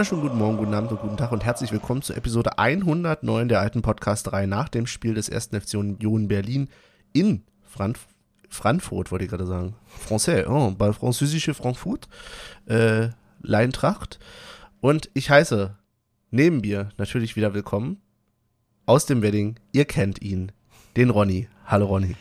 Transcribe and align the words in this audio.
wunderschönen 0.00 0.22
guten 0.22 0.38
Morgen, 0.38 0.56
guten 0.56 0.72
Abend 0.72 0.92
und 0.92 1.00
guten 1.02 1.16
Tag 1.18 1.30
und 1.30 1.44
herzlich 1.44 1.72
willkommen 1.72 2.00
zur 2.00 2.16
Episode 2.16 2.58
109 2.58 3.48
der 3.48 3.60
alten 3.60 3.82
Podcast-Reihe 3.82 4.46
nach 4.46 4.70
dem 4.70 4.86
Spiel 4.86 5.12
des 5.12 5.28
ersten 5.28 5.60
FC 5.60 5.74
Union 5.74 6.26
Berlin 6.26 6.70
in 7.12 7.42
Frank 7.62 7.98
Frankfurt, 8.48 9.12
wollte 9.12 9.26
ich 9.26 9.30
gerade 9.30 9.44
sagen. 9.44 9.74
Français, 10.08 10.46
oh, 10.46 10.70
bei 10.70 10.94
französische 10.94 11.52
Frankfurt, 11.52 12.08
äh, 12.64 13.08
Leintracht. 13.42 14.18
Und 14.80 15.10
ich 15.12 15.28
heiße 15.28 15.76
neben 16.30 16.62
mir 16.62 16.88
natürlich 16.96 17.36
wieder 17.36 17.52
willkommen 17.52 18.00
aus 18.86 19.04
dem 19.04 19.20
Wedding, 19.20 19.56
ihr 19.72 19.84
kennt 19.84 20.22
ihn, 20.22 20.50
den 20.96 21.10
Ronny. 21.10 21.46
Hallo 21.66 21.84
Ronny. 21.84 22.16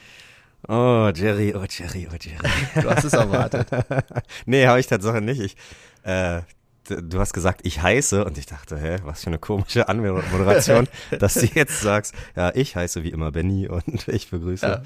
Oh, 0.68 1.10
Jerry, 1.16 1.56
oh 1.56 1.64
Jerry, 1.64 2.10
oh 2.12 2.18
Jerry. 2.20 2.82
Du 2.82 2.90
hast 2.90 3.06
es 3.06 3.14
erwartet. 3.14 3.70
nee, 4.46 4.68
habe 4.68 4.82
ich 4.82 4.88
tatsächlich 4.88 5.24
nicht. 5.24 5.40
Ich, 5.40 5.56
äh, 6.04 6.42
du 6.90 7.20
hast 7.20 7.34
gesagt, 7.34 7.62
ich 7.64 7.82
heiße 7.82 8.26
und 8.26 8.38
ich 8.38 8.46
dachte, 8.46 8.78
hä, 8.78 8.98
was 9.04 9.24
für 9.24 9.28
eine 9.28 9.40
komische 9.40 9.88
Anmoderation, 9.88 10.88
dass 11.20 11.36
du 11.36 11.46
jetzt 11.46 11.82
sagst, 11.82 12.14
ja, 12.36 12.52
ich 12.56 12.76
heiße 12.76 13.04
wie 13.04 13.10
immer 13.10 13.32
Benny 13.32 13.68
und 13.68 14.08
ich 14.08 14.30
begrüße. 14.30 14.84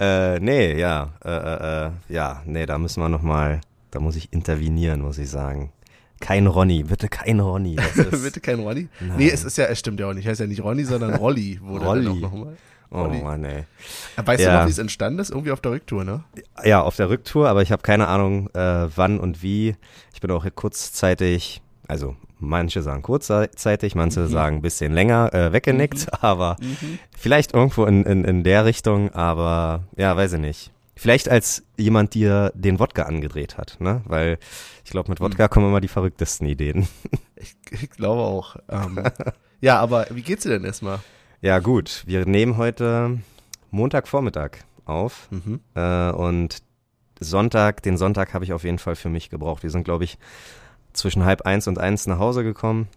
Ja. 0.00 0.34
Äh, 0.34 0.40
nee, 0.40 0.78
ja, 0.78 1.12
äh, 1.24 1.30
äh, 1.30 1.86
äh 1.86 1.90
ja, 2.08 2.42
nee, 2.46 2.66
da 2.66 2.78
müssen 2.78 3.02
wir 3.02 3.08
nochmal, 3.08 3.60
da 3.90 4.00
muss 4.00 4.16
ich 4.16 4.32
intervenieren, 4.32 5.00
muss 5.00 5.18
ich 5.18 5.30
sagen. 5.30 5.72
Kein 6.20 6.46
Ronny, 6.46 6.84
bitte 6.84 7.08
kein 7.08 7.40
Ronny. 7.40 7.76
bitte 8.10 8.40
kein 8.40 8.60
Ronny? 8.60 8.88
Nein. 9.00 9.16
Nee, 9.18 9.30
es 9.30 9.44
ist 9.44 9.58
ja, 9.58 9.66
es 9.66 9.78
stimmt 9.78 10.00
ja 10.00 10.08
auch 10.08 10.14
nicht. 10.14 10.26
Heißt 10.26 10.40
ja 10.40 10.46
nicht 10.46 10.62
Ronny, 10.62 10.84
sondern 10.84 11.14
Rolli 11.14 11.60
wurde 11.62 11.84
Rolli. 11.84 12.04
dann 12.04 12.12
auch 12.12 12.20
nochmal. 12.20 12.56
Oh 12.94 13.08
Mann, 13.08 13.44
ey. 13.44 13.64
Weißt 14.16 14.42
ja. 14.42 14.52
du 14.52 14.58
noch, 14.58 14.66
wie 14.66 14.70
es 14.70 14.78
entstanden 14.78 15.18
ist? 15.18 15.30
Irgendwie 15.30 15.50
auf 15.50 15.60
der 15.60 15.72
Rücktour, 15.72 16.04
ne? 16.04 16.22
Ja, 16.62 16.82
auf 16.82 16.94
der 16.94 17.10
Rücktour, 17.10 17.48
aber 17.48 17.60
ich 17.62 17.72
habe 17.72 17.82
keine 17.82 18.06
Ahnung, 18.06 18.48
äh, 18.54 18.88
wann 18.94 19.18
und 19.18 19.42
wie. 19.42 19.74
Ich 20.12 20.20
bin 20.20 20.30
auch 20.30 20.46
kurzzeitig, 20.54 21.60
also 21.88 22.14
manche 22.38 22.82
sagen 22.82 23.02
kurzzeitig, 23.02 23.96
manche 23.96 24.20
mhm. 24.20 24.28
sagen 24.28 24.56
ein 24.56 24.62
bisschen 24.62 24.92
länger 24.92 25.34
äh, 25.34 25.52
weggenickt, 25.52 26.06
mhm. 26.06 26.12
aber 26.20 26.56
mhm. 26.60 27.00
vielleicht 27.16 27.52
irgendwo 27.52 27.84
in, 27.84 28.04
in, 28.04 28.24
in 28.24 28.44
der 28.44 28.64
Richtung, 28.64 29.10
aber 29.12 29.82
ja, 29.96 30.16
weiß 30.16 30.34
ich 30.34 30.40
nicht. 30.40 30.70
Vielleicht 30.96 31.28
als 31.28 31.64
jemand 31.76 32.14
dir 32.14 32.52
den 32.54 32.78
Wodka 32.78 33.02
angedreht 33.02 33.58
hat, 33.58 33.78
ne? 33.80 34.02
Weil 34.04 34.38
ich 34.84 34.92
glaube, 34.92 35.10
mit 35.10 35.20
Wodka 35.20 35.46
mhm. 35.46 35.50
kommen 35.50 35.66
immer 35.66 35.80
die 35.80 35.88
verrücktesten 35.88 36.46
Ideen. 36.46 36.86
Ich, 37.36 37.56
ich 37.72 37.90
glaube 37.90 38.22
auch. 38.22 38.56
Ähm, 38.70 39.02
ja, 39.60 39.80
aber 39.80 40.06
wie 40.10 40.22
geht's 40.22 40.44
dir 40.44 40.50
denn 40.50 40.64
erstmal? 40.64 41.00
Ja, 41.44 41.58
gut. 41.58 42.04
Wir 42.06 42.24
nehmen 42.24 42.56
heute 42.56 43.18
Montagvormittag 43.70 44.52
auf 44.86 45.28
mhm. 45.30 45.60
äh, 45.74 46.10
und 46.10 46.62
Sonntag, 47.20 47.82
den 47.82 47.98
Sonntag 47.98 48.32
habe 48.32 48.46
ich 48.46 48.54
auf 48.54 48.64
jeden 48.64 48.78
Fall 48.78 48.96
für 48.96 49.10
mich 49.10 49.28
gebraucht. 49.28 49.62
Wir 49.62 49.68
sind, 49.68 49.84
glaube 49.84 50.04
ich, 50.04 50.16
zwischen 50.94 51.26
halb 51.26 51.42
eins 51.42 51.68
und 51.68 51.78
eins 51.78 52.06
nach 52.06 52.18
Hause 52.18 52.44
gekommen 52.44 52.88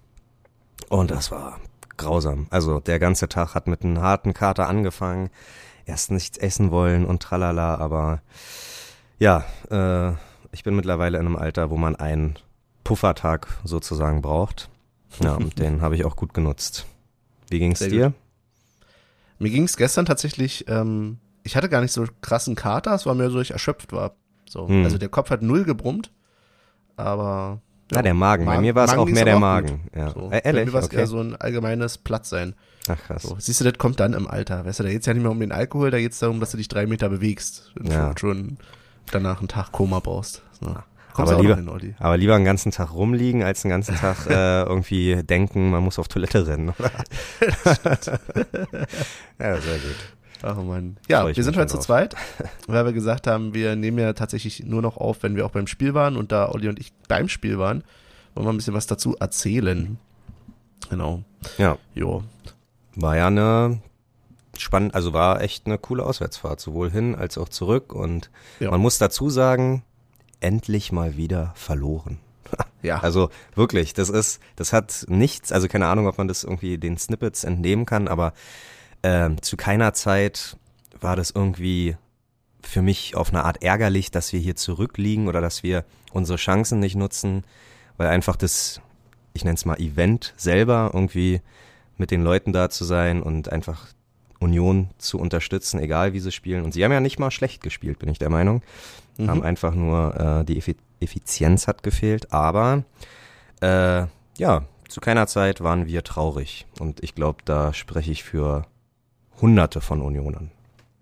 und 0.88 1.12
das 1.12 1.30
war 1.30 1.60
grausam. 1.98 2.48
Also 2.50 2.80
der 2.80 3.00
ganze 3.00 3.28
Tag 3.28 3.54
hat 3.54 3.68
mit 3.68 3.84
einem 3.84 4.00
harten 4.00 4.34
Kater 4.34 4.70
angefangen. 4.70 5.30
Erst 5.86 6.12
nichts 6.12 6.38
essen 6.38 6.72
wollen 6.72 7.06
und 7.06 7.22
tralala, 7.22 7.76
aber 7.76 8.22
ja, 9.20 9.44
äh, 9.70 10.14
ich 10.54 10.64
bin 10.64 10.74
mittlerweile 10.74 11.18
in 11.18 11.26
einem 11.26 11.36
Alter, 11.36 11.70
wo 11.70 11.76
man 11.76 11.98
einen 11.98 12.40
Puffertag 12.86 13.50
sozusagen 13.66 14.22
braucht. 14.22 14.70
Ja, 15.22 15.34
und 15.34 15.60
den 15.60 15.82
habe 15.82 15.96
ich 15.96 16.06
auch 16.06 16.16
gut 16.16 16.34
genutzt. 16.34 16.86
Wie 17.50 17.60
ging's 17.60 17.80
Sehr 17.80 17.90
dir? 17.90 18.06
Gut. 18.06 18.27
Mir 19.40 19.50
ging 19.50 19.64
es 19.64 19.78
gestern 19.78 20.06
tatsächlich, 20.06 20.66
ähm, 20.68 21.20
ich 21.44 21.56
hatte 21.56 21.70
gar 21.70 21.82
nicht 21.82 21.92
so 21.92 22.06
krassen 22.22 22.56
Kater, 22.56 22.94
es 22.94 23.06
war 23.06 23.16
mehr 23.16 23.30
so, 23.30 23.40
ich 23.40 23.52
erschöpft 23.52 23.92
war. 23.94 24.16
So. 24.50 24.68
Hm. 24.68 24.84
Also 24.84 24.98
der 24.98 25.10
Kopf 25.10 25.30
hat 25.30 25.42
null 25.42 25.64
gebrummt, 25.64 26.12
aber. 26.96 27.62
Ja, 27.92 27.98
ja 27.98 28.02
der 28.02 28.14
Magen. 28.14 28.46
Magen. 28.46 28.58
Bei 28.58 28.62
mir 28.62 28.76
war 28.76 28.86
es 28.86 28.94
auch 28.94 29.06
mehr 29.06 29.26
der 29.26 29.40
Magen. 29.40 29.82
Ja. 29.96 30.12
So. 30.12 30.30
Äh, 30.32 30.42
ehrlich? 30.44 30.62
Bei 30.62 30.66
mir 30.66 30.74
war 30.74 30.82
es 30.82 30.88
okay. 30.88 30.98
eher 30.98 31.08
so 31.08 31.20
ein 31.20 31.36
allgemeines 31.36 31.98
Plattsein. 31.98 32.56
Ach 32.90 32.98
krass. 32.98 33.24
So. 33.24 33.36
Siehst 33.40 33.60
du, 33.62 33.66
das 33.66 33.78
kommt 33.78 34.00
dann 34.00 34.14
im 34.14 34.28
Alter. 34.28 34.66
Weißt 34.66 34.80
du, 34.80 34.84
da 34.84 34.90
geht's 34.90 35.06
ja 35.06 35.14
nicht 35.14 35.24
mehr 35.24 35.32
um 35.32 35.40
den 35.40 35.52
Alkohol, 35.52 35.92
da 35.92 36.00
geht's 36.00 36.20
darum, 36.20 36.40
dass 36.40 36.52
du 36.52 36.58
dich 36.58 36.68
drei 36.68 36.86
Meter 36.86 37.10
bewegst 37.10 37.72
und 37.80 37.92
ja. 37.92 38.14
schon 38.18 38.58
danach 39.12 39.40
einen 39.40 39.48
Tag 39.48 39.72
Koma 39.72 40.00
braust. 40.00 40.42
So. 40.60 40.76
Aber 41.14 41.42
lieber, 41.42 41.56
hin, 41.56 41.96
aber 42.00 42.18
lieber 42.18 42.36
einen 42.36 42.46
ganzen 42.46 42.72
Tag 42.72 42.94
rumliegen, 42.94 43.44
als 43.44 43.66
einen 43.66 43.72
ganzen 43.72 43.96
Tag 43.96 44.26
äh, 44.30 44.64
irgendwie 44.64 45.24
denken, 45.24 45.72
man 45.72 45.84
muss 45.84 46.00
auf 46.00 46.08
Toilette 46.08 46.48
rennen. 46.48 46.74
ja, 49.40 49.58
sehr 49.58 49.80
gut. 49.80 49.96
Ach 50.44 50.56
man. 50.58 50.98
Ja, 51.08 51.28
wir 51.28 51.44
sind 51.44 51.58
heute 51.58 51.68
zu 51.68 51.80
zweit, 51.80 52.16
weil 52.68 52.86
wir 52.86 52.94
gesagt 52.94 53.28
haben, 53.28 53.54
wir 53.54 53.76
nehmen 53.76 53.98
ja 53.98 54.14
tatsächlich 54.14 54.64
nur 54.64 54.82
noch 54.82 54.98
auf, 54.98 55.24
wenn 55.24 55.36
wir 55.36 55.46
auch 55.46 55.52
beim 55.52 55.68
Spiel 55.68 55.94
waren 55.94 56.16
und 56.16 56.32
da 56.32 56.50
Olli 56.50 56.68
und 56.70 56.80
ich 56.80 56.94
beim 57.08 57.28
Spiel 57.28 57.58
waren, 57.58 57.84
wollen 58.36 58.46
wir 58.46 58.54
ein 58.54 58.58
bisschen 58.58 58.74
was 58.74 58.88
dazu 58.88 59.16
erzählen. 59.18 59.98
Genau. 60.90 61.24
Ja. 61.58 61.78
Jo. 61.96 62.24
War 62.96 63.18
ja 63.18 63.28
eine 63.28 63.82
spannend, 64.58 64.96
also 64.96 65.14
war 65.14 65.42
echt 65.42 65.66
eine 65.66 65.78
coole 65.78 66.04
Auswärtsfahrt, 66.04 66.60
sowohl 66.60 66.90
hin 66.90 67.16
als 67.16 67.38
auch 67.38 67.50
zurück 67.50 67.94
und 67.94 68.30
ja. 68.60 68.72
man 68.72 68.80
muss 68.80 68.98
dazu 68.98 69.30
sagen, 69.30 69.84
endlich 70.40 70.92
mal 70.92 71.18
wieder 71.18 71.54
verloren. 71.56 72.20
Ja. 72.84 73.00
Also 73.00 73.30
wirklich, 73.56 73.96
das 73.96 74.08
ist, 74.08 74.40
das 74.56 74.72
hat 74.72 75.06
nichts, 75.10 75.52
also 75.52 75.68
keine 75.68 75.88
Ahnung, 75.88 76.08
ob 76.08 76.20
man 76.20 76.28
das 76.28 76.44
irgendwie 76.44 76.78
den 76.78 76.96
Snippets 76.98 77.44
entnehmen 77.44 77.86
kann, 77.88 78.08
aber 78.08 78.34
äh, 79.02 79.32
zu 79.42 79.58
keiner 79.58 79.94
Zeit 79.94 80.56
war 81.02 81.16
das 81.16 81.32
irgendwie 81.32 81.98
für 82.62 82.82
mich 82.82 83.16
auf 83.16 83.30
eine 83.30 83.44
Art 83.44 83.64
ärgerlich, 83.64 84.12
dass 84.12 84.32
wir 84.32 84.40
hier 84.40 84.56
zurückliegen 84.56 85.28
oder 85.28 85.42
dass 85.42 85.64
wir 85.64 85.86
unsere 86.14 86.38
Chancen 86.38 86.80
nicht 86.80 86.96
nutzen, 86.96 87.44
weil 87.98 88.08
einfach 88.08 88.36
das, 88.36 88.82
ich 89.34 89.44
nenne 89.44 89.56
es 89.56 89.66
mal 89.66 89.80
Event 89.80 90.34
selber 90.38 90.92
irgendwie 90.94 91.42
mit 91.98 92.12
den 92.12 92.22
Leuten 92.22 92.54
da 92.54 92.70
zu 92.70 92.86
sein 92.86 93.24
und 93.24 93.52
einfach 93.52 93.88
Union 94.40 94.90
zu 94.98 95.18
unterstützen, 95.18 95.80
egal 95.80 96.14
wie 96.14 96.20
sie 96.20 96.32
spielen. 96.32 96.64
Und 96.64 96.74
sie 96.74 96.84
haben 96.84 96.92
ja 96.92 97.00
nicht 97.00 97.20
mal 97.20 97.32
schlecht 97.32 97.64
gespielt, 97.64 98.00
bin 98.00 98.10
ich 98.10 98.20
der 98.20 98.30
Meinung. 98.30 98.62
Mhm. 99.18 99.30
Haben 99.30 99.44
einfach 99.44 99.74
nur 99.74 100.42
äh, 100.42 100.46
die 100.46 100.62
Effizienz 101.00 101.68
hat 101.68 101.84
gefehlt. 101.84 102.32
Aber 102.34 102.84
äh, 103.62 104.06
ja, 104.38 104.64
zu 104.88 105.02
keiner 105.02 105.28
Zeit 105.28 105.62
waren 105.62 105.88
wir 105.88 106.04
traurig. 106.04 106.66
Und 106.80 107.04
ich 107.04 107.16
glaube, 107.16 107.40
da 107.46 107.74
spreche 107.74 108.12
ich 108.12 108.24
für 108.24 108.66
Hunderte 109.42 109.82
von 109.82 110.02
Unionern. 110.02 110.52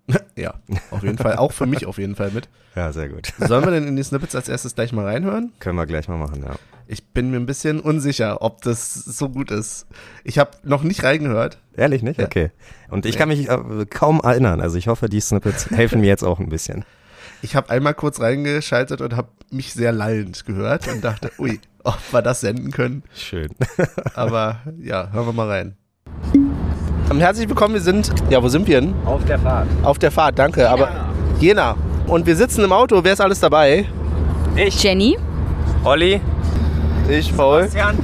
ja, 0.36 0.54
auf 0.92 1.04
jeden 1.04 1.18
Fall. 1.18 1.38
Auch 1.38 1.52
für 1.52 1.66
mich 1.66 1.86
auf 1.86 1.98
jeden 1.98 2.16
Fall 2.16 2.32
mit. 2.32 2.50
Ja, 2.76 2.92
sehr 2.92 3.08
gut. 3.08 3.32
Sollen 3.38 3.64
wir 3.64 3.72
denn 3.72 3.88
in 3.88 3.96
die 3.96 4.04
Snippets 4.04 4.36
als 4.36 4.50
erstes 4.50 4.76
gleich 4.76 4.92
mal 4.92 5.06
reinhören? 5.06 5.54
Können 5.60 5.78
wir 5.78 5.86
gleich 5.86 6.10
mal 6.10 6.18
machen, 6.18 6.44
ja. 6.44 6.56
Ich 6.88 7.08
bin 7.08 7.32
mir 7.32 7.38
ein 7.38 7.46
bisschen 7.46 7.80
unsicher, 7.80 8.42
ob 8.42 8.64
das 8.64 8.94
so 8.94 9.30
gut 9.30 9.50
ist. 9.50 9.88
Ich 10.26 10.40
habe 10.40 10.52
noch 10.64 10.84
nicht 10.84 11.02
reingehört. 11.02 11.58
Ehrlich 11.78 12.04
nicht? 12.04 12.20
Ja. 12.20 12.26
Okay. 12.26 12.52
Und 12.90 13.06
ich 13.06 13.18
kann 13.18 13.30
mich 13.30 13.50
äh, 13.50 13.86
kaum 13.90 14.20
erinnern. 14.22 14.60
Also 14.60 14.78
ich 14.78 14.90
hoffe, 14.90 15.08
die 15.08 15.22
Snippets 15.22 15.70
helfen 15.72 16.02
mir 16.02 16.08
jetzt 16.08 16.24
auch 16.24 16.40
ein 16.40 16.50
bisschen. 16.50 16.84
Ich 17.42 17.56
habe 17.56 17.70
einmal 17.70 17.94
kurz 17.94 18.20
reingeschaltet 18.20 19.02
und 19.02 19.16
habe 19.16 19.28
mich 19.52 19.74
sehr 19.74 19.92
lallend 19.92 20.46
gehört 20.46 20.88
und 20.88 21.04
dachte, 21.04 21.32
ui, 21.38 21.60
ob 21.84 21.98
wir 22.12 22.22
das 22.22 22.42
senden 22.42 22.72
können. 22.72 23.04
Schön. 23.16 23.50
Aber 24.16 24.60
ja, 24.82 25.10
hören 25.12 25.28
wir 25.28 25.34
mal 25.34 25.48
rein. 25.48 25.78
Herzlich 27.18 27.48
willkommen, 27.48 27.76
wir 27.76 27.82
sind, 27.82 28.12
ja, 28.30 28.42
wo 28.42 28.50
sind 28.50 28.68
wir 28.68 28.82
denn? 28.82 28.94
Auf 29.06 29.24
der 29.26 29.40
Fahrt. 29.40 29.68
Auf 29.84 30.00
der 30.00 30.12
Fahrt, 30.12 30.40
danke. 30.40 30.62
Jena. 30.62 30.72
Aber 30.74 30.90
Jena. 31.40 31.76
Und 32.08 32.26
wir 32.26 32.36
sitzen 32.36 32.64
im 32.64 32.72
Auto, 32.72 33.04
wer 33.04 33.14
ist 33.14 33.22
alles 33.22 33.40
dabei? 33.40 33.86
Ich. 34.56 34.82
Jenny. 34.82 35.18
Olli. 35.84 36.22
Ich, 37.10 37.36
Paul. 37.36 37.68
Sebastian. 37.68 37.98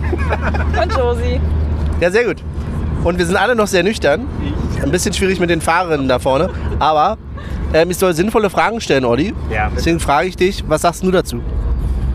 Und 0.82 0.98
Josi. 0.98 1.40
Ja, 2.00 2.12
sehr 2.12 2.26
gut. 2.26 2.44
Und 3.04 3.18
wir 3.18 3.26
sind 3.26 3.36
alle 3.36 3.56
noch 3.56 3.68
sehr 3.68 3.84
nüchtern. 3.84 4.28
Ein 4.82 4.92
bisschen 4.92 5.14
schwierig 5.14 5.40
mit 5.40 5.50
den 5.50 5.62
Fahrerinnen 5.62 6.08
da 6.08 6.20
vorne. 6.20 6.50
Aber 6.80 7.18
ähm, 7.74 7.92
ich 7.92 7.98
soll 7.98 8.14
sinnvolle 8.14 8.50
Fragen 8.50 8.82
stellen, 8.82 9.06
Olli. 9.06 9.34
Ja. 9.50 9.66
Bitte. 9.66 9.76
Deswegen 9.78 10.00
frage 10.00 10.28
ich 10.28 10.36
dich, 10.36 10.64
was 10.68 10.82
sagst 10.82 11.04
du 11.04 11.12
dazu? 11.12 11.42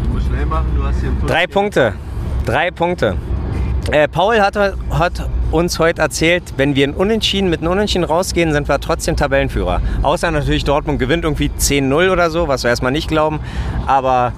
Du 0.03 0.09
musst 0.11 0.27
schnell 0.27 0.47
machen, 0.47 0.67
du 0.77 0.85
hast 0.85 1.01
hier 1.01 1.11
Drei 1.27 1.47
Punkte. 1.47 1.95
Drei 2.45 2.71
Punkte. 2.71 3.17
Äh, 3.91 4.09
Paul 4.09 4.41
hat, 4.41 4.57
hat, 4.57 5.31
uns 5.53 5.79
heute 5.79 6.03
erzählt, 6.03 6.43
wenn 6.57 6.75
wir 6.75 6.85
in 6.85 6.93
Unentschieden 6.93 7.49
mit 7.49 7.61
einem 7.61 7.71
Unentschieden 7.71 8.03
rausgehen, 8.05 8.53
sind 8.53 8.69
wir 8.69 8.81
trotzdem 8.81 9.15
Tabellenführer. 9.15 9.81
Außer 10.03 10.31
natürlich 10.33 10.65
Dortmund 10.65 10.99
gewinnt 10.99 11.23
irgendwie 11.23 11.53
10-0 11.57 12.11
oder 12.11 12.31
so, 12.31 12.49
was 12.49 12.65
wir 12.65 12.71
erstmal 12.71 12.91
nicht 12.91 13.07
glauben. 13.07 13.39
Aber 13.87 14.33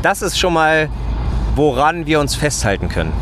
das 0.00 0.22
ist 0.22 0.38
schon 0.38 0.54
mal 0.54 0.88
woran 1.56 2.06
wir 2.06 2.20
uns 2.20 2.34
festhalten 2.34 2.88
können. 2.88 3.12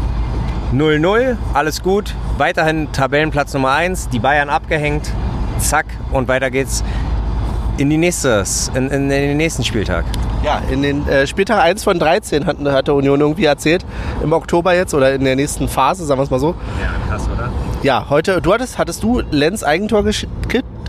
0-0, 0.72 1.36
alles 1.52 1.82
gut, 1.82 2.14
weiterhin 2.38 2.90
Tabellenplatz 2.92 3.52
Nummer 3.52 3.72
1, 3.72 4.08
die 4.08 4.18
Bayern 4.18 4.48
abgehängt, 4.48 5.12
zack 5.58 5.84
und 6.12 6.28
weiter 6.28 6.50
geht's 6.50 6.82
in, 7.76 7.90
die 7.90 7.98
nächstes, 7.98 8.70
in, 8.74 8.88
in, 8.88 9.02
in 9.02 9.08
den 9.10 9.36
nächsten 9.36 9.64
Spieltag. 9.64 10.04
Ja, 10.42 10.62
in 10.70 10.82
den 10.82 11.06
äh, 11.08 11.26
Spieltag 11.26 11.62
1 11.62 11.84
von 11.84 11.98
13 11.98 12.46
hat, 12.46 12.58
hat 12.58 12.88
der 12.88 12.94
Union 12.94 13.20
irgendwie 13.20 13.44
erzählt. 13.44 13.84
Im 14.22 14.32
Oktober 14.32 14.74
jetzt 14.74 14.94
oder 14.94 15.14
in 15.14 15.24
der 15.24 15.36
nächsten 15.36 15.68
Phase, 15.68 16.04
sagen 16.04 16.18
wir 16.18 16.24
es 16.24 16.30
mal 16.30 16.40
so. 16.40 16.54
Ja, 16.80 16.94
krass, 17.08 17.28
oder? 17.32 17.50
Ja, 17.82 18.06
heute, 18.08 18.40
du 18.40 18.52
hattest, 18.52 18.78
hattest 18.78 19.02
du 19.02 19.20
Lenz 19.30 19.62
Eigentor 19.62 20.04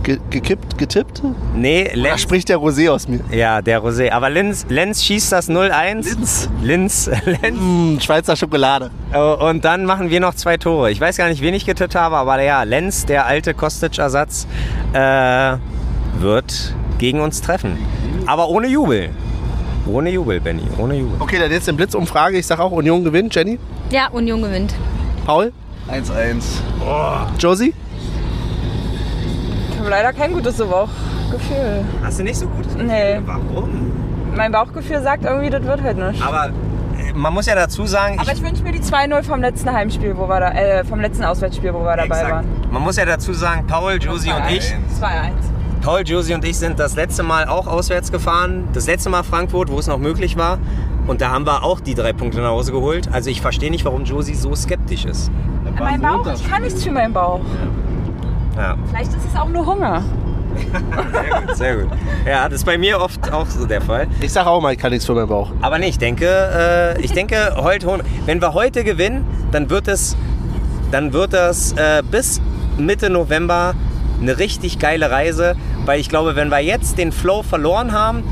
Ge 0.04 0.20
gekippt, 0.30 0.78
getippt? 0.78 1.22
Nee, 1.56 1.86
Da 1.90 1.96
Lenz. 1.96 2.22
spricht 2.22 2.50
der 2.50 2.58
Rosé 2.58 2.90
aus 2.90 3.08
mir. 3.08 3.22
Ja, 3.32 3.62
der 3.62 3.82
Rosé. 3.82 4.12
Aber 4.12 4.30
Lenz, 4.30 4.66
Lenz 4.68 5.02
schießt 5.02 5.32
das 5.32 5.50
0-1. 5.50 6.04
Linz. 6.04 6.50
Linz. 6.62 7.10
Lenz. 7.26 7.58
Mm, 7.58 8.00
Schweizer 8.02 8.36
Schokolade. 8.36 8.92
Oh, 9.16 9.38
Und 9.50 9.64
dann 9.64 9.86
machen 9.86 10.10
wir 10.10 10.20
noch 10.20 10.34
zwei 10.36 10.58
Tore. 10.58 10.92
Ich 10.92 11.00
weiß 11.00 11.16
gar 11.16 11.30
nicht, 11.30 11.42
wen 11.42 11.54
ich 11.54 11.66
getippt 11.66 11.96
habe, 11.96 12.18
aber 12.18 12.42
ja, 12.42 12.64
Lenz, 12.64 13.06
der 13.06 13.26
alte 13.26 13.54
Kostic-Ersatz, 13.54 14.46
äh, 14.92 15.56
wird 16.20 16.74
gegen 16.98 17.22
uns 17.22 17.42
treffen. 17.42 17.78
Aber 18.26 18.50
ohne 18.50 18.68
Jubel. 18.68 19.10
Ohne 19.86 20.10
Jubel, 20.10 20.42
Benny. 20.42 20.64
Ohne 20.78 20.96
Jubel. 20.96 21.16
Okay, 21.22 21.40
dann 21.40 21.50
jetzt 21.52 21.70
eine 21.70 21.78
Blitzumfrage. 21.78 22.38
Ich 22.38 22.46
sag 22.48 22.60
auch 22.60 22.72
Union 22.72 23.04
gewinnt. 23.06 23.34
Jenny? 23.36 23.58
Ja, 23.90 24.08
Union 24.10 24.42
gewinnt. 24.42 24.74
Paul? 25.26 25.54
1-1. 25.90 26.44
Josie? 27.40 27.74
Ich 29.84 29.86
habe 29.86 30.02
leider 30.02 30.14
kein 30.14 30.32
gutes 30.32 30.58
Bauchgefühl. 30.60 31.84
Hast 32.02 32.18
du 32.18 32.24
nicht 32.24 32.38
so 32.38 32.48
gut? 32.48 32.66
Nee. 32.78 33.20
Warum? 33.26 33.92
Mein 34.34 34.54
Bauchgefühl 34.54 35.02
sagt 35.02 35.26
irgendwie, 35.26 35.50
das 35.50 35.62
wird 35.64 35.84
halt 35.84 35.98
nicht. 35.98 36.26
Aber 36.26 36.46
äh, 36.98 37.12
man 37.14 37.34
muss 37.34 37.48
ja 37.48 37.56
dazu 37.56 37.86
sagen, 37.86 38.18
Aber 38.18 38.32
ich 38.32 38.42
wünsche 38.42 38.64
mir 38.64 38.72
die 38.72 38.80
2-0 38.80 39.24
vom 39.24 39.42
letzten 39.42 39.74
Heimspiel, 39.74 40.16
wo 40.16 40.30
wir 40.30 40.40
da, 40.40 40.52
äh, 40.52 40.86
vom 40.86 41.02
letzten 41.02 41.26
Auswärtsspiel, 41.26 41.74
wo 41.74 41.80
wir 41.80 41.98
dabei 41.98 42.06
Exakt. 42.06 42.32
waren. 42.32 42.46
Man 42.72 42.82
muss 42.82 42.96
ja 42.96 43.04
dazu 43.04 43.34
sagen, 43.34 43.68
Paul, 43.68 43.98
Josie 44.02 44.32
und 44.32 44.50
ich, 44.50 44.64
2-1. 45.02 45.32
Paul, 45.82 46.04
Josie 46.06 46.34
und 46.34 46.46
ich 46.46 46.58
sind 46.58 46.80
das 46.80 46.96
letzte 46.96 47.24
Mal 47.24 47.50
auch 47.50 47.68
auswärts 47.68 48.10
gefahren. 48.10 48.70
Das 48.72 48.88
letzte 48.88 49.10
Mal 49.10 49.24
Frankfurt, 49.24 49.70
wo 49.70 49.80
es 49.80 49.88
noch 49.88 49.98
möglich 49.98 50.38
war. 50.38 50.60
Und 51.08 51.20
da 51.20 51.30
haben 51.32 51.46
wir 51.46 51.62
auch 51.66 51.82
die 51.82 51.94
drei 51.94 52.14
Punkte 52.14 52.40
nach 52.40 52.52
Hause 52.52 52.72
geholt. 52.72 53.10
Also 53.12 53.30
ich 53.30 53.42
verstehe 53.42 53.70
nicht, 53.70 53.84
warum 53.84 54.06
Josie 54.06 54.36
so 54.36 54.56
skeptisch 54.56 55.04
ist. 55.04 55.30
Mein 55.78 56.00
Bauch, 56.00 56.26
ich 56.34 56.50
kann 56.50 56.62
nichts 56.62 56.86
für 56.86 56.92
meinen 56.92 57.12
Bauch. 57.12 57.40
Ja, 57.40 57.93
Vielleicht 58.90 59.12
ist 59.12 59.26
es 59.32 59.40
auch 59.40 59.50
nur 59.50 59.66
Hunger. 59.66 60.04
sehr 61.14 61.42
gut, 61.42 61.56
sehr 61.58 61.76
gut. 61.78 61.90
Ja, 62.28 62.48
das 62.48 62.60
ist 62.60 62.66
bei 62.66 62.78
mir 62.78 63.00
oft 63.00 63.32
auch 63.32 63.48
so 63.48 63.66
der 63.66 63.82
Fall. 63.82 64.08
Ich 64.22 64.32
sag 64.32 64.46
auch 64.46 64.62
mal, 64.62 64.74
ich 64.74 64.80
kann 64.80 64.92
nichts 64.92 65.06
für 65.06 65.14
meinen 65.14 65.28
Bauch. 65.28 65.52
Aber 65.62 65.80
nee, 65.80 65.88
ich 65.88 65.98
denke, 65.98 66.28
äh, 66.28 67.02
ich 67.02 67.12
denke, 67.12 67.56
heute, 67.58 68.00
wenn 68.26 68.42
wir 68.42 68.54
heute 68.54 68.84
gewinnen, 68.84 69.26
dann 69.52 69.70
wird 69.70 69.88
es, 69.88 70.16
dann 70.92 71.14
wird 71.14 71.34
das 71.34 71.74
äh, 71.74 72.04
bis 72.10 72.42
Mitte 72.78 73.10
November 73.10 73.74
eine 74.22 74.38
richtig 74.38 74.80
geile 74.80 75.12
Reise, 75.12 75.56
weil 75.86 76.00
ich 76.00 76.10
glaube, 76.10 76.36
wenn 76.36 76.50
wir 76.50 76.60
jetzt 76.60 76.98
den 76.98 77.12
Flow 77.12 77.44
verloren 77.44 77.92
haben, 77.92 78.24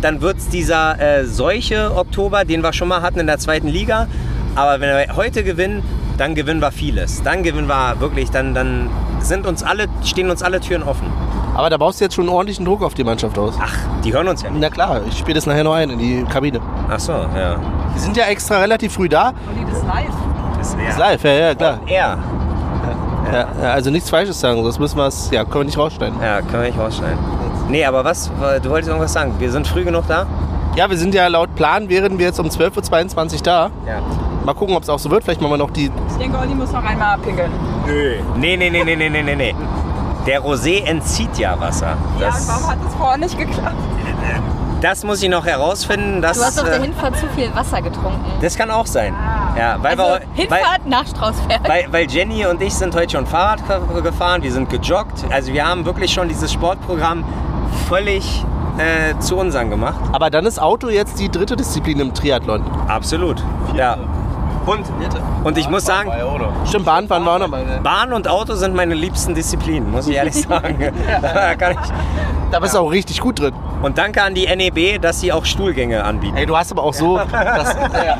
dann 0.00 0.20
wird 0.20 0.38
es 0.38 0.48
dieser 0.48 1.00
äh, 1.00 1.24
Seuche 1.24 1.94
Oktober, 1.94 2.44
den 2.44 2.62
wir 2.62 2.72
schon 2.72 2.88
mal 2.88 3.02
hatten 3.02 3.18
in 3.18 3.26
der 3.26 3.38
zweiten 3.38 3.68
Liga. 3.68 4.06
Aber 4.54 4.80
wenn 4.80 4.88
wir 4.88 5.16
heute 5.16 5.42
gewinnen, 5.42 5.82
dann 6.16 6.34
gewinnen 6.34 6.60
wir 6.60 6.72
vieles. 6.72 7.22
Dann 7.22 7.42
gewinnen 7.42 7.68
wir 7.68 8.00
wirklich, 8.00 8.30
dann, 8.30 8.54
dann 8.54 8.88
sind 9.20 9.46
uns 9.46 9.62
alle, 9.62 9.86
stehen 10.04 10.30
uns 10.30 10.42
alle 10.42 10.60
Türen 10.60 10.82
offen. 10.82 11.06
Aber 11.54 11.70
da 11.70 11.76
baust 11.76 12.00
du 12.00 12.04
jetzt 12.04 12.14
schon 12.14 12.24
einen 12.26 12.34
ordentlichen 12.34 12.64
Druck 12.64 12.82
auf 12.82 12.94
die 12.94 13.04
Mannschaft 13.04 13.38
aus. 13.38 13.54
Ach, 13.60 13.74
die 14.04 14.12
hören 14.12 14.28
uns 14.28 14.42
ja 14.42 14.50
nicht. 14.50 14.60
Na 14.60 14.70
klar, 14.70 15.00
ich 15.08 15.18
spiele 15.18 15.34
das 15.34 15.46
nachher 15.46 15.64
noch 15.64 15.74
ein 15.74 15.90
in 15.90 15.98
die 15.98 16.24
Kabine. 16.24 16.60
Ach 16.88 17.00
so, 17.00 17.12
ja. 17.12 17.56
Wir 17.92 18.00
sind 18.00 18.16
ja 18.16 18.26
extra 18.26 18.58
relativ 18.60 18.92
früh 18.92 19.08
da. 19.08 19.28
Und 19.28 19.34
die 19.56 19.72
ist 19.72 19.84
live. 19.84 20.06
Das 20.58 20.74
Ist 20.74 20.98
live, 20.98 21.24
ja, 21.24 21.32
ja, 21.32 21.54
klar. 21.54 21.80
Er. 21.86 22.18
Ja, 23.32 23.46
ja, 23.60 23.72
also 23.72 23.90
nichts 23.90 24.08
Falsches 24.08 24.40
sagen, 24.40 24.62
sonst 24.62 24.78
müssen 24.78 24.96
wir 24.96 25.06
es, 25.06 25.30
ja, 25.30 25.44
können 25.44 25.60
wir 25.60 25.64
nicht 25.64 25.78
rausschneiden. 25.78 26.18
Ja, 26.20 26.40
können 26.40 26.62
wir 26.62 26.70
nicht 26.70 26.78
rausschneiden. 26.78 27.18
Nee, 27.68 27.84
aber 27.84 28.04
was, 28.04 28.30
du 28.62 28.70
wolltest 28.70 28.88
irgendwas 28.88 29.12
sagen. 29.12 29.34
Wir 29.38 29.52
sind 29.52 29.66
früh 29.66 29.84
genug 29.84 30.04
da? 30.08 30.26
Ja, 30.76 30.88
wir 30.88 30.96
sind 30.96 31.14
ja 31.14 31.26
laut 31.26 31.54
Plan, 31.54 31.88
wären 31.88 32.18
wir 32.18 32.26
jetzt 32.26 32.40
um 32.40 32.46
12.22 32.46 33.34
Uhr 33.34 33.42
da. 33.42 33.70
Ja. 33.86 34.00
Mal 34.44 34.54
gucken, 34.54 34.74
ob 34.76 34.82
es 34.82 34.88
auch 34.88 34.98
so 34.98 35.10
wird. 35.10 35.24
Vielleicht 35.24 35.40
machen 35.40 35.52
wir 35.52 35.58
noch 35.58 35.70
die. 35.70 35.90
Ich 36.10 36.16
denke, 36.16 36.38
Olli 36.38 36.54
muss 36.54 36.72
noch 36.72 36.84
einmal 36.84 37.14
abpinkeln. 37.14 37.50
Nö. 37.86 38.14
Nee, 38.36 38.56
nee, 38.56 38.70
nee, 38.70 38.82
nee, 38.84 38.96
nee, 38.96 39.08
nee, 39.10 39.22
nee, 39.22 39.36
nee. 39.36 39.54
Der 40.26 40.42
Rosé 40.42 40.84
entzieht 40.84 41.38
ja 41.38 41.58
Wasser. 41.60 41.96
Ja, 42.18 42.26
Das, 42.26 42.40
und 42.42 42.48
warum 42.48 42.70
hat 42.70 42.78
das 42.84 42.94
vorher 42.94 43.18
nicht 43.18 43.38
geklappt? 43.38 43.76
das 44.80 45.02
muss 45.04 45.22
ich 45.22 45.28
noch 45.28 45.44
herausfinden. 45.44 46.22
Das, 46.22 46.38
Du 46.38 46.44
hast 46.44 46.58
auf 46.60 46.66
der 46.68 46.78
äh, 46.78 46.82
Hinfahrt 46.82 47.16
zu 47.16 47.26
viel 47.34 47.50
Wasser 47.54 47.82
getrunken. 47.82 48.24
das 48.40 48.56
kann 48.56 48.70
auch 48.70 48.86
sein. 48.86 49.12
Ja, 49.56 49.76
weil, 49.82 49.98
Also 49.98 50.02
wir, 50.04 50.10
weil, 50.10 50.20
Hinfahrt 50.34 50.86
nach 50.86 51.06
Strausberg. 51.06 51.68
weil, 51.68 51.86
weil 51.90 52.08
Jenny 52.10 52.46
und 52.46 52.62
ich 52.62 52.74
sind 52.74 52.94
heute 52.94 53.10
schon 53.10 53.26
Fahrrad 53.26 53.60
ge- 53.66 54.02
gefahren, 54.02 54.42
wir 54.42 54.52
sind 54.52 54.70
gejoggt. 54.70 55.24
Also 55.30 55.52
wir 55.52 55.66
haben 55.66 55.84
wirklich 55.84 56.12
schon 56.12 56.28
dieses 56.28 56.52
Sportprogramm 56.52 57.24
völlig 57.88 58.44
äh, 58.78 59.18
zu 59.18 59.36
unseren 59.36 59.68
gemacht. 59.70 59.98
Aber 60.12 60.30
dann 60.30 60.46
ist 60.46 60.60
Auto 60.62 60.88
jetzt 60.90 61.18
die 61.18 61.28
dritte 61.28 61.56
Disziplin 61.56 61.98
im 61.98 62.14
Triathlon. 62.14 62.62
Absolut. 62.86 63.42
Ja. 63.74 63.96
Und, 64.68 64.84
und 65.44 65.58
ich 65.58 65.68
muss 65.68 65.84
sagen, 65.86 66.10
Stimmt, 66.66 66.84
Bahnfahren 66.84 67.24
war 67.24 67.36
auch 67.36 67.38
noch 67.38 67.48
mal. 67.48 67.80
Bahn 67.82 68.12
und 68.12 68.28
Auto 68.28 68.54
sind 68.54 68.74
meine 68.74 68.94
liebsten 68.94 69.34
Disziplinen, 69.34 69.90
muss 69.90 70.06
ich 70.06 70.16
ehrlich 70.16 70.34
sagen. 70.34 70.78
Da 71.22 71.54
kann 71.54 71.72
ich. 71.72 71.90
Da 72.50 72.60
bist 72.60 72.74
du 72.74 72.78
auch 72.78 72.90
richtig 72.90 73.20
gut 73.20 73.40
drin. 73.40 73.54
Und 73.82 73.98
danke 73.98 74.22
an 74.22 74.34
die 74.34 74.46
NEB, 74.46 75.00
dass 75.00 75.20
sie 75.20 75.32
auch 75.32 75.44
Stuhlgänge 75.44 76.02
anbieten. 76.04 76.36
Ey, 76.36 76.46
du 76.46 76.56
hast 76.56 76.72
aber 76.72 76.82
auch 76.82 76.94
so. 76.94 77.18
Das, 77.32 77.74
ja. 77.74 78.18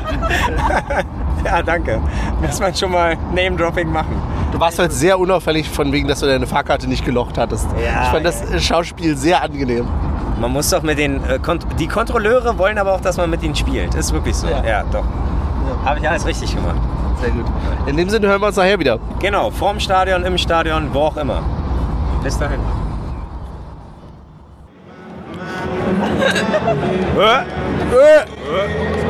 Ja, 1.45 1.61
danke. 1.61 2.01
Muss 2.41 2.59
man 2.59 2.75
schon 2.75 2.91
mal 2.91 3.15
Name-Dropping 3.33 3.91
machen. 3.91 4.21
Du 4.51 4.59
warst 4.59 4.79
heute 4.79 4.93
sehr 4.93 5.17
unauffällig 5.19 5.69
von 5.69 5.91
wegen, 5.91 6.07
dass 6.07 6.19
du 6.19 6.25
deine 6.25 6.47
Fahrkarte 6.47 6.87
nicht 6.87 7.05
gelocht 7.05 7.37
hattest. 7.37 7.67
Ja, 7.83 8.03
ich 8.03 8.07
fand 8.09 8.25
das 8.25 8.43
Schauspiel 8.63 9.15
sehr 9.15 9.41
angenehm. 9.41 9.87
Man 10.39 10.51
muss 10.51 10.69
doch 10.69 10.81
mit 10.81 10.97
den. 10.97 11.23
Äh, 11.25 11.39
Kont 11.39 11.65
die 11.79 11.87
Kontrolleure 11.87 12.57
wollen 12.57 12.77
aber 12.77 12.93
auch, 12.93 13.01
dass 13.01 13.17
man 13.17 13.29
mit 13.29 13.43
ihnen 13.43 13.55
spielt. 13.55 13.93
Ist 13.95 14.13
wirklich 14.13 14.35
so. 14.35 14.47
Ja. 14.47 14.63
Ja, 14.63 14.83
doch. 14.91 15.03
Habe 15.85 15.99
ich 15.99 16.09
alles 16.09 16.25
richtig 16.25 16.55
gemacht. 16.55 16.77
Sehr 17.21 17.31
gut. 17.31 17.45
In 17.87 17.97
dem 17.97 18.09
Sinne 18.09 18.27
hören 18.27 18.41
wir 18.41 18.47
uns 18.47 18.55
nachher 18.55 18.79
wieder. 18.79 18.99
Genau, 19.19 19.49
vorm 19.49 19.79
Stadion, 19.79 20.23
im 20.23 20.37
Stadion, 20.37 20.89
wo 20.93 20.99
auch 20.99 21.17
immer. 21.17 21.41
Bis 22.23 22.37
dahin. 22.37 22.59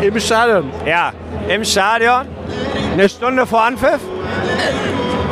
Im 0.01 0.19
Stadion. 0.19 0.71
Ja, 0.85 1.11
im 1.47 1.63
Stadion. 1.63 2.25
Eine 2.93 3.09
Stunde 3.09 3.45
vor 3.45 3.63
Anpfiff? 3.63 3.99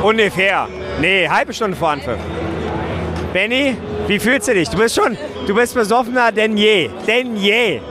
Ungefähr. 0.03 0.67
Nee, 0.99 1.27
halbe 1.27 1.53
Stunde 1.53 1.75
vor 1.75 1.89
Anpfiff. 1.89 2.19
Benny, 3.33 3.75
wie 4.07 4.19
fühlst 4.19 4.47
du 4.47 4.53
dich? 4.53 4.69
Du 4.69 4.77
bist 4.77 4.95
schon, 4.95 5.17
du 5.47 5.55
bist 5.55 5.73
besoffener 5.73 6.31
denn 6.31 6.57
je. 6.57 6.89
Denn 7.05 7.35
je. 7.37 7.81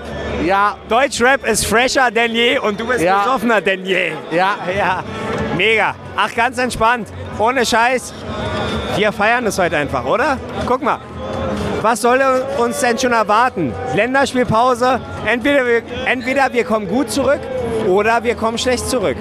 Ja, 0.44 0.76
Deutschrap 0.88 1.46
ist 1.46 1.66
fresher 1.66 2.10
denn 2.10 2.34
je 2.34 2.58
und 2.58 2.78
du 2.78 2.86
bist 2.86 3.00
Ja. 3.02 3.24
besoffener 3.24 3.60
denn 3.60 3.84
je. 3.84 4.12
ja. 4.30 4.56
Ja, 4.76 5.02
mega. 5.56 5.94
Ach, 6.16 6.32
ganz 6.34 6.58
entspannt. 6.58 7.08
Ohne 7.38 7.64
Scheiß. 7.66 8.12
Wir 8.96 9.12
feiern 9.12 9.46
es 9.46 9.58
heute 9.58 9.76
einfach, 9.76 10.04
oder? 10.04 10.38
Guck 10.66 10.82
mal. 10.82 10.98
Was 11.82 12.00
soll 12.00 12.20
uns 12.58 12.80
denn 12.80 12.98
schon 12.98 13.12
erwarten? 13.12 13.72
Länderspielpause. 13.94 15.00
Entweder 15.26 15.66
wir, 15.66 15.82
entweder 16.06 16.52
wir 16.52 16.64
kommen 16.64 16.88
gut 16.88 17.10
zurück 17.10 17.40
oder 17.86 18.22
wir 18.24 18.34
kommen 18.34 18.56
schlecht 18.58 18.88
zurück. 18.88 19.16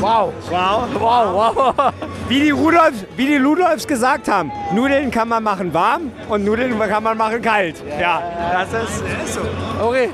Wow. 0.00 0.32
Wow, 0.50 0.82
wow, 0.98 1.54
wow. 1.76 1.92
Wie 2.28 2.40
die, 2.40 2.50
Rudolf, 2.50 2.94
wie 3.16 3.26
die 3.26 3.36
Ludolfs 3.36 3.86
gesagt 3.86 4.28
haben, 4.28 4.50
Nudeln 4.72 5.10
kann 5.10 5.28
man 5.28 5.42
machen 5.42 5.72
warm 5.72 6.12
und 6.28 6.44
Nudeln 6.44 6.78
kann 6.78 7.02
man 7.02 7.16
machen 7.16 7.40
kalt. 7.42 7.76
Ja, 8.00 8.22
das 8.52 8.68
ist, 8.88 9.02
ist 9.24 9.34
so. 9.34 9.40
Okay. 9.82 10.10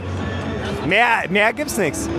Mehr, 0.86 1.24
mehr 1.30 1.52
gibt's 1.52 1.76
nichts. 1.78 2.08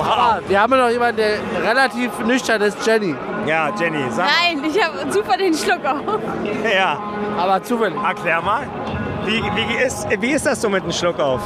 Ah, 0.00 0.40
wir 0.48 0.60
haben 0.60 0.76
noch 0.76 0.88
jemanden, 0.88 1.18
der 1.18 1.38
relativ 1.62 2.10
nüchtern 2.20 2.60
ist, 2.62 2.84
Jenny. 2.86 3.14
Ja, 3.46 3.70
Jenny, 3.78 4.02
sag 4.10 4.26
Nein, 4.26 4.64
ich 4.64 4.82
habe 4.82 5.12
super 5.12 5.36
den 5.36 5.54
Schluck 5.54 5.84
auf. 5.84 6.20
Ja, 6.74 6.98
Aber 7.36 7.62
zufällig. 7.62 7.98
erklär 8.02 8.40
mal. 8.40 8.66
Wie, 9.24 9.42
wie, 9.42 9.74
ist, 9.84 10.06
wie 10.20 10.30
ist 10.32 10.46
das 10.46 10.60
so 10.60 10.68
mit 10.68 10.82
einem 10.82 10.92
Schluck 10.92 11.20
auf? 11.20 11.40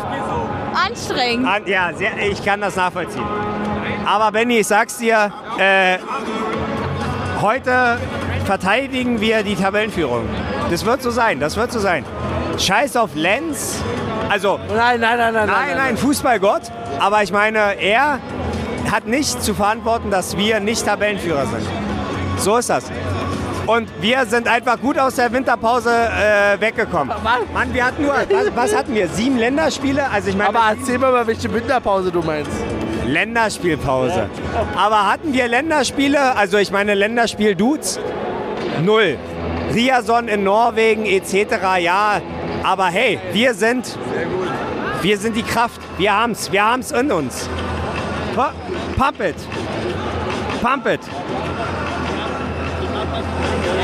Anstrengend. 0.75 1.47
An, 1.47 1.67
ja, 1.67 1.91
sehr, 1.95 2.17
ich 2.31 2.43
kann 2.45 2.61
das 2.61 2.77
nachvollziehen. 2.77 3.27
Aber 4.07 4.31
Benny, 4.33 4.59
ich 4.61 4.67
sag's 4.67 4.99
dir, 4.99 5.33
äh, 5.59 5.99
heute 7.43 7.99
verteidigen 8.45 9.21
wir 9.21 9.43
die 9.43 9.57
Tabellenführung. 9.57 10.29
Das 10.71 10.85
wird 10.87 11.03
so 11.03 11.11
sein, 11.11 11.41
das 11.41 11.57
wird 11.57 11.73
so 11.73 11.81
sein. 11.81 12.05
Scheiß 12.59 12.97
auf 12.97 13.11
Lenz. 13.15 13.83
Also, 14.29 14.59
Nein, 14.69 15.01
nein, 15.01 15.19
nein, 15.19 15.35
nein. 15.35 15.47
nein, 15.47 15.77
nein, 15.77 15.97
Fußballgott. 15.97 16.63
Aber 16.99 17.23
ich 17.23 17.33
meine, 17.33 17.81
er 17.81 18.19
hat 18.91 19.07
nicht 19.07 19.43
zu 19.43 19.55
verantworten, 19.55 20.11
dass 20.11 20.37
wir 20.37 20.61
nicht 20.61 20.85
Tabellenführer 20.85 21.47
sind. 21.47 21.67
So 22.39 22.57
ist 22.57 22.69
das. 22.71 22.85
Und 23.67 23.89
wir 24.01 24.27
sind 24.27 24.47
einfach 24.47 24.81
gut 24.81 24.97
aus 24.99 25.17
der 25.17 25.33
Winterpause 25.33 25.91
äh, 25.91 26.61
weggekommen. 26.61 27.13
Mann, 27.53 27.75
wir 27.75 27.85
hatten 27.85 28.03
nur, 28.03 28.15
was, 28.15 28.55
was 28.55 28.77
hatten 28.77 28.95
wir? 28.95 29.09
Sieben 29.09 29.39
Länderspiele? 29.39 30.09
Also 30.11 30.29
ich 30.31 30.37
meine, 30.37 30.51
Aber 30.51 30.61
erzähl 30.71 30.99
mir 30.99 31.11
mal, 31.11 31.27
welche 31.27 31.53
Winterpause 31.53 32.13
du 32.13 32.23
meinst. 32.23 32.51
Länderspielpause. 33.07 34.29
Aber 34.77 35.11
hatten 35.11 35.33
wir 35.33 35.49
Länderspiele? 35.49 36.37
Also 36.37 36.59
ich 36.59 36.71
meine 36.71 36.95
Länderspiel-Dudes? 36.95 37.99
Null. 38.85 39.17
Riason 39.75 40.29
in 40.29 40.45
Norwegen 40.45 41.05
etc. 41.07 41.79
Ja, 41.81 42.21
aber 42.63 42.87
hey, 42.87 43.19
wir 43.33 43.55
sind, 43.55 43.99
wir 45.03 45.19
sind 45.19 45.37
die 45.37 45.43
Kraft. 45.43 45.81
Wir 45.99 46.13
haben's, 46.13 46.51
wir 46.53 46.65
haben's 46.65 46.91
in 46.93 47.11
uns. 47.13 47.49
Pu- 48.35 48.53
Pump 48.97 49.21
it. 49.21 49.35
Pump 50.63 50.87
it. 50.87 51.01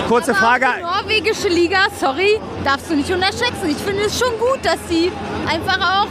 Kurze 0.09 0.35
Frage. 0.35 0.67
Die 0.79 0.83
norwegische 0.83 1.49
Liga, 1.49 1.79
sorry, 1.99 2.39
darfst 2.65 2.91
du 2.91 2.97
nicht 2.97 3.11
unterschätzen. 3.11 3.69
Ich 3.71 3.77
finde 3.79 4.03
es 4.05 4.19
schon 4.19 4.31
gut, 4.39 4.59
dass 4.63 4.79
sie 4.89 5.11
einfach 5.47 5.79
auch. 5.79 6.09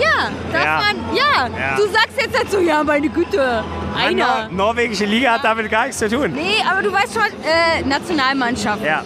Ja, 0.00 0.30
darf 0.52 0.64
Ja. 0.64 0.80
man. 0.80 1.16
Ja, 1.16 1.46
Ja. 1.58 1.76
du 1.76 1.82
sagst 1.82 2.18
jetzt 2.20 2.34
dazu, 2.34 2.60
ja, 2.60 2.82
meine 2.82 3.08
Güte. 3.08 3.62
Einer. 3.96 4.48
Nor 4.50 4.66
norwegische 4.68 5.04
Liga 5.04 5.32
hat 5.32 5.44
damit 5.44 5.70
gar 5.70 5.82
nichts 5.84 5.98
zu 5.98 6.08
tun. 6.08 6.32
Nee, 6.32 6.56
aber 6.70 6.82
du 6.82 6.92
weißt 6.92 7.12
schon, 7.14 7.22
äh, 7.22 7.82
Nationalmannschaft. 7.86 8.82
Ja, 8.84 9.02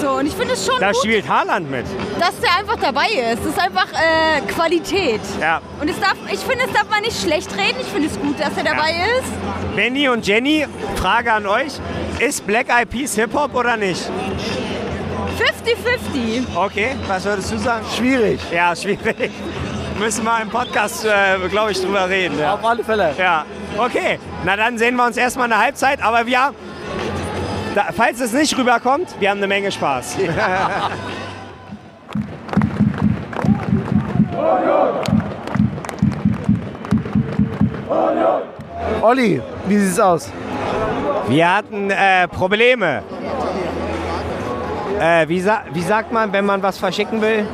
So, 0.00 0.12
und 0.12 0.26
ich 0.26 0.34
finde 0.34 0.54
es 0.54 0.64
schon 0.66 0.80
da 0.80 0.92
gut, 0.92 1.02
spielt 1.02 1.28
Haaland 1.28 1.70
mit. 1.70 1.84
dass 2.18 2.38
der 2.40 2.56
einfach 2.58 2.76
dabei 2.80 3.06
ist. 3.06 3.38
Das 3.44 3.52
ist 3.54 3.58
einfach 3.60 3.86
äh, 3.92 4.40
Qualität. 4.52 5.20
Ja. 5.40 5.60
Und 5.80 5.88
es 5.90 5.98
darf, 6.00 6.16
ich 6.32 6.40
finde, 6.40 6.64
es 6.66 6.72
darf 6.72 6.88
man 6.88 7.00
nicht 7.02 7.20
schlecht 7.20 7.50
reden. 7.56 7.76
Ich 7.80 7.86
finde 7.88 8.08
es 8.08 8.18
gut, 8.18 8.38
dass 8.40 8.56
er 8.56 8.64
dabei 8.64 8.92
ist. 9.18 9.76
Benny 9.76 10.08
und 10.08 10.26
Jenny, 10.26 10.66
Frage 10.96 11.32
an 11.32 11.46
euch. 11.46 11.72
Ist 12.18 12.46
Black 12.46 12.68
Eyed 12.68 12.90
Peas 12.90 13.14
Hip-Hop 13.14 13.54
oder 13.54 13.76
nicht? 13.76 14.10
50-50. 15.38 16.42
Okay, 16.54 16.90
was 17.06 17.24
würdest 17.24 17.52
du 17.52 17.58
sagen? 17.58 17.84
Schwierig. 17.96 18.40
Ja, 18.52 18.74
schwierig. 18.76 19.30
Müssen 19.98 20.24
wir 20.24 20.40
im 20.40 20.48
Podcast, 20.48 21.04
äh, 21.04 21.36
glaube 21.50 21.72
ich, 21.72 21.80
drüber 21.80 22.08
reden. 22.08 22.38
Ja. 22.38 22.54
Auf 22.54 22.64
alle 22.64 22.82
Fälle. 22.84 23.14
ja, 23.18 23.44
okay. 23.78 24.18
Na 24.44 24.56
dann 24.56 24.78
sehen 24.78 24.96
wir 24.96 25.06
uns 25.06 25.16
erstmal 25.16 25.46
in 25.46 25.50
der 25.50 25.60
Halbzeit. 25.60 26.02
Aber 26.02 26.26
wir, 26.26 26.52
da, 27.74 27.88
falls 27.96 28.20
es 28.20 28.32
nicht 28.32 28.56
rüberkommt, 28.56 29.14
wir 29.20 29.30
haben 29.30 29.38
eine 29.38 29.46
Menge 29.46 29.70
Spaß. 29.70 30.16
Olli, 39.02 39.40
wie 39.66 39.78
sieht's 39.78 39.98
aus? 39.98 40.30
Wir 41.28 41.54
hatten 41.54 41.90
äh, 41.90 42.28
Probleme. 42.28 43.02
Äh, 45.00 45.28
wie, 45.28 45.40
sa 45.40 45.62
wie 45.72 45.82
sagt 45.82 46.12
man, 46.12 46.32
wenn 46.32 46.44
man 46.44 46.62
was 46.62 46.78
verschicken 46.78 47.22
will? 47.22 47.46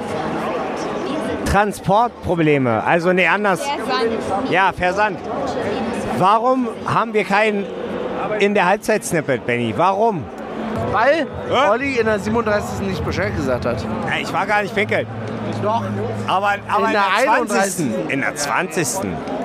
Transportprobleme. 1.44 2.82
Also 2.84 3.12
nee, 3.12 3.26
anders. 3.26 3.62
Ja, 4.50 4.72
Versand. 4.72 5.18
Warum 6.18 6.68
haben 6.86 7.12
wir 7.14 7.24
keinen 7.24 7.66
in 8.38 8.54
der 8.54 8.66
Halbzeitsnippet, 8.66 9.46
Benny? 9.46 9.74
Warum? 9.76 10.24
Weil 10.92 11.26
Ja? 11.50 11.70
Olli 11.70 11.96
in 11.98 12.06
der 12.06 12.18
37. 12.18 12.86
nicht 12.86 13.04
Bescheid 13.04 13.34
gesagt 13.36 13.66
hat. 13.66 13.82
Ja, 13.82 14.18
Ich 14.20 14.32
war 14.32 14.46
gar 14.46 14.62
nicht 14.62 14.74
pinkeln. 14.74 15.06
Doch. 15.62 15.82
Aber, 16.26 16.54
aber 16.68 16.80
in, 16.80 16.86
In 16.86 16.92
der, 16.92 17.04
der 17.46 17.46
20. 17.46 17.86
In 18.08 18.20
der 18.20 18.34
20. 18.34 18.86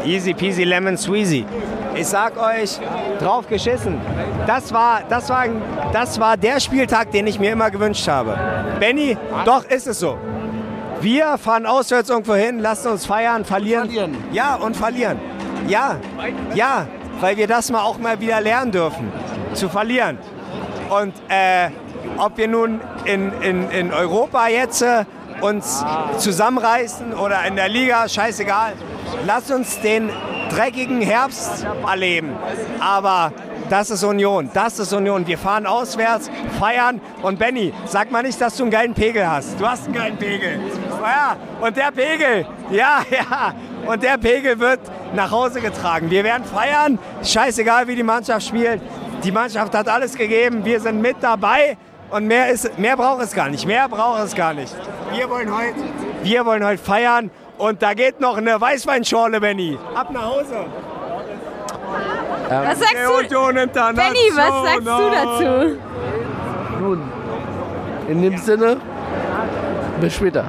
Easy 0.05 0.33
peasy 0.33 0.63
lemon 0.63 0.97
squeezy. 0.97 1.45
Ich 1.93 2.07
sag 2.07 2.33
euch, 2.41 2.79
drauf 3.19 3.47
geschissen. 3.47 3.99
Das 4.47 4.73
war, 4.73 5.01
das, 5.09 5.29
war, 5.29 5.45
das 5.91 6.19
war 6.19 6.37
der 6.37 6.59
Spieltag, 6.59 7.11
den 7.11 7.27
ich 7.27 7.39
mir 7.39 7.51
immer 7.51 7.69
gewünscht 7.69 8.07
habe. 8.07 8.37
Benny, 8.79 9.17
doch 9.45 9.65
ist 9.65 9.87
es 9.87 9.99
so. 9.99 10.17
Wir 11.01 11.37
fahren 11.37 11.65
auswärts 11.65 12.09
irgendwo 12.09 12.35
hin, 12.35 12.59
lassen 12.59 12.91
uns 12.91 13.05
feiern, 13.05 13.43
verlieren. 13.43 13.85
Verlieren. 13.85 14.17
Ja, 14.31 14.55
und 14.55 14.77
verlieren. 14.77 15.19
Ja, 15.67 15.97
ja, 16.53 16.87
weil 17.19 17.37
wir 17.37 17.47
das 17.47 17.71
mal 17.71 17.81
auch 17.81 17.97
mal 17.97 18.19
wieder 18.19 18.41
lernen 18.41 18.71
dürfen, 18.71 19.11
zu 19.53 19.69
verlieren. 19.69 20.17
Und 20.89 21.13
äh, 21.29 21.69
ob 22.17 22.37
wir 22.37 22.47
nun 22.47 22.81
in, 23.05 23.31
in, 23.41 23.69
in 23.69 23.93
Europa 23.93 24.47
jetzt 24.47 24.81
äh, 24.81 25.05
uns 25.41 25.83
zusammenreißen 26.17 27.13
oder 27.13 27.45
in 27.45 27.55
der 27.55 27.69
Liga, 27.69 28.07
scheißegal. 28.07 28.73
Lass 29.25 29.49
uns 29.51 29.79
den 29.81 30.09
dreckigen 30.49 31.01
Herbst 31.01 31.65
erleben. 31.87 32.35
Aber 32.79 33.31
das 33.69 33.89
ist 33.89 34.03
Union, 34.03 34.49
das 34.53 34.79
ist 34.79 34.91
Union. 34.93 35.25
Wir 35.25 35.37
fahren 35.37 35.65
auswärts, 35.65 36.29
feiern. 36.59 36.99
Und 37.21 37.39
Benny, 37.39 37.73
sag 37.85 38.11
mal 38.11 38.21
nicht, 38.23 38.39
dass 38.41 38.57
du 38.57 38.63
einen 38.63 38.71
geilen 38.71 38.93
Pegel 38.93 39.29
hast. 39.29 39.59
Du 39.59 39.65
hast 39.65 39.85
einen 39.85 39.93
geilen 39.93 40.17
Pegel. 40.17 40.59
Ja, 41.01 41.37
und 41.59 41.75
der 41.77 41.91
Pegel, 41.91 42.45
ja, 42.69 43.01
ja. 43.09 43.53
Und 43.85 44.03
der 44.03 44.17
Pegel 44.17 44.59
wird 44.59 44.79
nach 45.15 45.31
Hause 45.31 45.61
getragen. 45.61 46.09
Wir 46.09 46.23
werden 46.23 46.43
feiern, 46.45 46.99
scheißegal 47.23 47.87
wie 47.87 47.95
die 47.95 48.03
Mannschaft 48.03 48.47
spielt. 48.47 48.81
Die 49.23 49.31
Mannschaft 49.31 49.73
hat 49.75 49.87
alles 49.87 50.15
gegeben, 50.15 50.65
wir 50.65 50.79
sind 50.79 51.01
mit 51.01 51.17
dabei 51.21 51.77
und 52.09 52.27
mehr, 52.27 52.49
ist, 52.49 52.77
mehr 52.77 52.97
braucht 52.97 53.23
es 53.23 53.33
gar 53.33 53.49
nicht. 53.49 53.65
Mehr 53.65 53.87
braucht 53.87 54.23
es 54.23 54.35
gar 54.35 54.53
nicht. 54.53 54.75
Wir 55.13 55.29
wollen 55.29 55.55
heute, 55.55 55.75
wir 56.23 56.45
wollen 56.45 56.65
heute 56.65 56.81
feiern 56.81 57.29
und 57.57 57.81
da 57.81 57.93
geht 57.93 58.19
noch 58.19 58.37
eine 58.37 58.59
Weißweinschorle, 58.59 59.39
Benny. 59.39 59.77
Ab 59.93 60.11
nach 60.11 60.25
Hause. 60.25 60.65
Was 62.49 62.79
sagst 62.79 62.95
du? 62.95 63.37
Benny, 63.93 64.31
was 64.35 64.53
sagst 64.65 64.87
du 64.87 65.09
dazu? 65.11 65.77
Nun, 66.79 67.01
in 68.09 68.21
dem 68.21 68.37
Sinne, 68.37 68.77
bis 70.01 70.15
später. 70.15 70.45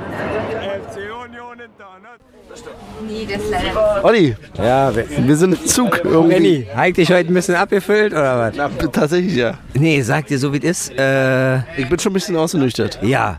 Nee, 3.06 3.26
das 3.30 3.42
leider. 3.50 4.04
Olli, 4.04 4.36
Ja, 4.56 4.92
wir 4.94 5.36
sind 5.36 5.54
im 5.60 5.66
Zug 5.66 6.00
irgendwie. 6.04 6.28
Benny, 6.34 6.66
hat 6.74 6.96
dich 6.96 7.10
heute 7.10 7.28
ein 7.30 7.34
bisschen 7.34 7.54
abgefüllt 7.54 8.12
oder 8.12 8.38
was? 8.38 8.54
Na, 8.56 8.68
tatsächlich 8.88 9.34
ja. 9.34 9.58
Nee, 9.74 10.00
sag 10.02 10.26
dir 10.26 10.38
so 10.38 10.52
wie 10.52 10.58
es 10.58 10.88
ist. 10.88 10.98
Äh, 10.98 11.58
Ich 11.80 11.88
bin 11.88 11.98
schon 11.98 12.10
ein 12.12 12.14
bisschen 12.14 12.36
ausgenüchtert. 12.36 12.98
ja. 13.02 13.38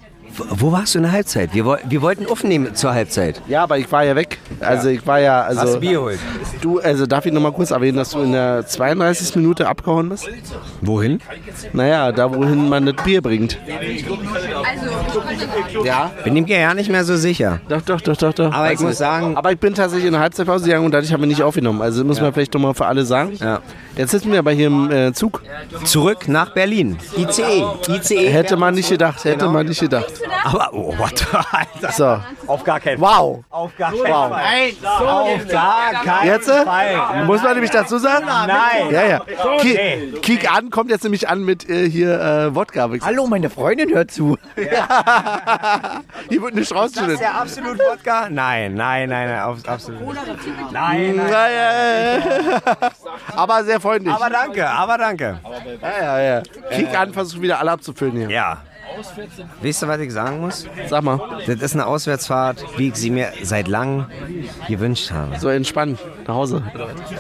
Wo 0.50 0.72
warst 0.72 0.96
du 0.96 1.00
in 1.00 1.04
der 1.04 1.12
Halbzeit? 1.12 1.54
Wir, 1.54 1.66
woll- 1.66 1.80
wir 1.88 2.02
wollten 2.02 2.26
aufnehmen 2.26 2.74
zur 2.76 2.94
Halbzeit. 2.94 3.42
Ja, 3.48 3.64
aber 3.64 3.78
ich 3.78 3.92
war 3.92 4.04
ja 4.04 4.16
weg. 4.16 4.40
Also 4.60 4.90
ich 4.90 5.06
war 5.06 5.20
ja, 5.20 5.46
Hast 5.48 5.58
also 5.58 5.74
du 5.76 5.80
Bier 5.82 5.92
geholt? 5.94 6.20
du, 6.62 6.80
also 6.80 7.06
darf 7.06 7.26
ich 7.26 7.34
noch 7.34 7.42
mal 7.42 7.52
kurz 7.52 7.72
erwähnen, 7.72 7.98
dass 7.98 8.12
du 8.12 8.20
in 8.22 8.32
der 8.32 8.66
32. 8.66 9.36
Minute 9.36 9.68
abgehauen 9.68 10.10
bist? 10.10 10.28
Wohin? 10.82 11.20
Naja, 11.74 12.12
da 12.12 12.34
wohin 12.34 12.68
man 12.70 12.86
das 12.86 12.96
Bier 13.04 13.22
bringt. 13.22 13.58
Ja, 15.84 16.12
Bin 16.24 16.36
ihm 16.36 16.46
ja 16.48 16.74
nicht 16.74 16.90
mehr 16.90 17.04
so 17.04 17.16
sicher. 17.16 17.60
doch, 17.68 17.82
doch, 17.82 18.02
doch, 18.02 18.16
doch, 18.18 18.34
doch. 18.34 18.52
Aber 18.54 18.68
ich 18.72 18.80
Weiß 18.80 18.82
muss 18.86 18.98
sagen- 18.98 19.36
aber 19.38 19.52
ich 19.52 19.60
bin 19.60 19.74
tatsächlich 19.74 20.06
in 20.08 20.14
der 20.14 20.22
Halbzeitpause 20.22 20.66
gegangen 20.66 20.86
und 20.86 20.92
dadurch 20.94 21.12
haben 21.14 21.22
wir 21.22 21.28
nicht 21.28 21.44
aufgenommen. 21.44 21.82
Also 21.82 22.04
muss 22.04 22.22
man 22.22 22.34
vielleicht 22.34 22.54
noch 22.54 22.62
mal 22.62 22.74
für 22.74 22.86
alle 22.86 23.06
sagen. 23.06 23.34
Ja. 23.40 23.60
Jetzt 23.96 24.12
sitzen 24.12 24.32
wir 24.32 24.40
aber 24.40 24.52
hier 24.52 24.68
im 24.68 24.92
äh, 24.92 25.14
Zug. 25.14 25.42
Zurück 25.84 26.28
nach 26.28 26.54
Berlin. 26.54 26.98
ICE. 27.18 27.64
ICE. 27.90 28.30
Hätte 28.30 28.56
man 28.58 28.74
nicht 28.76 28.90
gedacht, 28.90 29.24
hätte 29.26 29.48
man 29.50 29.66
nicht 29.68 29.80
gedacht. 29.82 30.12
Aber, 30.44 30.70
oh, 30.74 30.98
what? 30.98 31.26
Alter. 31.52 31.92
So, 31.92 32.48
Auf 32.48 32.64
gar 32.64 32.80
keinen 32.80 33.00
wow. 33.00 33.44
Auf 33.50 33.76
gar 33.78 33.92
keinen 33.92 34.04
Fall. 34.04 34.72
Auf 34.84 35.48
gar 35.48 35.92
keinen 36.04 36.28
Jetzt 36.28 36.50
äh, 36.50 36.66
Fall. 36.66 37.26
muss 37.26 37.42
man 37.42 37.54
nämlich 37.54 37.72
dazu 37.72 37.98
sagen. 37.98 38.26
Nein. 38.26 38.92
Ja, 38.92 39.06
ja. 39.06 39.20
Ki 39.60 40.14
Kick 40.22 40.52
an 40.52 40.70
kommt 40.70 40.90
jetzt 40.90 41.04
nämlich 41.04 41.30
an 41.30 41.44
mit 41.44 41.70
äh, 41.70 41.90
hier 41.90 42.20
äh, 42.20 42.56
Wodka. 42.56 42.90
Hallo, 43.02 43.28
meine 43.28 43.50
Freundin 43.50 43.94
hört 43.94 44.12
zu. 44.12 44.38
Hier 46.30 46.42
wird 46.42 46.56
nicht 46.56 46.72
Ist 46.72 46.76
rausgeschnitten. 46.76 47.20
der 47.20 47.36
absolut 47.36 47.80
Wodka? 47.80 48.30
Nein, 48.30 48.76
nein, 48.76 49.10
nein, 49.10 49.30
nein, 49.30 49.42
auf, 49.42 49.58
absolut. 49.68 50.02
Nein, 50.72 51.16
nein. 51.16 51.30
Ja, 51.30 51.48
ja, 51.48 52.18
ja. 52.18 52.22
Aber 53.36 53.64
sehr 53.64 53.80
freundlich. 53.80 54.14
Aber 54.14 54.30
danke, 54.30 54.68
aber 54.70 54.98
danke. 54.98 55.40
Ja, 55.82 56.02
ja, 56.02 56.20
ja. 56.22 56.42
Kick 56.72 56.98
an, 56.98 57.14
versucht 57.14 57.42
wieder 57.42 57.60
alle 57.60 57.72
abzufüllen 57.72 58.16
hier. 58.16 58.30
Ja. 58.30 58.62
Weißt 59.62 59.82
du, 59.82 59.88
was 59.88 60.00
ich 60.00 60.12
sagen 60.12 60.40
muss? 60.42 60.68
Sag 60.90 61.04
mal, 61.04 61.20
Das 61.46 61.56
ist 61.62 61.74
eine 61.74 61.86
Auswärtsfahrt, 61.86 62.64
wie 62.78 62.90
ich 62.90 62.96
sie 62.96 63.10
mir 63.10 63.32
seit 63.42 63.68
langem 63.68 64.06
gewünscht 64.68 65.12
habe. 65.12 65.40
so 65.40 65.50
entspannen. 65.50 65.98
Nach 66.28 66.36
Hause. 66.36 66.64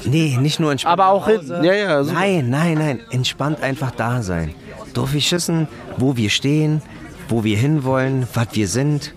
Nee, 0.05 0.37
nicht 0.39 0.59
nur 0.59 0.71
entspannt. 0.71 0.99
Aber 0.99 1.09
auch 1.11 1.27
hin. 1.27 1.41
Ja, 1.63 1.73
ja. 1.73 2.03
So. 2.03 2.13
Nein, 2.13 2.49
nein, 2.49 2.77
nein. 2.77 2.99
Entspannt 3.11 3.61
einfach 3.61 3.91
da 3.91 4.21
sein. 4.21 4.53
Doof 4.93 5.15
ich 5.15 5.27
schissen, 5.27 5.67
wo 5.97 6.15
wir 6.15 6.29
stehen, 6.29 6.81
wo 7.27 7.43
wir 7.43 7.57
hinwollen, 7.57 8.27
was 8.33 8.47
wir 8.53 8.67
sind. 8.67 9.13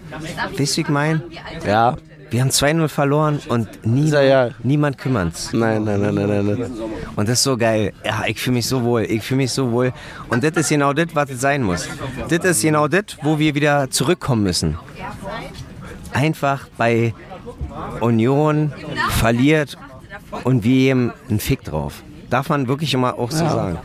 Weißt 0.56 0.72
du, 0.74 0.76
wie 0.78 0.80
ich 0.82 0.88
mein? 0.88 1.22
Ja. 1.66 1.96
Wir 2.30 2.40
haben 2.40 2.50
2-0 2.50 2.88
verloren 2.88 3.40
und 3.48 3.86
nie, 3.86 4.08
Ja, 4.10 4.20
ja. 4.22 4.48
niemand 4.62 4.98
kümmert's. 4.98 5.52
Nein, 5.52 5.84
nein, 5.84 6.00
nein, 6.00 6.14
nein, 6.14 6.28
nein. 6.28 6.56
nein. 6.58 6.70
Und 7.14 7.28
das 7.28 7.38
ist 7.38 7.44
so 7.44 7.56
geil. 7.56 7.92
Ja, 8.04 8.24
ich 8.26 8.40
fühle 8.40 8.54
mich 8.56 8.66
so 8.66 8.82
wohl. 8.82 9.02
Ich 9.02 9.22
fühle 9.22 9.38
mich 9.38 9.52
so 9.52 9.70
wohl. 9.70 9.92
Und 10.28 10.42
das 10.42 10.56
ist 10.56 10.68
genau 10.68 10.92
das, 10.92 11.06
was 11.14 11.30
es 11.30 11.40
sein 11.40 11.62
muss. 11.62 11.88
Das 12.28 12.44
ist 12.44 12.62
genau 12.62 12.88
das, 12.88 13.04
wo 13.22 13.38
wir 13.38 13.54
wieder 13.54 13.90
zurückkommen 13.90 14.42
müssen. 14.42 14.76
Einfach 16.12 16.66
bei 16.76 17.14
Union 18.00 18.72
verliert 19.10 19.76
und 20.44 20.64
wir 20.64 20.74
geben 20.74 21.12
einen 21.28 21.40
Fick 21.40 21.62
drauf. 21.64 22.02
Darf 22.30 22.48
man 22.48 22.66
wirklich 22.66 22.92
immer 22.92 23.18
auch 23.18 23.30
so 23.30 23.44
sagen. 23.44 23.78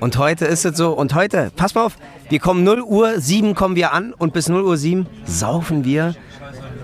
Und 0.00 0.16
heute 0.16 0.46
ist 0.46 0.64
es 0.64 0.76
so, 0.76 0.92
und 0.92 1.14
heute, 1.14 1.52
pass 1.54 1.74
mal 1.74 1.84
auf, 1.84 1.98
wir 2.30 2.38
kommen 2.38 2.64
0 2.64 2.80
Uhr 2.80 3.20
7 3.20 3.54
kommen 3.54 3.76
wir 3.76 3.92
an 3.92 4.14
und 4.14 4.32
bis 4.32 4.48
0 4.48 4.62
Uhr 4.62 4.76
7 4.78 5.06
saufen 5.26 5.84
wir. 5.84 6.14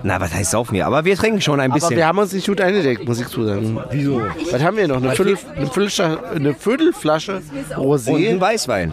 Na, 0.02 0.20
was 0.20 0.32
heißt 0.32 0.50
saufen 0.52 0.74
wir? 0.74 0.86
Aber 0.86 1.04
wir 1.04 1.16
trinken 1.16 1.40
schon 1.40 1.60
ein 1.60 1.70
Aber 1.70 1.78
bisschen. 1.80 1.96
wir 1.96 2.06
haben 2.06 2.18
uns 2.18 2.32
nicht 2.32 2.46
gut 2.46 2.60
eingedeckt, 2.60 3.06
muss 3.06 3.20
ich 3.20 3.28
zusagen. 3.28 3.78
Wieso? 3.90 4.22
Was 4.50 4.62
haben 4.62 4.76
wir 4.76 4.88
noch? 4.88 4.96
Eine, 4.96 5.10
Viertel, 5.12 5.36
eine, 5.56 5.66
Viertelflasche, 5.66 6.18
eine 6.34 6.54
Viertelflasche 6.54 7.42
und 7.76 7.84
Rosé. 7.84 8.28
einen 8.30 8.40
Weißwein. 8.40 8.92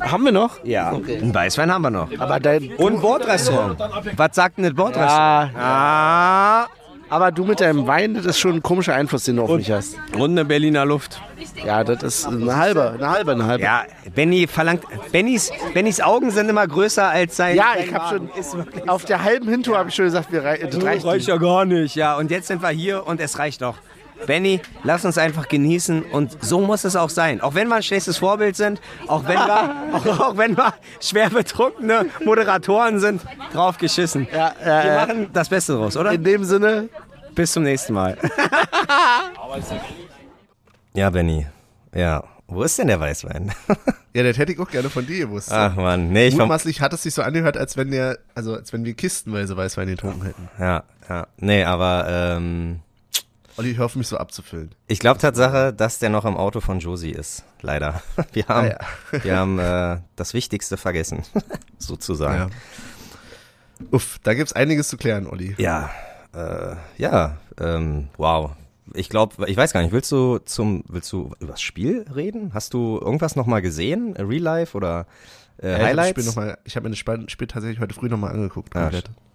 Haben 0.00 0.24
wir 0.24 0.32
noch? 0.32 0.62
Ja, 0.64 0.90
einen 0.90 1.34
Weißwein 1.34 1.72
haben 1.72 1.82
wir 1.82 1.90
noch. 1.90 2.08
Aber 2.18 2.38
dein. 2.40 2.70
Und 2.76 3.00
Bordrestaurant. 3.00 3.78
Was 4.16 4.30
sagt 4.34 4.58
denn 4.58 4.64
das 4.64 4.74
Bordrestaurant? 4.74 5.52
Ja, 5.54 5.60
Ah, 5.60 6.66
Aber 7.08 7.30
du 7.30 7.44
mit 7.44 7.60
deinem 7.60 7.86
Wein, 7.86 8.14
das 8.14 8.26
ist 8.26 8.38
schon 8.38 8.56
ein 8.56 8.62
komischer 8.62 8.94
Einfluss, 8.94 9.24
den 9.24 9.36
du 9.36 9.42
auf 9.42 9.50
mich 9.50 9.70
hast. 9.70 9.96
Und 10.18 10.32
eine 10.32 10.44
Berliner 10.44 10.84
Luft. 10.84 11.20
Ja, 11.64 11.84
das 11.84 12.02
ist 12.02 12.26
eine 12.26 12.56
halbe, 12.56 12.90
eine 12.90 13.08
halbe, 13.08 13.32
eine 13.32 13.46
halbe. 13.46 13.62
Ja, 13.62 13.84
Benny 14.14 14.46
verlangt. 14.46 14.82
Bennys, 15.12 15.52
Bennys 15.72 16.00
Augen 16.00 16.30
sind 16.30 16.48
immer 16.48 16.66
größer 16.66 17.08
als 17.08 17.36
sein. 17.36 17.56
Ja, 17.56 17.74
sein 17.74 17.84
ich 17.86 17.94
habe 17.94 18.18
Magen. 18.20 18.30
Ist 18.38 18.56
wirklich 18.56 18.80
schon 18.80 18.88
auf 18.88 19.04
der 19.04 19.22
halben 19.22 19.48
Hintour 19.48 19.78
habe 19.78 19.88
ich 19.88 19.94
schon 19.94 20.06
gesagt, 20.06 20.32
wir 20.32 20.42
rei 20.42 20.58
das 20.58 20.74
reicht. 20.82 21.04
reicht 21.04 21.04
nicht. 21.04 21.28
ja 21.28 21.36
gar 21.36 21.64
nicht. 21.64 21.94
Ja, 21.94 22.16
und 22.16 22.30
jetzt 22.30 22.48
sind 22.48 22.62
wir 22.62 22.70
hier 22.70 23.06
und 23.06 23.20
es 23.20 23.38
reicht 23.38 23.62
doch. 23.62 23.76
Benny, 24.26 24.60
lass 24.84 25.04
uns 25.04 25.18
einfach 25.18 25.48
genießen 25.48 26.02
und 26.04 26.42
so 26.42 26.60
muss 26.60 26.84
es 26.84 26.96
auch 26.96 27.10
sein. 27.10 27.40
Auch 27.40 27.54
wenn 27.54 27.68
wir 27.68 27.76
ein 27.76 27.82
schlechtes 27.82 28.18
Vorbild 28.18 28.56
sind, 28.56 28.80
auch 29.08 29.24
wenn 29.24 29.38
wir, 29.38 29.74
auch, 29.92 30.20
auch 30.20 30.36
wenn 30.36 30.56
wir 30.56 30.74
schwer 31.00 31.30
betrunkene 31.30 32.06
Moderatoren 32.24 32.98
sind, 32.98 33.22
drauf 33.52 33.78
geschissen. 33.78 34.26
Ja, 34.32 34.54
ja, 34.64 34.84
Wir 34.84 34.94
machen 34.94 35.30
das 35.32 35.48
Beste 35.48 35.74
draus, 35.74 35.96
oder? 35.96 36.12
In 36.12 36.24
dem 36.24 36.44
Sinne, 36.44 36.88
Bis 37.34 37.52
zum 37.52 37.64
nächsten 37.64 37.92
Mal. 37.92 38.16
Ja, 40.94 41.10
Benny. 41.10 41.46
Ja. 41.94 42.24
Wo 42.48 42.62
ist 42.62 42.78
denn 42.78 42.88
der 42.88 42.98
Weißwein? 43.00 43.52
Ja, 44.16 44.22
das 44.22 44.38
hätte 44.38 44.50
ich 44.52 44.58
auch 44.58 44.70
gerne 44.70 44.88
von 44.88 45.06
dir 45.06 45.26
gewusst. 45.26 45.52
Ach 45.52 45.76
man, 45.76 46.08
nee, 46.08 46.28
ich 46.28 46.36
Mutmaßlich 46.38 46.80
hat 46.80 46.90
es 46.94 47.02
sich 47.02 47.12
so 47.12 47.20
angehört, 47.20 47.58
als 47.58 47.76
wenn 47.76 47.90
der, 47.90 48.16
also 48.34 48.54
als 48.54 48.72
wenn 48.72 48.82
wir 48.86 48.94
kistenweise 48.94 49.54
Weißwein 49.58 49.88
getrunken 49.88 50.24
hätten. 50.24 50.48
Ja, 50.58 50.84
ja. 51.06 51.26
Nee, 51.36 51.64
aber 51.64 52.06
ähm, 52.08 52.80
Olli, 53.58 53.74
hör 53.74 53.86
auf 53.86 53.96
mich 53.96 54.08
so 54.08 54.18
abzufüllen. 54.18 54.74
ich 54.86 54.98
glaube 54.98 55.18
Tatsache, 55.18 55.72
dass 55.72 55.98
der 55.98 56.10
noch 56.10 56.24
im 56.26 56.36
Auto 56.36 56.60
von 56.60 56.78
Josie 56.78 57.12
ist. 57.12 57.44
Leider. 57.62 58.02
Wir 58.32 58.46
haben, 58.48 58.72
Ah, 58.72 58.86
wir 59.22 59.36
haben 59.36 59.58
äh, 59.58 59.98
das 60.14 60.34
Wichtigste 60.34 60.76
vergessen, 60.76 61.22
sozusagen. 61.78 62.50
Ja. 62.50 63.86
Uff, 63.90 64.18
da 64.22 64.34
gibt's 64.34 64.52
einiges 64.52 64.88
zu 64.88 64.96
klären, 64.96 65.26
Olli. 65.26 65.54
Ja, 65.58 65.90
äh, 66.34 66.76
ja, 66.98 67.38
ähm, 67.58 68.08
wow. 68.18 68.52
Ich 68.94 69.08
glaube, 69.08 69.46
ich 69.48 69.56
weiß 69.56 69.72
gar 69.72 69.82
nicht, 69.82 69.92
willst 69.92 70.12
du 70.12 70.38
zum, 70.38 70.84
willst 70.88 71.12
du 71.12 71.32
über 71.40 71.52
das 71.52 71.60
Spiel 71.62 72.06
reden? 72.14 72.52
Hast 72.54 72.72
du 72.74 72.98
irgendwas 73.00 73.36
nochmal 73.36 73.60
gesehen? 73.62 74.14
Real 74.16 74.42
Life 74.42 74.76
oder 74.76 75.06
äh, 75.60 75.70
Ja, 75.70 75.78
hab 75.78 75.82
Highlights? 75.86 76.36
Ich 76.64 76.76
habe 76.76 76.88
mir 76.88 76.94
das 76.94 76.98
Spiel 77.30 77.46
tatsächlich 77.48 77.80
heute 77.80 77.94
früh 77.94 78.08
nochmal 78.08 78.32
angeguckt. 78.32 78.76
Ah, 78.76 78.90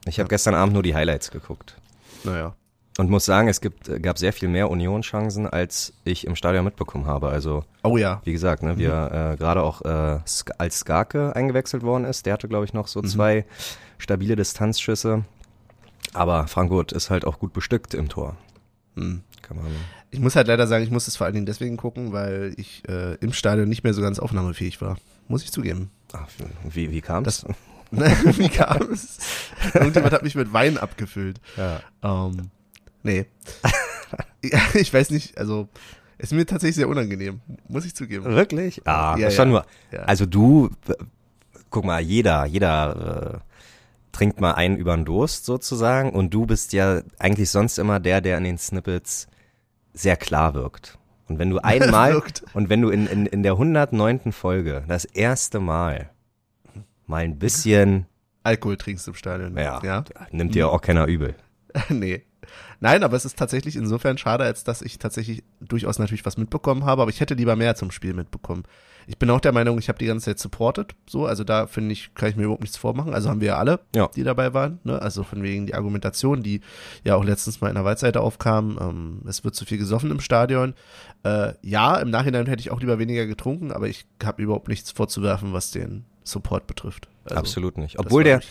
ich 0.05 0.19
habe 0.19 0.29
gestern 0.29 0.55
Abend 0.55 0.73
nur 0.73 0.83
die 0.83 0.95
Highlights 0.95 1.31
geguckt. 1.31 1.75
Naja. 2.23 2.55
Und 3.01 3.09
muss 3.09 3.25
sagen, 3.25 3.47
es 3.47 3.61
gibt, 3.61 3.89
äh, 3.89 3.99
gab 3.99 4.19
sehr 4.19 4.31
viel 4.31 4.47
mehr 4.47 4.69
Union-Chancen, 4.69 5.47
als 5.47 5.91
ich 6.03 6.27
im 6.27 6.35
Stadion 6.35 6.63
mitbekommen 6.63 7.07
habe. 7.07 7.29
Also, 7.29 7.63
Oh 7.81 7.97
ja. 7.97 8.21
wie 8.25 8.31
gesagt, 8.31 8.61
ne, 8.61 8.77
wir 8.77 9.31
äh, 9.33 9.37
gerade 9.37 9.63
auch 9.63 9.81
äh, 9.81 10.19
als 10.59 10.77
Skarke 10.77 11.35
eingewechselt 11.35 11.81
worden 11.81 12.05
ist, 12.05 12.27
der 12.27 12.33
hatte, 12.33 12.47
glaube 12.47 12.65
ich, 12.65 12.73
noch 12.73 12.87
so 12.87 13.01
zwei 13.01 13.43
stabile 13.97 14.35
Distanzschüsse. 14.35 15.23
Aber 16.13 16.45
Frankfurt 16.45 16.91
ist 16.91 17.09
halt 17.09 17.25
auch 17.25 17.39
gut 17.39 17.53
bestückt 17.53 17.95
im 17.95 18.07
Tor. 18.07 18.37
Hm. 18.95 19.23
Kann 19.41 19.57
man. 19.57 19.65
Ich 20.11 20.19
muss 20.19 20.35
halt 20.35 20.45
leider 20.47 20.67
sagen, 20.67 20.83
ich 20.83 20.91
muss 20.91 21.07
es 21.07 21.15
vor 21.15 21.25
allen 21.25 21.33
Dingen 21.33 21.47
deswegen 21.47 21.77
gucken, 21.77 22.11
weil 22.13 22.53
ich 22.57 22.83
äh, 22.87 23.15
im 23.15 23.33
Stadion 23.33 23.67
nicht 23.67 23.83
mehr 23.83 23.95
so 23.95 24.03
ganz 24.03 24.19
aufnahmefähig 24.19 24.79
war. 24.79 24.97
Muss 25.27 25.41
ich 25.43 25.51
zugeben. 25.51 25.89
Ach, 26.13 26.27
wie, 26.69 26.91
wie 26.91 27.01
kam's? 27.01 27.25
Das- 27.25 27.45
Wie 28.37 28.47
kam 28.47 28.83
es? 28.93 29.17
Irgendjemand 29.73 30.13
hat 30.13 30.23
mich 30.23 30.35
mit 30.35 30.53
Wein 30.53 30.77
abgefüllt. 30.77 31.41
ja. 31.57 31.81
Ähm, 32.03 32.49
nee. 33.03 33.25
ich 34.73 34.93
weiß 34.93 35.09
nicht, 35.11 35.37
also 35.37 35.69
ist 36.17 36.33
mir 36.33 36.45
tatsächlich 36.45 36.75
sehr 36.75 36.89
unangenehm, 36.89 37.41
muss 37.67 37.85
ich 37.85 37.95
zugeben. 37.95 38.25
Wirklich? 38.25 38.85
Ah, 38.87 39.15
Ja, 39.17 39.31
schon 39.31 39.49
ja. 39.49 39.53
nur. 39.53 39.65
Ja. 39.91 39.99
Also 40.03 40.25
du, 40.25 40.69
guck 41.69 41.83
mal, 41.83 41.99
jeder, 41.99 42.45
jeder 42.45 43.41
äh, 43.41 43.51
trinkt 44.11 44.39
mal 44.39 44.51
einen 44.53 44.77
über 44.77 44.95
den 44.95 45.05
Durst 45.05 45.45
sozusagen 45.45 46.11
und 46.11 46.31
du 46.31 46.45
bist 46.45 46.73
ja 46.73 47.01
eigentlich 47.17 47.49
sonst 47.49 47.79
immer 47.79 47.99
der, 47.99 48.21
der 48.21 48.37
in 48.37 48.43
den 48.43 48.57
Snippets 48.57 49.27
sehr 49.93 50.15
klar 50.15 50.53
wirkt. 50.53 50.99
Und 51.27 51.39
wenn 51.39 51.49
du 51.49 51.57
einmal, 51.63 52.21
und 52.53 52.69
wenn 52.69 52.81
du 52.81 52.89
in, 52.89 53.07
in, 53.07 53.25
in 53.25 53.41
der 53.41 53.53
109. 53.53 54.31
Folge 54.31 54.83
das 54.87 55.05
erste 55.05 55.59
Mal 55.59 56.11
mal 57.07 57.23
ein 57.23 57.39
bisschen, 57.39 58.05
Alkohol 58.43 58.77
trinkst 58.77 59.07
im 59.07 59.15
Stadion. 59.15 59.57
ja, 59.57 59.81
ja? 59.83 60.03
nimmt 60.31 60.55
dir 60.55 60.69
auch 60.69 60.81
keiner 60.81 61.05
übel. 61.07 61.35
nee. 61.89 62.23
Nein, 62.83 63.03
aber 63.03 63.15
es 63.15 63.25
ist 63.25 63.37
tatsächlich 63.37 63.75
insofern 63.75 64.17
schade, 64.17 64.43
als 64.43 64.63
dass 64.63 64.81
ich 64.81 64.97
tatsächlich 64.97 65.43
durchaus 65.61 65.99
natürlich 65.99 66.25
was 66.25 66.37
mitbekommen 66.37 66.83
habe, 66.83 67.03
aber 67.03 67.11
ich 67.11 67.19
hätte 67.21 67.35
lieber 67.35 67.55
mehr 67.55 67.75
zum 67.75 67.91
Spiel 67.91 68.13
mitbekommen. 68.15 68.63
Ich 69.07 69.17
bin 69.19 69.29
auch 69.29 69.39
der 69.39 69.51
Meinung, 69.51 69.77
ich 69.77 69.87
habe 69.87 69.99
die 69.99 70.05
ganze 70.07 70.25
Zeit 70.25 70.39
supported, 70.39 70.95
so, 71.07 71.25
also 71.27 71.43
da 71.43 71.67
finde 71.67 71.93
ich, 71.93 72.13
kann 72.15 72.29
ich 72.29 72.35
mir 72.35 72.43
überhaupt 72.43 72.61
nichts 72.61 72.77
vormachen. 72.77 73.13
Also 73.13 73.29
haben 73.29 73.39
wir 73.39 73.49
ja 73.49 73.57
alle, 73.57 73.79
Ja. 73.95 74.09
die 74.15 74.23
dabei 74.23 74.53
waren, 74.55 74.79
ne? 74.83 74.99
Also 75.01 75.23
von 75.23 75.43
wegen 75.43 75.67
die 75.67 75.75
Argumentation, 75.75 76.41
die 76.43 76.61
ja 77.03 77.15
auch 77.15 77.23
letztens 77.23 77.61
mal 77.61 77.69
in 77.69 77.75
der 77.75 77.85
Waldseite 77.85 78.19
aufkam, 78.19 78.77
ähm, 78.81 79.21
es 79.27 79.43
wird 79.43 79.53
zu 79.55 79.65
viel 79.65 79.77
gesoffen 79.77 80.09
im 80.11 80.19
Stadion. 80.19 80.73
Äh, 81.23 81.53
ja, 81.61 81.97
im 81.97 82.09
Nachhinein 82.09 82.47
hätte 82.47 82.61
ich 82.61 82.71
auch 82.71 82.79
lieber 82.79 82.97
weniger 82.99 83.27
getrunken, 83.27 83.71
aber 83.71 83.87
ich 83.87 84.07
habe 84.23 84.41
überhaupt 84.41 84.67
nichts 84.67 84.89
vorzuwerfen, 84.91 85.53
was 85.53 85.69
den 85.71 86.05
Support 86.23 86.65
betrifft. 86.65 87.09
Also, 87.25 87.35
Absolut 87.35 87.77
nicht. 87.77 87.95
das 87.97 88.05
Obwohl 88.05 88.23
der. 88.23 88.41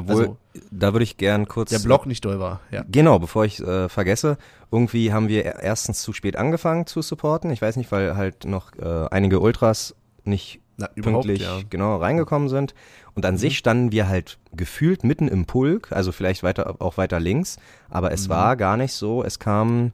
Obwohl, 0.00 0.22
also- 0.22 0.36
da 0.70 0.92
würde 0.92 1.04
ich 1.04 1.16
gern 1.16 1.48
kurz. 1.48 1.70
Der 1.70 1.78
Block 1.78 2.06
nicht 2.06 2.24
doll 2.24 2.40
war, 2.40 2.60
ja. 2.70 2.84
Genau, 2.90 3.18
bevor 3.18 3.44
ich 3.44 3.60
äh, 3.60 3.88
vergesse, 3.88 4.36
irgendwie 4.70 5.12
haben 5.12 5.28
wir 5.28 5.44
erstens 5.44 6.02
zu 6.02 6.12
spät 6.12 6.36
angefangen 6.36 6.86
zu 6.86 7.02
supporten. 7.02 7.50
Ich 7.50 7.62
weiß 7.62 7.76
nicht, 7.76 7.90
weil 7.92 8.16
halt 8.16 8.44
noch 8.44 8.72
äh, 8.76 9.06
einige 9.10 9.40
Ultras 9.40 9.94
nicht 10.24 10.60
Na, 10.76 10.88
pünktlich 10.88 11.42
ja. 11.42 11.60
genau 11.68 11.96
reingekommen 11.96 12.48
sind. 12.48 12.74
Und 13.14 13.26
an 13.26 13.36
sich 13.36 13.58
standen 13.58 13.92
wir 13.92 14.08
halt 14.08 14.38
gefühlt 14.52 15.04
mitten 15.04 15.28
im 15.28 15.44
Pulk, 15.44 15.92
also 15.92 16.12
vielleicht 16.12 16.42
weiter 16.42 16.76
auch 16.78 16.96
weiter 16.96 17.20
links, 17.20 17.58
aber 17.88 18.12
es 18.12 18.28
war 18.28 18.56
gar 18.56 18.76
nicht 18.76 18.92
so, 18.92 19.24
es 19.24 19.38
kam 19.38 19.92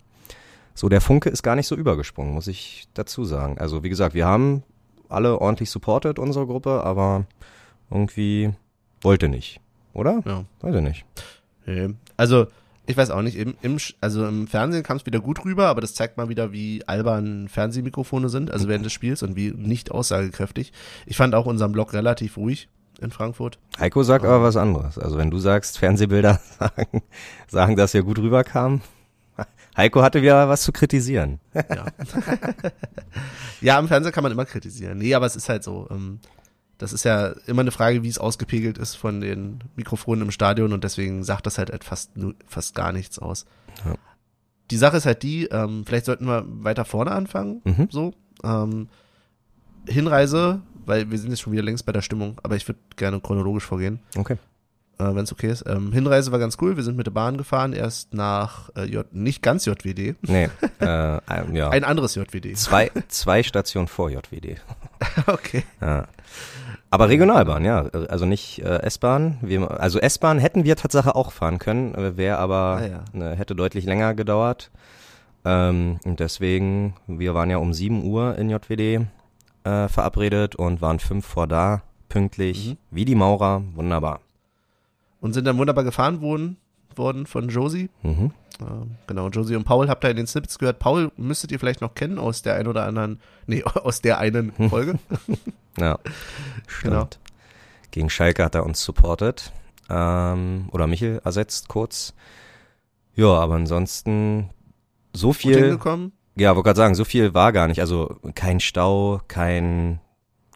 so 0.74 0.90
der 0.90 1.00
Funke 1.00 1.30
ist 1.30 1.42
gar 1.42 1.56
nicht 1.56 1.66
so 1.66 1.74
übergesprungen, 1.74 2.34
muss 2.34 2.46
ich 2.46 2.86
dazu 2.92 3.24
sagen. 3.24 3.58
Also 3.58 3.82
wie 3.82 3.88
gesagt, 3.88 4.14
wir 4.14 4.26
haben 4.26 4.62
alle 5.08 5.40
ordentlich 5.40 5.70
supportet 5.70 6.18
unsere 6.18 6.46
Gruppe, 6.46 6.84
aber 6.84 7.24
irgendwie 7.90 8.52
wollte 9.00 9.28
nicht, 9.28 9.60
oder? 9.96 10.22
Ja. 10.24 10.44
Weiß 10.60 10.74
ich 10.74 10.82
nicht. 10.82 11.04
Nee. 11.66 11.94
Also, 12.16 12.46
ich 12.86 12.96
weiß 12.96 13.10
auch 13.10 13.22
nicht, 13.22 13.36
im, 13.36 13.54
im, 13.62 13.78
also 14.00 14.26
im 14.26 14.46
Fernsehen 14.46 14.84
kam 14.84 14.96
es 14.96 15.06
wieder 15.06 15.20
gut 15.20 15.44
rüber, 15.44 15.66
aber 15.66 15.80
das 15.80 15.94
zeigt 15.94 16.16
mal 16.16 16.28
wieder, 16.28 16.52
wie 16.52 16.86
albern 16.86 17.48
Fernsehmikrofone 17.48 18.28
sind, 18.28 18.50
also 18.52 18.68
während 18.68 18.84
des 18.84 18.92
Spiels 18.92 19.22
und 19.22 19.34
wie 19.34 19.50
nicht 19.50 19.90
aussagekräftig. 19.90 20.72
Ich 21.04 21.16
fand 21.16 21.34
auch 21.34 21.46
unseren 21.46 21.72
Blog 21.72 21.92
relativ 21.92 22.36
ruhig 22.36 22.68
in 23.00 23.10
Frankfurt. 23.10 23.58
Heiko 23.78 24.02
sagt 24.02 24.24
aber 24.24 24.42
was 24.42 24.56
anderes. 24.56 24.98
Also 24.98 25.18
wenn 25.18 25.30
du 25.30 25.38
sagst, 25.38 25.78
Fernsehbilder 25.78 26.40
sagen, 26.58 27.02
sagen, 27.48 27.76
dass 27.76 27.92
wir 27.92 28.02
gut 28.02 28.18
rüberkamen. 28.18 28.80
Heiko 29.76 30.02
hatte 30.02 30.22
wieder 30.22 30.48
was 30.48 30.62
zu 30.62 30.72
kritisieren. 30.72 31.40
Ja. 31.54 31.86
ja, 33.60 33.78
im 33.78 33.88
Fernsehen 33.88 34.12
kann 34.12 34.22
man 34.22 34.32
immer 34.32 34.46
kritisieren. 34.46 34.98
Nee, 34.98 35.14
aber 35.14 35.26
es 35.26 35.36
ist 35.36 35.48
halt 35.48 35.64
so. 35.64 35.88
Ähm, 35.90 36.20
das 36.78 36.92
ist 36.92 37.04
ja 37.04 37.28
immer 37.46 37.60
eine 37.62 37.70
Frage, 37.70 38.02
wie 38.02 38.08
es 38.08 38.18
ausgepegelt 38.18 38.76
ist 38.78 38.94
von 38.96 39.20
den 39.20 39.60
Mikrofonen 39.76 40.22
im 40.22 40.30
Stadion 40.30 40.72
und 40.72 40.84
deswegen 40.84 41.24
sagt 41.24 41.46
das 41.46 41.58
halt, 41.58 41.70
halt 41.70 41.84
fast, 41.84 42.10
fast 42.46 42.74
gar 42.74 42.92
nichts 42.92 43.18
aus. 43.18 43.46
Ja. 43.84 43.94
Die 44.70 44.76
Sache 44.76 44.96
ist 44.96 45.06
halt 45.06 45.22
die, 45.22 45.46
ähm, 45.46 45.84
vielleicht 45.86 46.06
sollten 46.06 46.26
wir 46.26 46.44
weiter 46.46 46.84
vorne 46.84 47.12
anfangen. 47.12 47.62
Mhm. 47.64 47.88
So. 47.90 48.12
Ähm, 48.44 48.88
Hinreise, 49.88 50.60
weil 50.84 51.10
wir 51.10 51.18
sind 51.18 51.30
jetzt 51.30 51.40
schon 51.40 51.52
wieder 51.52 51.62
längst 51.62 51.86
bei 51.86 51.92
der 51.92 52.02
Stimmung, 52.02 52.38
aber 52.42 52.56
ich 52.56 52.66
würde 52.68 52.80
gerne 52.96 53.20
chronologisch 53.20 53.64
vorgehen, 53.64 54.00
Okay. 54.16 54.36
äh, 54.98 55.04
wenn 55.04 55.18
es 55.18 55.32
okay 55.32 55.50
ist. 55.50 55.64
Ähm, 55.66 55.92
Hinreise 55.92 56.32
war 56.32 56.38
ganz 56.40 56.56
cool, 56.60 56.76
wir 56.76 56.82
sind 56.82 56.96
mit 56.96 57.06
der 57.06 57.12
Bahn 57.12 57.38
gefahren, 57.38 57.72
erst 57.72 58.12
nach 58.12 58.70
äh, 58.76 58.84
J, 58.84 59.06
nicht 59.14 59.42
ganz 59.42 59.64
JWD, 59.64 60.16
Nee, 60.22 60.48
äh, 60.80 61.16
ähm, 61.30 61.54
ja. 61.54 61.70
ein 61.70 61.84
anderes 61.84 62.16
JWD. 62.16 62.56
zwei, 62.58 62.90
zwei 63.08 63.42
Stationen 63.44 63.88
vor 63.88 64.10
JWD. 64.10 64.56
Okay. 65.26 65.64
Ja. 65.80 66.06
Aber 66.90 67.08
Regionalbahn, 67.08 67.64
ja. 67.64 67.82
Also 68.08 68.26
nicht 68.26 68.60
äh, 68.62 68.78
S-Bahn. 68.82 69.38
Also 69.78 69.98
S-Bahn 69.98 70.38
hätten 70.38 70.64
wir 70.64 70.76
Tatsache 70.76 71.14
auch 71.16 71.32
fahren 71.32 71.58
können, 71.58 71.94
äh, 71.94 72.16
wäre 72.16 72.38
aber, 72.38 72.80
Ah, 72.80 72.86
ja. 72.86 73.04
ne, 73.12 73.34
hätte 73.34 73.54
deutlich 73.54 73.84
länger 73.84 74.14
gedauert. 74.14 74.70
Ähm, 75.44 75.98
und 76.04 76.20
deswegen, 76.20 76.94
wir 77.06 77.34
waren 77.34 77.50
ja 77.50 77.58
um 77.58 77.72
7 77.72 78.04
Uhr 78.04 78.36
in 78.38 78.50
JWD 78.50 79.06
äh, 79.64 79.88
verabredet 79.88 80.54
und 80.56 80.80
waren 80.80 80.98
fünf 81.00 81.26
vor 81.26 81.46
da, 81.46 81.82
pünktlich, 82.08 82.70
Mhm. 82.70 82.76
wie 82.90 83.04
die 83.04 83.14
Maurer, 83.16 83.62
wunderbar. 83.74 84.20
Und 85.20 85.32
sind 85.32 85.44
dann 85.46 85.58
wunderbar 85.58 85.82
gefahren 85.84 86.20
worden, 86.20 86.56
worden 86.98 87.26
von 87.26 87.48
Josie. 87.48 87.90
Mhm. 88.02 88.32
Ähm, 88.60 88.96
genau, 89.06 89.28
Josie 89.28 89.54
und 89.56 89.64
Paul 89.64 89.88
habt 89.88 90.02
ihr 90.04 90.10
in 90.10 90.16
den 90.16 90.26
Snippets 90.26 90.58
gehört. 90.58 90.78
Paul 90.78 91.10
müsstet 91.16 91.52
ihr 91.52 91.58
vielleicht 91.58 91.80
noch 91.82 91.94
kennen 91.94 92.18
aus 92.18 92.42
der 92.42 92.54
ein 92.54 92.66
oder 92.66 92.84
anderen, 92.86 93.20
nee, 93.46 93.62
aus 93.82 94.00
der 94.00 94.18
einen 94.18 94.52
Folge. 94.70 94.98
Ja, 95.78 95.98
stimmt. 96.66 96.94
Genau. 96.94 97.08
Gegen 97.90 98.08
Schalke 98.08 98.42
hat 98.42 98.54
er 98.54 98.64
uns 98.64 98.82
supportet. 98.82 99.52
Ähm, 99.90 100.70
oder 100.72 100.86
Michel 100.86 101.20
ersetzt 101.22 101.68
kurz. 101.68 102.14
Ja, 103.14 103.26
aber 103.26 103.56
ansonsten 103.56 104.48
so 105.12 105.28
Gut 105.28 105.36
viel. 105.36 105.56
hingekommen. 105.58 106.12
Ja, 106.34 106.54
wollte 106.56 106.68
gerade 106.68 106.78
sagen, 106.78 106.94
so 106.94 107.04
viel 107.04 107.34
war 107.34 107.52
gar 107.52 107.68
nicht. 107.68 107.80
Also 107.80 108.16
kein 108.34 108.58
Stau, 108.60 109.20
kein, 109.28 110.00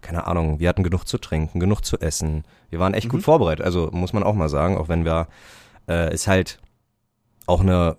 keine 0.00 0.26
Ahnung, 0.26 0.58
wir 0.58 0.70
hatten 0.70 0.84
genug 0.84 1.04
zu 1.06 1.18
trinken, 1.18 1.60
genug 1.60 1.84
zu 1.84 1.98
essen. 2.00 2.44
Wir 2.70 2.78
waren 2.78 2.94
echt 2.94 3.08
Mhm. 3.08 3.10
gut 3.12 3.22
vorbereitet. 3.22 3.64
Also 3.64 3.90
muss 3.92 4.14
man 4.14 4.22
auch 4.22 4.34
mal 4.34 4.48
sagen, 4.48 4.78
auch 4.78 4.88
wenn 4.88 5.04
wir, 5.04 5.28
äh, 5.90 6.14
ist 6.14 6.28
halt 6.28 6.60
auch 7.46 7.60
eine, 7.60 7.96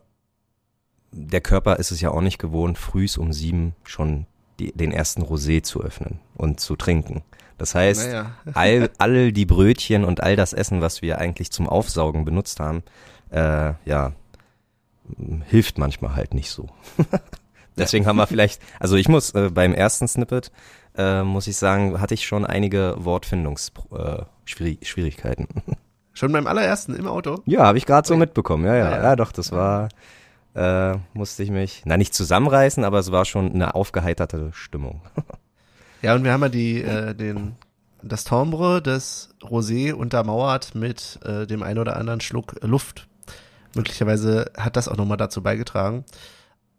der 1.12 1.42
Körper 1.42 1.76
ist 1.76 1.92
es 1.92 2.02
ja 2.02 2.10
auch 2.12 2.22
nicht 2.22 2.40
gewohnt, 2.40 2.78
frühs 2.78 3.18
um 3.18 3.34
sieben 3.34 3.76
schon 3.84 4.26
die, 4.60 4.72
den 4.72 4.92
ersten 4.92 5.22
Rosé 5.22 5.62
zu 5.62 5.84
öffnen 5.84 6.20
und 6.36 6.60
zu 6.60 6.76
trinken. 6.76 7.22
Das 7.58 7.76
heißt, 7.76 8.08
Naja. 8.08 8.32
all, 8.54 8.90
all 8.98 9.32
die 9.34 9.46
Brötchen 9.46 10.06
und 10.06 10.24
all 10.24 10.36
das 10.36 10.54
Essen, 10.54 10.82
was 10.82 11.02
wir 11.02 11.20
eigentlich 11.20 11.52
zum 11.52 11.68
Aufsaugen 11.68 12.26
benutzt 12.26 12.60
haben, 12.60 12.84
äh, 13.30 13.74
ja, 13.86 14.14
hilft 15.48 15.78
manchmal 15.78 16.16
halt 16.16 16.34
nicht 16.34 16.50
so. 16.50 16.70
Deswegen 17.78 18.06
haben 18.06 18.18
wir 18.18 18.28
vielleicht, 18.28 18.62
also 18.80 18.96
ich 18.96 19.08
muss 19.08 19.32
äh, 19.32 19.50
beim 19.52 19.74
ersten 19.74 20.08
Snippet, 20.08 20.52
äh, 20.98 21.24
muss 21.24 21.48
ich 21.48 21.58
sagen, 21.58 22.00
hatte 22.00 22.14
ich 22.14 22.26
schon 22.26 22.46
einige 22.46 22.96
Wortfindungsschwierigkeiten. 22.98 24.28
Äh, 24.82 24.86
Schwierigkeiten. 24.86 25.48
Schon 26.14 26.32
beim 26.32 26.48
allerersten 26.48 26.96
im 26.96 27.08
Auto? 27.08 27.42
Ja, 27.46 27.66
habe 27.66 27.78
ich 27.78 27.86
gerade 27.86 28.08
so 28.08 28.18
mitbekommen. 28.18 28.66
Ja, 28.66 28.76
ja, 28.76 28.86
Ah, 28.90 28.92
ja, 28.98 29.04
ja. 29.04 29.16
doch, 29.16 29.32
das 29.32 29.52
war, 29.52 29.90
äh, 30.56 30.96
musste 31.14 31.44
ich 31.44 31.50
mich, 31.52 31.84
na 31.86 31.96
nicht 31.98 32.14
zusammenreißen, 32.14 32.84
aber 32.84 33.00
es 33.00 33.12
war 33.12 33.24
schon 33.26 33.54
eine 33.54 33.76
aufgeheiterte 33.76 34.50
Stimmung. 34.54 35.02
Ja, 36.04 36.16
und 36.16 36.24
wir 36.24 36.34
haben 36.34 36.42
ja 36.42 36.50
die, 36.50 36.82
äh, 36.82 37.14
den, 37.14 37.56
das 38.02 38.24
Timbre 38.24 38.82
des 38.82 39.36
Rosé 39.44 39.94
untermauert 39.94 40.74
mit 40.74 41.20
äh, 41.24 41.46
dem 41.46 41.62
einen 41.62 41.78
oder 41.78 41.96
anderen 41.96 42.22
Schluck 42.22 42.56
Luft. 42.64 43.08
Möglicherweise 43.76 44.52
hat 44.58 44.76
das 44.78 44.88
auch 44.88 44.98
nochmal 44.98 45.18
dazu 45.18 45.44
beigetragen. 45.44 46.04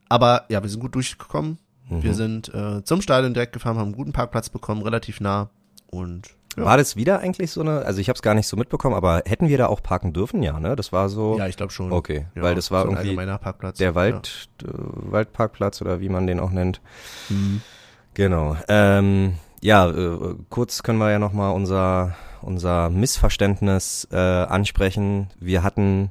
Aber 0.09 0.45
ja, 0.49 0.61
wir 0.62 0.68
sind 0.68 0.81
gut 0.81 0.97
durchgekommen. 0.97 1.59
Wir 1.88 2.11
Mhm. 2.11 2.14
sind 2.16 2.53
äh, 2.53 2.83
zum 2.83 3.01
Stadion 3.01 3.33
direkt 3.33 3.53
gefahren, 3.53 3.77
haben 3.79 3.85
einen 3.87 3.95
guten 3.95 4.12
Parkplatz 4.12 4.49
bekommen, 4.49 4.83
relativ 4.83 5.21
nah. 5.21 5.51
Und 5.87 6.31
ja, 6.56 6.64
War 6.64 6.76
das 6.76 6.96
wieder 6.96 7.20
eigentlich 7.20 7.50
so 7.50 7.60
eine, 7.60 7.84
also 7.84 8.00
ich 8.00 8.08
habe 8.08 8.16
es 8.16 8.22
gar 8.22 8.34
nicht 8.34 8.46
so 8.46 8.56
mitbekommen, 8.56 8.94
aber 8.94 9.22
hätten 9.26 9.48
wir 9.48 9.58
da 9.58 9.66
auch 9.66 9.82
parken 9.82 10.12
dürfen? 10.12 10.42
Ja, 10.42 10.60
ne? 10.60 10.76
Das 10.76 10.92
war 10.92 11.08
so 11.08 11.38
ja 11.38 11.46
ich 11.46 11.56
glaube 11.56 11.72
schon. 11.72 11.92
Okay, 11.92 12.26
ja, 12.34 12.42
weil 12.42 12.54
das 12.54 12.70
war 12.70 12.84
so 12.84 12.90
irgendwie 12.90 13.16
der 13.78 13.94
Wald, 13.94 14.48
äh, 14.62 14.66
Waldparkplatz 14.68 15.80
oder 15.80 16.00
wie 16.00 16.08
man 16.08 16.26
den 16.26 16.40
auch 16.40 16.50
nennt. 16.50 16.80
Ja. 17.28 17.36
Mhm. 17.36 17.62
Genau. 18.14 18.56
Ähm, 18.68 19.34
ja, 19.62 19.88
äh, 19.88 20.34
kurz 20.50 20.82
können 20.82 20.98
wir 20.98 21.10
ja 21.10 21.18
nochmal 21.18 21.54
unser, 21.54 22.14
unser 22.42 22.90
Missverständnis 22.90 24.06
äh, 24.12 24.16
ansprechen. 24.16 25.30
Wir 25.38 25.62
hatten 25.62 26.10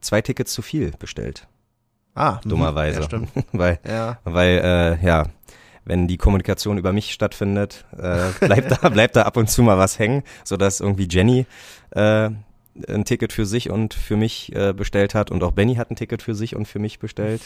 zwei 0.00 0.20
Tickets 0.22 0.52
zu 0.52 0.62
viel 0.62 0.92
bestellt, 0.98 1.48
Ah, 2.14 2.40
mhm. 2.44 2.48
dummerweise. 2.48 3.00
Ja, 3.00 3.04
stimmt. 3.06 3.30
weil, 3.52 3.78
Ja, 3.86 4.18
weil, 4.24 4.58
äh, 5.02 5.06
ja, 5.06 5.24
wenn 5.84 6.06
die 6.06 6.16
Kommunikation 6.16 6.78
über 6.78 6.92
mich 6.92 7.12
stattfindet, 7.12 7.84
äh, 7.96 8.28
bleibt 8.40 8.70
da, 8.70 8.88
bleibt 8.90 9.16
da 9.16 9.22
ab 9.22 9.36
und 9.36 9.50
zu 9.50 9.62
mal 9.62 9.78
was 9.78 9.98
hängen, 9.98 10.22
sodass 10.44 10.80
irgendwie 10.80 11.08
Jenny 11.10 11.46
äh, 11.90 12.30
ein 12.88 13.04
Ticket 13.04 13.32
für 13.32 13.46
sich 13.46 13.70
und 13.70 13.94
für 13.94 14.16
mich 14.16 14.54
äh, 14.54 14.72
bestellt 14.72 15.14
hat 15.14 15.30
und 15.30 15.42
auch 15.42 15.52
Benny 15.52 15.74
hat 15.74 15.90
ein 15.90 15.96
Ticket 15.96 16.22
für 16.22 16.34
sich 16.34 16.54
und 16.56 16.66
für 16.66 16.78
mich 16.78 16.98
bestellt. 16.98 17.42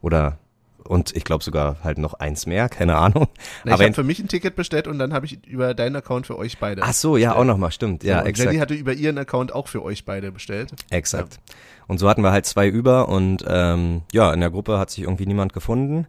Oder 0.00 0.38
und 0.86 1.16
ich 1.16 1.24
glaube 1.24 1.42
sogar 1.42 1.76
halt 1.82 1.98
noch 1.98 2.14
eins 2.14 2.46
mehr, 2.46 2.68
keine 2.68 2.96
Ahnung. 2.96 3.28
Na, 3.64 3.74
ich 3.74 3.80
habe 3.80 3.94
für 3.94 4.04
mich 4.04 4.18
ein 4.18 4.28
Ticket 4.28 4.54
bestellt 4.54 4.86
und 4.86 4.98
dann 4.98 5.14
habe 5.14 5.24
ich 5.26 5.46
über 5.46 5.72
deinen 5.74 5.96
Account 5.96 6.26
für 6.26 6.36
euch 6.36 6.58
beide. 6.58 6.82
ach 6.82 6.92
so, 6.92 7.16
ja, 7.16 7.34
auch 7.34 7.44
nochmal, 7.44 7.72
stimmt. 7.72 8.04
Ja, 8.04 8.16
So, 8.16 8.20
und 8.20 8.26
exakt. 8.28 8.46
Jenny 8.50 8.60
hatte 8.60 8.74
über 8.74 8.92
ihren 8.92 9.16
Account 9.16 9.54
auch 9.54 9.68
für 9.68 9.82
euch 9.82 10.04
beide 10.04 10.30
bestellt. 10.30 10.72
Exakt. 10.90 11.40
Und 11.86 11.98
so 11.98 12.08
hatten 12.08 12.22
wir 12.22 12.32
halt 12.32 12.46
zwei 12.46 12.68
über 12.68 13.08
und 13.08 13.44
ähm, 13.46 14.02
ja, 14.12 14.32
in 14.32 14.40
der 14.40 14.50
Gruppe 14.50 14.78
hat 14.78 14.90
sich 14.90 15.04
irgendwie 15.04 15.26
niemand 15.26 15.52
gefunden. 15.52 16.06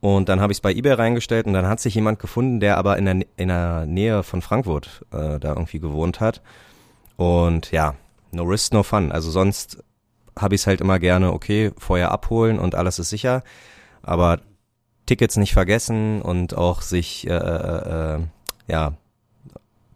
Und 0.00 0.28
dann 0.28 0.40
habe 0.40 0.52
ich 0.52 0.58
es 0.58 0.62
bei 0.62 0.72
eBay 0.72 0.92
reingestellt 0.92 1.46
und 1.46 1.54
dann 1.54 1.66
hat 1.66 1.80
sich 1.80 1.94
jemand 1.94 2.20
gefunden, 2.20 2.60
der 2.60 2.78
aber 2.78 2.98
in 2.98 3.04
der, 3.04 3.26
in 3.36 3.48
der 3.48 3.84
Nähe 3.86 4.22
von 4.22 4.42
Frankfurt 4.42 5.04
äh, 5.12 5.40
da 5.40 5.48
irgendwie 5.48 5.80
gewohnt 5.80 6.20
hat. 6.20 6.40
Und 7.16 7.72
ja, 7.72 7.94
no 8.30 8.44
risk, 8.44 8.72
no 8.72 8.84
fun. 8.84 9.10
Also 9.10 9.30
sonst 9.30 9.82
habe 10.38 10.54
ich 10.54 10.60
es 10.60 10.66
halt 10.68 10.80
immer 10.80 11.00
gerne, 11.00 11.32
okay, 11.32 11.72
vorher 11.78 12.12
abholen 12.12 12.60
und 12.60 12.76
alles 12.76 13.00
ist 13.00 13.08
sicher. 13.08 13.42
Aber 14.02 14.40
Tickets 15.06 15.36
nicht 15.36 15.52
vergessen 15.52 16.22
und 16.22 16.56
auch 16.56 16.82
sich 16.82 17.26
äh, 17.26 17.32
äh, 17.32 18.14
äh, 18.14 18.20
ja 18.68 18.92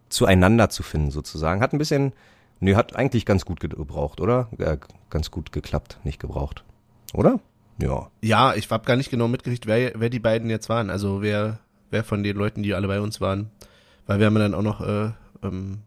zueinander 0.09 0.69
zu 0.69 0.83
finden 0.83 1.11
sozusagen. 1.11 1.61
Hat 1.61 1.71
ein 1.71 1.77
bisschen, 1.77 2.11
nee, 2.59 2.75
hat 2.75 2.95
eigentlich 2.95 3.25
ganz 3.25 3.45
gut 3.45 3.61
ge- 3.61 3.69
gebraucht, 3.69 4.19
oder? 4.19 4.49
Äh, 4.57 4.77
ganz 5.09 5.31
gut 5.31 5.53
geklappt, 5.53 5.97
nicht 6.03 6.19
gebraucht. 6.19 6.65
Oder? 7.13 7.39
Ja. 7.81 8.07
Ja, 8.21 8.53
ich 8.55 8.69
habe 8.69 8.85
gar 8.85 8.95
nicht 8.95 9.09
genau 9.09 9.27
mitgekriegt, 9.27 9.65
wer, 9.65 9.91
wer 9.95 10.09
die 10.09 10.19
beiden 10.19 10.49
jetzt 10.49 10.69
waren. 10.69 10.89
Also 10.89 11.21
wer, 11.21 11.59
wer 11.91 12.03
von 12.03 12.23
den 12.23 12.37
Leuten, 12.37 12.63
die 12.63 12.73
alle 12.73 12.87
bei 12.87 12.99
uns 13.01 13.19
waren. 13.21 13.49
Weil 14.05 14.19
wir 14.19 14.25
haben 14.27 14.35
dann 14.35 14.53
auch 14.53 14.61
noch, 14.61 14.81
äh, 14.81 15.09
ähm, 15.43 15.79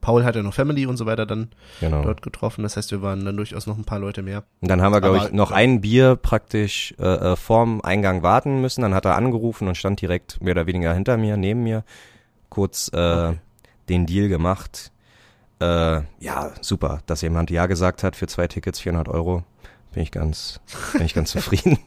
Paul 0.00 0.24
hat 0.24 0.34
ja 0.34 0.42
noch 0.42 0.52
Family 0.54 0.84
und 0.86 0.96
so 0.96 1.06
weiter 1.06 1.26
dann 1.26 1.48
Genau. 1.80 2.02
dort 2.02 2.22
getroffen. 2.22 2.62
Das 2.64 2.76
heißt, 2.76 2.90
wir 2.90 3.02
waren 3.02 3.24
dann 3.24 3.36
durchaus 3.36 3.66
noch 3.66 3.78
ein 3.78 3.84
paar 3.84 4.00
Leute 4.00 4.22
mehr. 4.22 4.42
Und 4.60 4.68
dann 4.70 4.82
haben 4.82 4.92
wir, 4.92 5.00
glaube 5.00 5.18
ich, 5.18 5.32
noch 5.32 5.52
ein 5.52 5.80
Bier 5.80 6.16
praktisch 6.16 6.92
äh, 6.98 7.04
äh, 7.32 7.36
vorm 7.36 7.80
Eingang 7.82 8.22
warten 8.22 8.60
müssen. 8.60 8.82
Dann 8.82 8.94
hat 8.94 9.04
er 9.04 9.14
angerufen 9.16 9.68
und 9.68 9.76
stand 9.76 10.00
direkt 10.00 10.40
mehr 10.42 10.52
oder 10.52 10.66
weniger 10.66 10.92
hinter 10.92 11.16
mir, 11.16 11.36
neben 11.36 11.62
mir. 11.62 11.84
Kurz 12.48 12.90
äh, 12.92 12.96
Okay. 12.96 13.38
den 13.88 14.06
Deal 14.06 14.28
gemacht. 14.28 14.90
Äh, 15.60 16.00
ja, 16.18 16.50
super, 16.60 17.00
dass 17.06 17.22
jemand 17.22 17.50
Ja 17.52 17.66
gesagt 17.66 18.02
hat 18.02 18.16
für 18.16 18.26
zwei 18.26 18.48
Tickets, 18.48 18.80
400 18.80 19.08
Euro. 19.08 19.44
Bin 19.92 20.02
ich 20.02 20.10
ganz, 20.10 20.60
bin 20.92 21.04
ich 21.04 21.14
ganz 21.14 21.30
zufrieden. 21.32 21.78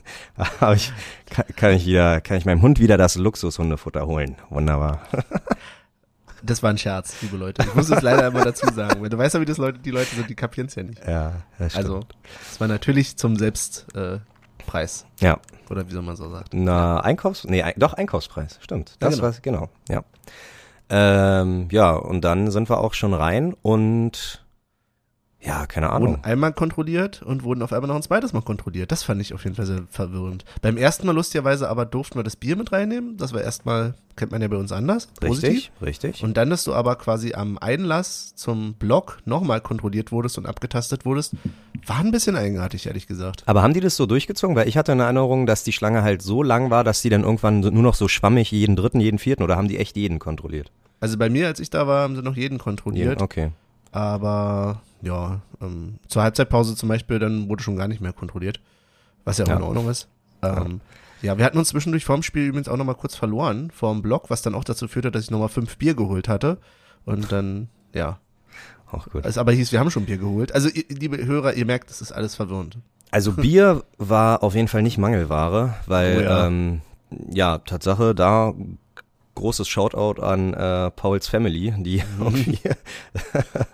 Aber 0.59 0.75
ich, 0.75 0.93
kann, 1.29 1.45
kann 1.55 1.71
ich 1.73 1.85
wieder, 1.85 2.21
kann 2.21 2.37
ich 2.37 2.45
meinem 2.45 2.61
Hund 2.61 2.79
wieder 2.79 2.97
das 2.97 3.15
Luxushundefutter 3.15 4.05
holen. 4.07 4.35
Wunderbar. 4.49 5.01
Das 6.43 6.61
war 6.61 6.69
ein 6.69 6.77
Scherz, 6.77 7.15
liebe 7.23 7.37
Leute. 7.37 7.63
Ich 7.63 7.73
muss 7.73 7.89
es 7.89 8.03
leider 8.03 8.27
immer 8.27 8.43
dazu 8.43 8.67
sagen. 8.71 9.01
Weil 9.01 9.09
du 9.09 9.17
weißt 9.17 9.33
ja, 9.33 9.41
wie 9.41 9.45
das 9.45 9.57
Leute, 9.57 9.79
die 9.79 9.89
Leute 9.89 10.13
sind, 10.15 10.29
die 10.29 10.35
kapieren 10.35 10.67
es 10.67 10.75
ja 10.75 10.83
nicht. 10.83 11.01
Ja, 11.07 11.41
das 11.57 11.71
stimmt. 11.71 11.85
Also, 11.87 11.99
es 12.51 12.59
war 12.59 12.67
natürlich 12.67 13.17
zum 13.17 13.35
Selbstpreis. 13.35 15.07
Äh. 15.19 15.25
Ja. 15.25 15.39
Oder 15.71 15.87
wie 15.87 15.93
soll 15.93 16.03
man 16.03 16.15
so 16.15 16.29
sagen. 16.29 16.45
Na, 16.51 16.99
Einkaufs, 16.99 17.45
nee, 17.45 17.63
doch 17.77 17.93
Einkaufspreis, 17.93 18.59
stimmt. 18.61 18.91
Ja, 19.01 19.09
Das 19.09 19.15
genau. 19.15 19.23
war, 19.23 19.33
genau, 19.41 19.69
ja. 19.89 20.03
Ähm, 20.89 21.67
ja, 21.71 21.93
und 21.93 22.21
dann 22.21 22.51
sind 22.51 22.69
wir 22.69 22.77
auch 22.77 22.93
schon 22.93 23.15
rein 23.15 23.55
und 23.63 24.44
ja, 25.45 25.67
keine 25.67 25.91
Ahnung. 25.91 26.13
Wurden 26.13 26.23
einmal 26.23 26.53
kontrolliert 26.53 27.21
und 27.21 27.43
wurden 27.43 27.61
auf 27.61 27.71
einmal 27.71 27.87
noch 27.87 27.95
ein 27.95 28.01
zweites 28.01 28.33
Mal 28.33 28.41
kontrolliert. 28.41 28.91
Das 28.91 29.03
fand 29.03 29.21
ich 29.21 29.33
auf 29.33 29.43
jeden 29.43 29.55
Fall 29.55 29.65
sehr 29.65 29.83
verwirrend. 29.89 30.43
Beim 30.61 30.77
ersten 30.77 31.05
Mal 31.05 31.13
lustigerweise 31.13 31.69
aber 31.69 31.85
durften 31.85 32.17
wir 32.17 32.23
das 32.23 32.35
Bier 32.35 32.55
mit 32.55 32.71
reinnehmen. 32.71 33.17
Das 33.17 33.33
war 33.33 33.41
erstmal, 33.41 33.93
kennt 34.15 34.31
man 34.31 34.41
ja 34.41 34.47
bei 34.47 34.57
uns 34.57 34.71
anders. 34.71 35.07
Positiv. 35.19 35.51
Richtig, 35.51 35.71
richtig. 35.81 36.23
Und 36.23 36.35
dann, 36.37 36.49
dass 36.49 36.63
du 36.63 36.73
aber 36.73 36.95
quasi 36.95 37.33
am 37.33 37.57
Einlass 37.59 38.33
zum 38.35 38.73
Block 38.73 39.19
nochmal 39.25 39.61
kontrolliert 39.61 40.11
wurdest 40.11 40.37
und 40.37 40.47
abgetastet 40.47 41.05
wurdest, 41.05 41.33
war 41.85 41.99
ein 41.99 42.11
bisschen 42.11 42.35
eigenartig, 42.35 42.87
ehrlich 42.87 43.05
gesagt. 43.05 43.43
Aber 43.45 43.61
haben 43.61 43.73
die 43.73 43.81
das 43.81 43.95
so 43.95 44.07
durchgezogen? 44.07 44.55
Weil 44.55 44.67
ich 44.67 44.77
hatte 44.77 44.93
eine 44.93 45.03
Erinnerung, 45.03 45.45
dass 45.45 45.63
die 45.63 45.73
Schlange 45.73 46.01
halt 46.01 46.23
so 46.23 46.41
lang 46.41 46.71
war, 46.71 46.83
dass 46.83 47.01
die 47.01 47.09
dann 47.09 47.23
irgendwann 47.23 47.59
nur 47.59 47.83
noch 47.83 47.95
so 47.95 48.07
schwammig 48.07 48.51
jeden 48.51 48.75
dritten, 48.75 48.99
jeden 48.99 49.19
vierten 49.19 49.43
oder 49.43 49.57
haben 49.57 49.67
die 49.67 49.77
echt 49.77 49.95
jeden 49.95 50.17
kontrolliert? 50.17 50.71
Also 50.99 51.17
bei 51.17 51.29
mir, 51.29 51.45
als 51.47 51.59
ich 51.59 51.69
da 51.69 51.85
war, 51.85 52.01
haben 52.01 52.15
sie 52.15 52.23
noch 52.23 52.35
jeden 52.35 52.57
kontrolliert. 52.57 53.09
Jeden, 53.09 53.21
okay. 53.21 53.51
Aber 53.91 54.81
ja, 55.05 55.41
ähm, 55.61 55.99
zur 56.07 56.23
Halbzeitpause 56.23 56.75
zum 56.75 56.89
Beispiel, 56.89 57.19
dann 57.19 57.47
wurde 57.47 57.63
schon 57.63 57.75
gar 57.77 57.87
nicht 57.87 58.01
mehr 58.01 58.11
kontrolliert. 58.13 58.59
Was 59.23 59.37
ja 59.37 59.45
auch 59.45 59.49
Ja. 59.49 59.55
in 59.57 59.61
Ordnung 59.63 59.89
ist. 59.89 60.07
Ähm, 60.41 60.81
ja. 61.21 61.37
wir 61.37 61.45
hatten 61.45 61.57
uns 61.57 61.69
zwischendurch 61.69 62.03
vorm 62.05 62.21
Spiel 62.23 62.45
übrigens 62.47 62.67
auch 62.67 62.77
nochmal 62.77 62.95
kurz 62.95 63.15
verloren, 63.15 63.71
vorm 63.71 64.01
Block, 64.01 64.29
was 64.29 64.41
dann 64.41 64.53
auch 64.55 64.63
dazu 64.63 64.87
führte, 64.87 65.11
dass 65.11 65.23
ich 65.23 65.31
nochmal 65.31 65.49
fünf 65.49 65.77
Bier 65.77 65.95
geholt 65.95 66.27
hatte. 66.27 66.57
Und 67.05 67.31
dann, 67.31 67.69
ja, 67.93 68.19
Auch 68.91 69.07
gut. 69.09 69.25
es 69.25 69.37
aber 69.37 69.51
hieß, 69.51 69.71
wir 69.71 69.79
haben 69.79 69.91
schon 69.91 70.05
Bier 70.05 70.17
geholt. 70.17 70.53
Also, 70.53 70.69
ihr, 70.69 70.83
liebe 70.89 71.23
Hörer, 71.25 71.53
ihr 71.53 71.65
merkt, 71.65 71.89
das 71.89 72.01
ist 72.01 72.11
alles 72.11 72.35
verwirrend. 72.35 72.77
Also 73.11 73.31
Bier 73.31 73.83
war 73.97 74.43
auf 74.43 74.55
jeden 74.55 74.67
Fall 74.67 74.81
nicht 74.81 74.97
Mangelware, 74.97 75.75
weil 75.85 76.17
Oh 76.17 76.21
ja. 76.21 76.29
ja. 76.39 76.47
Ähm, 76.47 76.81
ja, 77.31 77.57
Tatsache, 77.59 78.13
da 78.13 78.53
großes 79.35 79.67
Shoutout 79.67 80.21
an 80.21 80.53
äh, 80.53 80.91
Pauls 80.91 81.27
Family, 81.27 81.73
die 81.77 82.03
irgendwie 82.19 82.59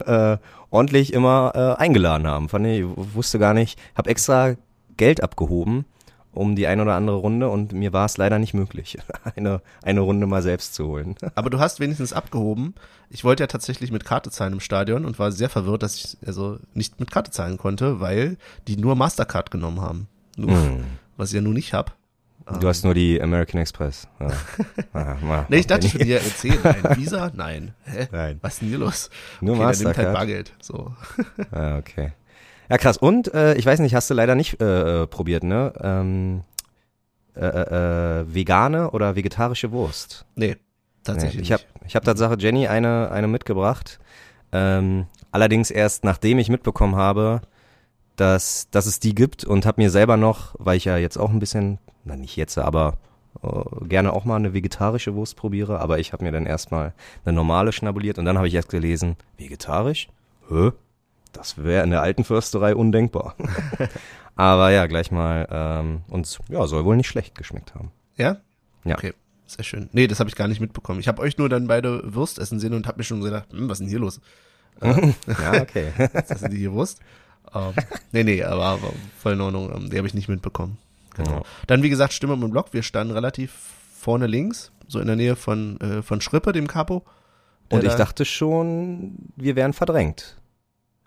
äh, 0.05 0.37
ordentlich 0.69 1.13
immer 1.13 1.51
äh, 1.55 1.81
eingeladen 1.81 2.27
haben. 2.27 2.49
Fand 2.49 2.67
ich, 2.67 2.83
wusste 2.85 3.39
gar 3.39 3.53
nicht, 3.53 3.79
hab 3.95 4.07
extra 4.07 4.55
Geld 4.97 5.23
abgehoben 5.23 5.85
um 6.33 6.55
die 6.55 6.67
ein 6.67 6.79
oder 6.79 6.95
andere 6.95 7.17
Runde 7.17 7.49
und 7.49 7.73
mir 7.73 7.91
war 7.93 8.05
es 8.05 8.17
leider 8.17 8.39
nicht 8.39 8.53
möglich, 8.53 8.97
eine, 9.35 9.61
eine 9.81 9.99
Runde 10.01 10.27
mal 10.27 10.41
selbst 10.41 10.73
zu 10.73 10.87
holen. 10.87 11.15
Aber 11.35 11.49
du 11.49 11.59
hast 11.59 11.79
wenigstens 11.79 12.13
abgehoben. 12.13 12.75
Ich 13.09 13.23
wollte 13.23 13.43
ja 13.43 13.47
tatsächlich 13.47 13.91
mit 13.91 14.05
Karte 14.05 14.31
zahlen 14.31 14.53
im 14.53 14.59
Stadion 14.59 15.05
und 15.05 15.19
war 15.19 15.31
sehr 15.31 15.49
verwirrt, 15.49 15.83
dass 15.83 15.95
ich 15.95 16.17
also 16.25 16.57
nicht 16.73 16.99
mit 16.99 17.11
Karte 17.11 17.31
zahlen 17.31 17.57
konnte, 17.57 17.99
weil 17.99 18.37
die 18.67 18.77
nur 18.77 18.95
Mastercard 18.95 19.51
genommen 19.51 19.81
haben. 19.81 20.07
Nur, 20.37 20.51
Hm. 20.51 20.83
Was 21.17 21.29
ich 21.29 21.35
ja 21.35 21.41
nun 21.41 21.53
nicht 21.53 21.73
hab. 21.73 21.97
Du 22.59 22.67
hast 22.67 22.83
nur 22.83 22.93
die 22.93 23.21
American 23.21 23.61
Express. 23.61 24.07
Ja. 24.19 24.27
Ah, 24.93 25.15
mal- 25.21 25.45
Nee, 25.49 25.57
ich 25.59 25.67
dachte 25.67 25.87
schon, 25.87 26.01
die 26.01 26.11
erzählen. 26.11 26.59
Nein, 26.63 26.83
Visa? 26.97 27.31
Nein. 27.33 27.73
Hä? 27.85 28.07
Nein. 28.11 28.39
Was 28.41 28.53
ist 28.53 28.61
denn 28.61 28.69
hier 28.69 28.77
los? 28.79 29.09
Nur 29.39 29.55
okay, 29.55 29.59
der 29.59 29.67
nimmt 29.69 29.85
halt 29.85 29.97
Mastercard. 29.97 30.13
Bargeld. 30.17 30.53
So. 30.61 30.91
Ah, 31.51 31.77
okay. 31.77 32.11
Ja, 32.69 32.77
krass. 32.77 32.97
Und 32.97 33.33
äh, 33.33 33.53
ich 33.55 33.65
weiß 33.65 33.79
nicht, 33.79 33.95
hast 33.95 34.09
du 34.09 34.13
leider 34.13 34.35
nicht 34.35 34.61
äh, 34.61 35.03
äh, 35.03 35.07
probiert, 35.07 35.43
ne? 35.43 35.73
Ähm, 35.81 36.41
äh, 37.35 37.45
äh, 37.45 38.19
äh, 38.21 38.33
vegane 38.33 38.91
oder 38.91 39.15
vegetarische 39.15 39.71
Wurst? 39.71 40.25
Nee, 40.35 40.57
tatsächlich 41.03 41.35
Nee, 41.37 41.43
ich 41.43 41.51
habe 41.53 41.63
nicht. 41.79 41.85
ich 41.87 41.95
hab 41.95 42.03
Tatsache 42.03 42.35
Jenny 42.37 42.67
eine, 42.67 43.09
eine 43.11 43.27
mitgebracht. 43.27 43.99
Ähm, 44.51 45.05
allerdings 45.31 45.71
erst 45.71 46.03
nachdem 46.03 46.39
ich 46.39 46.49
mitbekommen 46.49 46.95
habe, 46.95 47.41
dass, 48.21 48.69
dass 48.69 48.85
es 48.85 48.99
die 48.99 49.15
gibt 49.15 49.43
und 49.43 49.65
habe 49.65 49.81
mir 49.81 49.89
selber 49.89 50.15
noch, 50.15 50.53
weil 50.59 50.77
ich 50.77 50.85
ja 50.85 50.95
jetzt 50.95 51.17
auch 51.17 51.31
ein 51.31 51.39
bisschen, 51.39 51.79
na 52.05 52.15
nicht 52.15 52.35
jetzt, 52.35 52.55
aber 52.59 52.99
äh, 53.41 53.85
gerne 53.87 54.13
auch 54.13 54.25
mal 54.25 54.35
eine 54.35 54.53
vegetarische 54.53 55.15
Wurst 55.15 55.35
probiere, 55.35 55.79
aber 55.79 55.97
ich 55.97 56.13
habe 56.13 56.23
mir 56.23 56.31
dann 56.31 56.45
erstmal 56.45 56.93
eine 57.25 57.33
normale 57.33 57.71
schnabuliert 57.71 58.19
und 58.19 58.25
dann 58.25 58.37
habe 58.37 58.47
ich 58.47 58.53
erst 58.53 58.69
gelesen, 58.69 59.17
vegetarisch? 59.37 60.07
Hä? 60.49 60.71
Das 61.33 61.63
wäre 61.63 61.83
in 61.83 61.89
der 61.89 62.03
alten 62.03 62.23
Försterei 62.23 62.75
undenkbar. 62.75 63.35
aber 64.35 64.69
ja, 64.69 64.85
gleich 64.85 65.09
mal, 65.09 65.47
ähm, 65.49 66.01
und 66.07 66.37
ja, 66.49 66.67
soll 66.67 66.85
wohl 66.85 66.97
nicht 66.97 67.07
schlecht 67.07 67.33
geschmeckt 67.33 67.73
haben. 67.73 67.91
Ja? 68.17 68.37
Ja. 68.83 68.97
Okay, 68.97 69.13
sehr 69.47 69.63
schön. 69.63 69.89
Nee, 69.93 70.05
das 70.05 70.19
habe 70.19 70.29
ich 70.29 70.35
gar 70.35 70.47
nicht 70.47 70.61
mitbekommen. 70.61 70.99
Ich 70.99 71.07
habe 71.07 71.23
euch 71.23 71.39
nur 71.39 71.49
dann 71.49 71.65
beide 71.65 72.13
Wurst 72.13 72.37
essen 72.37 72.59
sehen 72.59 72.75
und 72.75 72.85
habe 72.85 72.99
mir 72.99 73.03
schon 73.03 73.21
gedacht, 73.21 73.51
hm, 73.51 73.67
was 73.67 73.79
ist 73.79 73.85
denn 73.85 73.89
hier 73.89 73.99
los? 73.99 74.21
ja, 74.81 75.61
okay. 75.61 75.91
Jetzt 75.97 76.29
essen 76.29 76.51
die 76.51 76.57
hier 76.57 76.71
Wurst. 76.71 76.99
Ähm, 77.53 77.73
nee, 78.11 78.23
nee, 78.23 78.43
aber, 78.43 78.63
aber 78.65 78.93
voll 79.17 79.33
in 79.33 79.41
Ordnung. 79.41 79.71
Ähm, 79.75 79.89
die 79.89 79.97
habe 79.97 80.07
ich 80.07 80.13
nicht 80.13 80.29
mitbekommen. 80.29 80.77
Genau. 81.15 81.31
Ja. 81.31 81.41
Dann, 81.67 81.83
wie 81.83 81.89
gesagt, 81.89 82.13
Stimme 82.13 82.33
im 82.33 82.49
Block. 82.51 82.67
Wir 82.73 82.83
standen 82.83 83.13
relativ 83.13 83.53
vorne 83.93 84.27
links, 84.27 84.71
so 84.87 84.99
in 84.99 85.07
der 85.07 85.15
Nähe 85.15 85.35
von, 85.35 85.79
äh, 85.81 86.01
von 86.01 86.21
Schrippe, 86.21 86.53
dem 86.53 86.67
Capo. 86.67 87.03
Und 87.69 87.83
ich 87.83 87.91
da- 87.91 87.97
dachte 87.97 88.25
schon, 88.25 89.15
wir 89.35 89.55
wären 89.55 89.73
verdrängt. 89.73 90.37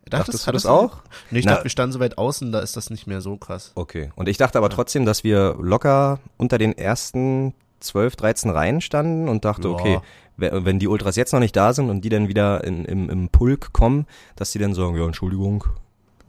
Dachtest, 0.06 0.28
dachtest 0.34 0.46
du 0.48 0.52
das 0.52 0.66
auch? 0.66 0.98
Nee, 1.30 1.38
ich 1.38 1.44
Na- 1.46 1.52
dachte, 1.52 1.64
wir 1.64 1.70
standen 1.70 1.92
so 1.94 2.00
weit 2.00 2.18
außen, 2.18 2.52
da 2.52 2.60
ist 2.60 2.76
das 2.76 2.90
nicht 2.90 3.06
mehr 3.06 3.22
so 3.22 3.36
krass. 3.38 3.72
Okay. 3.74 4.10
Und 4.16 4.28
ich 4.28 4.36
dachte 4.36 4.58
aber 4.58 4.68
trotzdem, 4.68 5.06
dass 5.06 5.24
wir 5.24 5.56
locker 5.58 6.20
unter 6.36 6.58
den 6.58 6.76
ersten 6.76 7.54
12, 7.80 8.16
13 8.16 8.50
Reihen 8.50 8.80
standen 8.82 9.28
und 9.30 9.46
dachte, 9.46 9.68
Ja. 9.68 9.74
okay, 9.74 10.00
we- 10.36 10.64
wenn 10.66 10.78
die 10.78 10.88
Ultras 10.88 11.16
jetzt 11.16 11.32
noch 11.32 11.40
nicht 11.40 11.56
da 11.56 11.72
sind 11.72 11.88
und 11.88 12.02
die 12.02 12.10
dann 12.10 12.28
wieder 12.28 12.64
in, 12.64 12.84
im, 12.84 13.08
im 13.08 13.28
Pulk 13.30 13.72
kommen, 13.72 14.06
dass 14.36 14.52
die 14.52 14.58
dann 14.58 14.74
sagen, 14.74 14.94
ja, 14.96 15.06
Entschuldigung, 15.06 15.64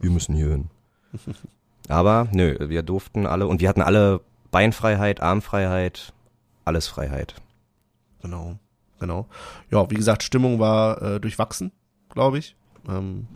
wir 0.00 0.10
müssen 0.10 0.34
hier 0.34 0.48
hin. 0.48 0.70
aber 1.88 2.28
nö, 2.32 2.56
wir 2.68 2.82
durften 2.82 3.26
alle 3.26 3.46
und 3.46 3.60
wir 3.60 3.68
hatten 3.68 3.82
alle 3.82 4.20
Beinfreiheit, 4.50 5.20
Armfreiheit, 5.20 6.12
alles 6.64 6.86
Freiheit. 6.88 7.34
Genau, 8.22 8.58
genau. 8.98 9.26
Ja, 9.70 9.90
wie 9.90 9.94
gesagt, 9.94 10.22
Stimmung 10.22 10.58
war 10.58 11.00
äh, 11.02 11.20
durchwachsen, 11.20 11.72
glaube 12.08 12.38
ich. 12.38 12.56
Ähm, 12.88 13.26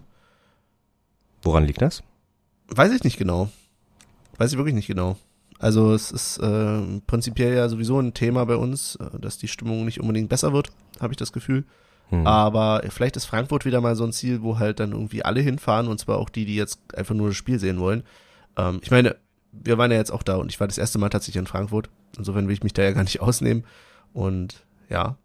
Woran 1.42 1.64
liegt 1.64 1.82
das? 1.82 2.02
weiß 2.70 2.92
ich 2.92 3.04
nicht 3.04 3.18
genau. 3.18 3.50
Weiß 4.38 4.52
ich 4.52 4.56
wirklich 4.56 4.74
nicht 4.74 4.86
genau. 4.86 5.16
Also 5.58 5.92
es 5.92 6.10
ist 6.10 6.38
äh, 6.38 7.00
prinzipiell 7.06 7.54
ja 7.54 7.68
sowieso 7.68 7.98
ein 7.98 8.14
Thema 8.14 8.46
bei 8.46 8.56
uns, 8.56 8.96
äh, 8.96 9.18
dass 9.18 9.36
die 9.36 9.48
Stimmung 9.48 9.84
nicht 9.84 10.00
unbedingt 10.00 10.30
besser 10.30 10.52
wird, 10.52 10.70
habe 11.00 11.12
ich 11.12 11.18
das 11.18 11.32
Gefühl. 11.32 11.64
Hm. 12.10 12.26
Aber 12.26 12.82
vielleicht 12.88 13.16
ist 13.16 13.24
Frankfurt 13.24 13.64
wieder 13.64 13.80
mal 13.80 13.96
so 13.96 14.04
ein 14.04 14.12
Ziel, 14.12 14.42
wo 14.42 14.58
halt 14.58 14.80
dann 14.80 14.92
irgendwie 14.92 15.24
alle 15.24 15.40
hinfahren 15.40 15.88
und 15.88 15.98
zwar 15.98 16.18
auch 16.18 16.28
die, 16.28 16.44
die 16.44 16.56
jetzt 16.56 16.80
einfach 16.94 17.14
nur 17.14 17.28
das 17.28 17.36
Spiel 17.36 17.58
sehen 17.58 17.80
wollen. 17.80 18.02
Ähm, 18.56 18.80
ich 18.82 18.90
meine, 18.90 19.16
wir 19.52 19.78
waren 19.78 19.90
ja 19.90 19.96
jetzt 19.96 20.12
auch 20.12 20.22
da 20.22 20.36
und 20.36 20.50
ich 20.50 20.60
war 20.60 20.66
das 20.66 20.78
erste 20.78 20.98
Mal 20.98 21.08
tatsächlich 21.08 21.40
in 21.40 21.46
Frankfurt. 21.46 21.88
Insofern 22.16 22.46
will 22.46 22.54
ich 22.54 22.62
mich 22.62 22.72
da 22.72 22.82
ja 22.82 22.92
gar 22.92 23.04
nicht 23.04 23.20
ausnehmen. 23.20 23.64
Und 24.12 24.64
ja, 24.88 25.16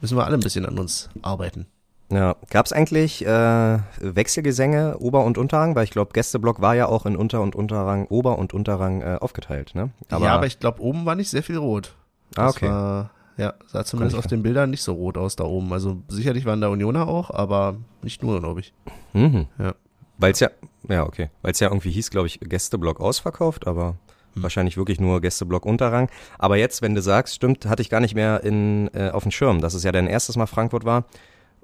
müssen 0.00 0.16
wir 0.16 0.24
alle 0.24 0.34
ein 0.36 0.40
bisschen 0.40 0.66
an 0.66 0.78
uns 0.78 1.10
arbeiten. 1.22 1.66
Ja, 2.10 2.36
gab 2.50 2.66
es 2.66 2.74
eigentlich 2.74 3.24
äh, 3.24 3.78
Wechselgesänge 4.00 4.98
Ober- 4.98 5.24
und 5.24 5.38
Unterrang? 5.38 5.74
Weil 5.74 5.84
ich 5.84 5.90
glaube, 5.90 6.12
Gästeblock 6.12 6.60
war 6.60 6.74
ja 6.74 6.86
auch 6.86 7.06
in 7.06 7.16
Unter- 7.16 7.40
und 7.40 7.56
Unterrang, 7.56 8.06
Ober- 8.08 8.38
und 8.38 8.52
Unterrang 8.52 9.00
äh, 9.00 9.16
aufgeteilt, 9.18 9.74
ne? 9.74 9.90
ja, 10.10 10.18
aber 10.18 10.46
ich 10.46 10.58
glaube, 10.60 10.82
oben 10.82 11.06
war 11.06 11.14
nicht 11.14 11.30
sehr 11.30 11.42
viel 11.42 11.56
rot. 11.56 11.94
ah, 12.36 12.48
okay. 12.50 12.68
War, 12.68 13.10
ja, 13.36 13.54
sah 13.66 13.84
zumindest 13.84 14.16
auf 14.16 14.26
den 14.26 14.42
Bildern 14.42 14.70
nicht 14.70 14.82
so 14.82 14.92
rot 14.92 15.16
aus 15.16 15.36
da 15.36 15.44
oben. 15.44 15.72
Also 15.72 16.02
sicherlich 16.08 16.44
waren 16.44 16.60
da 16.60 16.68
Unioner 16.68 17.08
auch, 17.08 17.30
aber 17.30 17.76
nicht 18.02 18.22
nur, 18.22 18.40
glaube 18.40 18.60
ich. 18.60 18.72
Mhm. 19.12 19.46
Ja. 19.58 19.74
Weil 20.18 20.32
es 20.32 20.40
ja, 20.40 20.50
ja, 20.88 21.04
okay. 21.04 21.30
Weil 21.42 21.52
es 21.52 21.60
ja 21.60 21.68
irgendwie 21.68 21.90
hieß, 21.90 22.10
glaube 22.10 22.26
ich, 22.26 22.40
Gästeblock 22.40 23.00
ausverkauft, 23.00 23.66
aber 23.66 23.96
Hm. 24.34 24.42
wahrscheinlich 24.42 24.76
wirklich 24.76 25.00
nur 25.00 25.20
Gästeblock 25.20 25.66
Unterrang. 25.66 26.08
Aber 26.38 26.56
jetzt, 26.56 26.82
wenn 26.82 26.94
du 26.94 27.02
sagst, 27.02 27.34
stimmt, 27.34 27.66
hatte 27.66 27.82
ich 27.82 27.90
gar 27.90 28.00
nicht 28.00 28.14
mehr 28.14 28.42
in, 28.42 28.90
äh, 28.94 29.10
auf 29.10 29.22
dem 29.24 29.32
Schirm, 29.32 29.60
dass 29.60 29.74
es 29.74 29.82
ja 29.82 29.92
dein 29.92 30.06
erstes 30.06 30.36
Mal 30.36 30.46
Frankfurt 30.46 30.84
war. 30.84 31.04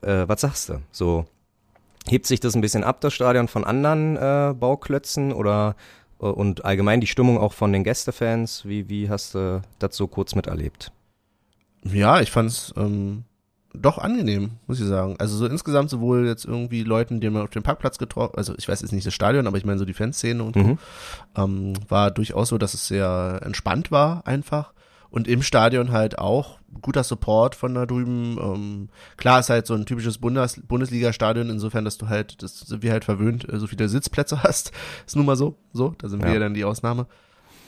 Äh, 0.02 0.28
was 0.28 0.40
sagst 0.42 0.68
du? 0.68 0.80
So, 0.90 1.24
hebt 2.08 2.26
sich 2.26 2.40
das 2.40 2.54
ein 2.54 2.60
bisschen 2.60 2.84
ab, 2.84 3.00
das 3.00 3.14
Stadion, 3.14 3.48
von 3.48 3.64
anderen 3.64 4.16
äh, 4.16 4.54
Bauklötzen 4.58 5.32
oder 5.32 5.76
äh, 6.20 6.26
und 6.26 6.64
allgemein 6.64 7.00
die 7.00 7.06
Stimmung 7.06 7.38
auch 7.38 7.52
von 7.52 7.72
den 7.72 7.84
Gästefans? 7.84 8.66
Wie, 8.66 8.88
wie 8.88 9.08
hast 9.08 9.34
du 9.34 9.62
das 9.78 9.96
so 9.96 10.06
kurz 10.06 10.34
miterlebt? 10.34 10.92
Ja, 11.84 12.20
ich 12.20 12.30
fand's 12.30 12.72
ähm, 12.76 13.24
doch 13.74 13.98
angenehm, 13.98 14.52
muss 14.66 14.80
ich 14.80 14.86
sagen. 14.86 15.16
Also 15.18 15.36
so 15.36 15.46
insgesamt 15.46 15.90
sowohl 15.90 16.26
jetzt 16.26 16.44
irgendwie 16.44 16.82
Leuten, 16.82 17.20
die 17.20 17.30
man 17.30 17.42
auf 17.42 17.50
dem 17.50 17.62
Parkplatz 17.62 17.98
getroffen, 17.98 18.34
also 18.36 18.54
ich 18.58 18.68
weiß 18.68 18.80
jetzt 18.82 18.92
nicht 18.92 19.06
das 19.06 19.14
Stadion, 19.14 19.46
aber 19.46 19.56
ich 19.58 19.64
meine 19.64 19.78
so 19.78 19.84
die 19.84 19.94
Fanszene 19.94 20.42
und 20.42 20.56
Mhm. 20.56 20.78
so, 21.36 21.42
ähm, 21.44 21.72
war 21.88 22.10
durchaus 22.10 22.48
so, 22.48 22.58
dass 22.58 22.74
es 22.74 22.88
sehr 22.88 23.40
entspannt 23.44 23.90
war 23.90 24.26
einfach. 24.26 24.72
Und 25.10 25.26
im 25.26 25.42
Stadion 25.42 25.90
halt 25.90 26.18
auch 26.18 26.58
guter 26.82 27.02
Support 27.02 27.54
von 27.54 27.72
da 27.74 27.86
drüben. 27.86 28.36
Ähm, 28.38 28.88
klar 29.16 29.40
ist 29.40 29.48
halt 29.48 29.66
so 29.66 29.72
ein 29.72 29.86
typisches 29.86 30.18
Bundes 30.18 30.60
Bundesliga-Stadion, 30.68 31.48
insofern, 31.48 31.86
dass 31.86 31.96
du 31.96 32.08
halt, 32.08 32.42
das 32.42 32.60
sind 32.60 32.82
wir 32.82 32.92
halt 32.92 33.06
verwöhnt, 33.06 33.48
äh, 33.50 33.58
so 33.58 33.66
viele 33.66 33.88
Sitzplätze 33.88 34.42
hast. 34.42 34.72
Ist 35.06 35.16
nun 35.16 35.24
mal 35.24 35.36
so, 35.36 35.56
so, 35.72 35.94
da 35.98 36.08
sind 36.08 36.20
wir 36.22 36.28
Ja. 36.28 36.34
ja 36.34 36.40
dann 36.40 36.52
die 36.54 36.64
Ausnahme. 36.64 37.06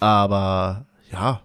Aber 0.01 0.85
ja, 1.11 1.41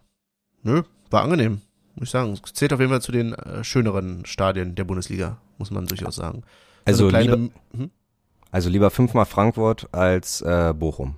nö, 0.63 0.83
war 1.11 1.23
angenehm, 1.23 1.61
muss 1.95 2.07
ich 2.07 2.11
sagen. 2.11 2.33
Es 2.43 2.53
zählt 2.53 2.73
auf 2.73 2.79
jeden 2.79 2.91
Fall 2.91 3.01
zu 3.01 3.11
den 3.11 3.33
äh, 3.33 3.63
schöneren 3.63 4.25
Stadien 4.25 4.75
der 4.75 4.83
Bundesliga, 4.83 5.37
muss 5.57 5.71
man 5.71 5.85
durchaus 5.85 6.15
sagen. 6.15 6.43
Also, 6.85 7.07
kleine, 7.07 7.35
lieber, 7.35 7.53
hm? 7.75 7.91
also 8.51 8.69
lieber 8.69 8.91
fünfmal 8.91 9.25
Frankfurt 9.25 9.87
als 9.93 10.41
äh, 10.41 10.73
Bochum. 10.77 11.15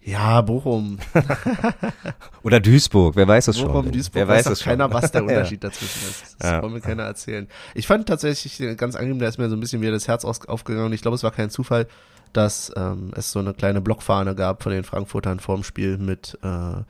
Ja, 0.00 0.40
Bochum. 0.40 0.98
Oder 2.44 2.60
Duisburg, 2.60 3.16
wer 3.16 3.26
weiß 3.26 3.48
es 3.48 3.58
schon. 3.58 3.66
Bochum, 3.72 3.90
Duisburg, 3.90 4.14
wer 4.14 4.28
weiß 4.28 4.36
weiß 4.38 4.44
doch 4.44 4.52
es 4.52 4.62
schon. 4.62 4.70
keiner, 4.70 4.92
was 4.92 5.10
der 5.10 5.22
Ja. 5.24 5.28
Unterschied 5.28 5.64
dazwischen 5.64 6.08
ist. 6.08 6.36
Das 6.38 6.50
Ja. 6.50 6.60
soll 6.60 6.70
mir 6.70 6.80
keiner 6.80 7.02
erzählen. 7.02 7.48
Ich 7.74 7.88
fand 7.88 8.06
tatsächlich 8.06 8.60
äh, 8.60 8.76
ganz 8.76 8.94
angenehm, 8.94 9.18
da 9.18 9.26
ist 9.26 9.38
mir 9.38 9.48
so 9.48 9.56
ein 9.56 9.60
bisschen 9.60 9.82
wieder 9.82 9.90
das 9.90 10.06
Herz 10.06 10.24
aufgegangen. 10.24 10.92
Ich 10.92 11.02
glaube, 11.02 11.16
es 11.16 11.24
war 11.24 11.32
kein 11.32 11.50
Zufall, 11.50 11.88
dass 12.32 12.72
ähm, 12.76 13.10
es 13.16 13.32
so 13.32 13.40
eine 13.40 13.52
kleine 13.52 13.80
Blockfahne 13.80 14.36
gab 14.36 14.62
von 14.62 14.70
den 14.70 14.84
Frankfurtern 14.84 15.40
vorm 15.40 15.64
Spiel 15.64 15.98
mit 15.98 16.38
äh, 16.42 16.82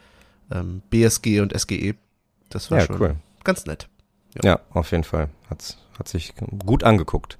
ähm, 0.50 0.82
BSG 0.90 1.40
und 1.40 1.58
SGE. 1.58 1.94
Das 2.50 2.70
war 2.70 2.78
Ja, 2.78 2.86
schon 2.86 3.00
cool. 3.00 3.16
ganz 3.44 3.66
nett. 3.66 3.88
Ja, 4.42 4.60
auf 4.70 4.90
jeden 4.92 5.04
Fall. 5.04 5.28
Hat, 5.50 5.76
hat 5.98 6.08
sich 6.08 6.34
gut 6.64 6.84
angeguckt. 6.84 7.38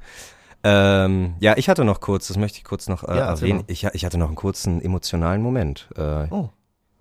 Ähm, 0.64 1.35
ja, 1.40 1.57
ich 1.57 1.69
hatte 1.69 1.85
noch 1.85 2.01
kurz, 2.01 2.29
das 2.29 2.37
möchte 2.38 2.59
ich 2.59 2.64
kurz 2.64 2.88
noch 2.88 3.05
äh, 3.05 3.16
Ja, 3.16 3.27
erwähnen. 3.29 3.62
Ich, 3.69 3.85
ich 3.85 4.05
hatte 4.05 4.19
noch 4.19 4.27
einen 4.29 4.35
kurzen 4.37 4.81
emotionalen 4.83 5.42
Moment. 5.42 5.88
Äh, 5.97 6.27
Oh. 6.31 6.49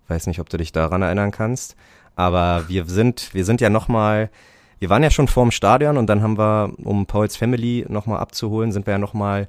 Weiß 0.08 0.28
nicht, 0.28 0.38
ob 0.38 0.48
du 0.48 0.56
dich 0.56 0.70
daran 0.70 1.02
erinnern 1.02 1.32
kannst. 1.32 1.74
Aber 2.14 2.68
wir 2.68 2.84
sind, 2.86 3.34
wir 3.34 3.44
sind 3.44 3.60
ja 3.60 3.70
nochmal, 3.70 4.30
wir 4.78 4.88
waren 4.88 5.02
ja 5.02 5.10
schon 5.10 5.26
vorm 5.26 5.50
Stadion 5.50 5.96
und 5.96 6.06
dann 6.06 6.22
haben 6.22 6.38
wir, 6.38 6.72
um 6.84 7.06
Pauls 7.06 7.36
Family 7.36 7.84
nochmal 7.88 8.20
abzuholen, 8.20 8.70
sind 8.70 8.86
wir 8.86 8.92
ja 8.92 8.98
nochmal 8.98 9.48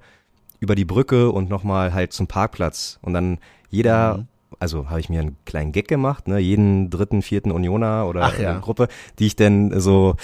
über 0.59 0.73
die 0.73 0.85
Brücke 0.85 1.29
und 1.31 1.49
nochmal 1.49 1.93
halt 1.93 2.11
zum 2.11 2.25
Parkplatz. 2.27 2.97
Und 3.03 3.13
dann 3.13 3.37
jeder, 3.69 4.17
Mhm. 4.17 4.27
Also 4.59 4.89
habe 4.89 4.99
ich 4.99 5.09
mir 5.09 5.21
einen 5.21 5.37
kleinen 5.45 5.71
Gag 5.71 5.87
gemacht, 5.87 6.27
ne, 6.27 6.39
jeden 6.39 6.89
dritten, 6.89 7.21
vierten 7.21 7.51
Unioner 7.51 8.07
oder 8.07 8.23
Ach 8.23 8.39
ja. 8.39 8.57
äh, 8.57 8.59
Gruppe, 8.59 8.87
die 9.19 9.27
ich 9.27 9.35
denn 9.35 9.79
so 9.79 10.15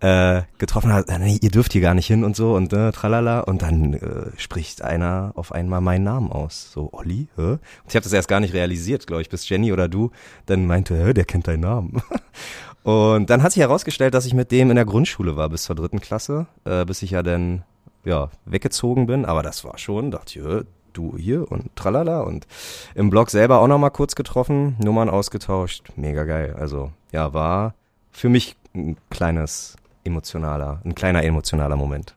äh, 0.00 0.42
getroffen 0.58 0.92
habe, 0.92 1.08
äh, 1.08 1.18
nee, 1.18 1.38
ihr 1.40 1.50
dürft 1.50 1.72
hier 1.72 1.80
gar 1.80 1.94
nicht 1.94 2.06
hin 2.06 2.22
und 2.24 2.36
so 2.36 2.54
und 2.54 2.72
ne, 2.72 2.92
tralala. 2.92 3.40
Und 3.40 3.62
dann 3.62 3.94
äh, 3.94 4.30
spricht 4.36 4.82
einer 4.82 5.32
auf 5.34 5.52
einmal 5.52 5.80
meinen 5.80 6.04
Namen 6.04 6.30
aus. 6.30 6.70
So, 6.72 6.90
Olli, 6.92 7.28
hä? 7.36 7.52
Und 7.52 7.60
ich 7.88 7.96
habe 7.96 8.04
das 8.04 8.12
erst 8.12 8.28
gar 8.28 8.40
nicht 8.40 8.54
realisiert, 8.54 9.06
glaube 9.06 9.22
ich, 9.22 9.28
bis 9.28 9.48
Jenny 9.48 9.72
oder 9.72 9.88
du 9.88 10.10
dann 10.46 10.66
meinte, 10.66 10.96
hä, 10.96 11.12
der 11.12 11.24
kennt 11.24 11.48
deinen 11.48 11.60
Namen. 11.60 12.02
Und 12.84 13.28
dann 13.28 13.42
hat 13.42 13.52
sich 13.52 13.60
herausgestellt, 13.60 14.14
dass 14.14 14.24
ich 14.24 14.34
mit 14.34 14.50
dem 14.50 14.70
in 14.70 14.76
der 14.76 14.84
Grundschule 14.84 15.36
war 15.36 15.48
bis 15.48 15.64
zur 15.64 15.76
dritten 15.76 16.00
Klasse, 16.00 16.46
äh, 16.64 16.84
bis 16.84 17.02
ich 17.02 17.10
ja 17.10 17.22
dann 17.22 17.64
ja 18.04 18.30
weggezogen 18.46 19.06
bin. 19.06 19.24
Aber 19.24 19.42
das 19.42 19.64
war 19.64 19.78
schon, 19.78 20.10
dachte 20.10 20.38
ich, 20.38 20.64
du 20.98 21.16
hier 21.16 21.50
und 21.50 21.74
tralala 21.76 22.20
und 22.20 22.46
im 22.94 23.08
Blog 23.10 23.30
selber 23.30 23.60
auch 23.60 23.68
nochmal 23.68 23.90
kurz 23.90 24.14
getroffen, 24.14 24.76
Nummern 24.82 25.08
ausgetauscht, 25.08 25.88
mega 25.96 26.24
geil. 26.24 26.56
Also 26.58 26.92
ja, 27.12 27.32
war 27.32 27.74
für 28.10 28.28
mich 28.28 28.56
ein 28.74 28.96
kleines 29.10 29.76
emotionaler, 30.04 30.80
ein 30.84 30.94
kleiner 30.94 31.22
emotionaler 31.24 31.76
Moment. 31.76 32.14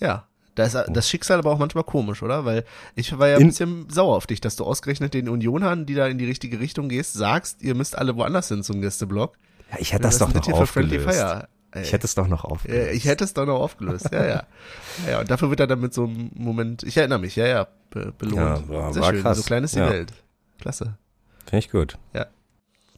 Ja. 0.00 0.24
Da 0.54 0.64
ist 0.64 0.76
das 0.88 1.08
Schicksal 1.08 1.38
aber 1.38 1.50
auch 1.50 1.58
manchmal 1.58 1.82
komisch, 1.84 2.22
oder? 2.22 2.44
Weil 2.44 2.64
ich 2.94 3.18
war 3.18 3.26
ja 3.26 3.36
ein 3.36 3.40
In- 3.40 3.48
bisschen 3.48 3.88
sauer 3.88 4.14
auf 4.14 4.26
dich, 4.26 4.38
dass 4.38 4.54
du 4.54 4.64
ausgerechnet 4.64 5.14
den 5.14 5.30
Unionern, 5.30 5.86
die 5.86 5.94
da 5.94 6.06
in 6.08 6.18
die 6.18 6.26
richtige 6.26 6.60
Richtung 6.60 6.90
gehst, 6.90 7.14
sagst, 7.14 7.62
ihr 7.62 7.74
müsst 7.74 7.96
alle 7.96 8.16
woanders 8.16 8.48
hin 8.48 8.62
zum 8.62 8.82
Gästeblock. 8.82 9.38
Ja, 9.70 9.78
ich 9.80 9.94
hätte 9.94 10.02
das 10.02 10.18
doch 10.18 10.28
ist 10.28 10.34
noch 10.34 10.44
für 10.44 10.66
Friendly 10.66 10.98
aufgelöst. 10.98 11.20
Fire. 11.20 11.48
Ich 11.80 11.92
hätte 11.92 12.06
es 12.06 12.14
doch 12.14 12.28
noch 12.28 12.44
aufgelöst. 12.44 12.92
Ich 12.94 13.04
hätte 13.06 13.24
es 13.24 13.32
doch 13.34 13.46
noch 13.46 13.58
aufgelöst, 13.60 14.08
ja, 14.12 14.22
ja. 14.24 14.28
ja, 14.28 14.46
ja. 15.10 15.20
Und 15.20 15.30
dafür 15.30 15.48
wird 15.50 15.60
er 15.60 15.66
dann 15.66 15.80
mit 15.80 15.94
so 15.94 16.04
einem 16.04 16.30
Moment, 16.34 16.82
ich 16.82 16.96
erinnere 16.98 17.18
mich, 17.18 17.34
ja, 17.36 17.46
ja, 17.46 17.68
be 17.90 18.12
belohnt. 18.18 18.36
Ja, 18.36 18.68
war- 18.68 18.92
Sehr 18.92 19.02
war 19.02 19.10
schön, 19.12 19.22
krass. 19.22 19.36
so 19.38 19.42
klein 19.44 19.64
ist 19.64 19.74
die 19.74 19.78
Ja. 19.80 19.88
Welt. 19.90 20.12
Klasse, 20.60 20.98
Finde 21.46 21.58
ich 21.58 21.70
gut. 21.70 21.96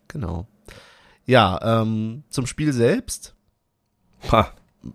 genau. 0.08 0.46
Ja, 1.26 1.80
ähm, 1.82 2.24
zum 2.28 2.46
Spiel 2.46 2.72
selbst. 2.72 3.34
Ha, 4.30 4.50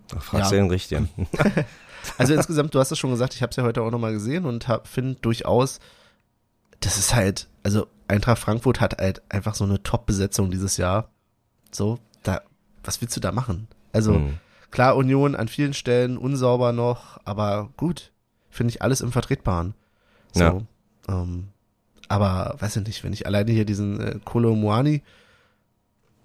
da 0.08 0.20
fragst 0.20 0.52
Ja. 0.52 0.56
du 0.58 0.62
den 0.62 0.70
Richtigen. 0.70 1.08
Also 2.16 2.32
insgesamt, 2.32 2.74
du 2.74 2.78
hast 2.78 2.90
es 2.92 2.98
schon 2.98 3.10
gesagt, 3.10 3.34
ich 3.34 3.42
habe 3.42 3.50
es 3.50 3.56
ja 3.56 3.62
heute 3.62 3.82
auch 3.82 3.90
nochmal 3.90 4.12
gesehen 4.14 4.46
und 4.46 4.66
finde 4.84 5.16
durchaus, 5.20 5.80
das 6.80 6.96
ist 6.96 7.14
halt, 7.14 7.46
also 7.62 7.88
Eintracht 8.08 8.38
Frankfurt 8.38 8.80
hat 8.80 8.96
halt 8.98 9.20
einfach 9.28 9.54
so 9.54 9.64
eine 9.64 9.82
Top-Besetzung 9.82 10.50
dieses 10.50 10.78
Jahr. 10.78 11.10
So, 11.70 11.98
was 12.84 13.00
willst 13.00 13.16
du 13.16 13.20
da 13.20 13.32
machen? 13.32 13.68
Also, 13.92 14.14
Hm. 14.14 14.38
klar, 14.70 14.96
Union 14.96 15.34
an 15.34 15.48
vielen 15.48 15.74
Stellen 15.74 16.16
unsauber 16.18 16.72
noch, 16.72 17.18
aber 17.24 17.70
gut, 17.76 18.12
finde 18.50 18.70
ich 18.72 18.82
alles 18.82 19.00
im 19.00 19.12
Vertretbaren. 19.12 19.74
So, 20.32 20.44
Ja. 20.44 20.60
ähm, 21.08 21.48
aber 22.08 22.56
weiß 22.58 22.76
ich 22.76 22.86
nicht, 22.86 23.04
wenn 23.04 23.12
ich 23.12 23.26
alleine 23.26 23.50
hier 23.52 23.64
diesen 23.64 24.00
äh, 24.00 24.18
Kolo 24.24 24.54
Muani 24.54 25.02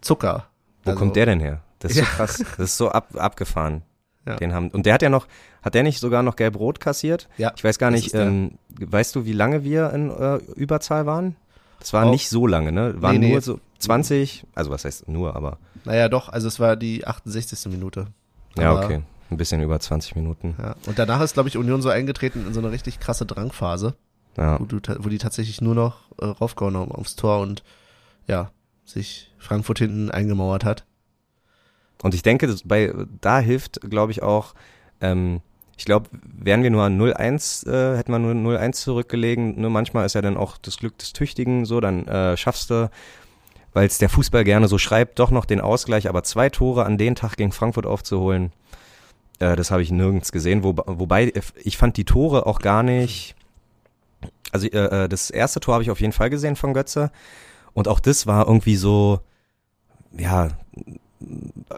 Zucker. 0.02 0.48
Wo 0.84 0.92
also- 0.92 1.00
kommt 1.00 1.16
der 1.16 1.26
denn 1.26 1.40
her? 1.40 1.62
Das 1.80 1.92
ist 1.92 1.98
Ja. 1.98 2.04
so 2.06 2.12
krass. 2.12 2.38
Das 2.58 2.60
ist 2.60 2.78
so 2.78 2.90
ab, 2.90 3.16
abgefahren. 3.16 3.82
Ja. 4.26 4.38
Den 4.38 4.54
haben, 4.54 4.70
und 4.70 4.86
der 4.88 4.94
hat 4.96 5.04
ja 5.04 5.10
noch, 5.10 5.28
hat 5.62 5.76
der 5.76 5.84
nicht 5.84 6.00
sogar 6.00 6.24
noch 6.24 6.36
gelb-rot 6.36 6.80
kassiert? 6.80 7.28
Ja, 7.38 7.52
Ich 7.56 7.64
weiß 7.64 7.78
gar 7.78 7.92
nicht, 7.92 8.14
ähm, 8.16 8.58
weißt 8.80 9.16
du, 9.16 9.26
wie 9.26 9.34
lange 9.34 9.64
wir 9.64 9.92
in 9.94 10.10
äh, 10.10 10.38
Überzahl 10.56 11.06
waren? 11.06 11.36
Das 11.80 11.94
war 11.94 12.06
Auch- 12.06 12.12
nicht 12.12 12.30
so 12.30 12.48
lange, 12.48 12.72
ne? 12.72 13.02
Waren 13.02 13.20
Nee, 13.20 13.28
nee. 13.28 13.32
nur 13.34 13.42
so 13.42 13.60
20, 13.80 14.46
also 14.56 14.72
was 14.72 14.86
heißt 14.86 15.08
nur, 15.08 15.36
aber 15.36 15.58
Naja, 15.84 16.10
doch, 16.10 16.30
also 16.30 16.48
es 16.48 16.60
war 16.60 16.76
die 16.76 17.06
68. 17.06 17.68
Minute. 17.72 18.08
ja, 18.58 18.72
Aber- 18.72 18.86
okay. 18.86 19.02
Ein 19.32 19.38
bisschen 19.38 19.60
über 19.62 19.80
20 19.80 20.16
Minuten. 20.16 20.56
Ja. 20.60 20.76
Und 20.86 21.00
danach 21.00 21.20
ist, 21.22 21.34
glaube 21.34 21.50
ich, 21.50 21.58
Union 21.58 21.82
so 21.82 21.90
eingetreten 21.90 22.46
in 22.46 22.54
so 22.54 22.60
eine 22.60 22.70
richtig 22.72 23.00
krasse 23.00 23.26
Drangphase, 23.26 23.96
Ja. 24.38 24.60
wo, 24.60 24.66
du, 24.66 24.80
wo 25.00 25.10
die 25.10 25.18
tatsächlich 25.18 25.62
nur 25.62 25.74
noch 25.74 25.98
äh, 26.22 26.26
raufgehauen 26.26 26.78
haben 26.78 26.92
aufs 26.92 27.16
Tor 27.16 27.40
und 27.40 27.64
ja, 28.28 28.52
sich 28.86 29.34
Frankfurt 29.40 29.80
hinten 29.80 30.12
eingemauert 30.12 30.64
hat. 30.64 30.86
Und 32.04 32.14
ich 32.14 32.22
denke, 32.22 32.54
bei, 32.66 32.94
da 33.20 33.40
hilft, 33.40 33.82
glaube 33.90 34.12
ich, 34.12 34.22
auch, 34.22 34.54
ähm, 35.02 35.42
ich 35.78 35.86
glaube, 35.86 36.10
wären 36.24 36.64
wir 36.64 36.70
nur 36.70 36.86
0-1, 36.86 37.68
äh, 37.68 37.98
hätten 37.98 38.12
wir 38.12 38.20
nur 38.20 38.34
0-1 38.34 38.74
zurückgelegen, 38.74 39.60
nur 39.60 39.70
manchmal 39.70 40.06
ist 40.06 40.16
ja 40.16 40.22
dann 40.22 40.38
auch 40.38 40.58
das 40.58 40.78
Glück 40.78 40.98
des 40.98 41.14
Tüchtigen 41.14 41.66
so, 41.66 41.80
dann 41.82 42.08
äh, 42.08 42.38
schaffst 42.38 42.70
du, 42.70 42.90
weil 43.74 43.88
es 43.88 43.98
der 43.98 44.10
Fußball 44.10 44.44
gerne 44.44 44.68
so 44.68 44.78
schreibt, 44.78 45.20
doch 45.20 45.32
noch 45.32 45.46
den 45.46 45.60
Ausgleich, 45.60 46.08
aber 46.08 46.24
zwei 46.24 46.50
Tore 46.50 46.86
an 46.86 46.98
den 46.98 47.16
Tag 47.16 47.36
gegen 47.36 47.52
Frankfurt 47.52 47.86
aufzuholen, 47.86 48.52
äh, 49.40 49.56
das 49.56 49.72
habe 49.72 49.82
ich 49.82 49.92
nirgends 49.92 50.32
gesehen, 50.32 50.64
wo, 50.64 50.76
wobei 50.86 51.34
ich 51.64 51.78
fand 51.78 51.98
die 51.98 52.06
Tore 52.06 52.46
auch 52.46 52.60
gar 52.60 52.84
nicht, 52.84 53.36
also 54.52 54.68
äh, 54.68 55.04
äh, 55.04 55.10
das 55.10 55.30
erste 55.30 55.60
Tor 55.60 55.76
habe 55.76 55.84
ich 55.84 55.92
auf 55.92 56.02
jeden 56.02 56.14
Fall 56.14 56.30
gesehen 56.30 56.56
von 56.56 56.74
Götze. 56.74 57.12
Und 57.74 57.88
auch 57.90 58.00
das 58.00 58.26
war 58.26 58.48
irgendwie 58.48 58.78
so, 58.78 59.20
ja, 60.18 60.50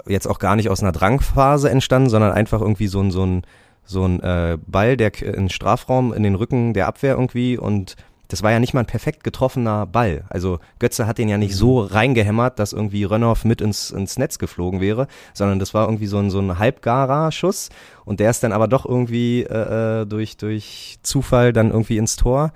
jetzt 0.05 0.27
auch 0.27 0.39
gar 0.39 0.55
nicht 0.55 0.69
aus 0.69 0.81
einer 0.81 0.91
Drangphase 0.91 1.69
entstanden, 1.69 2.09
sondern 2.09 2.31
einfach 2.31 2.61
irgendwie 2.61 2.87
so 2.87 3.01
ein, 3.01 3.11
so 3.11 3.25
ein, 3.25 3.43
so 3.87 4.05
ein 4.05 4.21
äh, 4.21 4.57
Ball, 4.67 4.97
der 4.97 5.19
in 5.23 5.49
Strafraum, 5.49 6.13
in 6.13 6.21
den 6.21 6.35
Rücken 6.35 6.73
der 6.73 6.87
Abwehr 6.87 7.13
irgendwie 7.15 7.57
und 7.57 7.95
das 8.27 8.43
war 8.43 8.51
ja 8.51 8.59
nicht 8.59 8.73
mal 8.73 8.81
ein 8.81 8.87
perfekt 8.87 9.23
getroffener 9.23 9.85
Ball. 9.85 10.25
Also 10.29 10.59
Götze 10.79 11.07
hat 11.07 11.17
den 11.17 11.29
ja 11.29 11.37
nicht 11.37 11.55
so 11.55 11.79
reingehämmert, 11.79 12.59
dass 12.59 12.73
irgendwie 12.73 13.05
Rönnoff 13.05 13.45
mit 13.45 13.61
ins, 13.61 13.91
ins 13.91 14.17
Netz 14.17 14.37
geflogen 14.37 14.81
wäre, 14.81 15.07
sondern 15.33 15.59
das 15.59 15.73
war 15.73 15.87
irgendwie 15.87 16.07
so 16.07 16.17
ein, 16.17 16.29
so 16.29 16.39
ein 16.39 16.59
halbgarer 16.59 17.31
Schuss 17.31 17.69
und 18.05 18.19
der 18.19 18.29
ist 18.29 18.43
dann 18.43 18.51
aber 18.51 18.67
doch 18.67 18.85
irgendwie 18.85 19.43
äh, 19.43 20.01
äh, 20.01 20.05
durch, 20.05 20.37
durch 20.37 20.99
Zufall 21.03 21.53
dann 21.53 21.71
irgendwie 21.71 21.97
ins 21.97 22.17
Tor. 22.17 22.51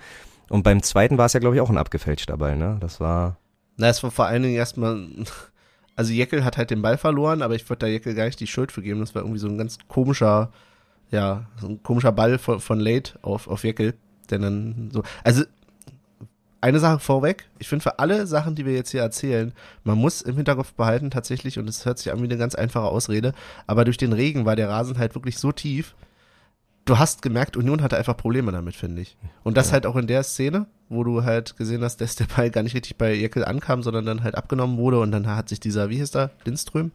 Und 0.49 0.63
beim 0.63 0.83
zweiten 0.83 1.17
war 1.17 1.27
es 1.27 1.33
ja, 1.33 1.39
glaube 1.39 1.55
ich, 1.55 1.61
auch 1.61 1.69
ein 1.69 1.77
abgefälschter 1.77 2.35
Ball, 2.35 2.57
ne? 2.57 2.75
Das 2.81 2.99
war. 2.99 3.37
Na, 3.77 3.87
es 3.87 4.03
war 4.03 4.11
vor 4.11 4.25
allen 4.25 4.43
Dingen 4.43 4.55
erstmal, 4.55 5.07
also 5.95 6.11
Jeckel 6.11 6.43
hat 6.43 6.57
halt 6.57 6.71
den 6.71 6.81
Ball 6.81 6.97
verloren, 6.97 7.41
aber 7.41 7.55
ich 7.55 7.69
würde 7.69 7.79
da 7.79 7.87
Jeckel 7.87 8.15
gar 8.15 8.25
nicht 8.25 8.39
die 8.41 8.47
Schuld 8.47 8.73
für 8.73 8.81
geben. 8.81 8.99
Das 8.99 9.15
war 9.15 9.21
irgendwie 9.21 9.39
so 9.39 9.47
ein 9.47 9.57
ganz 9.57 9.77
komischer, 9.87 10.51
ja, 11.12 11.45
so 11.60 11.67
ein 11.67 11.84
komischer 11.84 12.12
Ball 12.12 12.38
von, 12.38 12.60
von 12.60 12.80
Late 12.80 13.13
auf, 13.21 13.47
auf 13.47 13.63
Jeckel, 13.63 13.93
der 14.30 14.39
dann 14.39 14.89
so, 14.91 15.04
also 15.24 15.43
eine 16.62 16.80
Sache 16.80 17.00
vorweg, 17.00 17.50
ich 17.58 17.67
finde 17.67 17.84
für 17.84 18.00
alle 18.00 18.28
Sachen, 18.28 18.56
die 18.56 18.65
wir 18.65 18.74
jetzt 18.74 18.91
hier 18.91 19.02
erzählen, 19.02 19.52
man 19.84 19.97
muss 19.97 20.21
im 20.21 20.36
Hinterkopf 20.36 20.74
behalten 20.74 21.10
tatsächlich, 21.10 21.58
und 21.58 21.67
es 21.67 21.86
hört 21.86 21.97
sich 21.97 22.12
an 22.12 22.19
wie 22.19 22.26
eine 22.26 22.38
ganz 22.38 22.56
einfache 22.56 22.86
Ausrede, 22.86 23.34
aber 23.67 23.84
durch 23.84 23.97
den 23.97 24.13
Regen 24.13 24.45
war 24.45 24.56
der 24.56 24.69
Rasen 24.69 25.00
halt 25.00 25.15
wirklich 25.15 25.38
so 25.39 25.52
tief, 25.52 25.95
du 26.86 27.00
hast 27.00 27.21
gemerkt, 27.24 27.58
Union 27.58 27.82
hatte 27.82 27.97
einfach 27.97 28.15
Probleme 28.15 28.52
damit, 28.52 28.76
finde 28.76 29.02
ich. 29.02 29.17
Und 29.43 29.58
das 29.58 29.74
halt 29.74 29.86
auch 29.86 29.95
in 29.95 30.08
der 30.08 30.24
Szene, 30.24 30.67
wo 30.88 31.04
du 31.04 31.24
halt 31.24 31.58
gesehen 31.58 31.84
hast, 31.84 32.00
dass 32.00 32.15
der 32.15 32.26
Ball 32.26 32.52
gar 32.52 32.63
nicht 32.63 32.76
richtig 32.76 32.97
bei 32.97 33.13
Jeckel 33.13 33.43
ankam, 33.43 33.82
sondern 33.82 34.06
dann 34.06 34.24
halt 34.24 34.36
abgenommen 34.36 34.78
wurde 34.78 35.00
und 35.00 35.12
dann 35.12 35.28
hat 35.28 35.50
sich 35.50 35.60
dieser, 35.60 35.89
wie 35.89 35.97
hieß 35.97 36.12
der, 36.12 36.32
Lindström, 36.45 36.91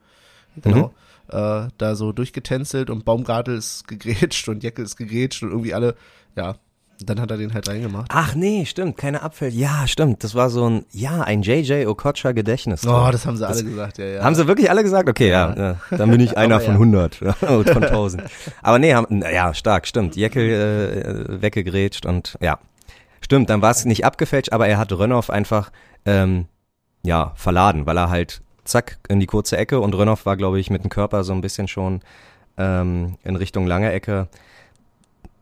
genau, 0.62 0.94
äh, 1.28 1.68
da 1.78 1.94
so 1.94 2.12
durchgetänzelt 2.12 2.90
und 2.90 3.04
Baumgartel 3.04 3.56
ist 3.56 3.88
gegrätscht 3.88 4.48
und 4.48 4.62
Jeckel 4.62 4.84
ist 4.84 4.96
gegrätscht 4.96 5.42
und 5.42 5.50
irgendwie 5.50 5.74
alle, 5.74 5.94
ja, 6.36 6.56
dann 7.04 7.20
hat 7.20 7.30
er 7.30 7.36
den 7.36 7.52
halt 7.52 7.68
reingemacht. 7.68 8.10
Ach 8.14 8.34
nee, 8.34 8.64
stimmt, 8.64 8.96
keine 8.96 9.22
Abfälle. 9.22 9.50
Ja, 9.52 9.86
stimmt. 9.86 10.24
Das 10.24 10.34
war 10.34 10.48
so 10.48 10.68
ein, 10.68 10.86
ja, 10.92 11.20
ein 11.20 11.42
JJ 11.42 11.86
Okocha 11.86 12.32
Gedächtnis. 12.32 12.86
Oh, 12.86 13.08
das 13.12 13.26
haben 13.26 13.36
sie 13.36 13.46
alle 13.46 13.62
gesagt, 13.62 13.98
ja, 13.98 14.06
ja. 14.06 14.24
Haben 14.24 14.34
sie 14.34 14.46
wirklich 14.46 14.70
alle 14.70 14.82
gesagt? 14.82 15.08
Okay, 15.08 15.28
ja, 15.28 15.54
ja. 15.56 15.76
dann 15.90 16.10
bin 16.10 16.20
ich 16.20 16.36
einer 16.38 16.56
Aber 16.56 16.64
von 16.64 16.74
ja. 16.74 16.80
100 16.80 17.20
ja, 17.20 17.48
und 17.48 17.68
von 17.68 17.84
1000. 17.84 18.22
Aber 18.62 18.78
nee, 18.78 18.94
haben, 18.94 19.06
na 19.10 19.30
ja, 19.30 19.52
stark, 19.52 19.86
stimmt. 19.86 20.16
Jeckel 20.16 20.48
äh, 20.48 21.42
weggegrätscht 21.42 22.06
und 22.06 22.38
ja, 22.40 22.58
stimmt. 23.20 23.50
Dann 23.50 23.60
war 23.60 23.72
es 23.72 23.84
nicht 23.84 24.04
abgefälscht, 24.04 24.52
aber 24.52 24.66
er 24.66 24.78
hat 24.78 24.92
Rönnoff 24.92 25.28
einfach 25.28 25.70
ähm, 26.06 26.46
ja 27.04 27.32
verladen, 27.36 27.84
weil 27.84 27.98
er 27.98 28.08
halt 28.08 28.40
zack 28.66 28.98
in 29.08 29.20
die 29.20 29.26
kurze 29.26 29.56
Ecke 29.56 29.80
und 29.80 29.94
Rönnoff 29.94 30.26
war, 30.26 30.36
glaube 30.36 30.60
ich, 30.60 30.70
mit 30.70 30.82
dem 30.84 30.90
Körper 30.90 31.24
so 31.24 31.32
ein 31.32 31.40
bisschen 31.40 31.68
schon 31.68 32.00
ähm, 32.58 33.16
in 33.24 33.36
Richtung 33.36 33.66
lange 33.66 33.92
Ecke. 33.92 34.28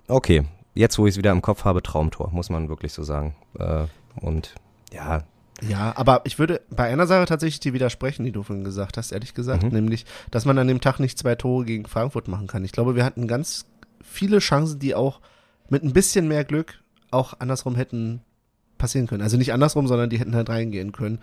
Okay, 0.08 0.44
jetzt 0.74 0.98
wo 0.98 1.06
ich 1.06 1.14
es 1.14 1.18
wieder 1.18 1.30
im 1.32 1.42
Kopf 1.42 1.64
habe, 1.64 1.82
Traumtor, 1.82 2.30
muss 2.32 2.50
man 2.50 2.68
wirklich 2.68 2.92
so 2.92 3.02
sagen. 3.02 3.34
Äh, 3.58 3.84
und 4.20 4.54
ja, 4.92 5.22
Ja, 5.62 5.92
aber 5.96 6.22
ich 6.24 6.38
würde 6.38 6.60
bei 6.70 6.84
einer 6.84 7.06
Sache 7.06 7.26
tatsächlich 7.26 7.60
dir 7.60 7.72
widersprechen, 7.72 8.24
die 8.24 8.32
du 8.32 8.42
vorhin 8.42 8.64
gesagt 8.64 8.96
hast, 8.96 9.12
ehrlich 9.12 9.34
gesagt, 9.34 9.62
Mhm. 9.62 9.68
nämlich, 9.70 10.04
dass 10.30 10.44
man 10.44 10.58
an 10.58 10.66
dem 10.68 10.80
Tag 10.80 10.98
nicht 10.98 11.18
zwei 11.18 11.36
Tore 11.36 11.64
gegen 11.64 11.86
Frankfurt 11.86 12.28
machen 12.28 12.46
kann. 12.48 12.64
Ich 12.64 12.72
glaube, 12.72 12.96
wir 12.96 13.04
hatten 13.04 13.28
ganz 13.28 13.64
viele 14.02 14.40
Chancen, 14.40 14.78
die 14.80 14.94
auch 14.94 15.20
mit 15.70 15.82
ein 15.84 15.92
bisschen 15.92 16.28
mehr 16.28 16.44
Glück 16.44 16.82
auch 17.10 17.34
andersrum 17.38 17.76
hätten 17.76 18.20
passieren 18.76 19.06
können. 19.06 19.22
Also 19.22 19.36
nicht 19.36 19.52
andersrum, 19.52 19.86
sondern 19.86 20.10
die 20.10 20.18
hätten 20.18 20.34
halt 20.34 20.48
reingehen 20.50 20.90
können. 20.92 21.20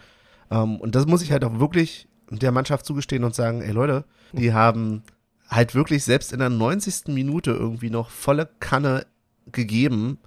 Ähm, 0.52 0.80
und 0.80 0.96
das 0.96 1.08
muss 1.08 1.22
ich 1.22 1.32
halt 1.32 1.44
auch 1.44 1.60
wirklich 1.60 2.08
der 2.30 2.52
Mannschaft 2.52 2.86
zugestehen 2.86 3.24
und 3.24 3.34
sagen, 3.34 3.62
ey 3.62 3.72
Leute, 3.72 4.06
die 4.34 4.54
haben 4.54 5.04
halt 5.50 5.76
wirklich 5.76 6.04
selbst 6.04 6.32
in 6.32 6.40
der 6.40 6.50
90. 6.50 7.08
Minute 7.08 7.52
irgendwie 7.52 7.90
noch 7.90 8.10
volle 8.10 8.50
Kanne 8.60 9.06
gegeben, 9.52 10.18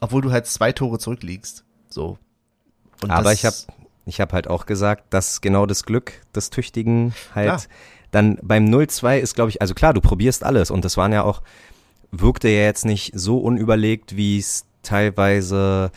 obwohl 0.00 0.22
du 0.22 0.30
halt 0.30 0.46
zwei 0.46 0.72
Tore 0.72 0.98
zurückliegst. 0.98 1.64
So. 1.88 2.18
Und 3.02 3.10
Aber 3.10 3.32
ich 3.32 3.44
habe 3.44 3.56
ich 4.06 4.20
hab 4.20 4.32
halt 4.32 4.48
auch 4.48 4.66
gesagt, 4.66 5.12
dass 5.12 5.40
genau 5.40 5.66
das 5.66 5.84
Glück 5.84 6.12
des 6.34 6.50
Tüchtigen 6.50 7.14
halt 7.34 7.46
Klar. 7.46 7.62
dann 8.10 8.38
beim 8.42 8.64
0-2 8.66 9.18
ist, 9.18 9.34
glaube 9.34 9.50
ich, 9.50 9.60
also 9.60 9.74
klar, 9.74 9.92
du 9.92 10.00
probierst 10.00 10.44
alles 10.44 10.70
und 10.70 10.84
das 10.84 10.96
waren 10.96 11.12
ja 11.12 11.22
auch, 11.22 11.42
wirkte 12.10 12.48
ja 12.48 12.62
jetzt 12.62 12.84
nicht 12.84 13.12
so 13.14 13.38
unüberlegt, 13.38 14.16
wie 14.16 14.38
es 14.38 14.64
teilweise, 14.82 15.90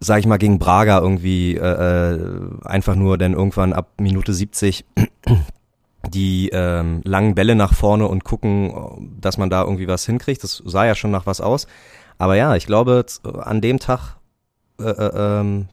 sag 0.00 0.18
ich 0.20 0.26
mal, 0.26 0.36
gegen 0.36 0.58
Braga 0.58 0.98
irgendwie 1.00 1.56
äh, 1.56 2.14
äh, 2.14 2.20
einfach 2.64 2.94
nur 2.94 3.16
dann 3.18 3.32
irgendwann 3.32 3.72
ab 3.72 3.88
Minute 3.98 4.32
70 4.34 4.84
die 6.10 6.50
ähm, 6.52 7.00
langen 7.04 7.34
Bälle 7.34 7.54
nach 7.56 7.74
vorne 7.74 8.06
und 8.06 8.22
gucken, 8.24 9.16
dass 9.20 9.38
man 9.38 9.50
da 9.50 9.62
irgendwie 9.62 9.88
was 9.88 10.06
hinkriegt. 10.06 10.44
Das 10.44 10.62
sah 10.64 10.84
ja 10.86 10.94
schon 10.94 11.10
nach 11.10 11.26
was 11.26 11.40
aus. 11.40 11.66
Aber 12.18 12.36
ja, 12.36 12.54
ich 12.56 12.66
glaube, 12.66 13.04
z- 13.06 13.24
an 13.26 13.60
dem 13.60 13.78
Tag 13.80 14.16
äh, 14.80 14.84
äh, 14.84 15.40
ähm, 15.40 15.68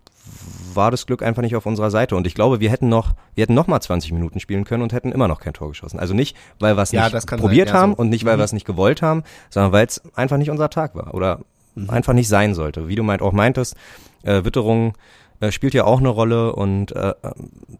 war 0.73 0.89
das 0.89 1.05
Glück 1.05 1.21
einfach 1.21 1.41
nicht 1.43 1.55
auf 1.55 1.65
unserer 1.67 1.91
Seite. 1.91 2.15
Und 2.15 2.25
ich 2.25 2.33
glaube, 2.33 2.59
wir 2.59 2.71
hätten 2.71 2.89
noch, 2.89 3.11
wir 3.35 3.43
hätten 3.43 3.53
noch 3.53 3.67
mal 3.67 3.79
20 3.79 4.11
Minuten 4.13 4.39
spielen 4.39 4.63
können 4.63 4.81
und 4.81 4.91
hätten 4.93 5.11
immer 5.11 5.27
noch 5.27 5.39
kein 5.39 5.53
Tor 5.53 5.67
geschossen. 5.67 5.99
Also 5.99 6.13
nicht, 6.15 6.35
weil 6.59 6.75
wir 6.77 6.81
es 6.81 6.91
Ja, 6.91 7.09
nicht 7.09 7.27
probiert 7.27 7.67
sein, 7.67 7.75
ja, 7.75 7.81
haben 7.81 7.91
so. 7.91 7.97
und 7.97 8.09
nicht, 8.09 8.25
weil 8.25 8.35
Mhm. 8.37 8.39
wir 8.39 8.45
es 8.45 8.53
nicht 8.53 8.65
gewollt 8.65 9.01
haben, 9.03 9.23
sondern 9.51 9.71
weil 9.71 9.85
es 9.85 10.01
einfach 10.15 10.37
nicht 10.37 10.49
unser 10.49 10.69
Tag 10.69 10.95
war 10.95 11.13
oder 11.13 11.39
Mhm. 11.75 11.89
einfach 11.89 12.13
nicht 12.13 12.27
sein 12.27 12.53
sollte. 12.55 12.87
Wie 12.87 12.95
du 12.95 13.03
meint, 13.03 13.21
auch 13.21 13.31
meintest, 13.33 13.75
äh, 14.23 14.43
Witterung 14.43 14.93
äh, 15.39 15.51
spielt 15.51 15.73
ja 15.73 15.83
auch 15.85 15.99
eine 15.99 16.09
Rolle 16.09 16.53
und 16.55 16.91
äh, 16.95 17.13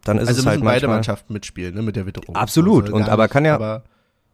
dann 0.04 0.18
ist 0.18 0.28
also 0.28 0.30
es 0.30 0.36
müssen 0.36 0.48
halt 0.48 0.60
beide 0.60 0.64
manchmal, 0.64 0.88
Mannschaften 0.96 1.32
mitspielen, 1.32 1.74
ne, 1.74 1.82
mit 1.82 1.96
der 1.96 2.06
Witterung. 2.06 2.36
Absolut. 2.36 2.84
Also 2.84 2.96
Und 2.96 3.08
aber 3.08 3.24
nicht, 3.24 3.32
kann 3.32 3.44
ja- 3.44 3.54
Aber, 3.54 3.84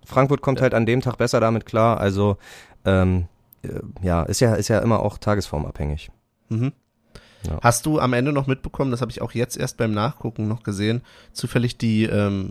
Frankfurt 0.05 0.41
kommt 0.41 0.61
halt 0.61 0.75
an 0.75 0.87
dem 0.87 1.01
Tag 1.03 1.19
besser 1.19 1.41
damit 1.41 1.67
klar. 1.67 2.01
Also 2.01 2.37
ähm, 2.85 3.27
äh, 3.63 3.69
ja, 4.03 4.23
ist 4.23 4.41
ja 4.41 4.55
ist 4.55 4.69
ja 4.69 4.79
immer 4.81 5.01
auch 5.01 5.19
tagesformabhängig. 5.19 6.11
mhm. 6.49 6.73
Ja. 7.49 7.59
Hast 7.63 7.87
du 7.87 7.99
am 7.99 8.13
Ende 8.13 8.33
noch 8.35 8.47
mitbekommen, 8.47 8.91
das 8.91 9.01
habe 9.01 9.11
ich 9.11 9.23
auch 9.23 9.33
jetzt 9.33 9.57
erst 9.57 9.79
beim 9.79 9.93
Nachgucken 9.93 10.47
noch 10.47 10.63
gesehen, 10.63 11.01
zufällig 11.33 11.79
die 11.79 12.05
ähm, 12.05 12.51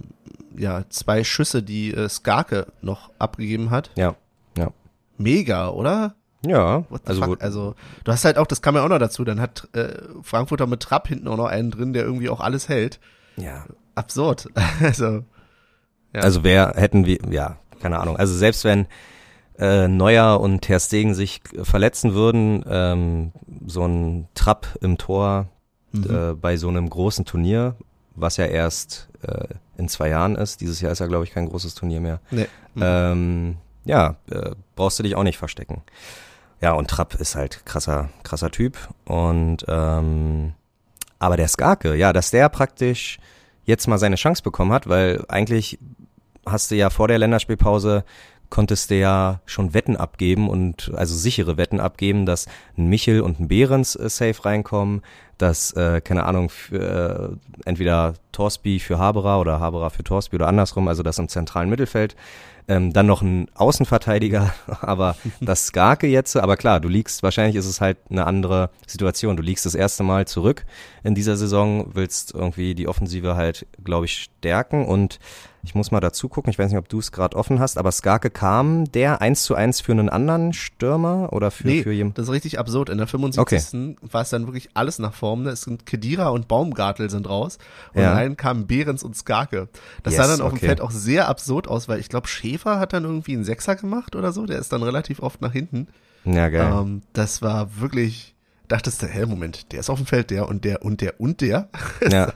ja, 0.58 0.84
zwei 0.90 1.24
Schüsse, 1.24 1.62
die 1.62 1.94
äh, 1.94 2.10
Skarke 2.10 2.66
noch 2.82 3.12
abgegeben 3.20 3.70
hat? 3.70 3.92
Ja, 3.96 4.16
ja. 4.58 4.72
Mega, 5.20 5.70
oder? 5.70 6.16
Ja, 6.46 6.84
also? 7.06 7.36
Also, 7.40 7.76
du 8.06 8.12
hast 8.12 8.24
halt 8.26 8.38
auch, 8.38 8.48
das 8.48 8.62
kam 8.62 8.76
ja 8.76 8.84
auch 8.84 8.90
noch 8.90 9.00
dazu, 9.00 9.24
dann 9.26 9.42
hat 9.42 9.68
äh, 9.74 9.94
Frankfurter 10.24 10.68
mit 10.68 10.80
Trapp 10.82 11.08
hinten 11.08 11.28
auch 11.28 11.38
noch 11.38 11.48
einen 11.48 11.70
drin, 11.72 11.94
der 11.94 12.04
irgendwie 12.04 12.30
auch 12.30 12.40
alles 12.40 12.70
hält. 12.70 13.00
ja. 13.38 13.66
Absurd. 13.96 14.48
also, 14.82 15.26
Ja. 16.14 16.22
Also 16.22 16.44
wer 16.46 16.74
hätten 16.78 17.06
wir, 17.06 17.18
ja, 17.30 17.58
keine 17.82 18.00
Ahnung. 18.00 18.16
Also 18.16 18.34
selbst 18.34 18.64
wenn 18.64 18.88
äh, 19.58 19.90
Neuer 19.90 20.40
und 20.40 20.62
Ter 20.62 20.80
Stegen 20.80 21.14
sich 21.14 21.42
verletzen 21.64 22.14
würden, 22.14 22.64
ähm, 22.66 23.32
so 23.68 23.86
ein 23.86 24.30
Trapp 24.36 24.68
im 24.82 24.98
Tor 24.98 25.48
Mhm. 25.92 26.06
äh, 26.10 26.34
bei 26.36 26.56
so 26.56 26.70
einem 26.70 26.88
großen 26.90 27.26
Turnier, 27.26 27.76
was 28.16 28.38
ja 28.38 28.46
erst 28.46 29.10
äh, 29.24 29.48
in 29.78 29.90
zwei 29.90 30.10
Jahren 30.10 30.36
ist. 30.36 30.62
Dieses 30.62 30.80
Jahr 30.82 30.92
ist 30.92 31.00
ja, 31.00 31.08
glaube 31.08 31.24
ich, 31.26 31.32
kein 31.32 31.50
großes 31.50 31.74
Turnier 31.76 32.00
mehr. 32.00 32.20
Nee. 32.32 32.46
Mhm. 32.76 32.82
Ähm, 32.86 33.58
ja, 33.86 34.16
äh, 34.30 34.52
brauchst 34.76 35.00
du 35.00 35.04
dich 35.04 35.16
auch 35.16 35.24
nicht 35.24 35.38
verstecken. 35.40 35.82
Ja, 36.62 36.74
und 36.74 36.90
Trapp 36.90 37.16
ist 37.16 37.36
halt 37.36 37.66
krasser, 37.66 38.10
krasser 38.24 38.52
Typ. 38.52 38.78
Und 39.06 39.66
ähm, 39.68 40.54
aber 41.20 41.38
der 41.38 41.48
Skarke, 41.48 41.96
ja, 41.96 42.14
dass 42.14 42.32
der 42.32 42.50
praktisch 42.50 43.20
jetzt 43.66 43.88
mal 43.88 43.98
seine 43.98 44.16
Chance 44.16 44.42
bekommen 44.44 44.72
hat, 44.72 44.88
weil 44.88 45.24
eigentlich 45.28 45.80
hast 46.46 46.72
du 46.72 46.76
ja 46.76 46.90
vor 46.90 47.08
der 47.08 47.20
Länderspielpause 47.20 48.04
konntest 48.50 48.90
du 48.90 48.96
ja 48.96 49.42
schon 49.46 49.74
Wetten 49.74 49.96
abgeben 49.96 50.50
und 50.50 50.92
also 50.96 51.16
sichere 51.16 51.58
Wetten 51.58 51.80
abgeben, 51.80 52.26
dass 52.26 52.48
ein 52.78 52.88
Michel 52.88 53.22
und 53.22 53.40
ein 53.40 53.48
Behrens 53.48 53.96
äh, 53.96 54.10
safe 54.10 54.44
reinkommen, 54.44 55.02
dass, 55.38 55.72
äh, 55.74 56.02
keine 56.02 56.26
Ahnung, 56.26 56.50
für, 56.50 57.38
äh, 57.38 57.70
entweder 57.70 58.16
Torsby 58.32 58.80
für 58.80 58.98
Haberer 58.98 59.40
oder 59.40 59.60
Haberer 59.60 59.90
für 59.92 60.04
Torsby 60.04 60.36
oder 60.38 60.48
andersrum, 60.48 60.88
also 60.88 61.04
das 61.04 61.20
im 61.20 61.30
zentralen 61.30 61.70
Mittelfeld. 61.70 62.16
Ähm, 62.70 62.94
dann 62.94 63.08
noch 63.08 63.24
ein 63.24 63.48
Außenverteidiger, 63.56 64.54
aber 64.82 65.16
das 65.42 65.66
Skarke 65.66 66.06
jetzt, 66.06 66.38
aber 66.38 66.56
klar, 66.56 66.80
du 66.80 66.88
liegst, 66.88 67.24
wahrscheinlich 67.24 67.56
ist 67.56 67.66
es 67.66 67.82
halt 67.82 67.98
eine 68.12 68.28
andere 68.28 68.70
Situation. 68.86 69.36
Du 69.36 69.42
liegst 69.42 69.66
das 69.66 69.74
erste 69.74 70.04
Mal 70.04 70.28
zurück 70.28 70.68
in 71.04 71.16
dieser 71.16 71.36
Saison, 71.36 71.96
willst 71.96 72.36
irgendwie 72.36 72.76
die 72.76 72.88
Offensive 72.88 73.36
halt, 73.36 73.66
glaube 73.84 74.06
ich, 74.06 74.30
stärken 74.38 74.86
und 74.86 75.18
ich 75.64 75.76
muss 75.76 75.92
mal 75.92 76.00
dazu 76.00 76.30
gucken, 76.30 76.50
ich 76.50 76.58
weiß 76.58 76.70
nicht, 76.72 76.78
ob 76.80 76.88
du 76.90 77.00
es 77.00 77.12
gerade 77.12 77.36
offen 77.36 77.60
hast, 77.60 77.78
aber 77.78 77.92
Skarke 77.92 78.30
kam 78.30 78.90
der 78.92 79.22
eins 79.22 79.44
zu 79.44 79.56
eins 79.56 79.82
für 79.82 79.92
einen 79.92 80.10
anderen 80.10 80.54
Stürmer 80.54 81.34
oder 81.34 81.52
für, 81.52 81.68
Nee, 81.68 81.84
für 81.84 81.92
jemanden? 81.92 82.16
das 82.16 82.28
ist 82.28 82.32
richtig 82.32 82.60
absurd. 82.60 82.90
In 82.90 82.98
der 82.98 83.08
75. 83.08 83.98
war 84.02 84.22
es 84.22 84.30
dann 84.30 84.46
wirklich 84.48 84.70
alles 84.74 85.00
nach 85.00 85.14
Form. 85.14 85.44
Ne? 85.44 85.50
Es 85.50 85.62
sind 85.62 85.86
Kedira 85.86 86.30
und 86.30 86.48
Baumgartel 86.48 87.10
sind 87.10 87.28
raus. 87.28 87.58
Und 87.94 88.02
Ja. 88.02 88.14
rein 88.14 88.38
kamen 88.38 88.68
Behrens 88.68 89.04
und 89.04 89.16
Skarke. 89.18 89.68
Das 90.04 90.14
Yes, 90.14 90.26
sah 90.26 90.32
dann 90.32 90.42
auf 90.42 90.52
dem 90.54 90.58
okay. 90.58 90.68
Feld 90.68 90.82
auch 90.82 90.92
sehr 90.92 91.28
absurd 91.28 91.68
aus, 91.68 91.88
weil 91.90 92.00
ich 92.00 92.10
glaube, 92.10 92.28
Schäfer 92.28 92.80
hat 92.80 92.94
dann 92.94 93.04
irgendwie 93.04 93.34
einen 93.34 93.44
Sechser 93.44 93.76
gemacht 93.76 94.16
oder 94.16 94.32
so. 94.32 94.46
Der 94.46 94.60
ist 94.60 94.72
dann 94.72 94.84
relativ 94.84 95.22
oft 95.22 95.42
nach 95.42 95.52
hinten. 95.54 95.88
Ja, 96.26 96.50
geil. 96.50 96.74
Ähm, 96.82 97.02
das 97.14 97.42
war 97.42 97.80
wirklich, 97.80 98.36
dachtest 98.70 99.02
du, 99.02 99.08
hä, 99.08 99.26
Moment, 99.26 99.72
der 99.74 99.82
ist 99.82 99.90
auf 99.90 100.00
dem 100.00 100.06
Feld, 100.06 100.30
der 100.30 100.48
und 100.48 100.64
der 100.64 100.84
und 100.84 101.02
der 101.02 101.20
und 101.20 101.42
der. 101.42 101.68
Ja. 102.10 102.32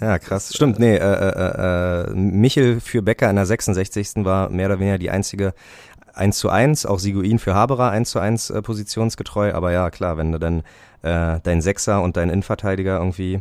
ja, 0.00 0.18
krass. 0.18 0.54
Stimmt, 0.54 0.78
nee, 0.78 0.96
äh, 0.96 0.98
äh, 0.98 2.10
äh, 2.10 2.14
Michel 2.14 2.80
für 2.80 3.02
Becker 3.02 3.28
in 3.28 3.36
der 3.36 3.46
66. 3.46 4.24
war 4.24 4.48
mehr 4.48 4.66
oder 4.66 4.78
weniger 4.78 4.98
die 4.98 5.10
einzige 5.10 5.52
1 6.14 6.38
zu 6.38 6.48
1, 6.50 6.86
auch 6.86 6.98
Siguin 6.98 7.38
für 7.38 7.54
Haberer 7.54 7.90
1 7.90 8.10
zu 8.10 8.18
1 8.18 8.50
äh, 8.50 8.62
positionsgetreu, 8.62 9.52
aber 9.52 9.72
ja, 9.72 9.90
klar, 9.90 10.16
wenn 10.16 10.32
du 10.32 10.38
dann 10.38 10.62
äh, 11.02 11.40
deinen 11.40 11.60
Sechser 11.60 12.02
und 12.02 12.16
deinen 12.16 12.30
Innenverteidiger 12.30 12.98
irgendwie 12.98 13.40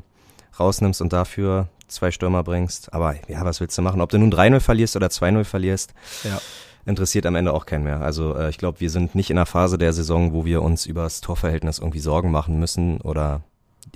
rausnimmst 0.60 1.02
und 1.02 1.14
dafür 1.14 1.68
zwei 1.88 2.12
Stürmer 2.12 2.44
bringst, 2.44 2.94
aber 2.94 3.16
ja, 3.28 3.44
was 3.46 3.62
willst 3.62 3.78
du 3.78 3.82
machen? 3.82 4.02
Ob 4.02 4.10
du 4.10 4.18
nun 4.18 4.32
3-0 4.32 4.60
verlierst 4.60 4.96
oder 4.96 5.08
2-0 5.08 5.44
verlierst, 5.44 5.94
Ja. 6.24 6.40
Interessiert 6.88 7.26
am 7.26 7.36
Ende 7.36 7.54
auch 7.54 7.66
keinen 7.66 7.84
mehr. 7.84 8.02
Also 8.02 8.36
äh, 8.36 8.50
ich 8.50 8.58
glaube, 8.58 8.80
wir 8.80 8.90
sind 8.90 9.14
nicht 9.14 9.30
in 9.30 9.38
einer 9.38 9.46
Phase 9.46 9.78
der 9.78 9.94
Saison, 9.94 10.34
wo 10.34 10.46
wir 10.46 10.62
uns 10.62 10.86
über 10.86 11.04
das 11.04 11.22
Torverhältnis 11.22 11.80
irgendwie 11.80 12.00
Sorgen 12.00 12.32
machen 12.32 12.60
müssen 12.60 13.02
oder 13.02 13.44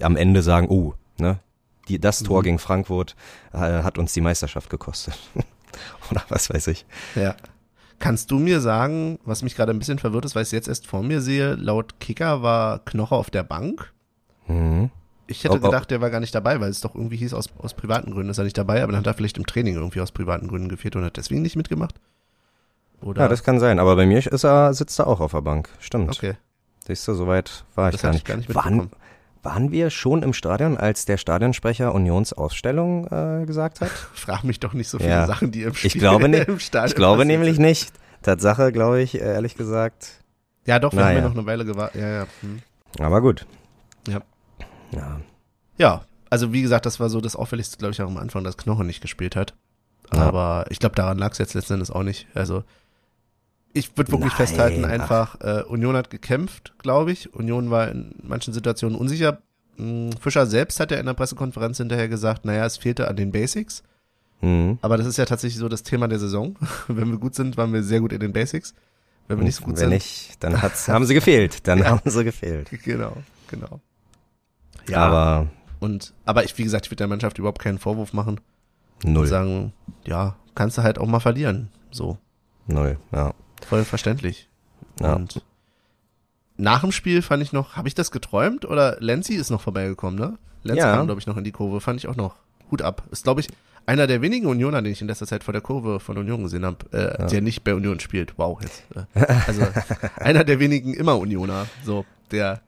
am 0.02 0.18
Ende 0.18 0.44
sagen, 0.44 0.68
oh, 0.70 0.94
ne, 1.18 1.40
die, 1.88 2.00
das 2.00 2.22
Tor 2.22 2.40
Mhm. 2.40 2.44
gegen 2.44 2.60
Frankfurt 2.60 3.16
äh, 3.54 3.58
hat 3.58 3.98
uns 3.98 4.14
die 4.14 4.22
Meisterschaft 4.22 4.70
gekostet. 4.70 5.18
oder 6.12 6.22
was 6.30 6.50
weiß 6.50 6.68
ich. 6.68 6.86
Ja. 7.16 7.36
Kannst 8.00 8.32
du 8.32 8.40
mir 8.40 8.62
sagen, 8.62 9.20
was 9.26 9.44
mich 9.44 9.56
gerade 9.56 9.72
ein 9.72 9.80
bisschen 9.80 10.00
verwirrt 10.00 10.26
ist, 10.26 10.36
weil 10.36 10.42
ich 10.42 10.48
es 10.48 10.52
jetzt 10.52 10.68
erst 10.68 10.88
vor 10.88 11.04
mir 11.04 11.22
sehe, 11.22 11.54
laut 11.54 12.00
Kicker 12.00 12.42
war 12.42 12.80
Knoche 12.80 13.16
auf 13.16 13.30
der 13.30 13.44
Bank. 13.44 13.94
Mhm. 14.48 14.90
Ich 15.28 15.46
hätte 15.46 15.58
oh. 15.58 15.60
gedacht, 15.62 15.92
der 15.92 16.02
war 16.02 16.10
gar 16.10 16.20
nicht 16.20 16.36
dabei, 16.36 16.60
weil 16.60 16.72
es 16.72 16.82
doch 16.82 16.94
irgendwie 16.96 17.16
hieß, 17.16 17.34
aus, 17.34 17.50
aus 17.58 17.74
privaten 17.74 18.12
Gründen 18.12 18.32
ist 18.32 18.38
er 18.38 18.44
nicht 18.44 18.58
dabei, 18.58 18.84
aber 18.84 18.92
dann 18.92 19.00
hat 19.00 19.08
er 19.08 19.14
vielleicht 19.14 19.38
im 19.38 19.46
Training 19.46 19.76
irgendwie 19.76 20.02
aus 20.02 20.12
privaten 20.12 20.50
Gründen 20.50 20.68
gefehlt 20.68 20.96
und 20.98 21.06
hat 21.06 21.16
deswegen 21.16 21.42
nicht 21.42 21.56
mitgemacht. 21.56 21.96
Oder? 23.02 23.24
Ja, 23.24 23.28
das 23.28 23.44
kann 23.44 23.60
sein. 23.60 23.80
Aber 23.80 23.96
bei 23.96 24.06
mir 24.06 24.20
ist 24.26 24.44
er, 24.44 24.74
sitzt 24.74 25.00
er 25.00 25.08
auch 25.08 25.20
auf 25.20 25.32
der 25.32 25.42
Bank. 25.42 25.70
Stimmt. 25.80 26.10
okay. 26.10 26.36
Siehst 26.86 27.08
du, 27.08 27.14
soweit 27.14 27.64
war 27.76 27.90
ich 27.90 27.94
Das 27.96 28.02
gar 28.02 28.10
hatte 28.10 28.16
nicht. 28.18 28.24
ich 28.24 28.28
gar 28.28 28.38
nicht 28.38 28.56
waren, 28.56 28.92
waren 29.44 29.72
wir 29.72 29.90
schon 29.90 30.24
im 30.24 30.34
Stadion, 30.34 30.78
als 30.78 31.06
der 31.06 31.18
Stadionsprecher 31.18 31.94
Unionsausstellung 31.94 33.08
äh, 33.08 33.46
gesagt 33.46 33.82
hat? 33.82 33.90
Frag 34.14 34.44
mich 34.44 34.60
doch 34.60 34.74
nicht 34.74 34.90
so 34.90 34.98
viele 34.98 35.10
Ja. 35.12 35.28
Sachen, 35.28 35.52
die 35.52 35.64
im 35.64 35.74
Spiel 35.74 35.88
Ich 35.94 35.98
glaube 36.00 36.28
nicht. 36.30 36.48
im 36.48 36.60
Stadion 36.60 36.88
Ich 36.90 36.96
glaube 36.96 37.26
nämlich 37.26 37.56
sind. 37.56 37.66
nicht. 37.66 37.94
Tatsache, 38.24 38.72
glaube 38.72 39.02
ich, 39.02 39.20
ehrlich 39.20 39.56
gesagt. 39.56 40.22
Ja, 40.68 40.78
doch, 40.78 40.94
wir 40.94 41.04
haben 41.04 41.16
ja 41.16 41.22
noch 41.22 41.32
eine 41.32 41.46
Weile 41.48 41.66
gewartet. 41.66 42.00
Ja, 42.02 42.08
ja. 42.10 42.28
Hm. 42.42 42.60
Aber 43.00 43.22
gut. 43.22 43.46
Ja. 44.08 44.22
Ja. 44.92 45.20
Ja, 45.78 46.02
also 46.30 46.54
wie 46.54 46.62
gesagt, 46.62 46.86
das 46.86 47.00
war 47.00 47.10
so 47.10 47.20
das 47.22 47.36
Auffälligste, 47.36 47.78
glaube 47.78 47.94
ich, 47.94 48.02
auch 48.02 48.08
am 48.08 48.18
Anfang, 48.18 48.44
dass 48.44 48.58
Knoche 48.58 48.84
nicht 48.84 49.02
gespielt 49.02 49.36
hat. 49.36 49.56
Ja. 50.14 50.20
Aber 50.22 50.66
ich 50.70 50.78
glaube, 50.80 50.96
daran 50.96 51.18
lag 51.18 51.32
es 51.32 51.38
jetzt 51.40 51.54
letzten 51.56 51.74
Endes 51.74 51.90
auch 51.90 52.04
nicht. 52.04 52.28
Also 52.36 52.64
ich 53.74 53.96
würde 53.98 54.12
wirklich 54.12 54.32
Nein, 54.34 54.38
festhalten, 54.48 54.86
ach. 54.86 54.90
einfach, 54.90 55.42
äh, 55.42 55.64
Union 55.64 55.96
hat 55.96 56.10
gekämpft, 56.10 56.74
glaube 56.80 57.12
ich. 57.12 57.34
Union 57.34 57.70
war 57.72 57.90
in 57.90 58.16
manchen 58.24 58.54
Situationen 58.54 58.98
unsicher. 58.98 59.40
Hm, 59.78 60.12
Fischer 60.20 60.46
selbst 60.46 60.80
hat 60.80 60.92
ja 60.92 60.98
in 60.98 61.06
der 61.06 61.14
Pressekonferenz 61.14 61.78
hinterher 61.78 62.08
gesagt, 62.08 62.46
naja, 62.46 62.66
es 62.66 62.78
fehlte 62.78 63.08
an 63.08 63.16
den 63.16 63.32
Basics. 63.32 63.84
Mhm. 64.42 64.80
Aber 64.82 64.98
das 64.98 65.08
ist 65.08 65.18
ja 65.18 65.26
tatsächlich 65.26 65.60
so 65.60 65.70
das 65.70 65.84
Thema 65.84 66.08
der 66.08 66.20
Saison. 66.20 66.56
Wenn 66.88 67.10
wir 67.12 67.18
gut 67.18 67.36
sind, 67.36 67.58
waren 67.58 67.72
wir 67.74 67.84
sehr 67.84 68.00
gut 68.00 68.12
in 68.14 68.20
den 68.20 68.34
Basics. 68.34 68.74
Wenn 69.28 69.38
wir 69.38 69.46
nicht 69.46 69.56
so 69.56 69.64
gut 69.64 69.74
Wenn 69.76 69.80
sind. 69.82 69.90
nicht, 69.92 70.44
dann 70.44 70.62
hat's, 70.62 70.88
haben 70.90 71.06
sie 71.06 71.14
gefehlt. 71.14 71.66
Dann 71.68 71.80
Ja. 71.84 71.86
haben 71.92 72.02
sie 72.10 72.24
gefehlt. 72.24 72.70
Genau, 72.84 73.16
genau. 73.48 73.80
Aber 74.94 75.48
Und, 75.80 76.14
aber 76.26 76.44
ich, 76.44 76.58
wie 76.58 76.64
gesagt, 76.64 76.86
ich 76.86 76.92
würde 76.92 76.98
der 76.98 77.08
Mannschaft 77.08 77.38
überhaupt 77.38 77.62
keinen 77.62 77.78
Vorwurf 77.80 78.14
machen. 78.14 78.40
null. 79.04 79.24
und 79.24 79.28
sagen, 79.28 79.74
ja, 80.06 80.36
kannst 80.56 80.78
du 80.78 80.84
halt 80.84 80.98
auch 81.00 81.08
mal 81.08 81.20
verlieren. 81.20 81.70
So, 81.92 82.18
Null, 82.68 82.98
ja. 83.12 83.34
Voll 83.66 83.84
verständlich. 83.86 84.48
Ja. 85.00 85.14
Und 85.16 85.42
nach 86.58 86.82
dem 86.82 86.92
Spiel 86.92 87.22
fand 87.22 87.42
ich 87.44 87.54
noch, 87.54 87.76
habe 87.76 87.88
ich 87.88 87.96
das 87.96 88.12
geträumt 88.12 88.66
oder 88.66 88.98
Lenzi 89.00 89.34
ist 89.34 89.50
noch 89.50 89.62
vorbeigekommen, 89.62 90.20
ne? 90.20 90.38
Lenzi 90.64 90.80
Ja. 90.80 90.96
kam, 90.96 91.08
glaube 91.08 91.20
ich, 91.20 91.28
noch 91.28 91.38
in 91.38 91.44
die 91.44 91.52
Kurve, 91.52 91.82
fand 91.82 92.00
ich 92.00 92.08
auch 92.08 92.16
noch. 92.16 92.36
Hut 92.70 92.82
ab. 92.82 93.04
Ist, 93.12 93.24
glaube 93.24 93.42
ich, 93.42 93.48
einer 93.88 94.06
der 94.06 94.22
wenigen 94.22 94.46
Unioner, 94.46 94.82
den 94.82 94.92
ich 94.92 95.02
in 95.02 95.08
letzter 95.08 95.26
Zeit 95.26 95.44
vor 95.44 95.54
der 95.54 95.62
Kurve 95.62 96.00
von 96.00 96.18
Union 96.18 96.44
gesehen 96.44 96.66
habe, 96.66 96.78
äh, 96.94 97.20
Ja. 97.22 97.28
der 97.28 97.42
nicht 97.42 97.64
bei 97.64 97.74
Union 97.74 98.00
spielt. 98.00 98.38
Wow, 98.38 98.62
jetzt. 98.62 98.84
Äh, 99.16 99.26
also 99.48 99.64
einer 100.18 100.44
der 100.44 100.60
wenigen 100.60 100.94
immer 100.94 101.18
Unioner, 101.18 101.66
so, 101.84 102.06
der 102.32 102.62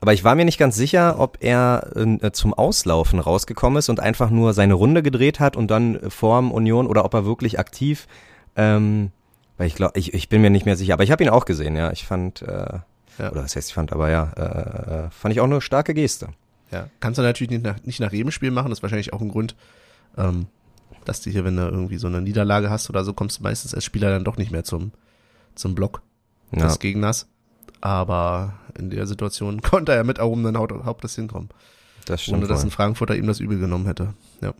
Aber 0.00 0.12
ich 0.12 0.22
war 0.24 0.34
mir 0.34 0.44
nicht 0.44 0.58
ganz 0.58 0.76
sicher, 0.76 1.18
ob 1.18 1.38
er 1.40 1.92
äh, 1.96 2.30
zum 2.32 2.52
Auslaufen 2.52 3.20
rausgekommen 3.20 3.78
ist 3.78 3.88
und 3.88 4.00
einfach 4.00 4.28
nur 4.30 4.52
seine 4.52 4.74
Runde 4.74 5.02
gedreht 5.02 5.40
hat 5.40 5.56
und 5.56 5.70
dann 5.70 5.96
äh, 5.96 6.10
vorm 6.10 6.50
Union 6.52 6.86
oder 6.86 7.04
ob 7.06 7.14
er 7.14 7.24
wirklich 7.24 7.58
aktiv, 7.58 8.06
ähm, 8.56 9.12
weil 9.58 9.66
ich 9.66 9.74
glaube, 9.74 9.98
ich, 9.98 10.14
ich 10.14 10.28
bin 10.28 10.40
mir 10.42 10.50
nicht 10.50 10.66
mehr 10.66 10.76
sicher, 10.76 10.94
aber 10.94 11.04
ich 11.04 11.10
habe 11.10 11.22
ihn 11.22 11.30
auch 11.30 11.44
gesehen, 11.44 11.76
ja. 11.76 11.90
Ich 11.92 12.04
fand, 12.06 12.42
äh, 12.42 12.78
Ja. 13.18 13.30
oder 13.30 13.44
was 13.44 13.54
heißt 13.56 13.68
ich 13.68 13.74
fand, 13.74 13.92
aber 13.92 14.10
ja, 14.10 14.32
äh, 14.36 15.06
äh, 15.06 15.10
fand 15.10 15.32
ich 15.34 15.40
auch 15.40 15.44
eine 15.44 15.60
starke 15.60 15.94
Geste. 15.94 16.28
Ja, 16.70 16.88
kannst 17.00 17.18
du 17.18 17.22
natürlich 17.22 17.50
nicht 17.50 17.62
nach, 17.64 17.82
nicht 17.84 18.00
nach 18.00 18.12
jedem 18.12 18.30
Spiel 18.30 18.50
machen, 18.50 18.70
das 18.70 18.78
ist 18.78 18.82
wahrscheinlich 18.82 19.12
auch 19.12 19.20
ein 19.20 19.28
Grund, 19.28 19.54
ähm, 20.16 20.46
dass 21.04 21.20
du 21.20 21.30
hier, 21.30 21.44
wenn 21.44 21.56
du 21.56 21.62
irgendwie 21.64 21.98
so 21.98 22.06
eine 22.06 22.22
Niederlage 22.22 22.70
hast 22.70 22.88
oder 22.88 23.04
so, 23.04 23.12
kommst 23.12 23.38
du 23.40 23.42
meistens 23.42 23.74
als 23.74 23.84
Spieler 23.84 24.10
dann 24.10 24.24
doch 24.24 24.36
nicht 24.38 24.50
mehr 24.52 24.64
zum, 24.64 24.92
zum 25.54 25.74
Block 25.74 26.00
Ja, 26.52 26.66
des 26.66 26.78
Gegners. 26.78 27.26
Aber 27.82 28.54
in 28.78 28.88
der 28.90 29.06
Situation 29.06 29.60
konnte 29.62 29.92
er 29.92 30.04
mit 30.04 30.18
erhobenen 30.18 30.56
Haut 30.56 30.72
Hauptes 30.84 31.14
hinkommen, 31.16 31.50
das 32.06 32.22
stimmt 32.22 32.38
ohne 32.38 32.46
dass 32.46 32.62
ein 32.64 32.70
Frankfurter 32.70 33.16
ihm 33.16 33.26
das 33.26 33.40
übel 33.40 33.58
genommen 33.58 33.86
hätte. 33.86 34.14
Ja. 34.40 34.54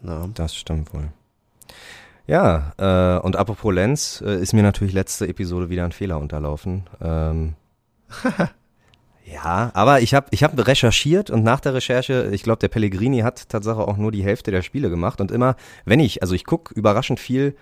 Na, 0.00 0.28
Das 0.34 0.54
stimmt 0.56 0.92
wohl. 0.94 1.12
Ja, 2.26 2.72
äh, 2.78 3.20
und 3.20 3.36
apropos 3.36 3.74
Lenz, 3.74 4.22
äh, 4.24 4.40
ist 4.40 4.52
mir 4.52 4.62
natürlich 4.62 4.94
letzte 4.94 5.26
Episode 5.26 5.70
wieder 5.70 5.84
ein 5.84 5.92
Fehler 5.92 6.18
unterlaufen. 6.18 6.84
Ähm, 7.00 7.54
ja, 9.24 9.70
aber 9.74 10.00
ich 10.00 10.14
habe 10.14 10.28
ich 10.30 10.44
hab 10.44 10.56
recherchiert 10.66 11.30
und 11.30 11.42
nach 11.42 11.60
der 11.60 11.74
Recherche, 11.74 12.30
ich 12.32 12.42
glaube, 12.42 12.60
der 12.60 12.68
Pellegrini 12.68 13.20
hat 13.20 13.48
Tatsache 13.48 13.80
auch 13.80 13.96
nur 13.96 14.12
die 14.12 14.24
Hälfte 14.24 14.50
der 14.50 14.62
Spiele 14.62 14.88
gemacht 14.88 15.20
und 15.20 15.30
immer, 15.30 15.56
wenn 15.84 16.00
ich, 16.00 16.22
also 16.22 16.34
ich 16.34 16.44
guck 16.44 16.70
überraschend 16.70 17.18
viel 17.18 17.56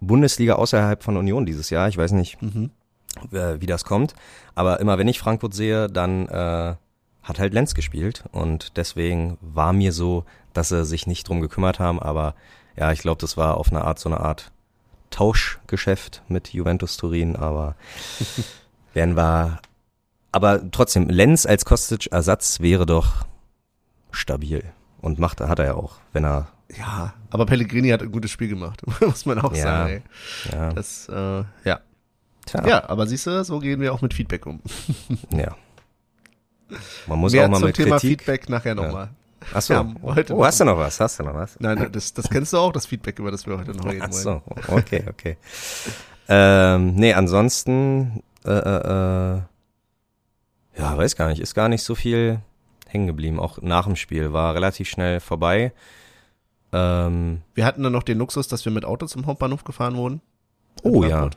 Bundesliga 0.00 0.54
außerhalb 0.54 1.02
von 1.02 1.16
Union 1.16 1.46
dieses 1.46 1.70
Jahr, 1.70 1.88
ich 1.88 1.96
weiß 1.96 2.12
nicht, 2.12 2.42
mhm. 2.42 2.70
äh, 3.32 3.60
wie 3.60 3.66
das 3.66 3.84
kommt. 3.84 4.14
Aber 4.54 4.80
immer 4.80 4.98
wenn 4.98 5.08
ich 5.08 5.18
Frankfurt 5.18 5.54
sehe, 5.54 5.88
dann 5.88 6.26
äh, 6.28 6.74
hat 7.22 7.38
halt 7.38 7.54
Lenz 7.54 7.74
gespielt 7.74 8.24
und 8.32 8.76
deswegen 8.76 9.38
war 9.40 9.72
mir 9.72 9.92
so, 9.92 10.24
dass 10.52 10.68
sie 10.68 10.84
sich 10.84 11.06
nicht 11.06 11.28
drum 11.28 11.40
gekümmert 11.40 11.78
haben. 11.78 12.00
Aber 12.00 12.34
ja, 12.76 12.92
ich 12.92 13.00
glaube, 13.00 13.20
das 13.20 13.36
war 13.36 13.56
auf 13.56 13.70
eine 13.70 13.82
Art 13.84 13.98
so 13.98 14.08
eine 14.08 14.20
Art 14.20 14.50
Tauschgeschäft 15.10 16.22
mit 16.28 16.52
Juventus 16.52 16.96
Turin. 16.96 17.36
Aber 17.36 17.74
werden 18.94 19.16
wir, 19.16 19.60
aber 20.32 20.70
trotzdem 20.70 21.08
Lenz 21.08 21.46
als 21.46 21.64
Kostic-Ersatz 21.64 22.60
wäre 22.60 22.86
doch 22.86 23.26
stabil. 24.10 24.64
Und 25.00 25.18
macht, 25.18 25.40
hat 25.40 25.58
er 25.58 25.64
ja 25.66 25.74
auch, 25.74 25.96
wenn 26.12 26.24
er. 26.24 26.48
Ja, 26.76 27.14
aber 27.30 27.46
Pellegrini 27.46 27.90
hat 27.90 28.02
ein 28.02 28.10
gutes 28.10 28.30
Spiel 28.30 28.48
gemacht, 28.48 28.82
muss 29.00 29.24
man 29.26 29.38
auch 29.38 29.54
Ja. 29.54 29.62
sagen. 29.62 29.90
Ey. 29.92 30.02
Ja, 30.52 30.72
Das, 30.72 31.08
äh, 31.08 31.44
ja. 31.64 31.80
tja, 32.44 32.66
Ja, 32.66 32.88
aber 32.88 33.06
siehst 33.06 33.26
du, 33.26 33.44
so 33.44 33.60
gehen 33.60 33.80
wir 33.80 33.92
auch 33.94 34.02
mit 34.02 34.14
Feedback 34.14 34.46
um. 34.46 34.60
ja. 35.30 35.54
Man 37.06 37.18
muss 37.20 37.32
Mehr 37.32 37.44
auch 37.44 37.50
mal 37.50 37.58
zum 37.58 37.66
mit 37.68 37.76
Thema 37.76 37.98
Kritik. 38.00 38.22
Feedback 38.22 38.48
nachher 38.48 38.74
nochmal. 38.74 39.10
Achso. 39.52 39.74
Ja, 39.74 39.86
heute 40.02 40.34
oh, 40.34 40.38
noch. 40.38 40.46
hast 40.46 40.60
du 40.60 40.64
noch 40.64 40.78
was? 40.78 40.98
Hast 41.00 41.18
du 41.18 41.24
noch 41.24 41.34
was? 41.34 41.58
Nein, 41.60 41.78
nein, 41.78 41.92
das, 41.92 42.12
das 42.12 42.28
kennst 42.28 42.52
du 42.52 42.58
auch, 42.58 42.72
das 42.72 42.86
Feedback, 42.86 43.18
über 43.18 43.30
das 43.30 43.46
wir 43.46 43.58
heute 43.58 43.72
noch 43.72 43.86
reden 43.86 44.02
Ach 44.02 44.12
wollen. 44.12 44.22
so, 44.22 44.42
okay, 44.68 45.04
okay. 45.08 45.36
ähm, 46.28 46.94
nee, 46.94 47.12
ansonsten, 47.14 48.22
äh, 48.44 48.50
äh, 48.50 49.36
äh, 49.36 49.40
ja, 50.78 50.96
weiß 50.96 51.16
gar 51.16 51.28
nicht, 51.28 51.40
ist 51.40 51.54
gar 51.54 51.68
nicht 51.68 51.82
so 51.82 51.94
viel 51.94 52.40
hängen 52.86 53.06
geblieben. 53.06 53.40
Auch 53.40 53.60
nach 53.62 53.86
dem 53.86 53.96
Spiel 53.96 54.32
war 54.32 54.54
relativ 54.54 54.88
schnell 54.88 55.20
vorbei. 55.20 55.72
Ähm, 56.72 57.42
Wir 57.54 57.64
hatten 57.64 57.82
dann 57.82 57.92
noch 57.92 58.02
den 58.02 58.18
Luxus, 58.18 58.48
dass 58.48 58.64
wir 58.64 58.72
mit 58.72 58.84
Auto 58.84 59.06
zum 59.06 59.26
Hauptbahnhof 59.26 59.64
gefahren 59.64 59.96
wurden. 59.96 60.20
Oh 60.82 61.04
ja, 61.04 61.30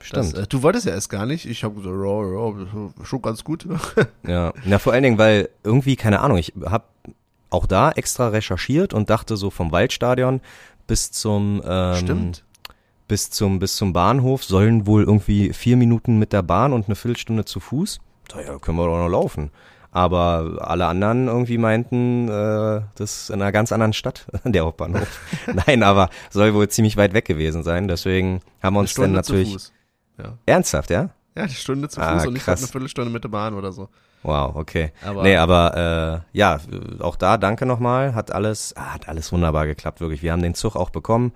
stimmt. 0.00 0.32
Das, 0.32 0.44
äh, 0.44 0.46
du 0.46 0.62
wolltest 0.62 0.86
ja 0.86 0.92
erst 0.92 1.10
gar 1.10 1.26
nicht. 1.26 1.46
Ich 1.46 1.64
habe 1.64 1.74
gesagt, 1.74 1.96
ja, 1.96 2.48
ja, 2.48 3.04
schon 3.04 3.22
ganz 3.22 3.44
gut. 3.44 3.66
Ja, 4.26 4.52
na 4.64 4.78
vor 4.78 4.92
allen 4.92 5.02
Dingen, 5.02 5.18
weil 5.18 5.48
irgendwie, 5.64 5.96
keine 5.96 6.20
Ahnung, 6.20 6.38
ich 6.38 6.52
habe 6.64 6.84
auch 7.50 7.66
da 7.66 7.90
extra 7.92 8.28
recherchiert 8.28 8.94
und 8.94 9.10
dachte 9.10 9.36
so 9.36 9.50
vom 9.50 9.72
Waldstadion 9.72 10.40
bis 10.86 11.10
zum 11.12 11.62
ähm, 11.66 11.94
Stimmt. 11.96 12.44
bis 13.06 13.30
zum 13.30 13.58
bis 13.58 13.76
zum 13.76 13.92
Bahnhof 13.92 14.44
sollen 14.44 14.86
wohl 14.86 15.04
irgendwie 15.04 15.52
vier 15.52 15.76
Minuten 15.76 16.18
mit 16.18 16.32
der 16.32 16.42
Bahn 16.42 16.72
und 16.72 16.86
eine 16.86 16.96
Viertelstunde 16.96 17.44
zu 17.44 17.60
Fuß. 17.60 18.00
Daher 18.28 18.58
können 18.58 18.78
wir 18.78 18.86
doch 18.86 18.98
noch 18.98 19.08
laufen. 19.08 19.50
Aber 19.90 20.58
alle 20.60 20.86
anderen 20.86 21.28
irgendwie 21.28 21.56
meinten, 21.56 22.28
äh, 22.28 22.82
das 22.96 23.22
ist 23.22 23.30
in 23.30 23.40
einer 23.40 23.52
ganz 23.52 23.72
anderen 23.72 23.94
Stadt, 23.94 24.26
der 24.44 24.64
Hauptbahnhof. 24.64 25.08
Nein, 25.66 25.82
aber 25.82 26.10
soll 26.30 26.52
wohl 26.52 26.68
ziemlich 26.68 26.98
weit 26.98 27.14
weg 27.14 27.24
gewesen 27.24 27.62
sein. 27.62 27.88
Deswegen 27.88 28.42
haben 28.62 28.74
wir 28.74 28.80
uns 28.80 28.94
dann 28.94 29.12
natürlich. 29.12 29.70
Ja. 30.18 30.36
ernsthaft, 30.46 30.90
ja? 30.90 31.10
ja, 31.36 31.44
eine 31.44 31.48
Stunde 31.52 31.88
zu 31.88 32.00
Fuß 32.00 32.08
Ah, 32.08 32.26
und 32.26 32.32
nicht 32.32 32.44
krass. 32.44 32.60
eine 32.60 32.68
Viertelstunde 32.68 33.10
mit 33.10 33.22
der 33.24 33.28
Bahn 33.28 33.54
oder 33.54 33.70
so. 33.72 33.88
Wow, 34.28 34.56
okay. 34.56 34.92
Aber- 35.04 35.22
nee, 35.22 35.36
aber 35.36 36.22
äh, 36.34 36.36
ja, 36.38 36.58
auch 37.00 37.16
da 37.16 37.38
danke 37.38 37.64
nochmal. 37.64 38.14
Hat 38.14 38.30
alles, 38.30 38.74
ah, 38.76 38.92
hat 38.94 39.08
alles 39.08 39.32
wunderbar 39.32 39.66
geklappt, 39.66 40.00
wirklich. 40.00 40.22
Wir 40.22 40.32
haben 40.32 40.42
den 40.42 40.54
Zug 40.54 40.76
auch 40.76 40.90
bekommen, 40.90 41.32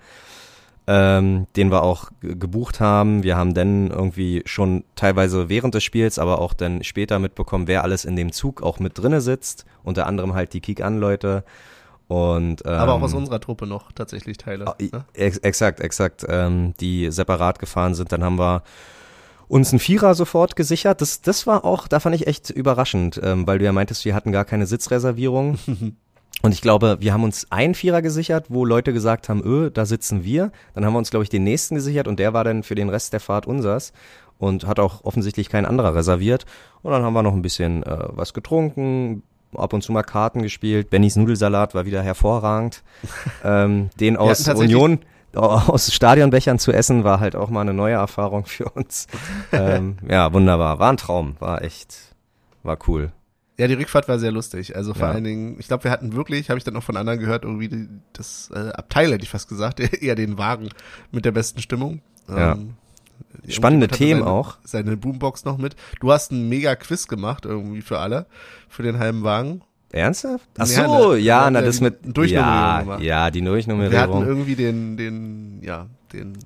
ähm, 0.85 1.47
den 1.55 1.71
wir 1.71 1.81
auch 1.81 2.11
ge- 2.21 2.35
gebucht 2.35 2.79
haben. 2.79 3.23
Wir 3.23 3.35
haben 3.37 3.53
dann 3.53 3.89
irgendwie 3.89 4.43
schon 4.45 4.83
teilweise 4.95 5.49
während 5.49 5.73
des 5.73 5.83
Spiels, 5.83 6.19
aber 6.19 6.39
auch 6.39 6.53
dann 6.53 6.83
später 6.83 7.19
mitbekommen, 7.19 7.67
wer 7.67 7.83
alles 7.83 8.05
in 8.05 8.15
dem 8.15 8.31
Zug 8.31 8.61
auch 8.61 8.79
mit 8.79 8.97
drinne 8.99 9.21
sitzt. 9.21 9.65
Unter 9.83 10.05
anderem 10.07 10.33
halt 10.33 10.53
die 10.53 10.61
Kick-An-Leute. 10.61 11.43
Und, 12.09 12.63
ähm, 12.65 12.73
Aber 12.73 12.93
auch 12.93 13.01
aus 13.01 13.13
unserer 13.13 13.39
Truppe 13.39 13.65
noch 13.65 13.91
tatsächlich 13.93 14.37
Teile. 14.37 14.67
Ah, 14.67 14.75
ne? 14.79 15.05
Ex 15.13 15.37
exakt, 15.37 15.79
exakt, 15.79 16.25
ähm, 16.29 16.73
die 16.79 17.09
separat 17.11 17.59
gefahren 17.59 17.95
sind. 17.95 18.11
Dann 18.11 18.23
haben 18.23 18.37
wir 18.37 18.61
uns 19.47 19.71
einen 19.71 19.79
Vierer 19.79 20.15
sofort 20.15 20.55
gesichert. 20.55 21.01
Das, 21.01 21.21
das 21.21 21.47
war 21.47 21.65
auch, 21.65 21.87
da 21.87 21.99
fand 21.99 22.15
ich 22.15 22.27
echt 22.27 22.49
überraschend, 22.49 23.19
ähm, 23.23 23.45
weil 23.47 23.59
du 23.59 23.65
ja 23.65 23.71
meintest, 23.71 24.05
wir 24.05 24.15
hatten 24.15 24.31
gar 24.31 24.45
keine 24.45 24.65
Sitzreservierung. 24.65 25.57
Und 26.41 26.53
ich 26.53 26.61
glaube, 26.61 26.97
wir 26.99 27.13
haben 27.13 27.23
uns 27.23 27.49
einen 27.51 27.73
Vierer 27.73 28.01
gesichert, 28.01 28.47
wo 28.49 28.65
Leute 28.65 28.91
gesagt 28.91 29.29
haben, 29.29 29.41
öh, 29.45 29.69
da 29.69 29.85
sitzen 29.85 30.25
wir. 30.25 30.51
Dann 30.73 30.83
haben 30.85 30.93
wir 30.93 30.97
uns, 30.97 31.09
glaube 31.09 31.23
ich, 31.23 31.29
den 31.29 31.45
nächsten 31.45 31.75
gesichert 31.75 32.07
und 32.07 32.19
der 32.19 32.33
war 32.33 32.43
dann 32.43 32.63
für 32.63 32.75
den 32.75 32.89
Rest 32.89 33.13
der 33.13 33.21
Fahrt 33.21 33.45
unsers 33.45 33.93
und 34.39 34.67
hat 34.67 34.77
auch 34.79 35.05
offensichtlich 35.05 35.47
kein 35.47 35.65
anderer 35.65 35.95
reserviert. 35.95 36.45
Und 36.81 36.91
dann 36.91 37.03
haben 37.03 37.13
wir 37.13 37.23
noch 37.23 37.33
ein 37.33 37.41
bisschen 37.41 37.83
äh, 37.83 38.07
was 38.09 38.33
getrunken, 38.33 39.23
ab 39.55 39.71
und 39.71 39.83
zu 39.83 39.93
mal 39.93 40.03
Karten 40.03 40.41
gespielt. 40.41 40.89
Bennys 40.89 41.15
Nudelsalat 41.15 41.75
war 41.75 41.85
wieder 41.85 42.01
hervorragend. 42.01 42.83
ähm, 43.45 43.89
den 43.99 44.17
aus 44.17 44.45
Union 44.49 44.99
aus 45.35 45.91
Stadionbechern 45.93 46.59
zu 46.59 46.71
essen 46.71 47.03
war 47.03 47.19
halt 47.19 47.35
auch 47.35 47.49
mal 47.49 47.61
eine 47.61 47.73
neue 47.73 47.95
Erfahrung 47.95 48.45
für 48.45 48.65
uns. 48.69 49.07
ähm, 49.51 49.97
ja, 50.07 50.31
wunderbar. 50.33 50.79
War 50.79 50.91
ein 50.91 50.97
Traum. 50.97 51.35
War 51.39 51.61
echt, 51.63 51.95
war 52.63 52.77
cool. 52.87 53.11
Ja, 53.57 53.67
die 53.67 53.75
Rückfahrt 53.75 54.07
war 54.07 54.17
sehr 54.17 54.31
lustig. 54.31 54.75
Also 54.75 54.93
vor 54.93 55.07
Ja. 55.07 55.13
allen 55.13 55.23
Dingen, 55.23 55.59
ich 55.59 55.67
glaube, 55.67 55.83
wir 55.83 55.91
hatten 55.91 56.13
wirklich, 56.13 56.49
habe 56.49 56.57
ich 56.57 56.63
dann 56.63 56.75
auch 56.75 56.83
von 56.83 56.97
anderen 56.97 57.19
gehört, 57.19 57.43
irgendwie 57.43 57.67
die, 57.67 57.87
das 58.13 58.49
äh, 58.53 58.69
Abteil, 58.71 59.11
hätte 59.11 59.23
ich 59.23 59.29
fast 59.29 59.47
gesagt, 59.47 59.79
eher 60.01 60.15
den 60.15 60.37
Wagen 60.37 60.69
mit 61.11 61.25
der 61.25 61.31
besten 61.31 61.61
Stimmung. 61.61 62.01
Ja. 62.27 62.53
Ähm, 62.53 62.75
Spannende 63.47 63.85
irgendjemand 63.85 63.91
hatte 63.91 63.97
Themen 63.97 64.19
seine, 64.21 64.31
auch. 64.31 64.57
Seine 64.63 64.97
Boombox 64.97 65.45
noch 65.45 65.57
mit. 65.57 65.75
Du 65.99 66.11
hast 66.11 66.31
einen 66.31 66.49
mega 66.49 66.75
Quiz 66.75 67.07
gemacht, 67.07 67.45
irgendwie 67.45 67.81
für 67.81 67.99
alle, 67.99 68.25
für 68.69 68.83
den 68.83 68.99
halben 68.99 69.23
Wagen. 69.23 69.61
Ernsthaft? 69.93 70.45
Ach 70.57 70.67
Ja, 70.67 70.87
so, 70.87 71.15
ja, 71.15 71.49
na 71.51 71.61
das 71.61 71.77
ja 71.79 71.83
mit 71.85 71.99
Durchnummerierung 72.17 72.61
ja, 72.67 72.79
gemacht. 72.81 73.01
ja, 73.01 73.29
die 73.31 73.39
Wir 73.41 73.45
hatten 73.45 73.45
Durchnummerierung. 73.53 74.25
irgendwie 74.27 74.55
den, 74.55 74.97
den, 74.97 75.59
ja, 75.61 75.85
den 76.11 76.37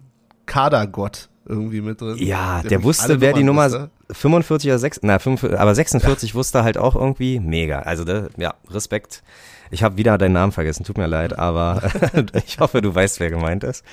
Kadergott 0.46 1.30
irgendwie 1.46 1.82
mit 1.82 2.02
drin. 2.02 2.18
Ja, 2.18 2.58
der 2.62 2.72
wirklich 2.72 2.84
wusste, 2.84 3.22
wer 3.22 3.34
die 3.34 3.44
Nummer 3.44 3.66
wusste. 3.66 3.90
45 4.12 4.70
oder 4.70 4.80
6, 4.80 5.00
na 5.04 5.20
5, 5.20 5.44
aber 5.46 5.74
46 5.76 6.36
wusste 6.36 6.64
halt 6.64 6.78
auch 6.78 6.96
irgendwie 6.96 7.40
mega. 7.40 7.80
Also 7.80 8.04
da, 8.04 8.28
ja, 8.38 8.54
Respekt. 8.70 9.24
Ich 9.72 9.84
habe 9.84 9.98
wieder 9.98 10.18
deinen 10.18 10.34
Namen 10.34 10.52
vergessen, 10.52 10.84
tut 10.86 10.98
mir 10.98 11.08
leid, 11.08 11.38
aber 11.38 11.82
ich 12.46 12.60
hoffe, 12.60 12.82
du 12.82 12.94
weißt, 12.94 13.20
wer 13.20 13.30
gemeint 13.30 13.64
ist. 13.64 13.84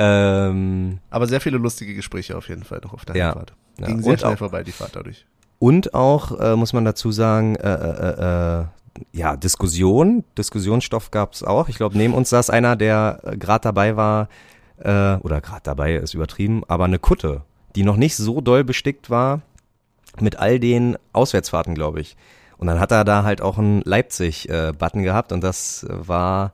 Ähm, 0.00 0.98
Aber 1.10 1.26
sehr 1.26 1.40
viele 1.40 1.58
lustige 1.58 1.94
Gespräche 1.94 2.36
auf 2.36 2.48
jeden 2.48 2.62
Fall 2.62 2.80
noch 2.84 2.94
auf 2.94 3.04
der 3.04 3.16
Ja. 3.16 3.34
Ja, 3.80 3.86
Ging 3.86 4.02
sehr 4.02 4.12
und 4.12 4.20
schnell 4.20 4.32
auch- 4.34 4.38
vorbei, 4.38 4.62
die 4.64 4.72
Fahrt 4.72 4.94
dadurch. 4.96 5.24
Und 5.60 5.92
auch, 5.92 6.38
äh, 6.38 6.54
muss 6.54 6.72
man 6.72 6.84
dazu 6.84 7.10
sagen, 7.10 7.56
äh, 7.56 7.68
äh, 7.68 8.60
äh, 8.60 8.64
ja, 9.12 9.36
Diskussion, 9.36 10.24
Diskussionsstoff 10.36 11.10
gab's 11.10 11.42
auch. 11.42 11.68
Ich 11.68 11.76
glaube, 11.76 11.96
neben 11.96 12.14
uns 12.14 12.30
saß 12.30 12.50
einer, 12.50 12.76
der 12.76 13.20
äh, 13.24 13.36
gerade 13.36 13.62
dabei 13.62 13.96
war, 13.96 14.28
äh, 14.78 15.16
oder 15.16 15.40
gerade 15.40 15.62
dabei 15.64 15.94
ist 15.94 16.14
übertrieben, 16.14 16.62
aber 16.68 16.84
eine 16.84 16.98
Kutte, 16.98 17.42
die 17.74 17.84
noch 17.84 17.96
nicht 17.96 18.16
so 18.16 18.40
doll 18.40 18.64
bestickt 18.64 19.10
war 19.10 19.42
mit 20.20 20.36
all 20.36 20.58
den 20.58 20.96
Auswärtsfahrten, 21.12 21.74
glaube 21.74 22.00
ich. 22.00 22.16
Und 22.56 22.66
dann 22.66 22.80
hat 22.80 22.90
er 22.90 23.04
da 23.04 23.22
halt 23.22 23.40
auch 23.40 23.56
einen 23.58 23.82
Leipzig-Button 23.82 25.02
gehabt 25.02 25.32
und 25.32 25.42
das 25.42 25.84
äh, 25.84 26.08
war, 26.08 26.52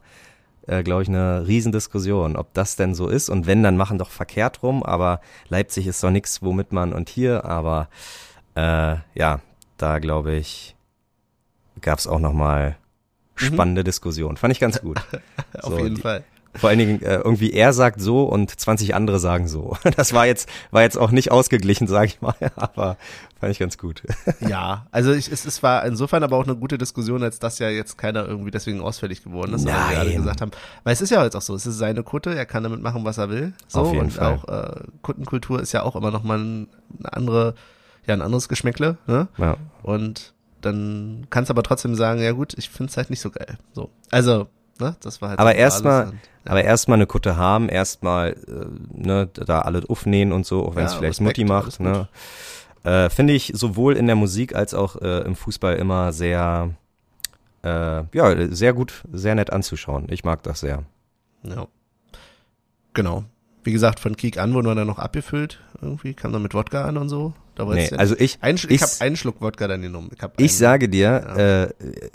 äh, 0.66 0.82
glaube 0.82 1.02
ich, 1.02 1.08
eine 1.08 1.46
Riesendiskussion, 1.46 2.36
ob 2.36 2.52
das 2.54 2.76
denn 2.76 2.94
so 2.94 3.08
ist. 3.08 3.30
Und 3.30 3.46
wenn, 3.46 3.62
dann 3.62 3.76
machen 3.76 3.98
doch 3.98 4.10
verkehrt 4.10 4.62
rum, 4.62 4.82
aber 4.82 5.20
Leipzig 5.48 5.86
ist 5.86 6.02
doch 6.02 6.10
nichts, 6.10 6.42
womit 6.42 6.72
man 6.72 6.92
und 6.92 7.08
hier, 7.08 7.44
aber 7.44 7.88
äh, 8.54 8.96
ja, 9.14 9.40
da 9.78 9.98
glaube 9.98 10.34
ich, 10.34 10.73
gab 11.84 11.98
es 12.00 12.06
auch 12.08 12.18
nochmal 12.18 12.76
spannende 13.36 13.84
Diskussionen. 13.84 14.36
Fand 14.36 14.52
ich 14.52 14.60
ganz 14.60 14.80
gut. 14.80 15.00
Auf 15.62 15.74
So, 15.74 15.78
jeden 15.78 15.96
die- 15.96 16.00
Fall. 16.02 16.24
Vor 16.56 16.70
allen 16.70 16.78
Dingen, 16.78 17.02
äh, 17.02 17.16
irgendwie 17.16 17.52
er 17.52 17.72
sagt 17.72 18.00
so 18.00 18.22
und 18.22 18.48
20 18.60 18.94
andere 18.94 19.18
sagen 19.18 19.48
so. 19.48 19.76
Das 19.96 20.12
war 20.12 20.24
jetzt, 20.24 20.48
war 20.70 20.82
jetzt 20.82 20.96
auch 20.96 21.10
nicht 21.10 21.32
ausgeglichen, 21.32 21.88
sage 21.88 22.06
ich 22.06 22.20
mal, 22.20 22.36
aber 22.54 22.96
fand 23.40 23.50
ich 23.50 23.58
ganz 23.58 23.76
gut. 23.76 24.04
Ja, 24.38 24.86
also 24.92 25.12
ich, 25.12 25.32
es, 25.32 25.44
es 25.46 25.64
war 25.64 25.84
insofern 25.84 26.22
aber 26.22 26.36
auch 26.36 26.44
eine 26.44 26.54
gute 26.54 26.78
Diskussion, 26.78 27.24
als 27.24 27.40
dass 27.40 27.58
ja 27.58 27.70
jetzt 27.70 27.98
keiner 27.98 28.24
irgendwie 28.24 28.52
deswegen 28.52 28.80
ausfällig 28.80 29.24
geworden 29.24 29.52
ist, 29.54 29.62
sondern 29.62 29.90
wir 29.90 29.98
alle 29.98 30.10
Nein. 30.10 30.18
gesagt 30.18 30.42
haben, 30.42 30.52
weil 30.84 30.92
es 30.92 31.00
ist 31.00 31.10
ja 31.10 31.24
jetzt 31.24 31.34
auch 31.34 31.42
so, 31.42 31.56
es 31.56 31.66
ist 31.66 31.76
seine 31.78 32.04
Kutte, 32.04 32.32
er 32.36 32.46
kann 32.46 32.62
damit 32.62 32.80
machen, 32.82 33.04
was 33.04 33.18
er 33.18 33.30
will. 33.30 33.52
So, 33.66 33.80
Auf 33.80 33.92
jeden 33.92 34.04
und 34.04 34.10
Fall. 34.12 34.34
auch 34.34 34.44
äh, 34.46 34.80
Kuttenkultur 35.02 35.60
ist 35.60 35.72
ja 35.72 35.82
auch 35.82 35.96
immer 35.96 36.12
noch 36.12 36.22
mal 36.22 36.38
ein- 36.38 36.68
eine 37.00 37.12
andere, 37.14 37.54
ja, 38.06 38.14
ein 38.14 38.22
anderes 38.22 38.48
Geschmäckle, 38.48 38.96
ne? 39.08 39.26
Ja. 39.38 39.56
Und 39.82 40.33
dann 40.64 41.26
kannst 41.30 41.50
du 41.50 41.52
aber 41.54 41.62
trotzdem 41.62 41.94
sagen, 41.94 42.20
ja 42.22 42.32
gut, 42.32 42.54
ich 42.56 42.68
find's 42.70 42.96
halt 42.96 43.10
nicht 43.10 43.20
so 43.20 43.30
geil. 43.30 43.58
So. 43.72 43.90
Also, 44.10 44.48
ne, 44.80 44.96
das 45.00 45.20
war 45.22 45.30
halt 45.30 45.38
Aber 45.38 45.50
so 45.52 45.56
erstmal, 45.56 46.08
und- 46.08 46.18
aber 46.44 46.64
erstmal 46.64 46.96
eine 46.96 47.06
Kutte 47.06 47.36
haben, 47.36 47.68
erstmal 47.68 48.30
äh, 48.32 48.66
ne, 49.06 49.28
da 49.32 49.60
alle 49.62 49.82
aufnähen 49.88 50.32
und 50.32 50.46
so, 50.46 50.66
auch 50.66 50.76
wenn 50.76 50.86
es 50.86 50.92
Ja, 50.92 50.98
vielleicht 50.98 51.20
Respekt, 51.20 51.38
Mutti 51.38 51.44
macht. 51.44 51.80
Ne. 51.80 52.08
Äh, 52.84 53.08
Finde 53.10 53.32
ich 53.32 53.52
sowohl 53.54 53.96
in 53.96 54.06
der 54.06 54.16
Musik 54.16 54.54
als 54.54 54.74
auch 54.74 54.96
äh, 55.00 55.20
im 55.20 55.36
Fußball 55.36 55.76
immer 55.76 56.12
sehr, 56.12 56.70
äh, 57.62 58.02
ja, 58.12 58.46
sehr 58.54 58.74
gut, 58.74 59.02
sehr 59.12 59.34
nett 59.34 59.50
anzuschauen. 59.52 60.06
Ich 60.10 60.22
mag 60.24 60.42
das 60.42 60.60
sehr. 60.60 60.82
Ja. 61.44 61.66
Genau. 62.92 63.24
Wie 63.64 63.72
gesagt, 63.72 64.00
von 64.00 64.16
Kick 64.16 64.36
an 64.38 64.52
wurden 64.52 64.66
wir 64.66 64.74
dann 64.74 64.86
noch 64.86 64.98
abgefüllt. 64.98 65.60
Irgendwie 65.80 66.12
kam 66.12 66.32
dann 66.32 66.42
mit 66.42 66.52
Wodka 66.54 66.84
an 66.84 66.98
und 66.98 67.08
so. 67.08 67.32
Nee, 67.58 67.88
ja 67.90 67.96
also 67.98 68.16
ich, 68.18 68.38
Ein, 68.40 68.56
ich 68.56 68.70
ich- 68.70 68.82
habe 68.82 68.92
einen 69.00 69.16
Schluck 69.16 69.40
Wodka 69.40 69.68
dann 69.68 69.82
genommen. 69.82 70.10
Ich, 70.38 70.44
ich 70.44 70.56
sage 70.56 70.88
dir, 70.88 71.08
Ja. 71.36 71.64
äh, 71.64 71.68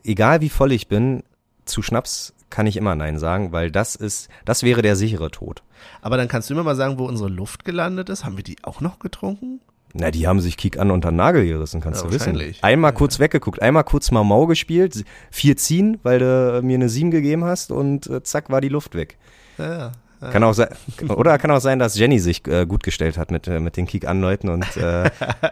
egal 0.03 0.41
wie 0.41 0.49
voll 0.49 0.71
ich 0.71 0.87
bin, 0.87 1.23
zu 1.65 1.81
Schnaps 1.81 2.33
kann 2.49 2.65
ich 2.67 2.77
immer 2.77 2.95
Nein 2.95 3.19
sagen, 3.19 3.51
weil 3.51 3.69
das 3.71 3.95
ist, 3.95 4.27
das 4.43 4.63
wäre 4.63 4.81
der 4.81 4.95
sichere 4.95 5.29
Tod. 5.31 5.61
Aber 6.01 6.17
dann 6.17 6.27
kannst 6.27 6.49
du 6.49 6.55
mir 6.55 6.63
mal 6.63 6.75
sagen, 6.75 6.97
wo 6.97 7.05
unsere 7.05 7.29
Luft 7.29 7.63
gelandet 7.63 8.09
ist. 8.09 8.25
Haben 8.25 8.37
wir 8.37 8.43
die 8.43 8.57
auch 8.63 8.81
noch 8.81 8.99
getrunken? 8.99 9.61
Na, 9.93 10.11
die 10.11 10.27
haben 10.27 10.39
sich 10.39 10.57
Kick 10.57 10.77
an 10.77 10.91
unter 10.91 11.09
den 11.11 11.15
Nagel 11.15 11.47
gerissen, 11.47 11.81
kannst 11.81 12.01
Ja, 12.03 12.07
du 12.09 12.13
wissen. 12.13 12.39
Einmal 12.61 12.93
kurz 12.93 13.17
weggeguckt, 13.19 13.61
einmal 13.61 13.83
kurz 13.83 14.11
mal 14.11 14.23
Mau 14.23 14.45
gespielt, 14.45 15.03
vier 15.31 15.57
ziehen, 15.57 15.99
weil 16.03 16.19
du 16.19 16.61
mir 16.63 16.75
eine 16.75 16.89
sieben 16.89 17.09
gegeben 17.11 17.43
hast 17.45 17.71
und 17.71 18.07
äh, 18.07 18.21
zack 18.23 18.49
war 18.51 18.61
die 18.61 18.69
Luft 18.69 18.93
weg. 18.95 19.17
Ja. 19.57 19.91
Kann 20.19 20.43
auch 20.43 20.53
sein, 20.53 20.67
oder 21.07 21.37
kann 21.37 21.49
auch 21.51 21.61
sein, 21.61 21.79
dass 21.79 21.97
Jenny 21.97 22.19
sich 22.19 22.45
äh, 22.45 22.65
gut 22.65 22.83
gestellt 22.83 23.17
hat 23.17 23.31
mit, 23.31 23.47
äh, 23.47 23.61
mit 23.61 23.77
den 23.77 23.87
Kick-Anleuten 23.87 24.49
und 24.49 24.65
äh, 24.75 25.05
äh, 25.05 25.09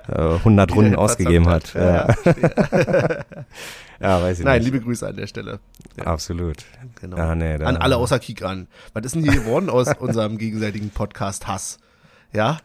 100 0.10 0.76
Runden 0.76 0.96
ausgegeben 0.98 1.48
hat. 1.48 1.74
Ja. 1.74 2.08
ja, 4.02 4.22
weiß 4.22 4.40
ich 4.40 4.46
Nein, 4.46 4.62
nicht. 4.62 4.66
liebe 4.66 4.82
Grüße 4.82 5.08
an 5.08 5.16
der 5.16 5.28
Stelle. 5.28 5.60
Ja. 5.96 6.04
Absolut. 6.08 6.58
Genau. 7.00 7.16
Ah, 7.16 7.34
nee, 7.36 7.54
an 7.54 7.78
alle 7.78 7.96
außer 7.96 8.20
Kikran. 8.20 8.68
Was 8.92 9.06
ist 9.06 9.16
denn 9.16 9.24
hier 9.24 9.40
geworden 9.40 9.70
aus 9.70 9.88
unserem 10.00 10.38
gegenseitigen 10.38 10.90
Podcast 10.90 11.48
Hass? 11.48 11.78
Ja? 12.34 12.58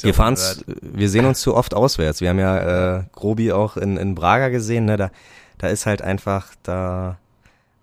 Wir 0.00 0.14
fahren's, 0.14 0.64
wir 0.80 1.10
sehen 1.10 1.24
uns 1.24 1.40
zu 1.40 1.56
oft 1.56 1.74
auswärts. 1.74 2.20
Wir 2.20 2.28
haben 2.28 2.38
ja 2.38 2.98
äh, 2.98 3.04
Grobi 3.12 3.50
auch 3.50 3.76
in, 3.76 3.96
in 3.96 4.14
Braga 4.14 4.48
gesehen, 4.48 4.84
ne? 4.84 4.96
Da, 4.96 5.10
da 5.58 5.66
ist 5.66 5.86
halt 5.86 6.02
einfach, 6.02 6.54
da 6.62 7.18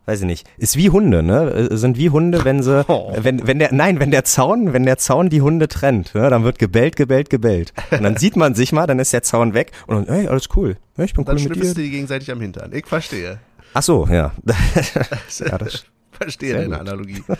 weiß 0.09 0.21
ich 0.21 0.25
nicht, 0.25 0.49
ist 0.57 0.75
wie 0.75 0.89
Hunde, 0.89 1.21
ne? 1.23 1.69
Äh, 1.71 1.77
Sind 1.77 1.97
wie 1.97 2.09
Hunde, 2.09 2.43
wenn 2.43 2.63
sie, 2.63 2.83
Oh. 2.89 3.13
wenn, 3.15 3.45
wenn 3.47 3.59
der, 3.59 3.71
nein, 3.73 3.99
wenn 3.99 4.09
der 4.11 4.23
Zaun, 4.23 4.73
wenn 4.73 4.83
der 4.83 4.97
Zaun 4.97 5.29
die 5.29 5.41
Hunde 5.41 5.67
trennt, 5.67 6.15
ne? 6.15 6.29
dann 6.29 6.43
wird 6.43 6.57
gebellt, 6.59 6.95
gebellt, 6.95 7.29
gebellt. 7.29 7.73
Und 7.91 8.03
dann 8.03 8.17
sieht 8.17 8.35
man 8.35 8.55
sich 8.55 8.71
mal, 8.71 8.87
dann 8.87 8.97
ist 8.99 9.13
der 9.13 9.23
Zaun 9.23 9.53
weg 9.53 9.71
und 9.87 10.07
dann, 10.07 10.15
hey, 10.15 10.27
alles 10.27 10.49
cool. 10.55 10.77
Ja, 10.97 11.03
ich 11.03 11.13
bin 11.13 11.23
Dann 11.25 11.37
cool 11.37 11.43
mit 11.43 11.55
dir. 11.55 11.73
du 11.73 11.81
die 11.81 11.89
gegenseitig 11.91 12.31
am 12.31 12.41
Hintern. 12.41 12.73
Ich 12.73 12.85
verstehe. 12.87 13.39
Ach 13.73 13.83
so, 13.83 14.07
ja. 14.07 14.33
ja, 15.39 15.57
das, 15.59 15.85
verstehe 16.11 16.53
deine 16.53 16.65
gut. 16.69 16.79
Analogie. 16.79 17.23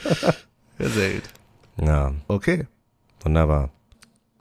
Ja, 0.82 0.88
sehr 0.88 1.10
gut. 1.10 1.24
ja, 1.86 2.14
Okay. 2.30 2.66
wunderbar. 3.24 3.70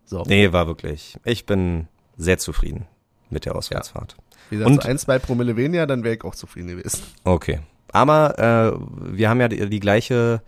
So. 0.04 0.22
Nee, 0.26 0.52
war 0.52 0.66
wirklich. 0.68 1.16
Ich 1.24 1.46
bin 1.46 1.88
sehr 2.16 2.38
zufrieden 2.38 2.86
mit 3.30 3.44
der 3.44 3.56
Auswärtsfahrt. 3.56 4.16
Wie 4.50 4.56
gesagt, 4.56 4.70
Und- 4.70 4.82
so 4.84 4.88
ein, 4.88 4.98
zwei 4.98 5.18
Promille 5.18 5.56
weniger, 5.56 5.86
dann 5.86 6.04
wäre 6.04 6.14
ich 6.14 6.24
auch 6.24 6.34
zufrieden 6.34 6.68
gewesen. 6.68 7.02
Okay. 7.24 7.58
Aber 7.92 8.38
äh, 8.38 9.16
wir 9.16 9.28
haben 9.30 9.40
ja 9.40 9.48
die, 9.48 9.68
die 9.68 9.80
gleiche 9.80 10.42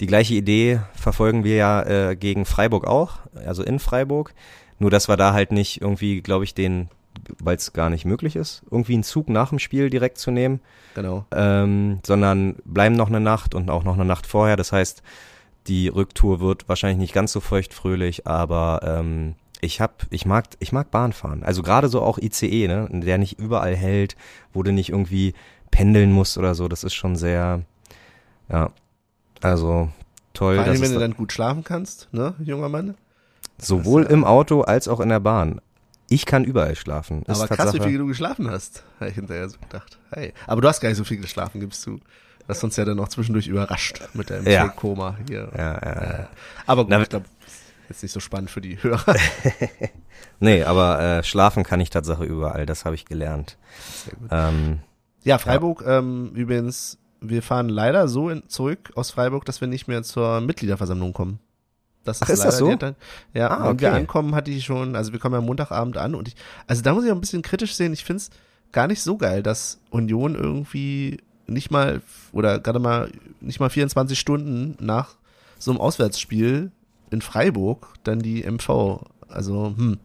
die 0.00 0.06
gleiche 0.06 0.34
Idee 0.34 0.80
verfolgen 0.94 1.44
wir 1.44 1.56
ja 1.56 1.82
äh, 1.82 2.16
gegen 2.16 2.46
Freiburg 2.46 2.86
auch, 2.86 3.18
also 3.44 3.62
in 3.62 3.78
Freiburg. 3.78 4.32
Nur 4.78 4.90
dass 4.90 5.08
wir 5.08 5.18
da 5.18 5.34
halt 5.34 5.52
nicht 5.52 5.82
irgendwie, 5.82 6.22
glaube 6.22 6.44
ich, 6.44 6.54
den, 6.54 6.88
weil 7.38 7.56
es 7.56 7.74
gar 7.74 7.90
nicht 7.90 8.06
möglich 8.06 8.34
ist, 8.34 8.62
irgendwie 8.70 8.94
einen 8.94 9.02
Zug 9.02 9.28
nach 9.28 9.50
dem 9.50 9.58
Spiel 9.58 9.90
direkt 9.90 10.16
zu 10.16 10.30
nehmen, 10.30 10.60
Genau. 10.94 11.26
ähm, 11.32 11.98
sondern 12.06 12.56
bleiben 12.64 12.94
noch 12.96 13.08
eine 13.08 13.20
Nacht 13.20 13.54
und 13.54 13.68
auch 13.68 13.84
noch 13.84 13.92
eine 13.94 14.06
Nacht 14.06 14.26
vorher. 14.26 14.56
Das 14.56 14.72
heißt, 14.72 15.02
die 15.66 15.88
Rücktour 15.88 16.40
wird 16.40 16.66
wahrscheinlich 16.66 16.98
nicht 16.98 17.12
ganz 17.12 17.32
so 17.32 17.40
feuchtfröhlich, 17.40 18.26
aber 18.26 18.80
ähm, 18.82 19.34
ich 19.60 19.82
hab, 19.82 20.06
ich 20.08 20.24
mag, 20.24 20.46
ich 20.60 20.72
mag 20.72 20.90
Bahn 20.90 21.12
fahren. 21.12 21.42
Also 21.42 21.62
gerade 21.62 21.88
so 21.88 22.00
auch 22.00 22.16
ICE, 22.16 22.66
ne, 22.68 22.88
der 22.90 23.18
nicht 23.18 23.38
überall 23.38 23.76
hält, 23.76 24.16
wo 24.54 24.62
du 24.62 24.72
nicht 24.72 24.88
irgendwie 24.88 25.34
pendeln 25.70 26.12
musst 26.12 26.36
oder 26.38 26.54
so. 26.54 26.68
Das 26.68 26.84
ist 26.84 26.94
schon 26.94 27.16
sehr, 27.16 27.62
ja, 28.48 28.70
also 29.40 29.88
toll. 30.34 30.56
Vor 30.56 30.64
allem, 30.64 30.72
dass 30.74 30.82
wenn 30.82 30.88
du 30.92 30.94
da- 30.98 31.06
dann 31.06 31.16
gut 31.16 31.32
schlafen 31.32 31.64
kannst, 31.64 32.08
ne, 32.12 32.34
junger 32.40 32.68
Mann. 32.68 32.94
sowohl 33.58 34.02
das, 34.02 34.10
äh, 34.10 34.14
im 34.14 34.24
Auto 34.24 34.62
als 34.62 34.88
auch 34.88 35.00
in 35.00 35.08
der 35.08 35.20
Bahn. 35.20 35.60
Ich 36.08 36.26
kann 36.26 36.42
überall 36.44 36.74
schlafen. 36.74 37.22
Ist 37.22 37.40
Aber 37.40 37.54
krass, 37.54 37.72
wie 37.72 37.80
viel 37.80 37.98
du 37.98 38.06
geschlafen 38.06 38.50
hast, 38.50 38.82
habe 38.98 39.10
ich 39.10 39.14
hinterher 39.14 39.48
so 39.48 39.58
gedacht. 39.58 39.96
Hey. 40.12 40.32
Aber 40.48 40.60
du 40.60 40.66
hast 40.68 40.80
gar 40.80 40.88
nicht 40.88 40.98
so 40.98 41.04
viel 41.04 41.18
geschlafen, 41.18 41.60
gibst 41.60 41.86
du. 41.86 41.98
Du 41.98 42.02
hast 42.48 42.64
uns 42.64 42.74
ja 42.76 42.84
dann 42.84 42.96
noch 42.96 43.06
zwischendurch 43.08 43.46
überrascht 43.46 44.00
mit 44.14 44.28
deinem 44.28 44.46
Ja. 44.48 44.66
Koma 44.68 45.16
hier. 45.28 45.52
Ja, 45.56 45.74
ja, 45.74 46.02
ja. 46.02 46.28
Aber 46.66 46.82
gut, 46.82 46.90
Na, 46.90 47.00
ich 47.00 47.08
glaube, 47.08 47.26
jetzt 47.88 48.02
nicht 48.02 48.10
so 48.10 48.18
spannend 48.18 48.50
für 48.50 48.60
die 48.60 48.82
Hörer. 48.82 49.14
Nee, 50.42 50.64
aber 50.64 51.00
äh, 51.00 51.22
schlafen 51.22 51.64
kann 51.64 51.80
ich 51.80 51.90
Tatsache 51.90 52.24
überall. 52.24 52.64
Das 52.66 52.84
habe 52.86 52.94
ich 52.94 53.04
gelernt. 53.04 53.56
Sehr 54.06 54.14
gut. 54.16 54.28
Ähm, 54.32 54.78
Ja, 55.24 55.38
Freiburg, 55.38 55.84
ähm, 55.86 56.30
übrigens, 56.34 56.98
wir 57.20 57.42
fahren 57.42 57.68
leider 57.68 58.08
so 58.08 58.30
in, 58.30 58.48
zurück 58.48 58.90
aus 58.94 59.10
Freiburg, 59.10 59.44
dass 59.44 59.60
wir 59.60 59.68
nicht 59.68 59.88
mehr 59.88 60.02
zur 60.02 60.40
Mitgliederversammlung 60.40 61.12
kommen. 61.12 61.38
Das 62.04 62.22
Ach, 62.22 62.28
ist 62.28 62.38
das 62.38 62.44
leider 62.44 62.56
so? 62.56 62.70
Entscheidung. 62.70 62.96
Ja, 63.34 63.48
Ah, 63.50 63.68
wenn 63.68 63.80
wir 63.80 63.88
okay. 63.88 63.96
ankommen, 63.98 64.34
hatte 64.34 64.50
ich 64.50 64.64
schon, 64.64 64.96
also 64.96 65.12
wir 65.12 65.18
kommen 65.20 65.34
ja 65.34 65.40
Montagabend 65.42 65.98
an 65.98 66.14
und 66.14 66.28
ich, 66.28 66.36
also 66.66 66.82
da 66.82 66.94
muss 66.94 67.04
ich 67.04 67.10
auch 67.10 67.14
ein 67.14 67.20
bisschen 67.20 67.42
kritisch 67.42 67.74
sehen, 67.74 67.92
ich 67.92 68.04
find's 68.04 68.30
gar 68.72 68.86
nicht 68.86 69.02
so 69.02 69.16
geil, 69.18 69.42
dass 69.42 69.78
Union 69.90 70.34
irgendwie 70.34 71.18
nicht 71.46 71.70
mal, 71.70 72.00
oder 72.32 72.58
gerade 72.58 72.78
mal, 72.78 73.10
nicht 73.40 73.60
mal 73.60 73.68
24 73.68 74.18
Stunden 74.18 74.76
nach 74.80 75.16
so 75.58 75.72
einem 75.72 75.80
Auswärtsspiel 75.80 76.70
in 77.10 77.20
Freiburg 77.20 77.88
dann 78.04 78.20
die 78.20 78.44
MV, 78.44 79.00
also, 79.28 79.74
hm. 79.76 79.98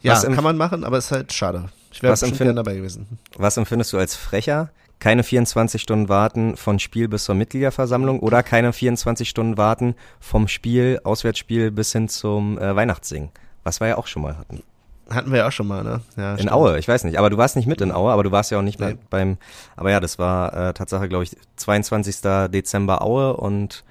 Ja, 0.00 0.20
kann 0.20 0.42
man 0.42 0.56
machen, 0.56 0.82
aber 0.82 0.98
ist 0.98 1.12
halt 1.12 1.32
schade. 1.32 1.68
Ich 1.92 2.02
wäre 2.02 2.12
Was 2.12 2.20
bestimmt 2.20 2.40
empfind- 2.40 2.44
gern 2.44 2.56
dabei 2.56 2.74
gewesen. 2.76 3.18
was 3.36 3.56
empfindest 3.56 3.92
du 3.92 3.98
als 3.98 4.16
frecher? 4.16 4.70
Keine 4.98 5.24
24 5.24 5.82
Stunden 5.82 6.08
warten 6.08 6.56
von 6.56 6.78
Spiel 6.78 7.08
bis 7.08 7.24
zur 7.24 7.34
Mitgliederversammlung 7.34 8.20
oder 8.20 8.42
keine 8.42 8.72
24 8.72 9.28
Stunden 9.28 9.56
warten 9.56 9.94
vom 10.20 10.46
Spiel, 10.48 11.00
Auswärtsspiel 11.02 11.70
bis 11.72 11.92
hin 11.92 12.08
zum 12.08 12.56
äh, 12.58 12.74
Weihnachtssingen? 12.76 13.30
Was 13.64 13.80
wir 13.80 13.88
ja 13.88 13.98
auch 13.98 14.06
schon 14.06 14.22
mal 14.22 14.38
hatten. 14.38 14.62
Hatten 15.10 15.30
wir 15.32 15.38
ja 15.40 15.48
auch 15.48 15.52
schon 15.52 15.66
mal, 15.66 15.82
ne? 15.82 16.00
Ja, 16.16 16.32
In 16.32 16.38
stimmt. 16.38 16.52
Aue, 16.52 16.78
ich 16.78 16.86
weiß 16.88 17.02
nicht, 17.04 17.18
aber 17.18 17.30
du 17.30 17.36
warst 17.36 17.56
nicht 17.56 17.66
mit 17.66 17.80
in 17.80 17.90
Aue, 17.92 18.12
aber 18.12 18.22
du 18.22 18.30
warst 18.30 18.50
ja 18.52 18.58
auch 18.58 18.62
nicht 18.62 18.78
Nee. 18.80 18.96
beim, 19.10 19.36
aber 19.76 19.90
ja, 19.90 19.98
das 20.00 20.18
war 20.20 20.54
äh, 20.68 20.72
Tatsache, 20.72 21.08
glaube 21.08 21.24
ich, 21.24 21.36
22. 21.56 22.20
Dezember 22.50 23.02
Aue 23.02 23.36
und 23.36 23.84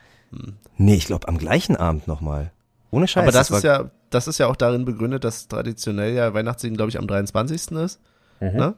nee, 0.78 0.96
ich 0.96 1.06
glaube 1.06 1.28
am 1.28 1.38
gleichen 1.38 1.76
Abend 1.76 2.08
nochmal. 2.08 2.52
Ohne 2.90 3.08
Scheiß. 3.08 3.24
Hm. 3.24 3.28
Aber 3.28 3.38
das, 3.38 3.52
war, 3.52 3.58
ist 3.58 3.64
ja, 3.66 3.92
das 4.12 4.28
ist 4.28 4.38
ja 4.38 4.48
auch 4.48 4.56
darin 4.56 4.86
begründet, 4.86 5.24
dass 5.24 5.48
traditionell 5.48 6.14
ja 6.14 6.34
Weihnachtssingen, 6.34 6.78
glaube 6.78 6.90
ich, 6.90 7.00
am 7.00 7.08
23. 7.08 7.72
ist. 7.72 8.00
Ne? 8.40 8.76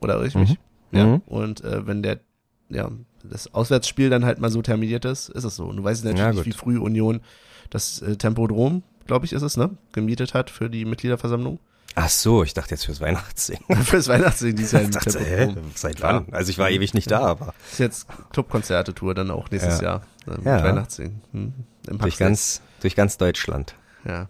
Oder 0.00 0.14
irre 0.14 0.26
ich 0.26 0.34
mich? 0.34 0.50
Mhm. 0.50 0.56
Ja. 0.98 1.06
Mhm. 1.06 1.22
Und 1.26 1.64
äh, 1.64 1.86
wenn 1.86 2.02
der, 2.02 2.20
ja, 2.68 2.90
das 3.24 3.52
Auswärtsspiel 3.52 4.10
dann 4.10 4.24
halt 4.24 4.38
mal 4.40 4.50
so 4.50 4.62
terminiert 4.62 5.04
ist, 5.04 5.28
ist 5.28 5.44
es 5.44 5.56
so. 5.56 5.64
Und 5.66 5.76
du 5.78 5.84
weißt 5.84 6.04
natürlich 6.04 6.20
Ja, 6.20 6.32
nicht, 6.32 6.46
wie 6.46 6.52
früh 6.52 6.78
Union 6.78 7.20
das 7.70 8.00
äh, 8.02 8.16
Tempodrom, 8.16 8.82
glaube 9.06 9.26
ich, 9.26 9.32
ist 9.32 9.42
es, 9.42 9.56
ne? 9.56 9.70
Gemietet 9.92 10.34
hat 10.34 10.50
für 10.50 10.70
die 10.70 10.84
Mitgliederversammlung. 10.84 11.58
Ach 11.94 12.08
so, 12.08 12.44
ich 12.44 12.54
dachte 12.54 12.70
jetzt 12.74 12.84
fürs 12.84 13.00
Weihnachtssingen. 13.00 13.64
Fürs 13.84 14.06
Weihnachtssingen 14.08 14.56
dieses 14.56 14.72
Jahr 14.72 14.82
Ich 14.82 14.90
dachte, 14.90 15.18
hä, 15.18 15.54
seit 15.74 16.00
wann? 16.00 16.26
Also 16.32 16.50
ich 16.50 16.58
war 16.58 16.70
ewig 16.70 16.94
nicht 16.94 17.10
da, 17.10 17.20
aber 17.20 17.54
Ist 17.72 17.80
jetzt 17.80 18.06
Clubkonzerte-Tour 18.32 19.14
dann 19.14 19.30
auch 19.30 19.50
nächstes 19.50 19.80
Ja. 19.80 19.84
Jahr. 19.84 20.02
Mit 20.26 20.44
Ja. 20.44 20.62
Weihnachtssingen. 20.62 21.20
Hm. 21.32 21.52
Durch 21.98 22.18
ganz, 22.18 22.60
durch 22.82 22.94
ganz 22.94 23.16
Deutschland. 23.16 23.74
Ja. 24.04 24.28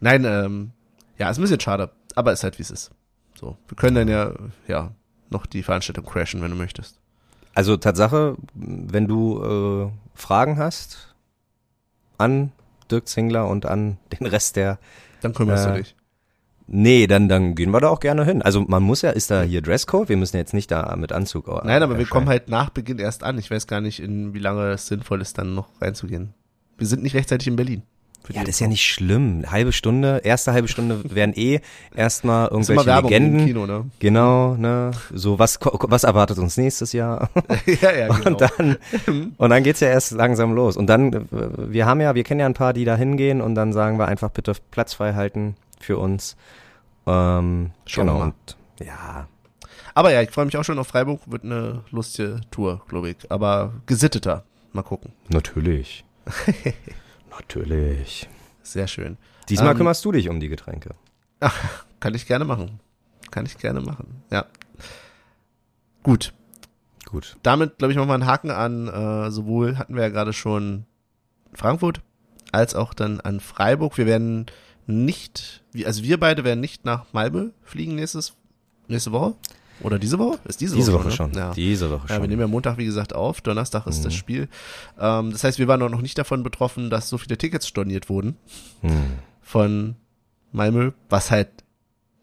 Nein, 0.00 0.24
ähm, 0.24 0.70
ja, 1.18 1.30
ist 1.30 1.38
ein 1.38 1.42
bisschen 1.42 1.60
schade, 1.60 1.90
aber 2.14 2.32
ist 2.32 2.42
halt 2.44 2.58
wie 2.58 2.62
es 2.62 2.70
ist. 2.70 2.90
So, 3.38 3.56
wir 3.68 3.76
können 3.76 3.94
dann 3.94 4.08
ja, 4.08 4.32
ja, 4.66 4.92
noch 5.30 5.46
die 5.46 5.62
Veranstaltung 5.62 6.04
crashen, 6.04 6.42
wenn 6.42 6.50
du 6.50 6.56
möchtest. 6.56 6.98
Also 7.54 7.76
Tatsache, 7.76 8.36
wenn 8.54 9.06
du 9.08 9.42
äh, 9.42 9.90
Fragen 10.14 10.56
hast 10.58 11.14
an 12.18 12.52
Dirk 12.90 13.08
Zingler 13.08 13.48
und 13.48 13.66
an 13.66 13.98
den 14.18 14.26
Rest 14.26 14.56
der 14.56 14.78
Dann 15.20 15.34
kümmerst 15.34 15.66
Äh, 15.66 15.70
du 15.72 15.78
dich. 15.78 15.96
Nee, 16.72 17.08
dann, 17.08 17.28
dann 17.28 17.56
gehen 17.56 17.72
wir 17.72 17.80
da 17.80 17.88
auch 17.88 17.98
gerne 17.98 18.24
hin. 18.24 18.42
Also 18.42 18.60
man 18.60 18.84
muss 18.84 19.02
ja, 19.02 19.10
ist 19.10 19.30
da 19.30 19.42
hier 19.42 19.60
Dresscode? 19.60 20.08
Wir 20.08 20.16
müssen 20.16 20.36
jetzt 20.36 20.54
nicht 20.54 20.70
da 20.70 20.94
mit 20.96 21.10
Anzug 21.10 21.48
äh, 21.48 21.60
Nein, 21.64 21.82
aber 21.82 21.98
wir 21.98 22.06
kommen 22.06 22.28
halt 22.28 22.48
nach 22.48 22.70
Beginn 22.70 23.00
erst 23.00 23.24
an. 23.24 23.38
Ich 23.38 23.50
weiß 23.50 23.66
gar 23.66 23.80
nicht, 23.80 23.98
in 24.00 24.34
wie 24.34 24.38
lange 24.38 24.70
es 24.70 24.86
sinnvoll 24.86 25.20
ist, 25.20 25.36
dann 25.36 25.54
noch 25.56 25.68
reinzugehen. 25.80 26.32
Wir 26.78 26.86
sind 26.86 27.02
nicht 27.02 27.14
rechtzeitig 27.16 27.48
in 27.48 27.56
Berlin. 27.56 27.82
Ja, 28.28 28.40
das 28.42 28.50
ist 28.50 28.60
ja 28.60 28.68
nicht 28.68 28.84
schlimm. 28.84 29.44
Halbe 29.50 29.72
Stunde, 29.72 30.20
erste 30.22 30.52
halbe 30.52 30.68
Stunde 30.68 31.02
werden 31.14 31.34
eh 31.36 31.60
erstmal 31.94 32.48
irgendwelche 32.48 32.86
Werbung 32.86 33.10
Legenden. 33.10 33.46
Kino, 33.46 33.66
ne? 33.66 33.90
Genau, 33.98 34.54
ne? 34.54 34.92
So, 35.12 35.38
was, 35.38 35.58
was 35.62 36.04
erwartet 36.04 36.38
uns 36.38 36.56
nächstes 36.56 36.92
Jahr? 36.92 37.30
ja, 37.82 37.92
ja, 37.92 38.08
genau. 38.14 38.30
Und 38.30 38.40
dann, 38.40 38.76
und 39.36 39.50
dann 39.50 39.62
geht's 39.62 39.80
ja 39.80 39.88
erst 39.88 40.12
langsam 40.12 40.52
los. 40.52 40.76
Und 40.76 40.86
dann, 40.86 41.26
wir 41.30 41.86
haben 41.86 42.00
ja, 42.00 42.14
wir 42.14 42.22
kennen 42.22 42.40
ja 42.40 42.46
ein 42.46 42.54
paar, 42.54 42.72
die 42.72 42.84
da 42.84 42.96
hingehen 42.96 43.40
und 43.40 43.54
dann 43.54 43.72
sagen 43.72 43.98
wir 43.98 44.06
einfach 44.06 44.30
bitte 44.30 44.52
Platz 44.70 44.94
frei 44.94 45.14
halten 45.14 45.56
für 45.80 45.98
uns. 45.98 46.36
Ähm, 47.06 47.72
Schauen 47.86 48.06
wir 48.06 48.12
genau. 48.12 48.24
Und, 48.24 48.56
ja, 48.80 49.28
Aber 49.94 50.12
ja, 50.12 50.22
ich 50.22 50.30
freue 50.30 50.44
mich 50.44 50.56
auch 50.56 50.64
schon 50.64 50.78
auf 50.78 50.86
Freiburg. 50.86 51.20
Wird 51.26 51.44
eine 51.44 51.82
lustige 51.90 52.40
Tour, 52.50 52.82
glaube 52.88 53.10
ich. 53.10 53.16
Aber 53.30 53.72
gesitteter. 53.86 54.44
Mal 54.72 54.82
gucken. 54.82 55.12
natürlich. 55.28 56.04
Natürlich. 57.30 58.28
Sehr 58.62 58.86
schön. 58.88 59.16
Diesmal 59.48 59.72
Ähm, 59.72 59.78
kümmerst 59.78 60.04
du 60.04 60.12
dich 60.12 60.28
um 60.28 60.38
die 60.40 60.48
Getränke. 60.48 60.94
Kann 62.00 62.14
ich 62.14 62.26
gerne 62.26 62.44
machen. 62.44 62.80
Kann 63.30 63.46
ich 63.46 63.58
gerne 63.58 63.80
machen. 63.80 64.22
Ja. 64.30 64.46
Gut. 66.02 66.32
Gut. 67.06 67.36
damit, 67.42 67.78
glaube 67.78 67.90
ich, 67.92 67.98
machen 67.98 68.08
wir 68.08 68.14
einen 68.14 68.26
Haken 68.26 68.50
an, 68.52 68.86
äh, 68.86 69.30
sowohl 69.32 69.78
hatten 69.78 69.96
wir 69.96 70.02
ja 70.02 70.10
gerade 70.10 70.32
schon 70.32 70.84
Frankfurt, 71.52 72.02
als 72.52 72.76
auch 72.76 72.94
dann 72.94 73.20
an 73.20 73.40
Freiburg. 73.40 73.98
Wir 73.98 74.06
werden 74.06 74.46
nicht, 74.86 75.64
wie- 75.72 75.86
also 75.86 76.04
wir 76.04 76.20
beide 76.20 76.44
werden 76.44 76.60
nicht 76.60 76.84
nach 76.84 77.06
Malmö 77.12 77.50
fliegen 77.64 77.96
nächstes, 77.96 78.34
nächste 78.86 79.10
Woche. 79.10 79.34
Oder 79.82 79.98
diese 79.98 80.18
Woche? 80.18 80.38
Ist 80.44 80.60
diese, 80.60 80.76
Diese 80.76 80.92
Woche, 80.92 81.04
Woche 81.06 81.10
schon. 81.12 81.30
Ne? 81.32 81.38
Ja. 81.38 81.50
Diese 81.52 81.90
Woche 81.90 82.02
Ja, 82.08 82.14
wir 82.16 82.20
schon. 82.20 82.28
nehmen 82.28 82.40
ja 82.40 82.46
Montag, 82.48 82.76
wie 82.78 82.84
gesagt, 82.84 83.14
auf. 83.14 83.40
Donnerstag 83.40 83.86
ist 83.86 84.04
das 84.04 84.12
Mhm. 84.14 84.18
Spiel. 84.18 84.48
Ähm, 84.98 85.32
das 85.32 85.44
heißt, 85.44 85.58
wir 85.58 85.68
waren 85.68 85.82
auch 85.82 85.88
noch 85.90 86.02
nicht 86.02 86.18
davon 86.18 86.42
betroffen, 86.42 86.90
dass 86.90 87.08
so 87.08 87.18
viele 87.18 87.38
Tickets 87.38 87.66
storniert 87.66 88.08
wurden 88.08 88.36
Hm. 88.82 88.90
von 89.40 89.96
Malmö, 90.52 90.92
was 91.08 91.30
halt 91.30 91.48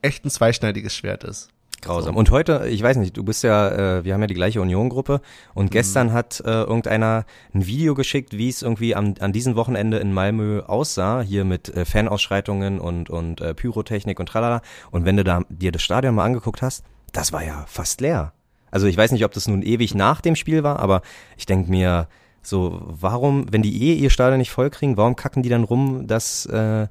echt 0.01 0.26
ein 0.26 0.30
zweischneidiges 0.30 0.95
Schwert 0.95 1.24
ist. 1.24 1.49
Grausam. 1.82 2.16
Und 2.16 2.32
heute, 2.32 2.68
ich 2.70 2.82
weiß 2.82 2.97
nicht, 2.97 3.16
du 3.16 3.24
bist 3.24 3.43
ja, 3.43 3.97
äh, 3.99 4.03
wir 4.03 4.16
haben 4.16 4.22
ja 4.22 4.28
die 4.28 4.34
gleiche 4.34 4.60
Union-Gruppe 4.62 5.22
und 5.53 5.70
gestern 5.70 6.12
hat 6.12 6.39
äh, 6.43 6.49
irgendeiner 6.64 7.24
ein 7.53 7.68
Video 7.68 7.93
geschickt, 7.93 8.36
wie 8.36 8.49
es 8.49 8.64
irgendwie 8.64 8.95
am, 8.95 9.14
an 9.20 9.32
diesem 9.32 9.55
Wochenende 9.55 9.97
in 9.99 10.12
Malmö 10.12 10.62
aussah, 10.62 11.22
hier 11.22 11.45
mit 11.45 11.70
äh, 11.70 11.86
Fanausschreitungen 11.86 12.80
und, 12.80 13.12
und 13.12 13.41
äh, 13.41 13.53
Pyrotechnik 13.53 14.20
und 14.20 14.28
tralala. 14.28 14.62
Und 14.89 15.05
wenn 15.05 15.18
du 15.18 15.24
da 15.24 15.41
dir 15.49 15.72
das 15.72 15.84
Stadion 15.84 16.16
mal 16.16 16.26
angeguckt 16.26 16.64
hast, 16.64 16.84
das 17.18 17.34
war 17.34 17.43
ja 17.43 17.65
fast 17.68 17.99
leer. 17.99 18.34
Also 18.70 18.86
ich 18.86 18.95
weiß 18.95 19.11
nicht, 19.11 19.26
ob 19.26 19.32
das 19.32 19.47
nun 19.47 19.63
ewig 19.63 19.95
nach 19.95 20.22
dem 20.22 20.36
Spiel 20.36 20.63
war, 20.63 20.80
aber 20.80 21.01
ich 21.36 21.47
denk 21.47 21.68
mir, 21.68 22.07
so, 22.43 22.80
warum, 22.86 23.51
wenn 23.51 23.63
die 23.63 23.89
eh 23.89 23.95
ihr 23.95 24.09
Stadion 24.09 24.38
nicht 24.38 24.51
voll 24.51 24.70
kriegen, 24.70 24.97
warum 24.97 25.15
kacken 25.15 25.41
die 25.41 25.49
dann 25.49 25.63
rum, 25.63 26.05
dass 26.05 26.45
äh, 26.45 26.84
äh, 26.84 26.88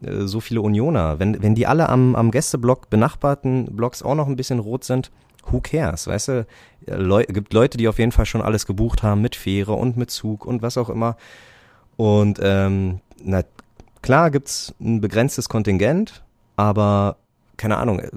so 0.00 0.40
viele 0.40 0.62
Unioner, 0.62 1.18
wenn, 1.18 1.42
wenn 1.42 1.54
die 1.54 1.66
alle 1.66 1.88
am, 1.90 2.16
am 2.16 2.30
Gästeblock, 2.30 2.88
benachbarten 2.88 3.76
Blocks 3.76 4.02
auch 4.02 4.14
noch 4.14 4.26
ein 4.26 4.36
bisschen 4.36 4.60
rot 4.60 4.84
sind, 4.84 5.10
who 5.50 5.60
cares, 5.60 6.06
weißt 6.06 6.28
du? 6.28 6.46
Leu 6.86 7.24
gibt 7.24 7.52
Leute, 7.52 7.76
die 7.76 7.88
auf 7.88 7.98
jeden 7.98 8.12
Fall 8.12 8.26
schon 8.26 8.42
alles 8.42 8.66
gebucht 8.66 9.02
haben 9.02 9.20
mit 9.20 9.36
Fähre 9.36 9.74
und 9.74 9.96
mit 9.96 10.10
Zug 10.10 10.46
und 10.46 10.62
was 10.62 10.78
auch 10.78 10.88
immer. 10.88 11.16
Und 11.96 12.40
ähm, 12.42 13.00
na 13.22 13.42
klar 14.02 14.30
gibt's 14.30 14.74
ein 14.80 15.00
begrenztes 15.00 15.48
Kontingent, 15.48 16.24
aber 16.56 17.16
keine 17.56 17.76
Ahnung, 17.76 18.00
äh, 18.00 18.10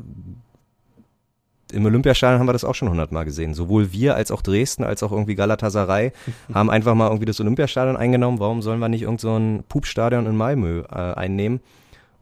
im 1.72 1.86
Olympiastadion 1.86 2.40
haben 2.40 2.48
wir 2.48 2.54
das 2.54 2.64
auch 2.64 2.76
schon 2.76 2.90
hundertmal 2.90 3.26
gesehen. 3.26 3.54
Sowohl 3.54 3.92
wir 3.92 4.16
als 4.16 4.32
auch 4.32 4.42
Dresden, 4.42 4.84
als 4.84 5.04
auch 5.04 5.12
irgendwie 5.12 5.36
Galatasaray 5.36 6.12
haben 6.54 6.70
einfach 6.70 6.96
mal 6.96 7.08
irgendwie 7.08 7.26
das 7.26 7.40
Olympiastadion 7.40 7.98
eingenommen. 7.98 8.40
Warum 8.40 8.62
sollen 8.62 8.80
wir 8.80 8.90
nicht 8.90 9.04
irgend 9.04 9.22
so 9.22 9.36
ein 9.36 9.64
Pupstadion 9.68 10.26
in 10.26 10.36
Malmö 10.36 10.84
äh, 10.92 10.96
einnehmen? 10.96 11.62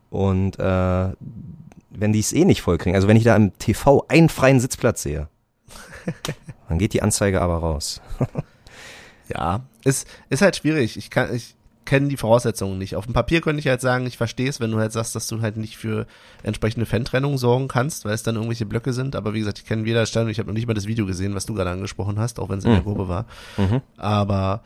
Und 0.09 0.59
äh, 0.59 1.09
wenn 1.89 2.13
die 2.13 2.19
es 2.19 2.33
eh 2.33 2.45
nicht 2.45 2.61
vollkriegen, 2.61 2.95
also 2.95 3.07
wenn 3.07 3.17
ich 3.17 3.23
da 3.23 3.35
im 3.35 3.57
TV 3.57 4.05
einen 4.07 4.29
freien 4.29 4.59
Sitzplatz 4.59 5.03
sehe, 5.03 5.27
dann 6.69 6.77
geht 6.77 6.93
die 6.93 7.01
Anzeige 7.01 7.41
aber 7.41 7.57
raus. 7.57 8.01
Ja, 9.29 9.61
ist, 9.83 10.07
ist 10.29 10.41
halt 10.41 10.55
schwierig. 10.55 10.95
Ich 10.95 11.09
kann, 11.09 11.33
ich 11.35 11.56
kenne 11.88 12.07
die 12.09 12.17
Voraussetzungen 12.17 12.77
nicht. 12.77 12.95
Auf 12.95 13.05
dem 13.05 13.13
Papier 13.13 13.41
könnte 13.41 13.59
ich 13.59 13.67
halt 13.67 13.81
sagen, 13.81 14.05
ich 14.05 14.17
verstehe 14.17 14.47
es, 14.47 14.59
wenn 14.59 14.69
du 14.69 14.77
halt 14.77 14.91
sagst, 14.91 15.15
dass 15.15 15.25
du 15.27 15.41
halt 15.41 15.57
nicht 15.57 15.77
für 15.77 16.05
entsprechende 16.43 16.85
Fantrennung 16.85 17.39
sorgen 17.39 17.67
kannst, 17.67 18.05
weil 18.05 18.13
es 18.13 18.21
dann 18.21 18.35
irgendwelche 18.35 18.67
Blöcke 18.67 18.93
sind. 18.93 19.15
Aber 19.15 19.33
wie 19.33 19.39
gesagt, 19.39 19.57
ich 19.57 19.65
kenne 19.65 19.85
weder 19.85 20.01
das 20.01 20.09
Stadion, 20.09 20.29
ich 20.29 20.38
habe 20.38 20.47
noch 20.49 20.53
nicht 20.53 20.67
mal 20.67 20.75
das 20.75 20.85
Video 20.85 21.07
gesehen, 21.07 21.33
was 21.33 21.47
du 21.47 21.55
gerade 21.55 21.71
angesprochen 21.71 22.19
hast, 22.19 22.39
auch 22.39 22.49
wenn 22.49 22.59
es 22.59 22.65
in 22.65 22.71
der 22.71 22.81
Mhm. 22.81 22.85
Gruppe 22.85 23.07
war. 23.09 23.25
Mhm. 23.57 23.81
Aber 23.97 24.61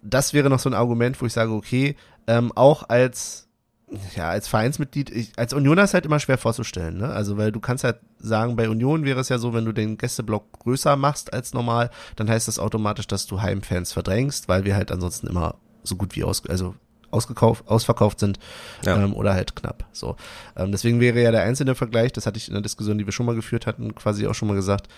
das 0.00 0.32
wäre 0.32 0.48
noch 0.48 0.58
so 0.60 0.70
ein 0.70 0.74
Argument, 0.74 1.20
wo 1.20 1.26
ich 1.26 1.32
sage, 1.34 1.52
okay, 1.52 1.96
ähm, 2.26 2.52
auch 2.54 2.88
als 2.88 3.48
ja, 4.16 4.30
als 4.30 4.48
Vereinsmitglied, 4.48 5.10
ich, 5.10 5.32
als 5.36 5.52
Unioner 5.52 5.84
ist 5.84 5.92
halt 5.92 6.06
immer 6.06 6.18
schwer 6.18 6.38
vorzustellen, 6.38 6.96
ne? 6.96 7.08
Also, 7.10 7.36
weil 7.36 7.52
du 7.52 7.60
kannst 7.60 7.84
halt 7.84 7.98
sagen, 8.18 8.56
bei 8.56 8.70
Union 8.70 9.04
wäre 9.04 9.20
es 9.20 9.28
ja 9.28 9.36
so, 9.36 9.52
wenn 9.52 9.66
du 9.66 9.72
den 9.72 9.98
Gästeblock 9.98 10.60
größer 10.60 10.96
machst 10.96 11.34
als 11.34 11.52
normal, 11.52 11.90
dann 12.16 12.30
heißt 12.30 12.48
das 12.48 12.58
automatisch, 12.58 13.06
dass 13.06 13.26
du 13.26 13.42
Heimfans 13.42 13.92
verdrängst, 13.92 14.48
weil 14.48 14.64
wir 14.64 14.76
halt 14.76 14.90
ansonsten 14.92 15.26
immer 15.26 15.56
so 15.82 15.96
gut 15.96 16.16
wie 16.16 16.24
aus, 16.24 16.44
also 16.48 16.74
ausgekauft, 17.10 17.68
ausverkauft 17.68 18.20
sind 18.20 18.38
Ja. 18.86 18.96
ähm, 19.02 19.12
oder 19.14 19.34
halt 19.34 19.54
knapp. 19.54 19.84
So, 19.92 20.16
ähm, 20.56 20.72
deswegen 20.72 20.98
wäre 21.00 21.20
ja 21.22 21.30
der 21.30 21.42
einzelne 21.42 21.74
Vergleich, 21.74 22.12
das 22.12 22.24
hatte 22.26 22.38
ich 22.38 22.48
in 22.48 22.54
der 22.54 22.62
Diskussion, 22.62 22.96
die 22.98 23.04
wir 23.06 23.12
schon 23.12 23.26
mal 23.26 23.34
geführt 23.34 23.66
hatten, 23.66 23.94
quasi 23.94 24.26
auch 24.26 24.34
schon 24.34 24.48
mal 24.48 24.54
gesagt. 24.54 24.88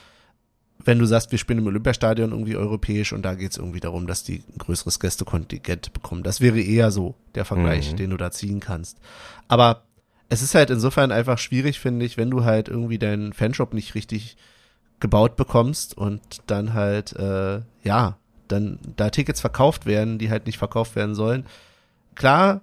Wenn 0.85 0.99
du 0.99 1.07
sagst, 1.07 1.31
wir 1.33 1.39
spielen 1.39 1.61
im 1.61 1.67
Olympiastadion 1.67 2.31
irgendwie 2.33 2.57
europäisch 2.57 3.13
und 3.13 3.23
da 3.23 3.35
geht 3.35 3.53
es 3.53 3.57
irgendwie 3.59 3.81
darum, 3.81 4.07
dass 4.07 4.23
die 4.25 4.43
ein 4.53 4.59
größeres 4.59 5.01
Gästekontingent 5.01 5.93
bekommen. 5.93 6.23
Das 6.25 6.41
wäre 6.41 6.61
eher 6.61 6.91
so 6.91 7.15
der 7.35 7.45
Vergleich, 7.45 7.93
Mhm. 7.93 7.97
den 7.97 8.11
du 8.11 8.17
da 8.17 8.31
ziehen 8.31 8.61
kannst. 8.61 8.99
Aber 9.49 9.83
es 10.29 10.43
ist 10.43 10.55
halt 10.55 10.71
insofern 10.71 11.11
einfach 11.13 11.39
schwierig, 11.39 11.79
finde 11.81 12.05
ich, 12.05 12.17
wenn 12.17 12.31
du 12.31 12.45
halt 12.45 12.69
irgendwie 12.69 12.99
deinen 12.99 13.33
Fanshop 13.33 13.73
nicht 13.73 13.95
richtig 13.95 14.37
gebaut 15.01 15.37
bekommst 15.37 15.97
und 15.97 16.21
dann 16.47 16.75
halt, 16.75 17.13
äh, 17.15 17.61
ja, 17.83 18.19
dann 18.49 18.79
da 18.97 19.11
Tickets 19.11 19.41
verkauft 19.41 19.87
werden, 19.87 20.19
die 20.19 20.31
halt 20.31 20.47
nicht 20.47 20.59
verkauft 20.59 20.97
werden 20.97 21.15
sollen. 21.15 21.47
Klar 22.15 22.63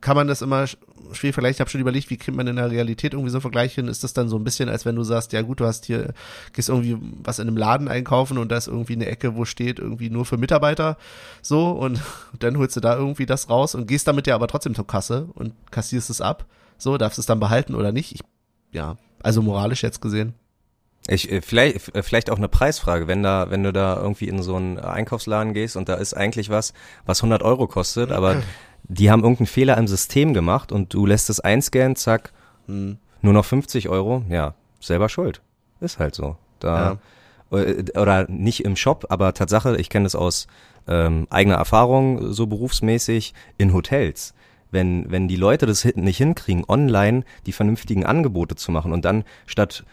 kann 0.00 0.16
man 0.16 0.28
das 0.28 0.40
immer 0.40 0.62
sch- 0.64 0.78
schwierig 1.12 1.34
vergleichen. 1.34 1.56
Ich 1.56 1.60
habe 1.60 1.68
schon 1.68 1.80
überlegt, 1.80 2.08
wie 2.08 2.16
kriegt 2.16 2.36
man 2.36 2.46
in 2.46 2.56
der 2.56 2.70
Realität 2.70 3.12
irgendwie 3.12 3.30
so 3.30 3.36
einen 3.36 3.42
Vergleich 3.42 3.74
hin? 3.74 3.86
Ist 3.88 4.02
das 4.02 4.14
dann 4.14 4.28
so 4.30 4.36
ein 4.38 4.44
bisschen, 4.44 4.68
als 4.70 4.86
wenn 4.86 4.96
du 4.96 5.02
sagst, 5.04 5.32
ja 5.32 5.42
gut, 5.42 5.60
du 5.60 5.66
hast 5.66 5.84
hier, 5.84 6.14
gehst 6.54 6.70
irgendwie 6.70 6.96
was 7.22 7.38
in 7.38 7.48
einem 7.48 7.56
Laden 7.58 7.88
einkaufen 7.88 8.38
und 8.38 8.50
da 8.50 8.56
ist 8.56 8.68
irgendwie 8.68 8.94
eine 8.94 9.06
Ecke, 9.06 9.36
wo 9.36 9.44
steht 9.44 9.78
irgendwie 9.78 10.08
nur 10.08 10.24
für 10.24 10.38
Mitarbeiter 10.38 10.96
so 11.42 11.70
und 11.72 12.00
dann 12.38 12.56
holst 12.56 12.76
du 12.76 12.80
da 12.80 12.96
irgendwie 12.96 13.26
das 13.26 13.50
raus 13.50 13.74
und 13.74 13.86
gehst 13.86 14.08
damit 14.08 14.26
ja 14.26 14.34
aber 14.34 14.46
trotzdem 14.48 14.74
zur 14.74 14.86
Kasse 14.86 15.28
und 15.34 15.52
kassierst 15.70 16.08
es 16.08 16.20
ab. 16.22 16.46
So, 16.78 16.96
darfst 16.96 17.18
es 17.18 17.26
dann 17.26 17.40
behalten 17.40 17.74
oder 17.74 17.92
nicht? 17.92 18.14
Ich, 18.14 18.20
ja, 18.72 18.96
also 19.22 19.42
moralisch 19.42 19.82
jetzt 19.82 20.00
gesehen. 20.00 20.32
Ich, 21.10 21.30
äh, 21.30 21.40
vielleicht, 21.42 21.94
äh, 21.94 22.02
vielleicht 22.02 22.30
auch 22.30 22.38
eine 22.38 22.48
Preisfrage, 22.48 23.08
wenn 23.08 23.22
da, 23.22 23.50
wenn 23.50 23.62
du 23.64 23.72
da 23.72 23.96
irgendwie 23.96 24.28
in 24.28 24.42
so 24.42 24.56
einen 24.56 24.78
Einkaufsladen 24.78 25.52
gehst 25.54 25.76
und 25.76 25.88
da 25.88 25.94
ist 25.94 26.14
eigentlich 26.14 26.50
was, 26.50 26.72
was 27.04 27.18
100 27.20 27.42
Euro 27.42 27.66
kostet, 27.66 28.12
aber 28.12 28.42
die 28.84 29.10
haben 29.10 29.22
irgendeinen 29.22 29.46
Fehler 29.46 29.76
im 29.76 29.88
System 29.88 30.34
gemacht 30.34 30.72
und 30.72 30.94
du 30.94 31.06
lässt 31.06 31.28
es 31.30 31.40
einscannen, 31.40 31.96
zack, 31.96 32.32
Hm. 32.66 32.98
nur 33.22 33.32
noch 33.32 33.44
50 33.44 33.88
Euro, 33.88 34.22
ja, 34.28 34.54
selber 34.80 35.08
schuld. 35.08 35.42
Ist 35.80 35.98
halt 35.98 36.14
so. 36.14 36.36
Da, 36.60 36.98
äh, 37.50 37.84
oder 37.98 38.28
nicht 38.28 38.64
im 38.64 38.76
Shop, 38.76 39.06
aber 39.08 39.34
Tatsache, 39.34 39.76
ich 39.76 39.90
kenne 39.90 40.04
das 40.04 40.14
aus 40.14 40.46
ähm, 40.86 41.26
eigener 41.30 41.56
Erfahrung, 41.56 42.32
so 42.32 42.46
berufsmäßig, 42.46 43.34
in 43.58 43.72
Hotels. 43.72 44.34
Wenn, 44.70 45.10
wenn 45.10 45.26
die 45.26 45.36
Leute 45.36 45.66
das 45.66 45.84
nicht 45.84 46.18
hinkriegen, 46.18 46.64
online 46.68 47.24
die 47.46 47.52
vernünftigen 47.52 48.06
Angebote 48.06 48.54
zu 48.54 48.70
machen 48.70 48.92
und 48.92 49.04
dann 49.04 49.24
statt 49.46 49.84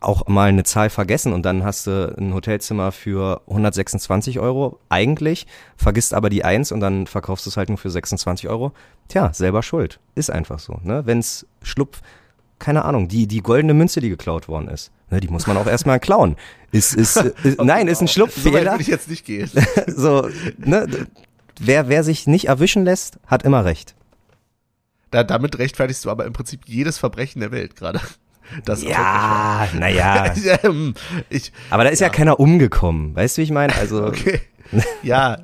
auch 0.00 0.26
mal 0.28 0.48
eine 0.48 0.64
Zahl 0.64 0.90
vergessen 0.90 1.32
und 1.32 1.42
dann 1.44 1.62
hast 1.62 1.86
du 1.86 2.14
ein 2.18 2.32
Hotelzimmer 2.34 2.90
für 2.90 3.42
126 3.48 4.38
Euro 4.40 4.78
eigentlich, 4.88 5.46
vergisst 5.76 6.14
aber 6.14 6.30
die 6.30 6.44
Eins 6.44 6.72
und 6.72 6.80
dann 6.80 7.06
verkaufst 7.06 7.44
du 7.46 7.50
es 7.50 7.56
halt 7.56 7.68
nur 7.68 7.78
für 7.78 7.90
26 7.90 8.48
Euro. 8.48 8.72
Tja, 9.08 9.32
selber 9.34 9.62
schuld. 9.62 10.00
Ist 10.14 10.30
einfach 10.30 10.58
so. 10.58 10.78
Ne? 10.82 11.02
Wenn's 11.04 11.46
schlupf, 11.62 12.00
keine 12.58 12.84
Ahnung, 12.84 13.08
die, 13.08 13.26
die 13.26 13.40
goldene 13.42 13.74
Münze, 13.74 14.00
die 14.00 14.08
geklaut 14.08 14.48
worden 14.48 14.68
ist, 14.68 14.90
ne, 15.10 15.20
die 15.20 15.28
muss 15.28 15.46
man 15.46 15.56
auch 15.56 15.66
erstmal 15.66 16.00
klauen. 16.00 16.36
Ist, 16.72 16.94
ist, 16.94 17.16
ist, 17.44 17.60
nein, 17.62 17.88
ist 17.88 18.00
ein 18.00 18.06
So 18.06 18.12
Schlupffehler. 18.14 18.74
will 18.74 18.80
ich 18.80 18.86
jetzt 18.86 19.08
nicht 19.10 19.26
gehen. 19.26 19.50
so, 19.86 20.28
ne, 20.58 20.86
wer, 21.58 21.88
wer 21.88 22.04
sich 22.04 22.26
nicht 22.26 22.46
erwischen 22.46 22.84
lässt, 22.84 23.18
hat 23.26 23.42
immer 23.42 23.64
recht. 23.64 23.94
Da, 25.10 25.24
damit 25.24 25.58
rechtfertigst 25.58 26.04
du 26.04 26.10
aber 26.10 26.24
im 26.24 26.32
Prinzip 26.32 26.60
jedes 26.66 26.96
Verbrechen 26.96 27.40
der 27.40 27.50
Welt 27.50 27.76
gerade. 27.76 28.00
Das 28.64 28.82
Ja, 28.82 29.68
naja. 29.78 30.34
Ähm, 30.62 30.94
Aber 31.70 31.84
da 31.84 31.90
ist 31.90 32.00
ja, 32.00 32.08
keiner 32.08 32.40
umgekommen. 32.40 33.14
Weißt 33.14 33.36
du, 33.36 33.40
wie 33.40 33.44
ich 33.44 33.50
meine? 33.50 33.74
Also, 33.76 34.04
okay. 34.06 34.40
Ja, 35.02 35.34
äh, 35.34 35.38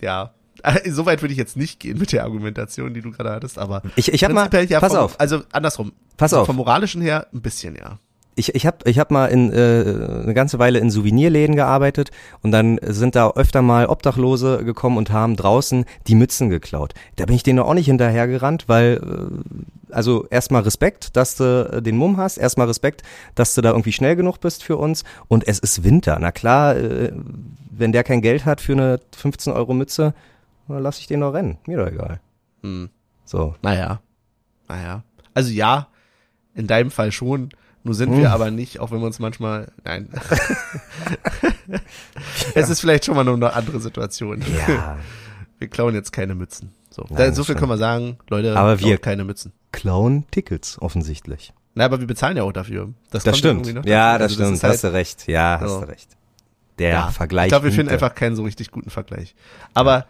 ja. 0.00 0.32
Soweit 0.86 1.22
würde 1.22 1.32
ich 1.32 1.38
jetzt 1.38 1.56
nicht 1.56 1.80
gehen 1.80 1.98
mit 1.98 2.12
der 2.12 2.24
Argumentation, 2.24 2.94
die 2.94 3.02
du 3.02 3.10
gerade 3.10 3.30
hattest, 3.30 3.58
aber 3.58 3.82
ich, 3.96 4.12
ich 4.12 4.24
hab 4.24 4.32
mal, 4.32 4.48
ja 4.68 4.80
pass 4.80 4.92
vom, 4.92 5.00
auf, 5.00 5.20
Also 5.20 5.42
andersrum. 5.52 5.92
Pass 6.16 6.30
So 6.30 6.40
auf. 6.40 6.46
Vom 6.46 6.56
moralischen 6.56 7.02
her 7.02 7.26
ein 7.32 7.42
bisschen, 7.42 7.76
ja. 7.76 7.98
Ich, 8.36 8.54
ich 8.54 8.66
habe 8.66 8.78
ich 8.84 8.98
hab 8.98 9.10
mal 9.10 9.26
in, 9.26 9.52
äh, 9.52 10.22
eine 10.22 10.34
ganze 10.34 10.58
Weile 10.58 10.78
in 10.78 10.90
Souvenirläden 10.90 11.56
gearbeitet 11.56 12.10
und 12.42 12.50
dann 12.50 12.78
sind 12.82 13.14
da 13.14 13.30
öfter 13.30 13.62
mal 13.62 13.86
Obdachlose 13.86 14.64
gekommen 14.64 14.96
und 14.96 15.10
haben 15.10 15.36
draußen 15.36 15.84
die 16.06 16.14
Mützen 16.14 16.50
geklaut. 16.50 16.94
Da 17.16 17.26
bin 17.26 17.36
ich 17.36 17.42
denen 17.42 17.60
auch 17.60 17.74
nicht 17.74 17.86
hinterhergerannt, 17.86 18.68
weil, 18.68 19.00
äh, 19.02 19.94
also 19.94 20.26
erstmal 20.30 20.62
Respekt, 20.62 21.16
dass 21.16 21.36
du 21.36 21.82
den 21.82 21.96
Mumm 21.96 22.16
hast, 22.16 22.36
erstmal 22.36 22.66
Respekt, 22.66 23.02
dass 23.34 23.54
du 23.54 23.60
da 23.60 23.70
irgendwie 23.70 23.92
schnell 23.92 24.16
genug 24.16 24.40
bist 24.40 24.64
für 24.64 24.76
uns 24.76 25.04
und 25.28 25.46
es 25.46 25.58
ist 25.58 25.84
Winter. 25.84 26.18
Na 26.20 26.32
klar, 26.32 26.76
äh, 26.76 27.12
wenn 27.70 27.92
der 27.92 28.04
kein 28.04 28.22
Geld 28.22 28.44
hat 28.44 28.60
für 28.60 28.72
eine 28.72 29.00
15 29.16 29.52
Euro 29.52 29.74
Mütze, 29.74 30.14
dann 30.68 30.82
lass 30.82 30.98
ich 30.98 31.06
den 31.06 31.20
doch 31.20 31.34
rennen. 31.34 31.58
Mir 31.66 31.78
doch 31.78 31.86
egal. 31.86 32.20
Hm. 32.62 32.90
So. 33.24 33.54
Naja. 33.62 34.00
Naja. 34.68 35.02
Also 35.34 35.50
ja, 35.50 35.88
in 36.54 36.66
deinem 36.66 36.90
Fall 36.90 37.12
schon. 37.12 37.50
Nur 37.84 37.94
sind 37.94 38.12
wir 38.12 38.28
Hm. 38.28 38.34
aber 38.34 38.50
nicht, 38.50 38.80
auch 38.80 38.90
wenn 38.90 39.00
wir 39.00 39.06
uns 39.06 39.18
manchmal. 39.18 39.70
Nein. 39.84 40.08
es 42.54 42.68
ist 42.68 42.80
vielleicht 42.80 43.04
schon 43.04 43.14
mal 43.14 43.24
nur 43.24 43.34
eine 43.34 43.52
andere 43.52 43.80
Situation. 43.80 44.42
Ja. 44.68 44.98
Wir 45.58 45.68
klauen 45.68 45.94
jetzt 45.94 46.12
keine 46.12 46.34
Mützen. 46.34 46.72
So, 46.90 47.04
Nein, 47.10 47.28
das 47.28 47.36
so 47.36 47.44
viel 47.44 47.54
können 47.54 47.70
wir 47.70 47.78
sagen, 47.78 48.18
Leute, 48.28 48.56
Aber 48.56 48.78
wir- 48.80 48.98
keine 48.98 49.24
Mützen. 49.24 49.52
Klauen 49.72 50.26
Tickets, 50.30 50.80
offensichtlich. 50.82 51.52
Na, 51.74 51.84
aber 51.84 52.00
wir 52.00 52.06
bezahlen 52.08 52.36
ja 52.36 52.42
auch 52.42 52.52
dafür. 52.52 52.92
Das 53.10 53.22
kommt 53.24 53.36
stimmt. 53.36 53.72
noch 53.74 53.84
Ja, 53.86 54.18
dazu. 54.18 54.34
das 54.36 54.40
Also 54.40 54.44
stimmt. 54.56 54.62
halt- 54.64 54.72
hast 54.74 54.84
du 54.84 54.92
recht. 54.92 55.26
Ja, 55.28 55.58
hast 55.60 55.70
So. 55.70 55.80
du 55.80 55.88
recht. 55.88 56.08
Der 56.80 56.90
Ja, 56.90 57.10
Vergleich. 57.10 57.46
Ich 57.46 57.50
glaube, 57.50 57.66
wir 57.66 57.72
finden 57.72 57.92
einfach 57.92 58.14
keinen 58.16 58.34
so 58.36 58.42
richtig 58.42 58.70
guten 58.72 58.90
Vergleich. 58.90 59.34
Aber 59.74 60.06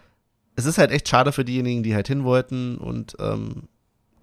es 0.55 0.65
ist 0.65 0.77
halt 0.79 0.91
echt 0.91 1.07
schade 1.07 1.31
für 1.31 1.45
diejenigen, 1.45 1.83
die 1.83 1.93
halt 1.95 2.07
hin 2.07 2.23
wollten 2.23 2.77
und 2.77 3.15
ähm, 3.19 3.63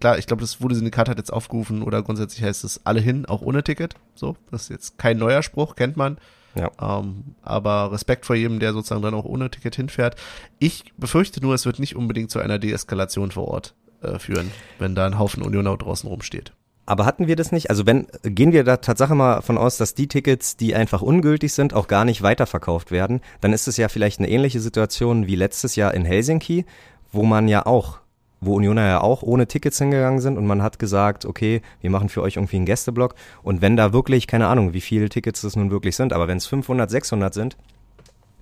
klar, 0.02 0.18
ich 0.18 0.26
glaube, 0.26 0.40
das 0.40 0.60
wurde 0.60 0.74
Syndikat 0.74 1.08
hat 1.08 1.18
jetzt 1.18 1.32
aufgerufen 1.32 1.80
oder 1.80 2.02
grundsätzlich 2.02 2.42
heißt 2.42 2.64
es 2.64 2.84
alle 2.84 3.00
hin, 3.00 3.24
auch 3.24 3.40
ohne 3.40 3.62
Ticket. 3.62 3.94
So, 4.16 4.36
das 4.50 4.62
ist 4.62 4.70
jetzt 4.70 4.98
kein 4.98 5.16
neuer 5.16 5.44
Spruch, 5.44 5.76
kennt 5.76 5.96
man. 5.96 6.18
Ja. 6.56 6.72
Ähm, 6.80 7.36
aber 7.40 7.92
Respekt 7.92 8.26
vor 8.26 8.34
jedem, 8.34 8.58
der 8.58 8.72
sozusagen 8.72 9.00
dann 9.02 9.14
auch 9.14 9.24
ohne 9.24 9.48
Ticket 9.48 9.76
hinfährt. 9.76 10.16
Ich 10.58 10.92
befürchte 10.96 11.40
nur, 11.40 11.54
es 11.54 11.66
wird 11.66 11.78
nicht 11.78 11.94
unbedingt 11.94 12.32
zu 12.32 12.40
einer 12.40 12.58
Deeskalation 12.58 13.30
vor 13.30 13.46
Ort 13.46 13.76
äh, 14.02 14.18
führen, 14.18 14.50
wenn 14.80 14.96
da 14.96 15.06
ein 15.06 15.20
Haufen 15.20 15.40
Unionau 15.44 15.76
draußen 15.76 16.08
rumsteht. 16.08 16.52
Aber 16.84 17.06
hatten 17.06 17.28
wir 17.28 17.36
das 17.36 17.52
nicht? 17.52 17.70
Also 17.70 17.86
wenn, 17.86 18.08
gehen 18.24 18.50
wir 18.50 18.64
da 18.64 18.78
Tatsache 18.78 19.14
mal 19.14 19.40
von 19.40 19.56
aus, 19.56 19.76
dass 19.76 19.94
die 19.94 20.08
Tickets, 20.08 20.56
die 20.56 20.74
einfach 20.74 21.00
ungültig 21.00 21.52
sind, 21.52 21.74
auch 21.74 21.86
gar 21.86 22.04
nicht 22.04 22.22
weiterverkauft 22.22 22.90
werden, 22.90 23.20
dann 23.40 23.52
ist 23.52 23.68
es 23.68 23.76
ja 23.76 23.88
vielleicht 23.88 24.18
eine 24.18 24.28
ähnliche 24.28 24.58
Situation 24.58 25.28
wie 25.28 25.36
letztes 25.36 25.76
Jahr 25.76 25.94
in 25.94 26.04
Helsinki, 26.04 26.66
wo 27.12 27.22
man 27.22 27.46
ja 27.46 27.66
auch, 27.66 28.01
wo 28.42 28.56
Unioner 28.56 28.86
ja 28.86 29.00
auch 29.00 29.22
ohne 29.22 29.46
Tickets 29.46 29.78
hingegangen 29.78 30.20
sind 30.20 30.36
und 30.36 30.46
man 30.46 30.62
hat 30.62 30.78
gesagt, 30.78 31.24
okay, 31.24 31.62
wir 31.80 31.90
machen 31.90 32.08
für 32.08 32.20
euch 32.22 32.36
irgendwie 32.36 32.56
einen 32.56 32.66
Gästeblock 32.66 33.14
und 33.42 33.62
wenn 33.62 33.76
da 33.76 33.92
wirklich, 33.92 34.26
keine 34.26 34.48
Ahnung, 34.48 34.74
wie 34.74 34.80
viele 34.80 35.08
Tickets 35.08 35.40
das 35.42 35.56
nun 35.56 35.70
wirklich 35.70 35.96
sind, 35.96 36.12
aber 36.12 36.28
wenn 36.28 36.36
es 36.38 36.46
500, 36.46 36.90
600 36.90 37.32
sind, 37.32 37.56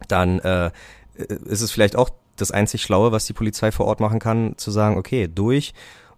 dann 0.08 0.38
äh, 0.40 0.70
ist 1.44 1.60
es 1.60 1.70
vielleicht 1.70 1.96
auch 1.96 2.10
das 2.36 2.50
einzig 2.50 2.82
Schlaue, 2.82 3.12
was 3.12 3.26
die 3.26 3.34
Polizei 3.34 3.70
vor 3.70 3.86
Ort 3.86 4.00
machen 4.00 4.18
kann, 4.18 4.54
zu 4.56 4.70
sagen, 4.70 4.96
okay, 4.96 5.28
durch 5.32 5.74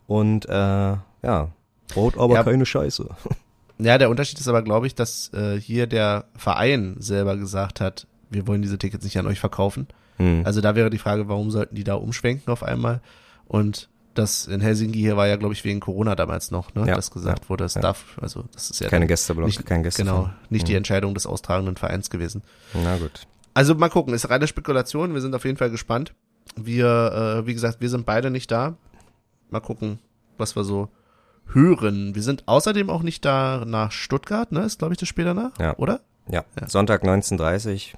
und 0.07 0.49
äh, 0.49 0.53
ja, 0.53 1.49
Brot 1.93 2.17
aber 2.17 2.35
Ja. 2.35 2.45
keine 2.45 2.65
Scheiße. 2.65 3.09
Ja, 3.79 3.99
der 3.99 4.11
Unterschied 4.11 4.39
ist 4.39 4.47
aber, 4.47 4.63
glaube 4.63 4.87
ich, 4.87 4.95
dass 4.95 5.33
äh, 5.35 5.59
hier 5.59 5.89
der 5.89 6.27
Verein 6.37 6.95
selber 7.01 7.37
gesagt 7.37 7.81
hat, 7.81 8.07
wir 8.31 8.47
wollen 8.47 8.63
diese 8.63 8.79
Tickets 8.79 9.03
nicht 9.03 9.19
an 9.19 9.27
euch 9.27 9.41
verkaufen. 9.41 9.89
Hm. 10.19 10.43
Also 10.45 10.61
da 10.61 10.77
wäre 10.77 10.89
die 10.89 10.99
Frage, 10.99 11.27
warum 11.27 11.51
sollten 11.51 11.75
die 11.75 11.83
da 11.83 11.95
umschwenken 11.95 12.53
auf 12.53 12.63
einmal? 12.63 13.01
Und 13.47 13.89
das 14.15 14.47
in 14.47 14.61
Helsinki 14.61 14.99
hier 14.99 15.17
war 15.17 15.27
ja, 15.27 15.37
glaube 15.37 15.55
ich, 15.55 15.65
wegen 15.65 15.81
Corona 15.81 16.15
damals 16.15 16.51
noch, 16.51 16.75
ne? 16.75 16.87
Ja, 16.87 16.95
dass 16.97 17.11
gesagt 17.11 17.45
ja, 17.45 17.49
wurde, 17.49 17.65
es 17.65 17.75
ja. 17.75 17.81
darf, 17.81 18.19
also 18.21 18.45
das 18.53 18.69
ist 18.71 18.81
ja 18.81 18.89
Keine 18.91 19.07
Gästeblock, 19.07 19.47
nicht, 19.47 19.65
kein 19.65 19.83
Gäste. 19.83 20.03
Genau, 20.03 20.29
nicht 20.51 20.69
die 20.69 20.73
Mhm. 20.73 20.79
Entscheidung 20.79 21.15
des 21.15 21.27
austragenden 21.27 21.77
Vereins 21.77 22.11
gewesen. 22.11 22.43
Na 22.75 22.99
gut. 22.99 23.27
Also 23.55 23.75
mal 23.75 23.89
gucken, 23.89 24.13
ist 24.15 24.29
reine 24.29 24.47
Spekulation, 24.47 25.15
wir 25.15 25.21
sind 25.23 25.35
auf 25.35 25.45
jeden 25.45 25.57
Fall 25.57 25.71
gespannt. 25.71 26.13
Wir, 26.57 27.39
äh, 27.43 27.47
wie 27.47 27.55
gesagt, 27.55 27.81
wir 27.81 27.89
sind 27.89 28.05
beide 28.05 28.31
nicht 28.31 28.51
da. 28.51 28.75
Mal 29.51 29.61
gucken, 29.61 29.99
was 30.39 30.57
wir 30.57 30.65
so 30.65 30.89
hören. 31.47 32.15
Wir 32.15 32.23
sind 32.23 32.47
außerdem 32.49 32.91
auch 32.91 33.03
nicht 33.03 33.25
da 33.25 33.65
nach 33.67 33.93
Stuttgart, 33.93 34.53
ne? 34.53 34.61
Ist, 34.65 34.79
glaube 34.79 34.95
ich, 34.95 34.99
das 35.01 35.09
Spiel 35.09 35.25
danach, 35.25 35.53
Ja. 35.59 35.77
oder? 35.77 36.01
Ja, 36.29 36.45
Ja. 36.61 36.69
Sonntag 36.69 37.03
19.30 37.05 37.95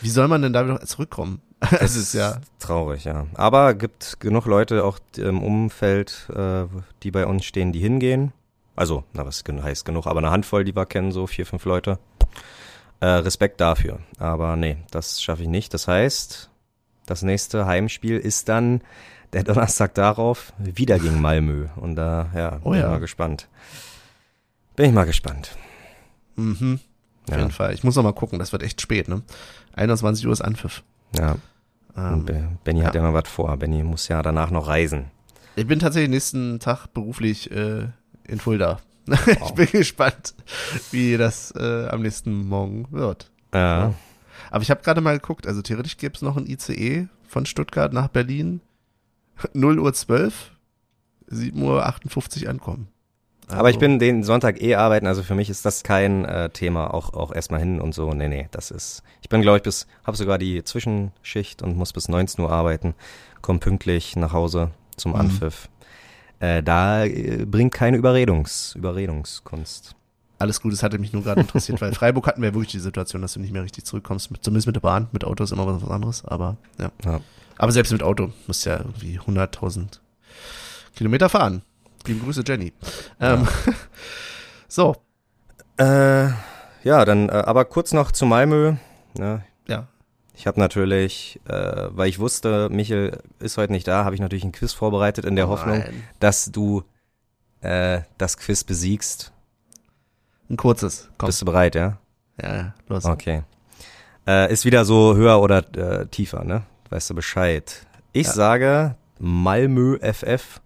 Wie 0.00 0.10
soll 0.10 0.28
man 0.28 0.42
denn 0.42 0.52
da 0.52 0.64
wieder 0.64 0.80
zurückkommen? 0.82 1.40
Das 1.80 1.96
ist 1.96 2.12
ja, 2.12 2.40
Traurig, 2.58 3.04
ja. 3.04 3.26
Aber 3.34 3.72
gibt 3.74 4.20
genug 4.20 4.44
Leute 4.46 4.84
auch 4.84 4.98
im 5.16 5.42
Umfeld, 5.42 6.28
äh, 6.34 6.64
die 7.02 7.10
bei 7.10 7.24
uns 7.26 7.44
stehen, 7.46 7.72
die 7.72 7.80
hingehen. 7.80 8.32
Also, 8.76 9.04
na, 9.14 9.24
was 9.24 9.42
heißt 9.48 9.84
genug, 9.84 10.06
aber 10.06 10.18
eine 10.18 10.30
Handvoll, 10.30 10.64
die 10.64 10.74
wir 10.76 10.84
kennen, 10.84 11.10
so 11.12 11.26
vier, 11.26 11.46
fünf 11.46 11.64
Leute. 11.64 11.98
Äh, 13.00 13.06
Respekt 13.06 13.60
dafür. 13.60 14.00
Aber 14.18 14.56
nee, 14.56 14.76
das 14.90 15.22
schaffe 15.22 15.42
ich 15.42 15.48
nicht. 15.48 15.72
Das 15.72 15.88
heißt, 15.88 16.50
das 17.06 17.22
nächste 17.22 17.66
Heimspiel 17.66 18.18
ist 18.18 18.48
dann 18.48 18.82
der 19.32 19.42
Donnerstag 19.44 19.94
darauf 19.94 20.52
wieder 20.58 20.98
gegen 20.98 21.20
Malmö. 21.20 21.68
Und 21.76 21.96
da, 21.96 22.30
ja, 22.34 22.58
Oh 22.62 22.70
bin 22.70 22.80
ja. 22.80 22.86
ich 22.86 22.90
mal 22.92 23.00
gespannt. 23.00 23.48
Bin 24.76 24.86
ich 24.86 24.92
mal 24.92 25.04
gespannt. 25.06 25.56
mhm, 26.36 26.80
auf 27.26 27.30
Ja. 27.32 27.38
jeden 27.38 27.50
Fall. 27.52 27.72
Ich 27.74 27.84
muss 27.84 27.96
noch 27.96 28.02
mal 28.02 28.12
gucken, 28.12 28.38
das 28.38 28.52
wird 28.52 28.62
echt 28.62 28.80
spät, 28.80 29.08
ne? 29.08 29.22
21 29.76 30.26
Uhr 30.26 30.32
ist 30.32 30.40
Anpfiff. 30.42 30.82
Ja, 31.16 31.36
Ähm, 31.96 32.24
Be- 32.24 32.48
Benny 32.64 32.80
hat 32.80 32.94
ja 32.94 33.02
noch 33.02 33.12
was 33.14 33.28
vor. 33.28 33.56
Benny 33.56 33.82
muss 33.82 34.08
ja 34.08 34.20
danach 34.22 34.50
noch 34.50 34.66
reisen. 34.66 35.06
ich 35.56 35.66
bin 35.66 35.78
tatsächlich 35.78 36.10
nächsten 36.10 36.58
Tag 36.60 36.88
beruflich 36.94 37.50
äh, 37.52 37.88
in 38.24 38.40
Fulda. 38.40 38.80
ich 39.06 39.50
bin 39.54 39.66
gespannt, 39.70 40.34
wie 40.90 41.16
das 41.16 41.52
äh, 41.56 41.88
am 41.88 42.02
nächsten 42.02 42.48
Morgen 42.48 42.86
wird. 42.90 43.30
Ja. 43.52 43.94
Aber 44.50 44.62
ich 44.62 44.70
habe 44.70 44.82
gerade 44.82 45.00
mal 45.00 45.18
geguckt, 45.18 45.46
also 45.46 45.62
theoretisch 45.62 45.96
gäbe 45.98 46.14
es 46.14 46.22
noch 46.22 46.36
ein 46.36 46.46
ICE 46.46 47.08
von 47.28 47.46
Stuttgart 47.46 47.92
nach 47.92 48.08
Berlin. 48.08 48.60
0 49.52 49.78
Uhr 49.78 49.92
12, 49.92 50.52
7 51.26 51.60
Uhr 51.62 51.84
58 51.86 52.48
ankommen. 52.48 52.88
Aber 53.48 53.68
ich 53.68 53.76
Also, 53.76 53.80
bin 53.80 53.98
den 53.98 54.24
Sonntag 54.24 54.62
eh 54.62 54.74
arbeiten, 54.74 55.06
also 55.06 55.22
für 55.22 55.34
mich 55.34 55.50
ist 55.50 55.64
das 55.64 55.82
kein 55.82 56.24
äh, 56.24 56.48
Thema, 56.50 56.94
auch, 56.94 57.12
auch 57.12 57.32
erstmal 57.34 57.60
hin 57.60 57.80
und 57.80 57.94
so. 57.94 58.12
Nee, 58.14 58.28
nee, 58.28 58.48
das 58.52 58.70
ist. 58.70 59.02
Ich 59.20 59.28
bin, 59.28 59.42
glaube 59.42 59.58
ich, 59.58 59.62
bis, 59.62 59.86
habe 60.04 60.16
sogar 60.16 60.38
die 60.38 60.64
Zwischenschicht 60.64 61.62
und 61.62 61.76
muss 61.76 61.92
bis 61.92 62.08
19 62.08 62.42
Uhr 62.42 62.50
arbeiten, 62.50 62.94
komm 63.42 63.60
pünktlich 63.60 64.16
nach 64.16 64.32
Hause 64.32 64.70
zum 64.96 65.12
Mhm. 65.12 65.18
Anpfiff. 65.18 65.68
Äh, 66.40 66.62
da 66.62 67.04
äh, 67.04 67.44
bringt 67.46 67.74
keine 67.74 67.96
Überredungs, 67.96 68.74
Überredungskunst. 68.76 69.94
Alles 70.38 70.60
gut, 70.60 70.72
es 70.72 70.82
hatte 70.82 70.98
mich 70.98 71.12
nur 71.12 71.22
gerade 71.22 71.42
interessiert, 71.42 71.80
weil 71.80 71.92
Freiburg 71.94 72.26
hatten 72.26 72.40
wir 72.42 72.48
ja 72.48 72.54
wirklich 72.54 72.72
die 72.72 72.78
Situation, 72.80 73.22
dass 73.22 73.34
du 73.34 73.40
nicht 73.40 73.52
mehr 73.52 73.62
richtig 73.62 73.84
zurückkommst, 73.84 74.30
mit, 74.30 74.42
zumindest 74.44 74.66
mit 74.66 74.76
der 74.76 74.80
Bahn, 74.80 75.08
mit 75.12 75.24
Auto 75.24 75.44
ist 75.44 75.52
immer 75.52 75.66
was 75.66 75.88
anderes, 75.88 76.24
aber 76.24 76.56
ja. 76.78 76.90
Ja. 77.04 77.20
Aber 77.56 77.70
selbst 77.72 77.92
mit 77.92 78.02
Auto 78.02 78.32
musst 78.46 78.66
du 78.66 78.70
ja 78.70 78.78
irgendwie 78.78 79.18
100.000 79.20 80.00
Kilometer 80.96 81.28
fahren. 81.28 81.62
Liebe 82.06 82.20
Grüße, 82.24 82.42
Jenny. 82.46 82.72
Ähm, 83.20 83.46
so, 84.68 84.96
Äh, 85.76 86.28
ja, 86.84 87.04
dann, 87.04 87.28
äh, 87.28 87.32
aber 87.32 87.64
kurz 87.64 87.92
noch 87.92 88.12
zu 88.12 88.26
Malmö. 88.26 88.74
Ne? 89.18 89.42
ja. 89.66 89.86
Ich 90.36 90.46
habe 90.48 90.58
natürlich, 90.58 91.40
äh, 91.48 91.52
weil 91.90 92.08
ich 92.08 92.18
wusste, 92.18 92.68
Michel 92.68 93.18
ist 93.38 93.56
heute 93.56 93.72
nicht 93.72 93.86
da, 93.86 94.04
habe 94.04 94.16
ich 94.16 94.20
natürlich 94.20 94.42
ein 94.44 94.50
Quiz 94.52 94.72
vorbereitet 94.72 95.24
in 95.24 95.36
der 95.36 95.46
Hoffnung, 95.48 95.78
Nein. 95.78 96.02
dass 96.18 96.46
du 96.46 96.82
äh, 97.60 98.00
das 98.18 98.36
Quiz 98.36 98.64
besiegst. 98.64 99.32
Ein 100.50 100.56
kurzes. 100.56 101.08
Komm. 101.18 101.28
Bist 101.28 101.40
du 101.40 101.46
bereit, 101.46 101.76
ja? 101.76 101.98
Ja, 102.42 102.56
ja, 102.56 102.74
los. 102.88 103.04
Okay. 103.04 103.42
Äh, 104.26 104.52
ist 104.52 104.64
wieder 104.64 104.84
so 104.84 105.14
höher 105.14 105.40
oder 105.40 105.58
äh, 105.76 106.06
tiefer, 106.06 106.42
ne? 106.44 106.64
Weißt 106.90 107.10
du 107.10 107.14
Bescheid. 107.14 107.86
Ich 108.12 108.26
Ja. 108.26 108.32
sage, 108.32 108.96
Malmö 109.20 109.98
FF 110.00 110.60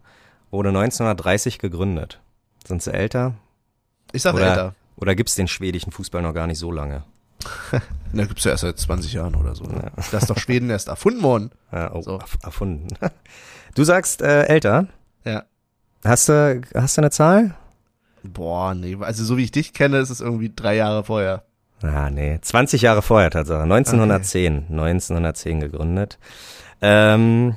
wurde 0.51 0.71
1930 0.71 1.59
gegründet. 1.59 2.21
Sind 2.67 2.83
sie 2.83 2.93
älter? 2.93 3.35
Ich 4.13 4.23
sag 4.23 4.35
Oder- 4.35 4.49
älter. 4.49 4.75
Oder 4.97 5.15
gibt's 5.15 5.37
den 5.37 5.47
schwedischen 5.47 5.93
Fußball 5.93 6.23
noch 6.23 6.35
gar 6.35 6.47
nicht 6.49 6.59
so 6.59 6.73
lange? 6.73 7.05
Na, 8.13 8.25
gibt's 8.25 8.43
ja 8.45 8.51
erst 8.51 8.63
seit 8.63 8.79
20 8.79 9.13
Jahren 9.13 9.37
oder 9.37 9.55
so. 9.55 9.63
Ne? 9.65 9.93
Das 10.11 10.23
ist 10.23 10.31
doch 10.31 10.39
Schweden 10.39 10.71
erst 10.71 10.89
erfunden 10.89 11.23
worden. 11.23 11.51
Ja, 11.73 11.95
oh, 11.95 12.03
So. 12.03 12.19
erf- 12.19 12.43
erfunden. 12.43 12.89
Du 13.75 13.85
sagst 13.85 14.23
äh, 14.23 14.45
älter. 14.47 14.89
Ja. 15.25 15.45
Hast 16.05 16.29
du, 16.29 16.63
hast 16.75 16.97
du 16.97 17.03
eine 17.03 17.11
Zahl? 17.11 17.55
Boah, 18.25 18.75
nee, 18.75 18.97
also 19.01 19.23
so 19.25 19.37
wie 19.37 19.45
ich 19.45 19.53
dich 19.53 19.73
kenne, 19.73 19.99
ist 19.99 20.11
es 20.11 20.21
irgendwie 20.21 20.51
drei 20.55 20.75
Jahre 20.75 21.05
vorher. 21.05 21.45
Ah, 21.83 22.11
nee. 22.11 22.39
20 22.41 22.83
Jahre 22.83 23.03
vorher 23.03 23.31
Tatsache. 23.31 23.63
1910. 23.63 24.67
1910 24.71 25.61
gegründet. 25.61 26.19
Ähm, 26.81 27.57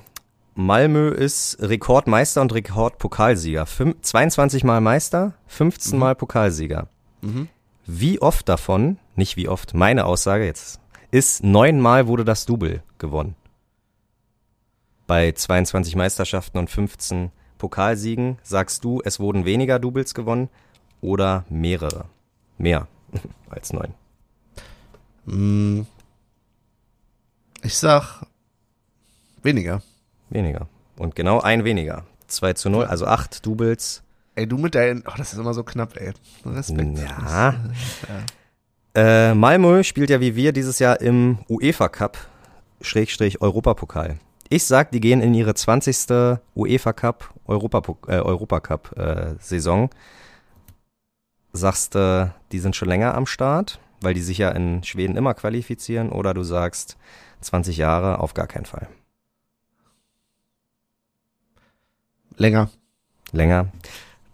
Malmö 0.65 1.09
ist 1.09 1.57
Rekordmeister 1.59 2.41
und 2.41 2.53
Rekordpokalsieger. 2.53 3.65
Fün 3.65 3.95
22 4.01 4.63
Mal 4.63 4.81
Meister, 4.81 5.33
15 5.47 5.93
Mhm. 5.93 5.99
Mal 5.99 6.15
Pokalsieger. 6.15 6.87
Mhm. 7.21 7.47
Wie 7.85 8.21
oft 8.21 8.47
davon, 8.47 8.97
nicht 9.15 9.37
wie 9.37 9.49
oft, 9.49 9.73
meine 9.73 10.05
Aussage 10.05 10.45
jetzt, 10.45 10.79
ist 11.09 11.43
neunmal 11.43 12.07
wurde 12.07 12.23
das 12.25 12.45
Double 12.45 12.83
gewonnen. 12.99 13.35
Bei 15.07 15.31
22 15.31 15.95
Meisterschaften 15.95 16.57
und 16.57 16.69
15 16.69 17.31
Pokalsiegen 17.57 18.37
sagst 18.43 18.83
du, 18.83 19.01
es 19.03 19.19
wurden 19.19 19.45
weniger 19.45 19.77
Doubles 19.79 20.13
gewonnen 20.13 20.49
oder 21.01 21.43
mehrere? 21.49 22.05
Mehr 22.57 22.87
als 23.49 23.73
neun. 23.73 23.93
Mm. 25.25 25.81
Ich 27.63 27.77
sag 27.77 28.25
weniger. 29.43 29.81
Weniger. 30.31 30.67
Und 30.97 31.15
genau 31.15 31.41
ein 31.41 31.63
weniger. 31.63 32.05
2 32.27 32.53
zu 32.53 32.69
0, 32.69 32.85
also 32.85 33.05
acht 33.05 33.45
Doubles. 33.45 34.03
Ey, 34.35 34.47
du 34.47 34.57
mit 34.57 34.75
deinen, 34.75 35.03
oh, 35.05 35.13
das 35.17 35.33
ist 35.33 35.39
immer 35.39 35.53
so 35.53 35.63
knapp, 35.63 35.97
ey. 35.97 36.13
Respekt. 36.45 36.99
Ja. 36.99 37.55
Äh, 38.95 39.33
Malmö 39.35 39.83
spielt 39.83 40.09
ja 40.09 40.19
wie 40.19 40.35
wir 40.35 40.51
dieses 40.53 40.79
Jahr 40.79 40.99
im 41.01 41.39
UEFA 41.49 41.89
Cup, 41.89 42.17
Schrägstrich 42.81 43.41
Europapokal. 43.41 44.17
Ich 44.49 44.65
sag, 44.65 44.91
die 44.91 44.99
gehen 44.99 45.21
in 45.21 45.33
ihre 45.33 45.53
20. 45.53 46.37
UEFA 46.55 46.93
Cup, 46.93 47.33
Europapok 47.45 48.07
äh, 48.09 48.19
Europacup 48.19 48.97
äh, 48.97 49.35
Saison. 49.39 49.89
Sagst 51.53 51.95
du, 51.95 52.33
die 52.51 52.59
sind 52.59 52.75
schon 52.75 52.89
länger 52.89 53.13
am 53.15 53.25
Start, 53.25 53.79
weil 54.01 54.13
die 54.13 54.21
sich 54.21 54.37
ja 54.37 54.49
in 54.49 54.83
Schweden 54.83 55.15
immer 55.15 55.33
qualifizieren, 55.33 56.09
oder 56.09 56.33
du 56.33 56.43
sagst 56.43 56.97
20 57.41 57.77
Jahre 57.77 58.19
auf 58.19 58.33
gar 58.33 58.47
keinen 58.47 58.65
Fall. 58.65 58.87
Länger. 62.37 62.69
Länger. 63.31 63.67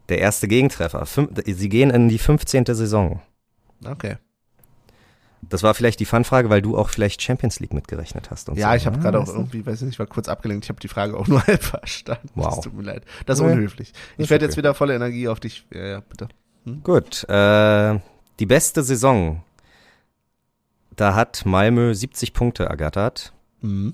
Der 0.10 0.20
erste 0.20 0.48
Gegentreffer. 0.48 1.06
Fün 1.06 1.30
sie 1.45 1.70
gehen 1.70 1.89
in 1.89 2.10
die 2.10 2.18
15. 2.18 2.66
Saison. 2.66 3.22
Okay. 3.86 4.18
Das 5.41 5.64
war 5.64 5.74
vielleicht 5.76 6.00
die 6.00 6.06
Fanfrage, 6.06 6.50
weil 6.50 6.62
du 6.62 6.78
auch 6.78 6.89
vielleicht 6.89 7.22
Champions 7.22 7.60
League 7.60 7.74
mitgerechnet 7.74 8.32
hast. 8.32 8.50
Und 8.50 8.58
Ja, 8.58 8.72
so. 8.72 8.76
ich 8.78 8.86
habe 8.88 8.98
gerade 9.00 9.18
auch 9.20 9.24
weißt 9.24 9.34
du? 9.34 9.39
irgendwie, 9.39 9.66
weiß 9.66 9.82
nicht, 9.82 9.93
ich 9.93 10.00
war 10.00 10.08
kurz 10.08 10.28
abgelenkt. 10.30 10.66
Ich 10.66 10.70
habe 10.70 10.80
die 10.80 10.88
Frage 10.88 11.16
auch 11.16 11.28
nur 11.28 11.41
halb 11.48 11.62
verstanden. 11.64 12.30
Wow. 12.36 12.56
Das 12.56 12.62
tut 12.62 12.74
mir 12.74 12.84
leid. 12.84 13.04
Das 13.26 13.39
ist 13.39 13.45
Nee. 13.45 13.52
unhöflich. 13.52 13.93
Ich 14.18 14.24
Ist 14.24 14.30
werde 14.30 14.43
okay. 14.45 14.50
jetzt 14.52 14.58
wieder 14.58 14.74
volle 14.74 14.95
Energie 14.95 15.28
auf 15.28 15.39
dich. 15.39 15.66
Ja, 15.74 15.86
ja, 15.86 16.00
bitte. 16.02 16.28
Gut, 16.84 17.24
äh, 17.30 18.00
die 18.39 18.45
beste 18.45 18.84
Saison. 18.84 19.41
Da 20.95 21.14
hat 21.16 21.45
Malmö 21.45 21.93
70 21.93 22.34
Punkte 22.34 22.66
ergattert. 22.66 23.32
Mhm. 23.62 23.93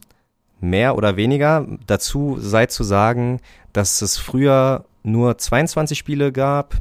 Mehr 0.62 0.95
oder 0.95 1.18
weniger. 1.18 1.68
Dazu 1.86 2.38
sei 2.39 2.68
zu 2.68 2.84
sagen, 2.84 3.41
dass 3.74 4.01
es 4.01 4.17
früher 4.17 4.86
nur 5.03 5.38
22 5.38 5.97
Spiele 5.97 6.32
gab 6.32 6.76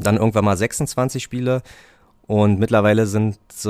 dann 0.00 0.16
irgendwann 0.16 0.44
mal 0.44 0.56
26 0.56 1.22
Spiele 1.22 1.62
und 2.28 2.58
mittlerweile 2.60 3.06
sind 3.06 3.38
äh, 3.64 3.68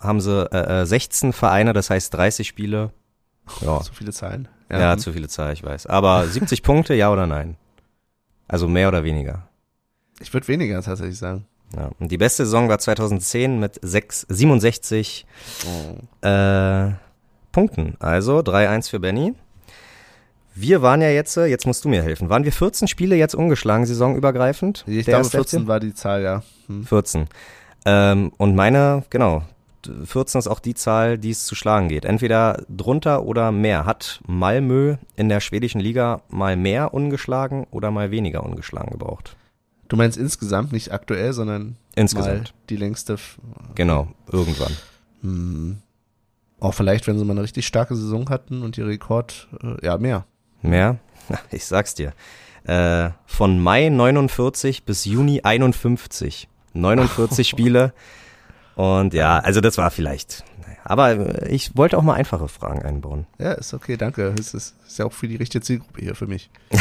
haben 0.00 0.20
sie 0.20 0.46
äh, 0.52 0.82
äh, 0.82 0.84
16 0.86 1.32
Vereine, 1.32 1.72
das 1.72 1.88
heißt 1.90 2.12
30 2.14 2.46
Spiele. 2.46 2.90
Ja, 3.62 3.82
So 3.82 3.92
viele 3.94 4.12
Zahlen. 4.12 4.48
ja, 4.70 4.96
zu 4.98 5.12
viele 5.14 5.28
Zahl, 5.28 5.52
ich 5.54 5.62
weiß. 5.64 5.86
Aber 5.86 6.26
70 6.28 6.62
Punkte, 6.62 6.94
ja 6.94 7.10
oder 7.10 7.26
nein? 7.26 7.56
Also 8.48 8.68
mehr 8.68 8.88
oder 8.88 9.02
weniger. 9.02 9.48
Ich 10.20 10.32
würde 10.34 10.46
weniger 10.48 10.82
tatsächlich 10.82 11.16
sagen. 11.18 11.46
Ja. 11.76 11.90
Und 11.98 12.12
die 12.12 12.18
beste 12.18 12.44
Saison 12.44 12.68
war 12.68 12.78
2010 12.78 13.58
mit 13.58 13.78
6, 13.82 14.26
67 14.28 15.26
Oh. 15.66 16.26
äh, 16.26 16.92
Punkten. 17.52 17.96
Also 17.98 18.40
3-1 18.40 18.90
für 18.90 19.00
Benny. 19.00 19.34
Wir 20.60 20.82
waren 20.82 21.00
ja 21.00 21.08
jetzt, 21.10 21.36
äh, 21.36 21.46
jetzt 21.46 21.66
musst 21.66 21.84
du 21.84 21.88
mir 21.88 22.02
helfen. 22.02 22.28
Waren 22.30 22.44
wir 22.44 22.52
14 22.52 22.88
Spiele 22.88 23.16
jetzt 23.16 23.34
ungeschlagen, 23.34 23.86
saisonübergreifend? 23.86 24.84
Ich 24.86 25.04
Der 25.04 25.14
glaube, 25.20 25.24
erste 25.24 25.38
14 25.38 25.60
FC? 25.62 25.68
war 25.68 25.80
die 25.80 25.94
Zahl, 25.94 26.22
ja. 26.22 26.42
Hm. 26.66 26.84
14. 26.84 27.26
Ähm, 27.86 28.32
und 28.38 28.56
meine, 28.56 29.04
genau, 29.10 29.42
14 30.04 30.40
ist 30.40 30.48
auch 30.48 30.58
die 30.58 30.74
Zahl, 30.74 31.16
die 31.16 31.30
es 31.30 31.44
zu 31.46 31.54
schlagen 31.54 31.88
geht. 31.88 32.04
Entweder 32.04 32.64
drunter 32.68 33.22
oder 33.24 33.52
mehr. 33.52 33.86
Hat 33.86 34.20
Malmö 34.26 34.96
in 35.16 35.28
der 35.28 35.40
schwedischen 35.40 35.80
Liga 35.80 36.22
mal 36.28 36.56
mehr 36.56 36.92
ungeschlagen 36.92 37.66
oder 37.70 37.90
mal 37.90 38.10
weniger 38.10 38.42
ungeschlagen 38.42 38.90
gebraucht? 38.90 39.36
Du 39.86 39.96
meinst 39.96 40.18
insgesamt, 40.18 40.72
nicht 40.72 40.92
aktuell, 40.92 41.32
sondern 41.32 41.76
Insgesamt. 41.94 42.52
die 42.68 42.76
längste. 42.76 43.14
F 43.14 43.38
Genau, 43.74 44.08
irgendwann. 44.30 44.72
hm. 45.22 45.78
Auch 46.60 46.74
vielleicht, 46.74 47.06
wenn 47.06 47.16
sie 47.16 47.24
mal 47.24 47.34
eine 47.34 47.42
richtig 47.44 47.66
starke 47.68 47.94
Saison 47.94 48.28
hatten 48.28 48.62
und 48.62 48.76
ihr 48.76 48.86
Rekord, 48.88 49.46
äh, 49.62 49.86
ja, 49.86 49.96
mehr. 49.96 50.26
Mehr? 50.62 50.96
Ich 51.50 51.66
sag's 51.66 51.94
dir. 51.94 52.12
Äh, 52.64 53.10
von 53.26 53.60
Mai 53.60 53.88
49 53.90 54.84
bis 54.84 55.04
Juni 55.04 55.40
51. 55.42 56.48
49 56.74 57.46
Spiele. 57.50 57.92
Und 58.76 59.12
ja, 59.14 59.38
also 59.38 59.60
das 59.60 59.76
war 59.78 59.90
vielleicht. 59.90 60.44
Aber 60.84 61.46
ich 61.50 61.76
wollte 61.76 61.98
auch 61.98 62.02
mal 62.02 62.14
einfache 62.14 62.48
Fragen 62.48 62.82
einbauen. 62.82 63.26
Ja, 63.38 63.52
ist 63.52 63.74
okay, 63.74 63.96
danke. 63.98 64.34
Es 64.38 64.54
ist, 64.54 64.74
ist 64.86 64.98
ja 64.98 65.04
auch 65.04 65.12
für 65.12 65.28
die 65.28 65.36
richtige 65.36 65.62
Zielgruppe 65.62 66.00
hier 66.00 66.14
für 66.14 66.26
mich. 66.26 66.50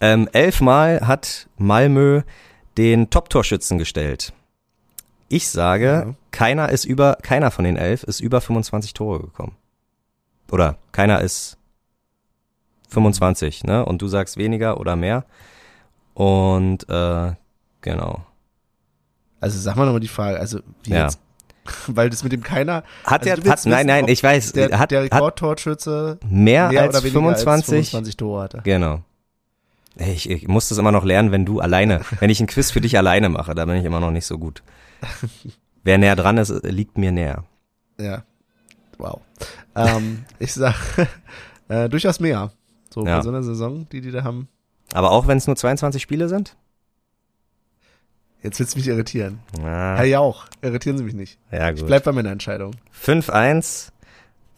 Ähm, 0.00 0.28
elfmal 0.32 1.06
hat 1.08 1.48
Malmö 1.56 2.22
den 2.78 3.10
Top-Torschützen 3.10 3.78
gestellt. 3.78 4.32
Ich 5.28 5.50
sage, 5.50 6.04
Ja. 6.06 6.14
keiner 6.30 6.68
ist 6.68 6.84
über, 6.84 7.16
keiner 7.22 7.50
von 7.50 7.64
den 7.64 7.76
elf 7.76 8.04
ist 8.04 8.20
über 8.20 8.40
25 8.40 8.94
Tore 8.94 9.20
gekommen. 9.20 9.56
Oder 10.52 10.76
keiner 10.92 11.20
ist 11.22 11.56
25, 12.92 13.64
ne? 13.64 13.84
Und 13.84 14.02
du 14.02 14.08
sagst 14.08 14.36
weniger 14.36 14.78
oder 14.78 14.96
mehr. 14.96 15.24
Und 16.14 16.88
äh, 16.88 17.32
genau. 17.80 18.24
Also 19.40 19.58
sag 19.58 19.76
mal 19.76 19.84
nochmal 19.86 20.00
die 20.00 20.08
Frage, 20.08 20.38
also 20.38 20.60
wie 20.84 20.90
Ja. 20.90 21.04
jetzt? 21.04 21.18
Weil 21.86 22.10
das 22.10 22.22
mit 22.24 22.32
dem 22.32 22.42
keiner, 22.42 22.82
Hat 23.04 23.26
Also 23.26 23.40
der, 23.42 23.52
hat, 23.52 23.66
nein, 23.66 23.86
nein, 23.86 24.08
ich 24.08 24.22
weiß, 24.22 24.52
der, 24.52 24.78
hat, 24.78 24.90
der 24.90 25.04
Rekordtorschütze 25.04 26.18
mehr, 26.28 26.68
mehr 26.70 26.82
als 26.82 26.96
oder 26.96 27.04
weniger 27.04 27.20
25, 27.20 27.78
als 27.78 27.88
25 27.90 28.16
Tore 28.16 28.42
hatte. 28.42 28.60
Genau. 28.64 29.00
Ich, 29.96 30.28
ich 30.28 30.48
muss 30.48 30.68
das 30.68 30.78
immer 30.78 30.90
noch 30.92 31.04
lernen, 31.04 31.32
wenn 31.32 31.44
du 31.44 31.60
alleine, 31.60 32.00
wenn 32.20 32.30
ich 32.30 32.40
ein 32.40 32.46
Quiz 32.46 32.70
für 32.70 32.80
dich 32.80 32.96
alleine 32.96 33.28
mache, 33.28 33.54
da 33.54 33.64
bin 33.64 33.76
ich 33.76 33.84
immer 33.84 34.00
noch 34.00 34.10
nicht 34.10 34.26
so 34.26 34.38
gut. 34.38 34.62
Wer 35.84 35.98
näher 35.98 36.16
dran 36.16 36.38
ist, 36.38 36.50
liegt 36.64 36.98
mir 36.98 37.12
näher. 37.12 37.44
Ja. 38.00 38.22
Wow. 38.98 39.20
ähm, 39.74 40.24
ich 40.38 40.52
sag 40.54 40.74
äh, 41.68 41.88
durchaus 41.88 42.20
mehr. 42.20 42.52
So 42.92 43.06
Ja. 43.06 43.16
für 43.18 43.22
so 43.24 43.28
eine 43.30 43.42
Saison, 43.42 43.88
die 43.90 44.00
die 44.00 44.10
da 44.10 44.22
haben. 44.24 44.48
Aber 44.92 45.10
auch 45.10 45.26
wenn 45.26 45.38
es 45.38 45.46
nur 45.46 45.56
22 45.56 46.02
Spiele 46.02 46.28
sind? 46.28 46.56
Jetzt 48.42 48.58
willst 48.58 48.74
du 48.74 48.78
mich 48.78 48.88
irritieren. 48.88 49.38
Na, 49.60 49.94
Herr 49.96 50.04
Jauch, 50.04 50.46
irritieren 50.62 50.98
Sie 50.98 51.04
mich 51.04 51.14
nicht. 51.14 51.38
ja 51.52 51.70
Ich 51.70 51.78
gut. 51.78 51.86
bleib 51.86 52.04
bei 52.04 52.12
meiner 52.12 52.30
Entscheidung. 52.32 52.72
5-1, 52.92 53.90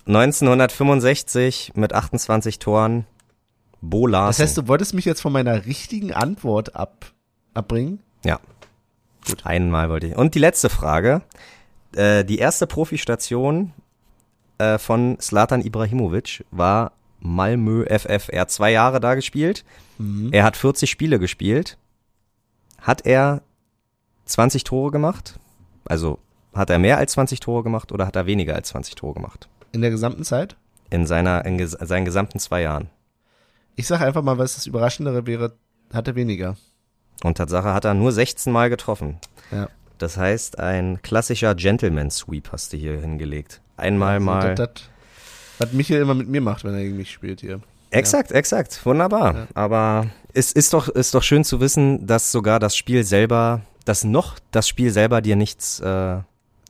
1965 0.06 1.72
mit 1.74 1.92
28 1.92 2.58
Toren, 2.58 3.06
Bo 3.80 4.06
Das 4.06 4.38
heißt, 4.38 4.56
du 4.56 4.66
wolltest 4.68 4.94
mich 4.94 5.04
jetzt 5.04 5.20
von 5.20 5.32
meiner 5.32 5.66
richtigen 5.66 6.12
Antwort 6.12 6.74
ab, 6.74 7.12
abbringen? 7.52 8.00
Ja. 8.24 8.40
Gut. 9.28 9.44
Einmal 9.44 9.90
wollte 9.90 10.06
ich. 10.08 10.16
Und 10.16 10.34
die 10.34 10.38
letzte 10.38 10.70
Frage. 10.70 11.20
Äh, 11.94 12.24
die 12.24 12.38
erste 12.38 12.66
Profistation 12.66 13.72
äh, 14.58 14.78
von 14.78 15.18
Slatan 15.20 15.60
Ibrahimovic 15.60 16.44
war 16.50 16.92
Malmö 17.24 17.84
FF. 17.86 18.28
Er 18.30 18.42
hat 18.42 18.50
zwei 18.50 18.70
Jahre 18.70 19.00
da 19.00 19.14
gespielt. 19.14 19.64
Mhm. 19.98 20.28
Er 20.32 20.44
hat 20.44 20.56
40 20.56 20.90
Spiele 20.90 21.18
gespielt. 21.18 21.78
Hat 22.80 23.06
er 23.06 23.42
20 24.26 24.64
Tore 24.64 24.90
gemacht? 24.90 25.38
Also 25.86 26.18
hat 26.54 26.70
er 26.70 26.78
mehr 26.78 26.98
als 26.98 27.12
20 27.12 27.40
Tore 27.40 27.62
gemacht 27.62 27.90
oder 27.92 28.06
hat 28.06 28.14
er 28.14 28.26
weniger 28.26 28.54
als 28.54 28.68
20 28.68 28.94
Tore 28.94 29.14
gemacht? 29.14 29.48
In 29.72 29.80
der 29.80 29.90
gesamten 29.90 30.22
Zeit? 30.22 30.56
In 30.90 31.06
seiner, 31.06 31.44
in 31.46 31.58
ges 31.58 31.72
seinen 31.72 32.04
gesamten 32.04 32.38
zwei 32.38 32.62
Jahren. 32.62 32.90
Ich 33.74 33.86
sag 33.86 34.00
einfach 34.02 34.22
mal, 34.22 34.38
was 34.38 34.54
das 34.54 34.66
Überraschendere 34.66 35.26
wäre, 35.26 35.54
hat 35.92 36.06
er 36.06 36.14
weniger. 36.14 36.56
Und 37.24 37.38
Tatsache 37.38 37.72
hat 37.72 37.84
er 37.84 37.94
nur 37.94 38.12
16 38.12 38.52
Mal 38.52 38.68
getroffen. 38.70 39.18
Ja. 39.50 39.68
Das 39.98 40.16
heißt, 40.16 40.58
ein 40.58 41.00
klassischer 41.02 41.54
Gentleman 41.54 42.10
Sweep 42.10 42.52
hast 42.52 42.72
du 42.72 42.76
hier 42.76 43.00
hingelegt. 43.00 43.62
Einmal 43.76 44.14
Also, 44.14 44.26
mal. 44.26 44.54
Das, 44.54 44.70
das, 44.74 44.88
was 45.58 45.72
Michael 45.72 46.02
immer 46.02 46.14
mit 46.14 46.28
mir 46.28 46.40
macht, 46.40 46.64
wenn 46.64 46.74
er 46.74 46.82
gegen 46.82 46.96
mich 46.96 47.10
spielt 47.12 47.40
hier. 47.40 47.60
Exakt, 47.90 48.32
exakt. 48.32 48.84
Wunderbar. 48.84 49.34
Ja. 49.34 49.46
Aber 49.54 50.06
es 50.32 50.50
ist 50.52 50.72
doch, 50.72 50.88
ist 50.88 51.14
doch 51.14 51.22
schön 51.22 51.44
zu 51.44 51.60
wissen, 51.60 52.06
dass 52.06 52.32
sogar 52.32 52.58
das 52.58 52.76
Spiel 52.76 53.04
selber, 53.04 53.60
dass 53.84 54.02
noch 54.04 54.38
das 54.50 54.66
Spiel 54.68 54.90
selber 54.90 55.20
dir 55.22 55.36
nichts, 55.36 55.78
äh, 55.80 56.16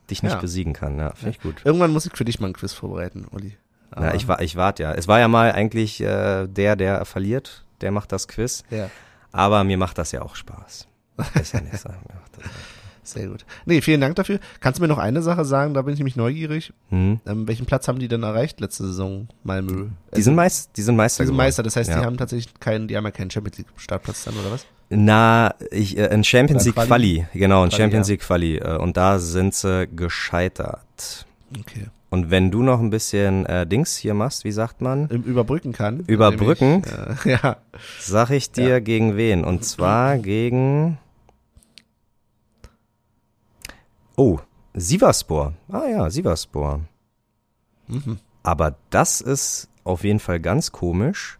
dich 0.09 0.21
nicht 0.21 0.33
Ja. 0.33 0.39
besiegen 0.39 0.73
kann. 0.73 0.99
Ja, 0.99 1.13
finde 1.15 1.31
ich 1.31 1.41
gut. 1.41 1.61
Irgendwann 1.63 1.91
muss 1.91 2.05
ich 2.05 2.15
für 2.15 2.25
dich 2.25 2.39
mal 2.39 2.47
ein 2.47 2.53
Quiz 2.53 2.73
vorbereiten, 2.73 3.25
Uli. 3.31 3.57
Ja, 3.97 4.13
ich, 4.13 4.27
wa- 4.27 4.39
ich 4.41 4.55
warte 4.55 4.83
ja. 4.83 4.93
Es 4.93 5.07
war 5.07 5.19
ja 5.19 5.27
mal 5.27 5.51
eigentlich 5.51 6.01
äh, 6.01 6.47
der, 6.47 6.75
der 6.75 7.05
verliert, 7.05 7.63
der 7.81 7.91
macht 7.91 8.11
das 8.11 8.27
Quiz. 8.27 8.63
Ja, 8.69 8.89
Aber 9.31 9.63
mir 9.63 9.77
macht 9.77 9.97
das 9.97 10.11
ja 10.11 10.21
auch 10.21 10.35
Spaß. 10.35 10.87
Ist 11.41 11.53
ja 11.53 11.61
nicht 11.61 11.79
so. 11.79 11.89
Mir 11.89 11.95
macht 12.21 12.37
das 12.37 12.43
auch 12.45 12.74
sehr 13.05 13.27
gut. 13.27 13.45
Nee, 13.65 13.81
vielen 13.81 14.01
Dank 14.01 14.15
dafür. 14.15 14.39
Kannst 14.59 14.79
du 14.79 14.81
mir 14.81 14.87
noch 14.87 14.97
eine 14.97 15.21
Sache 15.21 15.45
sagen, 15.45 15.73
da 15.73 15.81
bin 15.83 15.93
ich 15.93 15.99
nämlich 15.99 16.15
neugierig. 16.15 16.73
hm. 16.89 17.19
Ähm, 17.25 17.47
welchen 17.47 17.65
Platz 17.65 17.87
haben 17.87 17.99
die 17.99 18.07
denn 18.07 18.23
erreicht 18.23 18.59
letzte 18.59 18.85
Saison, 18.85 19.27
Malmö? 19.43 19.87
Die 20.15 20.21
sind 20.21 20.35
Meister, 20.35 20.71
die 20.75 20.81
sind 20.81 20.95
Meister 20.95 21.23
die 21.23 21.27
sind. 21.27 21.35
Meister, 21.37 21.63
das 21.63 21.75
heißt, 21.75 21.89
Ja. 21.89 21.99
die 21.99 22.05
haben 22.05 22.17
tatsächlich 22.17 22.53
keinen, 22.59 22.87
die 22.87 22.97
haben 22.97 23.05
ja 23.05 23.11
keinen 23.11 23.31
Champions 23.31 23.57
League 23.57 23.67
Startplatz 23.77 24.23
dann, 24.25 24.33
oder 24.37 24.51
was? 24.51 24.65
Na, 24.89 25.55
ich, 25.71 25.97
äh, 25.97 26.09
ein 26.09 26.23
Champions 26.23 26.65
League 26.65 26.75
Quali? 26.75 27.25
Genau, 27.33 27.63
ein 27.63 27.69
Quali, 27.69 27.81
Champions 27.81 28.07
ja. 28.07 28.13
League 28.13 28.21
Quali. 28.21 28.57
Äh, 28.57 28.77
und 28.77 28.97
da 28.97 29.19
sind 29.19 29.53
sie 29.55 29.87
gescheitert. 29.87 31.25
Okay. 31.59 31.87
Und 32.11 32.29
wenn 32.31 32.49
du 32.51 32.61
noch 32.63 32.79
ein 32.79 32.91
bisschen 32.91 33.45
äh, 33.45 33.65
Dings 33.67 33.97
hier 33.97 34.13
machst, 34.13 34.45
wie 34.45 34.51
sagt 34.51 34.79
man, 34.81 35.07
Überbrücken 35.09 35.73
kann. 35.73 36.01
Überbrücken? 36.07 36.81
Nämlich, 36.81 37.25
äh, 37.25 37.31
ja. 37.43 37.57
sag 37.99 38.29
ich 38.29 38.51
dir 38.51 38.69
Ja. 38.69 38.79
gegen 38.79 39.17
wen? 39.17 39.43
Und 39.43 39.65
zwar 39.65 40.17
gegen. 40.17 40.97
Oh, 44.15 44.39
Sivaspor. 44.73 45.53
Ah 45.69 45.87
ja, 45.89 46.09
Sivaspor. 46.09 46.81
Mhm. 47.87 48.19
Aber 48.43 48.75
das 48.89 49.21
ist 49.21 49.69
auf 49.83 50.03
jeden 50.03 50.19
Fall 50.19 50.39
ganz 50.39 50.71
komisch, 50.71 51.39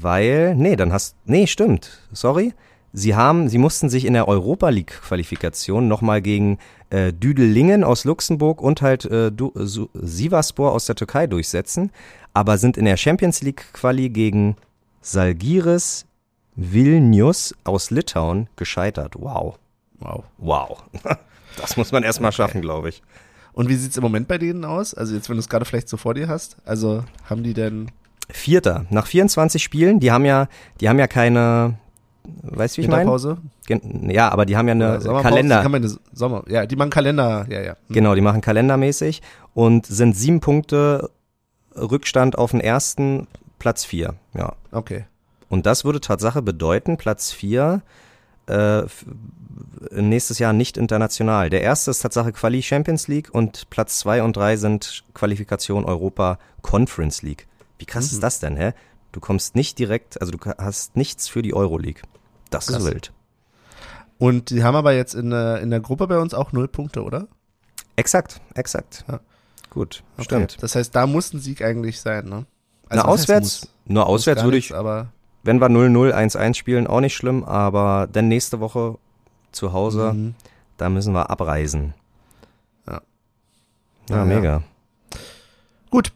weil, 0.00 0.54
nee, 0.54 0.76
dann 0.76 0.92
hast, 0.92 1.16
nee, 1.24 1.46
stimmt, 1.46 2.00
sorry. 2.12 2.54
Sie 2.92 3.14
haben, 3.14 3.48
sie 3.48 3.58
mussten 3.58 3.90
sich 3.90 4.06
in 4.06 4.14
der 4.14 4.28
Europa 4.28 4.70
League 4.70 5.00
Qualifikation 5.02 5.88
nochmal 5.88 6.22
gegen 6.22 6.58
äh, 6.90 7.12
Düdelingen 7.12 7.84
aus 7.84 8.04
Luxemburg 8.04 8.62
und 8.62 8.80
halt 8.80 9.04
äh, 9.04 9.30
du, 9.30 9.52
Su- 9.54 9.90
Sivaspor 9.92 10.72
aus 10.72 10.86
der 10.86 10.96
Türkei 10.96 11.26
durchsetzen, 11.26 11.90
aber 12.32 12.56
sind 12.56 12.76
in 12.78 12.86
der 12.86 12.96
Champions 12.96 13.42
League 13.42 13.64
Quali 13.74 14.08
gegen 14.08 14.56
Salgiris 15.02 16.06
Vilnius 16.56 17.54
aus 17.64 17.90
Litauen 17.90 18.48
gescheitert. 18.56 19.14
Wow. 19.18 19.58
Wow. 20.00 20.24
Wow. 20.38 20.82
Das 21.60 21.76
muss 21.76 21.92
man 21.92 22.02
erstmal 22.02 22.32
schaffen, 22.32 22.60
glaube 22.60 22.88
ich. 22.88 23.02
Und 23.52 23.68
wie 23.68 23.74
sieht's 23.74 23.96
im 23.96 24.02
Moment 24.02 24.28
bei 24.28 24.38
denen 24.38 24.64
aus? 24.64 24.94
Also 24.94 25.14
jetzt, 25.14 25.28
wenn 25.28 25.36
du 25.36 25.40
es 25.40 25.48
gerade 25.48 25.64
vielleicht 25.64 25.88
so 25.88 25.96
vor 25.96 26.14
dir 26.14 26.28
hast. 26.28 26.56
Also 26.64 27.04
haben 27.28 27.42
die 27.42 27.54
denn 27.54 27.90
Vierter. 28.30 28.84
Nach 28.90 29.06
24 29.06 29.62
Spielen, 29.62 30.00
die 30.00 30.12
haben 30.12 30.24
ja, 30.24 30.48
die 30.80 30.88
haben 30.88 30.98
ja 30.98 31.06
keine, 31.06 31.74
weißt 32.42 32.76
du, 32.76 32.82
wie 32.82 32.84
ich 32.84 32.90
meine? 32.90 33.10
Ja, 34.12 34.28
aber 34.28 34.44
die 34.44 34.56
haben 34.56 34.68
ja 34.68 34.74
eine 34.74 34.98
Kalender. 35.22 35.64
haben 35.64 35.74
eine 35.74 35.90
Sommer. 36.12 36.44
Ja, 36.48 36.66
die 36.66 36.76
machen 36.76 36.90
Kalender. 36.90 37.46
Ja, 37.48 37.60
ja. 37.60 37.72
Hm. 37.72 37.94
Genau, 37.94 38.14
die 38.14 38.20
machen 38.20 38.42
kalendermäßig 38.42 39.22
und 39.54 39.86
sind 39.86 40.16
sieben 40.16 40.40
Punkte 40.40 41.10
Rückstand 41.74 42.36
auf 42.36 42.50
den 42.50 42.60
ersten 42.60 43.26
Platz 43.58 43.84
vier. 43.84 44.14
Ja. 44.34 44.54
Okay. 44.72 45.06
Und 45.48 45.64
das 45.64 45.84
würde 45.84 46.00
Tatsache 46.00 46.42
bedeuten, 46.42 46.98
Platz 46.98 47.32
vier 47.32 47.82
äh, 48.46 48.82
nächstes 49.90 50.38
Jahr 50.38 50.52
nicht 50.52 50.76
international. 50.76 51.50
Der 51.50 51.62
erste 51.62 51.90
ist 51.90 52.00
Tatsache 52.00 52.32
Quali 52.32 52.62
Champions 52.62 53.08
League 53.08 53.28
und 53.32 53.68
Platz 53.70 53.98
zwei 53.98 54.22
und 54.22 54.36
drei 54.36 54.56
sind 54.56 55.04
Qualifikation 55.14 55.84
Europa 55.84 56.38
Conference 56.62 57.22
League. 57.22 57.46
Wie 57.78 57.86
krass 57.86 58.10
Mhm. 58.10 58.14
ist 58.16 58.22
das 58.22 58.40
denn, 58.40 58.56
hä? 58.56 58.72
Du 59.12 59.20
kommst 59.20 59.54
nicht 59.56 59.78
direkt, 59.78 60.20
also 60.20 60.32
du 60.32 60.38
hast 60.58 60.96
nichts 60.96 61.28
für 61.28 61.42
die 61.42 61.54
Euroleague. 61.54 62.02
Das 62.50 62.66
Krass. 62.66 62.78
ist 62.82 62.84
wild. 62.86 63.12
Und 64.18 64.50
die 64.50 64.62
haben 64.64 64.74
aber 64.74 64.92
jetzt 64.94 65.14
in 65.14 65.30
der, 65.30 65.60
in 65.60 65.70
der 65.70 65.80
Gruppe 65.80 66.06
bei 66.08 66.18
uns 66.18 66.34
auch 66.34 66.52
null 66.52 66.68
Punkte, 66.68 67.02
oder? 67.04 67.28
Exakt, 67.96 68.40
exakt. 68.54 69.04
Ja. 69.08 69.20
Gut, 69.70 70.02
Okay. 70.16 70.24
stimmt. 70.24 70.56
Das 70.60 70.74
heißt, 70.74 70.94
da 70.94 71.06
muss 71.06 71.32
ein 71.32 71.40
Sieg 71.40 71.62
eigentlich 71.62 72.00
sein, 72.00 72.24
ne? 72.26 72.46
Na, 72.90 72.96
was 72.96 72.96
heißt 72.98 73.06
auswärts, 73.08 73.68
nur 73.86 74.06
auswärts 74.06 74.42
würde 74.42 74.56
nichts, 74.56 74.70
ich, 74.70 74.76
aber 74.76 75.08
wenn 75.44 75.60
wir 75.60 75.68
0-0, 75.68 76.12
1-1 76.12 76.54
spielen, 76.56 76.86
auch 76.86 77.00
nicht 77.00 77.14
schlimm, 77.14 77.44
aber 77.44 78.08
dann 78.10 78.28
nächste 78.28 78.60
Woche 78.60 78.98
zu 79.58 79.72
Hause, 79.72 80.12
Mhm. 80.14 80.34
da 80.78 80.88
müssen 80.88 81.12
wir 81.14 81.30
abreisen. 81.30 81.94
Ja. 82.86 83.00
Ja, 84.08 84.16
Ja, 84.16 84.24
mega. 84.24 84.62
Gut. 85.90 86.12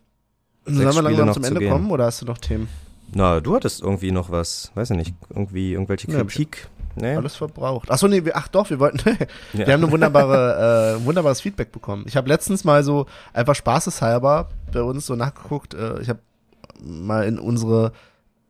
Sollen 0.64 0.94
wir 0.94 1.02
langsam 1.02 1.26
noch 1.26 1.34
zum 1.34 1.42
zu 1.42 1.48
Ende 1.48 1.60
gehen. 1.60 1.72
kommen 1.72 1.90
oder 1.90 2.04
hast 2.06 2.22
du 2.22 2.26
noch 2.26 2.38
Themen? 2.38 2.68
Na, 3.14 3.40
du 3.40 3.54
hattest 3.54 3.82
irgendwie 3.82 4.10
noch 4.12 4.30
was, 4.30 4.70
weiß 4.74 4.90
ich 4.90 4.96
nicht, 4.96 5.14
irgendwie 5.30 5.72
irgendwelche 5.72 6.10
Ja, 6.10 6.18
Kritik. 6.24 6.68
Nee? 6.94 7.16
Alles 7.16 7.36
verbraucht. 7.36 7.90
Ach 7.90 7.96
so, 7.98 8.06
nee, 8.06 8.24
wir, 8.24 8.36
ach 8.36 8.48
doch, 8.48 8.68
wir 8.70 8.78
wollten, 8.78 8.98
Ja. 9.54 9.66
wir 9.66 9.72
haben 9.72 9.82
eine 9.82 9.90
wunderbare, 9.90 10.96
äh, 11.00 11.04
wunderbares 11.04 11.40
Feedback 11.40 11.72
bekommen. 11.72 12.04
Ich 12.06 12.16
habe 12.16 12.28
letztens 12.28 12.64
mal 12.64 12.84
so 12.84 13.06
einfach 13.32 13.54
spaßeshalber 13.54 14.48
bei 14.72 14.82
uns 14.82 15.06
so 15.06 15.16
nachgeguckt. 15.16 15.74
Äh, 15.74 16.00
ich 16.00 16.08
habe 16.10 16.20
mal 16.82 17.24
in 17.26 17.38
unsere 17.38 17.92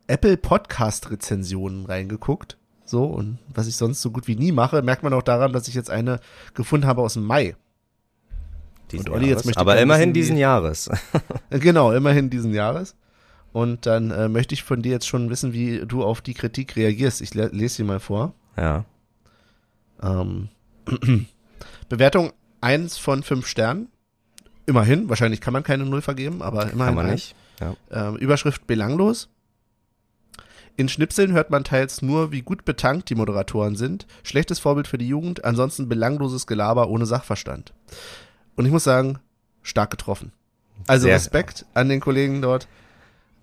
Apple 0.07 0.35
Podcast 0.37 1.09
Rezensionen 1.09 1.85
reingeguckt. 1.85 2.57
So, 2.93 3.05
und 3.05 3.39
was 3.51 3.65
ich 3.65 3.75
sonst 3.75 4.03
so 4.03 4.11
gut 4.11 4.27
wie 4.27 4.35
nie 4.35 4.51
mache, 4.51 4.83
merkt 4.83 5.01
man 5.01 5.13
auch 5.13 5.23
daran, 5.23 5.51
dass 5.51 5.67
ich 5.67 5.73
jetzt 5.73 5.89
eine 5.89 6.19
gefunden 6.53 6.85
habe 6.85 7.01
aus 7.01 7.15
dem 7.15 7.23
Mai. 7.23 7.55
Diesen 8.91 9.07
Und 9.07 9.15
Olli, 9.15 9.29
jetzt 9.29 9.47
möchte 9.47 9.59
Aber 9.59 9.81
immerhin 9.81 10.09
wissen, 10.09 10.13
diesen 10.13 10.37
Jahres. 10.37 10.91
Äh, 11.49 11.57
Genau, 11.57 11.91
immerhin 11.91 12.29
diesen 12.29 12.53
Jahres. 12.53 12.95
Und 13.51 13.87
dann 13.87 14.11
äh, 14.11 14.29
möchte 14.29 14.53
ich 14.53 14.61
von 14.61 14.83
dir 14.83 14.91
jetzt 14.91 15.07
schon 15.07 15.31
wissen, 15.31 15.53
wie 15.53 15.79
du 15.87 16.03
auf 16.03 16.21
die 16.21 16.35
Kritik 16.35 16.75
reagierst. 16.75 17.21
Ich 17.21 17.33
le 17.33 17.47
lese 17.47 17.77
sie 17.77 17.83
mal 17.83 17.99
vor. 17.99 18.35
ja. 18.57 18.85
Ähm, 20.03 20.49
Bewertung 21.89 22.31
1 22.61 22.99
von 22.99 23.23
5 23.23 23.47
Sternen. 23.47 23.87
Immerhin, 24.67 25.09
wahrscheinlich 25.09 25.41
kann 25.41 25.53
man 25.53 25.63
keine 25.63 25.85
Null 25.85 26.03
vergeben, 26.03 26.43
aber 26.43 26.69
immerhin. 26.69 26.77
Kann 26.77 26.95
man 26.95 27.09
nicht. 27.09 27.33
Ja. 27.59 27.75
Ähm, 27.89 28.17
Überschrift 28.17 28.67
belanglos. 28.67 29.29
In 30.75 30.89
Schnipseln 30.89 31.33
hört 31.33 31.51
man 31.51 31.63
teils 31.63 32.01
nur, 32.01 32.31
wie 32.31 32.41
gut 32.41 32.65
betankt 32.65 33.09
die 33.09 33.15
Moderatoren 33.15 33.75
sind. 33.75 34.07
Schlechtes 34.23 34.59
Vorbild 34.59 34.87
für 34.87 34.97
die 34.97 35.07
Jugend, 35.07 35.45
ansonsten 35.45 35.87
belangloses 35.87 36.47
Gelaber 36.47 36.89
ohne 36.89 37.05
Sachverstand. 37.05 37.73
Und 38.55 38.65
ich 38.65 38.71
muss 38.71 38.83
sagen, 38.83 39.19
stark 39.61 39.91
getroffen. 39.91 40.31
Also 40.87 41.03
Sehr. 41.03 41.15
Respekt 41.15 41.65
an 41.73 41.89
den 41.89 41.99
Kollegen 41.99 42.41
dort. 42.41 42.67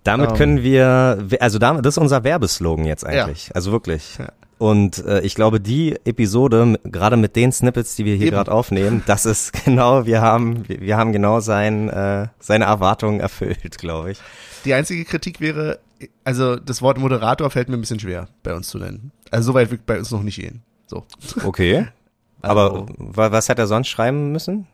Damit 0.03 0.31
Ähm. 0.31 0.35
können 0.35 0.63
wir, 0.63 1.25
also 1.39 1.59
damit, 1.59 1.85
das 1.85 1.95
ist 1.95 2.01
unser 2.01 2.23
Werbeslogan 2.23 2.85
jetzt 2.85 3.05
eigentlich. 3.05 3.51
Also 3.55 3.71
wirklich. 3.71 4.17
Ja. 4.17 4.29
Und 4.57 5.03
äh, 5.05 5.21
ich 5.21 5.33
glaube, 5.33 5.59
die 5.59 5.95
Episode, 6.05 6.79
gerade 6.83 7.17
mit 7.17 7.35
den 7.35 7.51
Snippets, 7.51 7.95
die 7.95 8.05
wir 8.05 8.15
hier 8.15 8.29
gerade 8.29 8.51
aufnehmen, 8.51 9.01
das 9.07 9.25
ist 9.25 9.53
genau, 9.65 10.05
wir 10.05 10.21
haben, 10.21 10.67
wir, 10.67 10.81
wir 10.81 10.97
haben 10.97 11.13
genau 11.13 11.39
sein, 11.39 11.89
äh, 11.89 12.27
seine 12.39 12.65
Erwartungen 12.65 13.19
erfüllt, 13.19 13.77
glaube 13.79 14.11
ich. 14.11 14.19
Die 14.65 14.73
einzige 14.73 15.05
Kritik 15.05 15.39
wäre, 15.41 15.79
also 16.23 16.55
das 16.55 16.81
Wort 16.81 16.97
Moderator 16.97 17.49
fällt 17.49 17.69
mir 17.69 17.75
ein 17.77 17.81
bisschen 17.81 17.99
schwer 17.99 18.27
bei 18.43 18.53
uns 18.53 18.67
zu 18.69 18.77
nennen. 18.77 19.11
Also 19.31 19.47
so 19.47 19.53
weit 19.53 19.71
wird 19.71 19.85
bei 19.85 19.97
uns 19.99 20.11
noch 20.11 20.23
nicht 20.23 20.37
gehen. 20.39 20.61
So. 20.87 21.05
Okay. 21.43 21.87
Aber 22.41 22.71
Also, 22.71 22.87
wa- 22.97 23.31
was 23.31 23.49
hat 23.49 23.59
er 23.59 23.67
sonst 23.67 23.87
schreiben 23.87 24.31
müssen? 24.31 24.67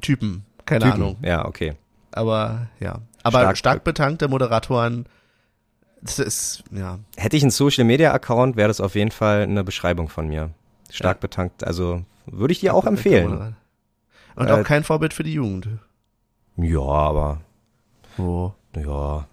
Typen, 0.00 0.44
keine 0.64 0.84
Typen. 0.86 0.94
Ahnung. 1.02 1.16
Ja, 1.22 1.44
okay. 1.46 1.74
Aber 2.12 2.68
ja. 2.80 2.98
Aber 3.22 3.40
Stark- 3.40 3.58
stark, 3.58 3.84
betankte 3.84 4.28
Moderatoren, 4.28 5.06
das 6.00 6.18
ist, 6.18 6.64
ja. 6.72 6.98
Hätte 7.16 7.36
ich 7.36 7.42
einen 7.42 7.50
Social 7.52 7.84
Media 7.84 8.12
Account, 8.12 8.56
wäre 8.56 8.68
das 8.68 8.80
auf 8.80 8.94
jeden 8.96 9.10
Fall 9.12 9.42
eine 9.42 9.62
Beschreibung 9.62 10.08
von 10.08 10.26
mir. 10.28 10.50
Stark 10.90 11.18
Ja. 11.18 11.20
betankt. 11.20 11.64
Also 11.64 12.02
würde 12.26 12.52
ich 12.52 12.60
dir 12.60 12.74
auch 12.74 12.86
empfehlen. 12.86 13.54
Und 14.34 14.46
Äh, 14.48 14.50
auch 14.52 14.64
kein 14.64 14.82
Vorbild 14.84 15.12
für 15.14 15.22
die 15.22 15.34
Jugend. 15.34 15.68
Ja, 16.56 16.80
aber 16.80 17.40
Oh. 18.18 18.52
Ja, 18.76 19.26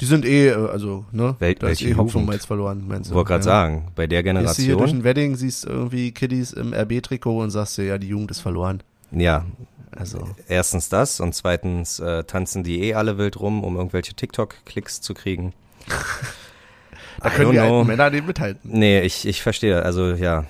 Die 0.00 0.04
sind 0.04 0.24
eh, 0.24 0.48
äh, 0.48 0.54
also, 0.68 1.04
ne? 1.12 1.36
Wel- 1.38 1.54
da 1.54 1.68
ist 1.68 1.82
eh 1.82 1.94
Hopfen? 1.94 2.26
Malz 2.26 2.44
verloren, 2.44 2.84
meinst 2.86 3.10
du? 3.10 3.14
wollte 3.14 3.28
gerade 3.28 3.40
ja. 3.40 3.44
sagen, 3.44 3.88
bei 3.94 4.06
der 4.06 4.22
Gehst 4.22 4.58
du 4.58 4.62
hier 4.62 4.76
durch 4.76 4.90
Generation, 4.90 4.98
ein 5.00 5.04
Wedding, 5.04 5.36
siehst 5.36 5.64
irgendwie 5.64 6.12
Kiddies 6.12 6.52
im 6.52 6.72
RB-Trikot 6.74 7.42
und 7.42 7.50
sagst 7.50 7.78
dir, 7.78 7.84
ja, 7.84 7.98
die 7.98 8.08
Jugend 8.08 8.30
ist 8.30 8.40
verloren. 8.40 8.82
ja, 9.10 9.44
Also, 9.90 10.28
erstens 10.48 10.88
das 10.88 11.20
und 11.20 11.34
zweitens 11.34 11.98
äh, 12.00 12.24
tanzen 12.24 12.62
die 12.62 12.82
eh 12.82 12.94
alle 12.94 13.16
wild 13.16 13.40
rum, 13.40 13.64
um 13.64 13.76
irgendwelche 13.76 14.14
TikTok-Klicks 14.14 15.00
zu 15.00 15.14
kriegen. 15.14 15.52
da 17.20 17.28
I 17.28 17.32
können 17.32 17.52
die 17.52 17.58
alten 17.58 17.86
Männer 17.86 18.10
nicht 18.10 18.26
mithalten. 18.26 18.70
Nee, 18.70 19.00
ich, 19.00 19.26
ich 19.26 19.42
verstehe, 19.42 19.82
also 19.82 20.12
ja, 20.12 20.44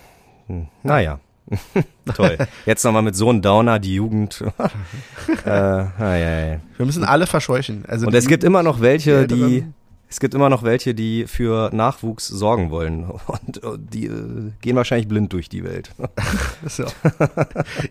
Hm, 0.47 0.68
naja. 0.82 1.20
Toll. 2.14 2.38
Jetzt 2.66 2.84
nochmal 2.84 3.03
mit 3.03 3.16
so 3.16 3.28
einem 3.28 3.42
Downer 3.42 3.78
die 3.78 3.95
Jugend. 3.95 4.42
äh, 5.45 5.51
ah, 5.51 5.90
ja, 5.99 6.47
ja. 6.47 6.61
Wir 6.76 6.86
müssen 6.86 7.05
alle 7.05 7.26
verscheuchen. 7.26 7.84
Also 7.86 8.07
Und 8.07 8.14
es 8.14 8.26
gibt 8.26 8.45
immer 8.45 8.62
noch 8.62 8.80
welche, 8.80 9.26
die 9.26 9.66
es 10.09 10.20
gibt 10.20 10.34
immer 10.34 10.49
noch 10.49 10.62
welche, 10.62 10.95
die 10.95 11.26
für 11.26 11.70
Nachwuchs 11.74 12.28
sorgen 12.28 12.70
wollen. 12.70 13.11
Und 13.26 13.64
äh, 13.64 13.76
die 13.76 14.07
äh, 14.07 14.53
gehen 14.61 14.76
wahrscheinlich 14.76 15.09
blind 15.09 15.32
durch 15.32 15.49
die 15.49 15.64
Welt. 15.64 15.90
So. 16.66 16.84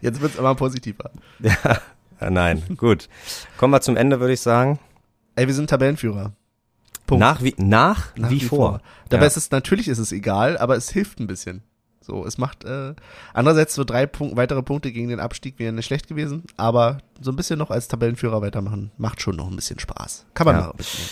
Jetzt 0.01 0.21
wird's 0.21 0.37
immer 0.37 0.55
positiver. 0.55 1.11
ja, 1.39 1.53
äh, 2.19 2.29
nein, 2.29 2.63
gut. 2.77 3.07
Kommen 3.57 3.73
wir 3.73 3.81
zum 3.81 3.97
Ende, 3.97 4.19
würde 4.19 4.33
ich 4.33 4.41
sagen. 4.41 4.79
Ey, 5.35 5.47
wir 5.47 5.53
sind 5.53 5.69
Tabellenführer. 5.69 6.31
Punkt. 7.05 7.19
Nach 7.19 7.43
wie, 7.43 7.53
nach, 7.57 8.15
Nach 8.15 8.29
wie, 8.29 8.39
vor. 8.39 8.81
Dabei 9.09 9.23
Ja. 9.23 9.27
ist 9.27 9.37
es, 9.37 9.51
natürlich 9.51 9.87
ist 9.89 9.99
es 9.99 10.11
egal, 10.11 10.57
aber 10.57 10.75
es 10.77 10.89
hilft 10.89 11.19
ein 11.19 11.27
bisschen. 11.27 11.61
So, 12.05 12.25
es 12.25 12.37
macht, 12.37 12.65
äh, 12.65 12.93
andererseits 13.33 13.75
so 13.75 13.83
drei 13.85 14.05
Punkt, 14.05 14.35
weitere 14.35 14.61
Punkte 14.61 14.91
gegen 14.91 15.07
den 15.07 15.21
Abstieg 15.21 15.57
wären 15.57 15.75
nicht 15.75 15.85
schlecht 15.85 16.07
gewesen, 16.07 16.43
aber 16.57 16.97
so 17.21 17.31
ein 17.31 17.37
bisschen 17.37 17.57
noch 17.57 17.69
als 17.71 17.87
Tabellenführer 17.87 18.41
weitermachen, 18.41 18.91
macht 18.97 19.21
schon 19.21 19.37
noch 19.37 19.49
ein 19.49 19.55
bisschen 19.55 19.79
Spaß. 19.79 20.25
Kann 20.33 20.45
man 20.45 20.55
Ja. 20.57 20.71
bisschen. 20.73 21.09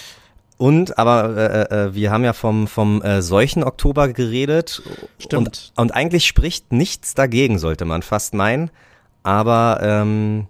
Und, 0.57 0.99
aber 0.99 1.35
äh, 1.37 1.75
äh, 1.87 1.95
wir 1.95 2.11
haben 2.11 2.23
ja 2.23 2.33
vom, 2.33 2.67
vom 2.67 3.01
äh, 3.01 3.23
Seuchen-Oktober 3.23 4.09
geredet. 4.09 4.83
Stimmt. 5.17 5.71
Und, 5.75 5.81
und 5.81 5.95
eigentlich 5.95 6.27
spricht 6.27 6.71
nichts 6.71 7.15
dagegen, 7.15 7.57
sollte 7.57 7.85
man 7.85 8.03
fast 8.03 8.35
meinen. 8.35 8.69
Aber 9.23 9.79
ähm, 9.81 10.47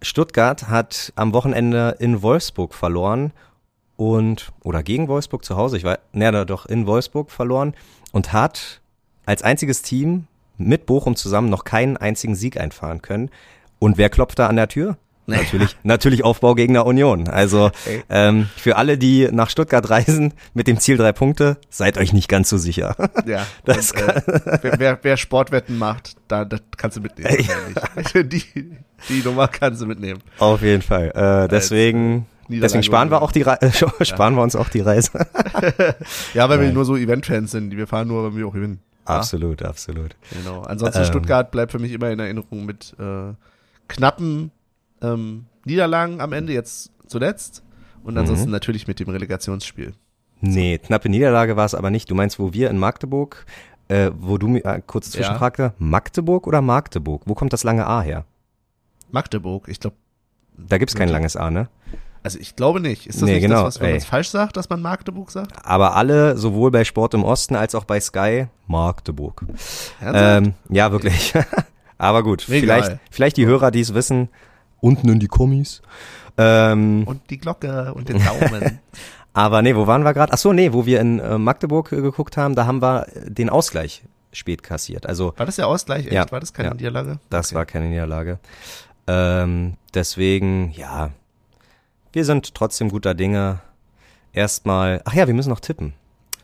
Stuttgart 0.00 0.68
hat 0.68 1.12
am 1.16 1.34
Wochenende 1.34 1.96
in 1.98 2.22
Wolfsburg 2.22 2.72
verloren 2.72 3.32
und, 3.96 4.52
oder 4.62 4.82
gegen 4.82 5.08
Wolfsburg 5.08 5.44
zu 5.44 5.56
Hause, 5.56 5.76
ich 5.76 5.84
weiß, 5.84 5.98
ne, 6.12 6.46
doch 6.46 6.64
in 6.64 6.86
Wolfsburg 6.86 7.30
verloren 7.30 7.74
und 8.12 8.32
hat 8.32 8.80
als 9.26 9.42
einziges 9.42 9.82
Team 9.82 10.26
mit 10.56 10.86
Bochum 10.86 11.16
zusammen 11.16 11.50
noch 11.50 11.64
keinen 11.64 11.96
einzigen 11.96 12.34
Sieg 12.34 12.58
einfahren 12.58 13.02
können. 13.02 13.30
Und 13.78 13.96
wer 13.98 14.10
klopft 14.10 14.38
da 14.38 14.46
an 14.46 14.56
der 14.56 14.68
Tür? 14.68 14.96
Natürlich, 15.26 15.76
natürlich 15.82 16.24
Aufbaugegner 16.24 16.84
Union. 16.86 17.28
Also 17.28 17.70
ähm, 18.08 18.48
für 18.56 18.76
alle, 18.76 18.98
die 18.98 19.28
nach 19.30 19.48
Stuttgart 19.48 19.88
reisen 19.88 20.34
mit 20.54 20.66
dem 20.66 20.78
Ziel 20.78 20.96
drei 20.96 21.12
Punkte, 21.12 21.56
seid 21.70 21.98
euch 21.98 22.12
nicht 22.12 22.28
ganz 22.28 22.48
so 22.48 22.58
sicher. 22.58 22.96
Ja, 23.26 23.46
Das 23.64 23.92
und, 23.92 24.00
äh, 24.00 24.58
wer, 24.62 24.78
wer, 24.78 24.98
wer 25.02 25.16
Sportwetten 25.16 25.78
macht, 25.78 26.16
da 26.28 26.44
das 26.44 26.60
kannst 26.76 26.96
du 26.96 27.00
mitnehmen. 27.00 27.46
wahrscheinlich. 27.94 28.28
die, 28.54 28.70
die 29.08 29.22
Nummer 29.22 29.48
kannst 29.48 29.80
du 29.80 29.86
mitnehmen. 29.86 30.20
Auf 30.38 30.62
jeden 30.62 30.82
Fall. 30.82 31.10
Äh, 31.10 31.48
deswegen, 31.48 32.26
Niederlage 32.48 32.60
deswegen 32.62 32.82
sparen 32.82 33.10
wir 33.10 33.22
auch 33.22 33.32
die 33.32 33.42
Re 33.42 33.58
sparen 34.02 34.34
wir 34.34 34.42
uns 34.42 34.56
auch 34.56 34.68
die 34.68 34.80
Reise. 34.80 35.12
Ja, 36.34 36.48
weil 36.48 36.58
wir 36.58 36.66
Nein. 36.66 36.74
nur 36.74 36.84
so 36.84 36.96
Event-Fans 36.96 37.52
sind, 37.52 37.76
wir 37.76 37.86
fahren 37.86 38.08
nur, 38.08 38.24
wenn 38.26 38.36
wir 38.36 38.46
auch 38.48 38.52
gewinnen. 38.54 38.80
Ja? 39.10 39.16
Absolut, 39.18 39.62
absolut. 39.62 40.16
Genau. 40.32 40.62
Ansonsten 40.62 41.00
Ähm. 41.00 41.04
Stuttgart 41.06 41.50
bleibt 41.50 41.72
für 41.72 41.78
mich 41.78 41.92
immer 41.92 42.10
in 42.10 42.18
Erinnerung 42.18 42.64
mit 42.66 42.94
äh, 42.98 43.32
knappen 43.88 44.50
ähm, 45.02 45.46
Niederlagen 45.64 46.20
am 46.20 46.32
Ende, 46.32 46.52
jetzt 46.52 46.90
zuletzt. 47.06 47.62
Und 48.02 48.16
ansonsten 48.16 48.46
Mhm. 48.46 48.52
natürlich 48.52 48.86
mit 48.88 48.98
dem 49.00 49.08
Relegationsspiel. 49.10 49.92
Nee, 50.40 50.78
knappe 50.78 51.08
Niederlage 51.10 51.56
war 51.56 51.66
es 51.66 51.74
aber 51.74 51.90
nicht. 51.90 52.10
Du 52.10 52.14
meinst, 52.14 52.38
wo 52.38 52.52
wir 52.54 52.70
in 52.70 52.78
Magdeburg, 52.78 53.44
äh, 53.88 54.10
wo 54.16 54.38
du 54.38 54.48
mir 54.48 54.64
äh, 54.64 54.80
kurz 54.86 55.08
Ja. 55.08 55.12
zwischenfragte, 55.18 55.74
Magdeburg 55.78 56.46
oder 56.46 56.62
Magdeburg? 56.62 57.22
Wo 57.26 57.34
kommt 57.34 57.52
das 57.52 57.62
lange 57.64 57.86
A 57.86 58.00
her? 58.00 58.24
Magdeburg, 59.10 59.68
ich 59.68 59.80
glaube, 59.80 59.96
Da 60.56 60.78
gibt's 60.78 60.94
kein 60.94 61.08
langes 61.08 61.36
A, 61.36 61.50
ne? 61.50 61.68
Also 62.22 62.38
ich 62.38 62.56
glaube 62.56 62.80
nicht. 62.80 63.06
Ist 63.06 63.16
das 63.22 63.26
Nee, 63.26 63.34
nicht 63.34 63.42
genau, 63.42 63.64
das, 63.64 63.80
was 63.80 63.80
man 63.80 64.00
falsch 64.00 64.28
sagt, 64.30 64.56
dass 64.56 64.68
man 64.68 64.82
Magdeburg 64.82 65.30
sagt? 65.30 65.52
Aber 65.64 65.96
alle, 65.96 66.36
sowohl 66.36 66.70
bei 66.70 66.84
Sport 66.84 67.14
im 67.14 67.24
Osten 67.24 67.56
als 67.56 67.74
auch 67.74 67.84
bei 67.84 68.00
Sky, 68.00 68.46
Magdeburg. 68.66 69.44
Ähm, 70.02 70.54
ja, 70.68 70.92
wirklich. 70.92 71.32
aber 71.98 72.22
gut, 72.22 72.46
Egal. 72.48 72.60
vielleicht, 72.60 72.98
vielleicht 73.10 73.36
die 73.36 73.46
Hörer, 73.46 73.70
die 73.70 73.80
es 73.80 73.94
wissen, 73.94 74.28
unten 74.80 75.08
in 75.08 75.18
die 75.20 75.28
Kommis. 75.28 75.82
Ähm, 76.38 77.04
und 77.06 77.28
die 77.30 77.38
Glocke 77.38 77.92
und 77.94 78.08
den 78.08 78.22
Daumen. 78.24 78.80
aber 79.32 79.62
nee, 79.62 79.74
wo 79.74 79.86
waren 79.86 80.02
wir 80.04 80.14
gerade? 80.14 80.32
Ach 80.32 80.38
so, 80.38 80.52
nee, 80.52 80.72
wo 80.72 80.86
wir 80.86 81.00
in 81.00 81.18
äh, 81.18 81.38
Magdeburg 81.38 81.92
äh, 81.92 82.00
geguckt 82.00 82.36
haben, 82.36 82.54
da 82.54 82.66
haben 82.66 82.80
wir 82.82 83.06
äh, 83.08 83.30
den 83.30 83.50
Ausgleich 83.50 84.02
spät 84.32 84.62
kassiert. 84.62 85.06
Also 85.06 85.34
War 85.36 85.46
das 85.46 85.56
der 85.56 85.66
Ausgleich? 85.66 86.04
Echt? 86.06 86.12
Ja, 86.14 86.30
War 86.30 86.38
das 86.40 86.52
keine 86.52 86.68
ja. 86.68 86.74
Niederlage? 86.74 87.18
Das 87.30 87.48
Okay. 87.48 87.56
war 87.56 87.66
keine 87.66 87.86
Niederlage. 87.88 88.38
Ähm, 89.06 89.74
deswegen, 89.92 90.70
ja, 90.76 91.10
wir 92.12 92.24
sind 92.24 92.54
trotzdem 92.54 92.90
guter 92.90 93.14
Dinge. 93.14 93.60
Erstmal, 94.32 95.02
ach 95.04 95.14
ja, 95.14 95.26
wir 95.26 95.34
müssen 95.34 95.50
noch 95.50 95.60
tippen. 95.60 95.92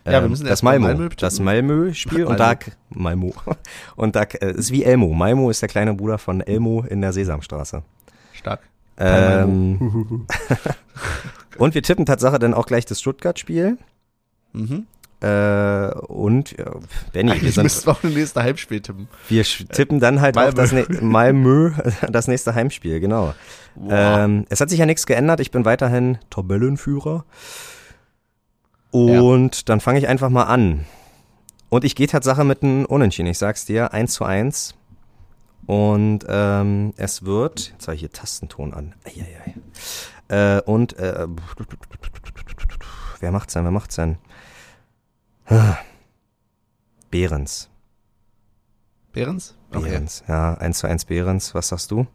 Ja, 0.05 0.13
wir 0.13 0.23
Ähm, 0.23 0.29
müssen 0.29 0.43
das 0.43 0.51
erst 0.51 0.63
mal 0.63 0.79
Malmo, 0.79 0.99
Malmö 0.99 1.15
das. 1.17 1.39
Malmö-Spiel 1.39 2.25
und 2.25 2.39
da 2.39 2.55
Malmo 2.89 3.33
und 3.95 4.15
da 4.15 4.23
äh, 4.23 4.51
ist 4.51 4.71
wie 4.71 4.83
Elmo. 4.83 5.13
Malmo 5.13 5.49
ist 5.49 5.61
der 5.61 5.69
kleine 5.69 5.93
Bruder 5.93 6.17
von 6.17 6.41
Elmo 6.41 6.83
in 6.87 7.01
der 7.01 7.13
Sesamstraße. 7.13 7.83
Stark. 8.33 8.61
Ähm, 8.97 10.25
und 11.57 11.75
wir 11.75 11.83
tippen 11.83 12.05
Tatsache 12.05 12.39
dann 12.39 12.53
auch 12.53 12.65
gleich 12.65 12.85
das 12.85 12.99
Stuttgart-Spiel. 12.99 13.77
Mhm. 14.53 14.87
Äh, 15.19 15.89
und 16.07 16.55
ja, 16.57 16.75
Benny, 17.11 17.41
wir, 17.41 17.51
sind, 17.51 17.63
müssten 17.63 17.87
wir 17.87 17.91
auch 17.91 18.03
ein 18.03 18.13
nächste 18.13 18.43
Heimspiel 18.43 18.81
tippen. 18.81 19.07
wir 19.27 19.43
tippen 19.43 19.99
dann 19.99 20.21
halt 20.21 20.37
auf 20.37 20.53
das 20.53 20.71
ne 20.71 20.85
Malmö, 21.01 21.71
das 22.11 22.27
nächste 22.27 22.53
Heimspiel, 22.53 22.99
genau. 22.99 23.33
Ähm, 23.89 24.45
es 24.49 24.61
hat 24.61 24.69
sich 24.69 24.79
ja 24.79 24.85
nichts 24.85 25.05
geändert. 25.05 25.39
Ich 25.39 25.51
bin 25.51 25.65
weiterhin 25.65 26.19
Tabellenführer. 26.29 27.25
Und 28.91 29.69
dann 29.69 29.79
fange 29.79 29.99
ich 29.99 30.07
einfach 30.07 30.29
mal 30.29 30.43
an. 30.43 30.85
Und 31.69 31.83
ich 31.83 31.95
gehe 31.95 32.07
Tatsache 32.07 32.43
mit 32.43 32.63
einem 32.63 32.85
Unentschieden. 32.85 33.27
Ich 33.27 33.37
sag's 33.37 33.65
dir, 33.65 33.93
1 33.93 34.13
zu 34.13 34.23
1. 34.23 34.75
Und 35.65 36.25
ähm, 36.29 36.93
es 36.95 37.25
wird, 37.25 37.71
jetzt 37.73 37.87
habe 37.87 37.95
ich 37.95 37.99
hier 37.99 38.11
Tastenton 38.11 38.73
an. 38.73 38.95
Eieiei. 39.03 39.55
Äh, 40.29 40.61
und 40.61 40.97
äh, 40.97 41.27
wer 43.19 43.31
macht's 43.31 43.53
denn? 43.53 43.63
Wer 43.65 43.71
macht's 43.71 43.95
denn? 43.95 44.17
Behrens. 47.11 47.69
Behrens? 49.13 49.55
Okay. 49.71 49.89
Behrens. 49.89 50.23
Ja, 50.27 50.53
1 50.55 50.79
zu 50.79 50.87
1 50.87 51.05
Behrens. 51.05 51.55
Was 51.55 51.69
sagst 51.69 51.91
du? 51.91 52.07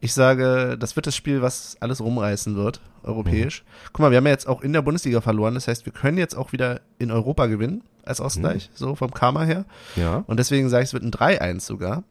Ich 0.00 0.12
sage, 0.12 0.76
das 0.78 0.96
wird 0.96 1.06
das 1.06 1.16
Spiel, 1.16 1.40
was 1.40 1.76
alles 1.80 2.00
rumreißen 2.00 2.56
wird, 2.56 2.80
europäisch. 3.04 3.64
Guck 3.86 4.00
mal, 4.00 4.10
wir 4.10 4.18
haben 4.18 4.26
ja 4.26 4.32
jetzt 4.32 4.46
auch 4.46 4.60
in 4.60 4.72
der 4.72 4.82
Bundesliga 4.82 5.20
verloren. 5.20 5.54
Das 5.54 5.66
heißt, 5.66 5.86
wir 5.86 5.92
können 5.92 6.18
jetzt 6.18 6.34
auch 6.34 6.52
wieder 6.52 6.82
in 6.98 7.10
Europa 7.10 7.46
gewinnen, 7.46 7.82
als 8.02 8.20
Ausgleich, 8.20 8.70
so 8.74 8.96
vom 8.96 9.14
Karma 9.14 9.44
her. 9.44 9.64
Ja. 9.96 10.24
Und 10.26 10.38
deswegen 10.38 10.68
sage 10.68 10.82
ich, 10.82 10.88
es 10.88 10.92
wird 10.92 11.04
ein 11.04 11.10
3-1 11.10 11.60
sogar. 11.60 12.04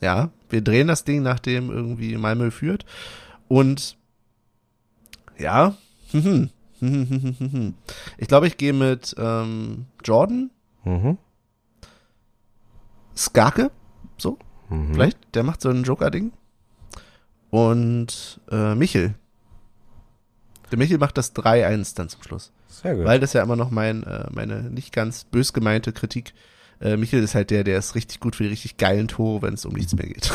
Ja, 0.00 0.30
wir 0.48 0.60
drehen 0.62 0.86
das 0.86 1.04
Ding, 1.04 1.22
nachdem 1.22 1.70
irgendwie 1.70 2.16
Malmö 2.16 2.50
führt. 2.50 2.84
Und 3.48 3.96
ja, 5.38 5.74
ich 8.18 8.28
glaube, 8.28 8.46
ich 8.46 8.56
gehe 8.56 8.72
mit 8.72 9.14
ähm, 9.18 9.86
Jordan, 10.04 10.50
Mhm. 10.84 11.18
Skarke, 13.16 13.70
so, 14.18 14.38
Mhm. 14.68 14.94
vielleicht, 14.94 15.18
der 15.34 15.42
macht 15.42 15.60
so 15.60 15.68
ein 15.70 15.82
Joker-Ding. 15.84 16.32
Und 17.50 18.40
äh, 18.50 18.74
Michel. 18.74 19.14
Der 20.70 20.78
Michel 20.78 20.98
macht 20.98 21.16
das 21.16 21.34
3-1 21.34 21.94
dann 21.96 22.08
zum 22.08 22.22
Schluss. 22.22 22.52
Sehr 22.68 22.94
gut. 22.96 23.04
Weil 23.04 23.20
das 23.20 23.32
ja 23.32 23.42
immer 23.42 23.56
noch 23.56 23.70
mein, 23.70 24.02
äh, 24.02 24.26
meine 24.32 24.62
nicht 24.64 24.92
ganz 24.92 25.24
bös 25.24 25.52
gemeinte 25.52 25.92
Kritik. 25.92 26.34
Äh, 26.80 26.96
Michel 26.98 27.22
ist 27.22 27.34
halt 27.34 27.50
der, 27.50 27.64
der 27.64 27.78
ist 27.78 27.94
richtig 27.94 28.20
gut 28.20 28.36
für 28.36 28.42
die 28.42 28.50
richtig 28.50 28.76
geilen 28.76 29.08
Tore, 29.08 29.42
wenn 29.42 29.54
es 29.54 29.64
um 29.64 29.72
nichts 29.72 29.94
mehr 29.94 30.06
geht. 30.06 30.30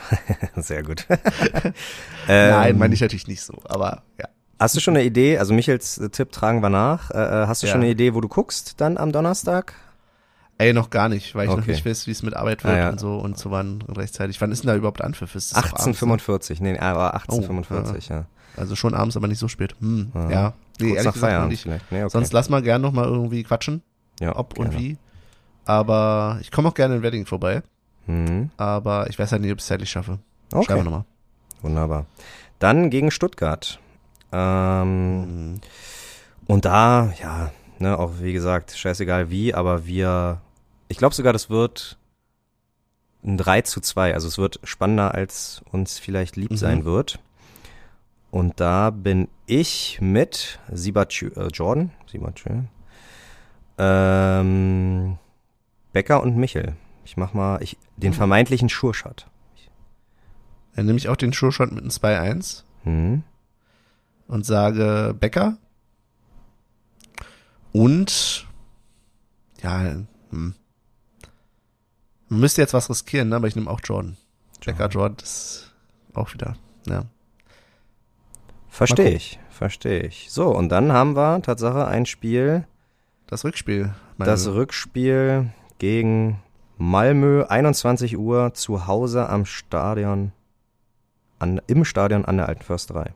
Sehr 0.56 0.82
gut. 0.84 1.06
Nein, 2.28 2.70
Ähm, 2.74 2.78
meine 2.78 2.94
ich 2.94 3.00
natürlich 3.00 3.26
nicht 3.26 3.42
so, 3.42 3.60
aber 3.64 4.04
ja. 4.20 4.28
Hast 4.60 4.76
du 4.76 4.80
schon 4.80 4.94
eine 4.94 5.04
Idee? 5.04 5.38
Also 5.38 5.54
Michels 5.54 5.98
äh, 5.98 6.10
Tipp 6.10 6.30
tragen 6.32 6.62
wir 6.62 6.68
nach. 6.68 7.10
Äh, 7.10 7.14
äh, 7.14 7.46
hast 7.46 7.62
du 7.62 7.66
Ja. 7.66 7.72
schon 7.72 7.80
eine 7.80 7.90
Idee, 7.90 8.14
wo 8.14 8.20
du 8.20 8.28
guckst 8.28 8.80
dann 8.80 8.98
am 8.98 9.10
Donnerstag? 9.10 9.72
Ey, 10.58 10.74
noch 10.74 10.90
gar 10.90 11.08
nicht, 11.08 11.34
weil 11.34 11.44
ich 11.46 11.50
noch 11.50 11.62
Okay. 11.62 11.70
nicht 11.72 11.86
weiß, 11.86 12.06
wie 12.06 12.10
es 12.10 12.22
mit 12.22 12.34
Arbeit 12.36 12.62
wird 12.64 12.74
Ah, 12.74 12.78
ja. 12.78 12.90
und 12.90 13.00
so 13.00 13.14
und 13.16 13.38
zu 13.38 13.50
wann 13.50 13.80
rechtzeitig. 13.88 14.38
Wann 14.42 14.52
ist 14.52 14.62
denn 14.62 14.68
da 14.68 14.76
überhaupt 14.76 15.00
Anpfiff? 15.00 15.34
Ist 15.34 15.52
das 15.52 15.62
doch 15.62 15.70
abends, 15.70 15.86
ne? 15.86 15.92
1845. 15.92 16.60
Nee, 16.60 16.78
aber 16.78 17.14
1845, 17.14 18.10
ja. 18.10 18.26
Also 18.58 18.76
schon 18.76 18.92
abends, 18.92 19.16
aber 19.16 19.26
nicht 19.28 19.38
so 19.38 19.48
spät. 19.48 19.74
Hm, 19.80 20.12
Ja. 20.14 20.30
ja. 20.30 20.52
Nee, 20.78 20.88
Kurz 20.88 20.96
ehrlich 20.96 21.04
nach 21.06 21.12
gesagt 21.14 21.40
noch 21.40 21.48
nicht. 21.48 21.64
Nee, 21.66 21.78
okay. 21.90 22.08
Sonst 22.10 22.32
lass 22.34 22.50
mal 22.50 22.60
gern 22.60 22.82
noch 22.82 22.92
mal 22.92 23.06
irgendwie 23.06 23.42
quatschen, 23.42 23.82
ja, 24.20 24.36
ob 24.36 24.54
gerne. 24.54 24.68
und 24.70 24.78
wie. 24.78 24.98
Aber 25.64 26.38
ich 26.42 26.50
komme 26.50 26.68
auch 26.68 26.74
gerne 26.74 26.96
in 26.96 27.02
Wedding 27.02 27.24
vorbei. 27.24 27.62
Mhm. 28.06 28.50
Aber 28.58 29.08
ich 29.08 29.18
weiß 29.18 29.32
halt 29.32 29.40
nicht, 29.42 29.52
ob 29.52 29.58
ich 29.58 29.62
es 29.62 29.68
zeitlich 29.68 29.88
schaffe. 29.90 30.18
Schreiben 30.50 30.62
Okay, 30.62 30.74
wir 30.76 30.84
nochmal. 30.84 31.04
wunderbar. 31.62 32.06
Dann 32.58 32.90
gegen 32.90 33.10
Stuttgart. 33.10 33.78
Ähm, 34.32 35.52
Mhm. 35.54 35.60
Und 36.46 36.64
da, 36.64 37.12
ja, 37.20 37.50
ne, 37.78 37.96
auch 37.98 38.12
wie 38.20 38.32
gesagt, 38.32 38.76
scheißegal 38.76 39.30
wie, 39.30 39.54
aber 39.54 39.86
wir, 39.86 40.40
ich 40.88 40.96
glaube 40.98 41.14
sogar, 41.14 41.32
das 41.32 41.48
wird 41.48 41.96
ein 43.22 43.36
3 43.36 43.62
zu 43.62 43.80
2. 43.80 44.14
Also 44.14 44.26
es 44.28 44.36
wird 44.38 44.58
spannender, 44.64 45.14
als 45.14 45.62
uns 45.70 45.98
vielleicht 45.98 46.36
lieb 46.36 46.50
Mhm. 46.52 46.56
sein 46.56 46.84
wird. 46.84 47.20
Und 48.32 48.58
da 48.60 48.90
bin 48.90 49.28
ich 49.46 49.98
mit 50.00 50.58
Sibatschö, 50.72 51.28
äh, 51.36 51.48
Jordan, 51.48 51.90
Sibatschö, 52.10 52.62
ähm, 53.78 55.18
Becker 55.92 56.22
und 56.22 56.36
Michel. 56.36 56.74
Ich 57.04 57.16
mach 57.16 57.32
mal 57.34 57.62
ich, 57.62 57.76
den 57.96 58.12
vermeintlichen 58.12 58.68
Schurschat. 58.68 59.26
Dann 60.76 60.86
nehme 60.86 60.98
ich 60.98 61.08
auch 61.08 61.16
den 61.16 61.32
Showshot 61.32 61.72
mit 61.72 61.80
einem 61.80 61.90
2-1 61.90 62.62
Hm. 62.84 63.22
Und 64.30 64.46
sage 64.46 65.14
Becker. 65.18 65.56
Und 67.72 68.46
ja, 69.62 69.96
hm. 70.30 70.54
Man 72.28 72.40
müsste 72.40 72.62
jetzt 72.62 72.74
was 72.74 72.88
riskieren, 72.88 73.28
ne? 73.28 73.36
aber 73.36 73.48
ich 73.48 73.56
nehme 73.56 73.68
auch 73.68 73.80
Jordan. 73.82 74.16
Becker, 74.64 74.86
Jordan 74.86 75.16
ist 75.22 75.74
auch 76.14 76.32
wieder, 76.32 76.56
ja. 76.86 77.04
Verstehe 78.68 79.10
ich, 79.10 79.40
verstehe 79.50 80.02
ich. 80.02 80.28
So, 80.30 80.48
und 80.54 80.68
dann 80.68 80.92
haben 80.92 81.16
wir 81.16 81.42
Tatsache 81.42 81.88
ein 81.88 82.06
Spiel, 82.06 82.66
Das 83.26 83.44
Rückspiel. 83.44 83.94
Das. 84.16 84.46
Rückspiel 84.46 85.50
gegen 85.78 86.40
Malmö, 86.78 87.44
21 87.44 88.16
Uhr, 88.16 88.54
zu 88.54 88.86
Hause 88.86 89.28
am 89.28 89.44
Stadion, 89.44 90.32
an, 91.40 91.60
im 91.66 91.84
Stadion 91.84 92.24
an 92.24 92.36
der 92.36 92.48
Alten 92.48 92.62
Försterei. 92.62 93.12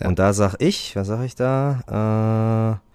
Ja. 0.00 0.08
Und 0.08 0.18
da 0.18 0.32
sag 0.32 0.56
ich, 0.60 0.94
was 0.96 1.08
sag 1.08 1.24
ich 1.24 1.34
da? 1.34 2.78
Äh, 2.78 2.88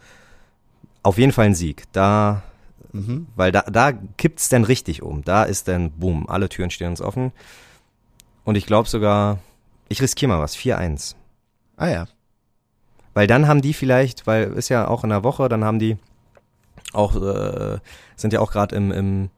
auf 1.03 1.17
jeden 1.17 1.31
Fall 1.31 1.47
ein 1.47 1.55
Sieg. 1.55 1.83
Da, 1.91 2.43
mhm. 2.91 3.27
weil 3.35 3.51
da, 3.51 3.61
da 3.61 3.91
kippt's 3.91 4.49
denn 4.49 4.63
richtig 4.63 5.01
um. 5.03 5.23
Da 5.23 5.43
ist 5.43 5.67
dann, 5.67 5.91
boom, 5.91 6.29
alle 6.29 6.49
Türen 6.49 6.69
stehen 6.69 6.89
uns 6.89 7.01
offen. 7.01 7.31
Und 8.45 8.55
ich 8.55 8.65
glaube 8.65 8.89
sogar, 8.89 9.39
ich 9.89 10.01
riskiere 10.01 10.29
mal 10.29 10.39
was, 10.39 10.55
4-1. 10.57 11.15
Ah 11.77 11.89
ja. 11.89 12.07
Weil 13.13 13.27
dann 13.27 13.47
haben 13.47 13.61
die 13.61 13.73
vielleicht, 13.73 14.25
weil 14.25 14.53
ist 14.53 14.69
ja 14.69 14.87
auch 14.87 15.03
in 15.03 15.09
der 15.09 15.23
Woche, 15.23 15.49
dann 15.49 15.63
haben 15.63 15.79
die 15.79 15.97
auch, 16.93 17.15
äh, 17.15 17.79
sind 18.15 18.33
ja 18.33 18.39
auch 18.39 18.51
gerade 18.51 18.75
im, 18.75 18.91
im, 18.91 19.29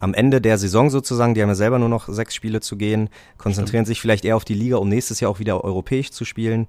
am 0.00 0.14
Ende 0.14 0.40
der 0.40 0.58
Saison 0.58 0.90
sozusagen, 0.90 1.34
die 1.34 1.42
haben 1.42 1.48
ja 1.48 1.54
selber 1.54 1.78
nur 1.78 1.88
noch 1.88 2.08
sechs 2.08 2.34
Spiele 2.34 2.60
zu 2.60 2.76
gehen, 2.76 3.08
konzentrieren 3.38 3.84
sich 3.84 4.00
vielleicht 4.00 4.24
eher 4.24 4.36
auf 4.36 4.44
die 4.44 4.54
Liga, 4.54 4.76
um 4.76 4.88
nächstes 4.88 5.20
Jahr 5.20 5.30
auch 5.30 5.38
wieder 5.38 5.62
europäisch 5.62 6.10
zu 6.10 6.24
spielen. 6.24 6.66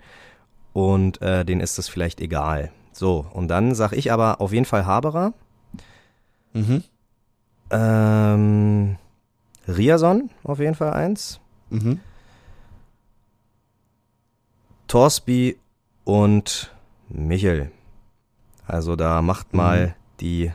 Und 0.74 1.22
äh, 1.22 1.44
denen 1.44 1.62
ist 1.62 1.78
das 1.78 1.90
vielleicht 1.90 2.22
egal. 2.22 2.72
So, 2.94 3.26
und 3.34 3.48
dann 3.48 3.76
sag 3.76 3.94
ich 3.94 4.12
aber 4.12 4.42
auf 4.42 4.54
jeden 4.54 4.66
Fall 4.66 4.86
Haberer. 4.86 5.34
Mhm. 6.54 6.84
Ähm, 7.70 8.98
Riason 9.68 10.30
auf 10.44 10.60
jeden 10.60 10.76
Fall 10.76 10.94
eins. 10.94 11.40
Mhm. 11.70 12.00
Torsby 14.88 15.58
und 16.04 16.74
Michel. 17.08 17.72
Also 18.68 18.96
da 18.96 19.22
macht 19.22 19.54
mal 19.54 19.96
die 20.20 20.52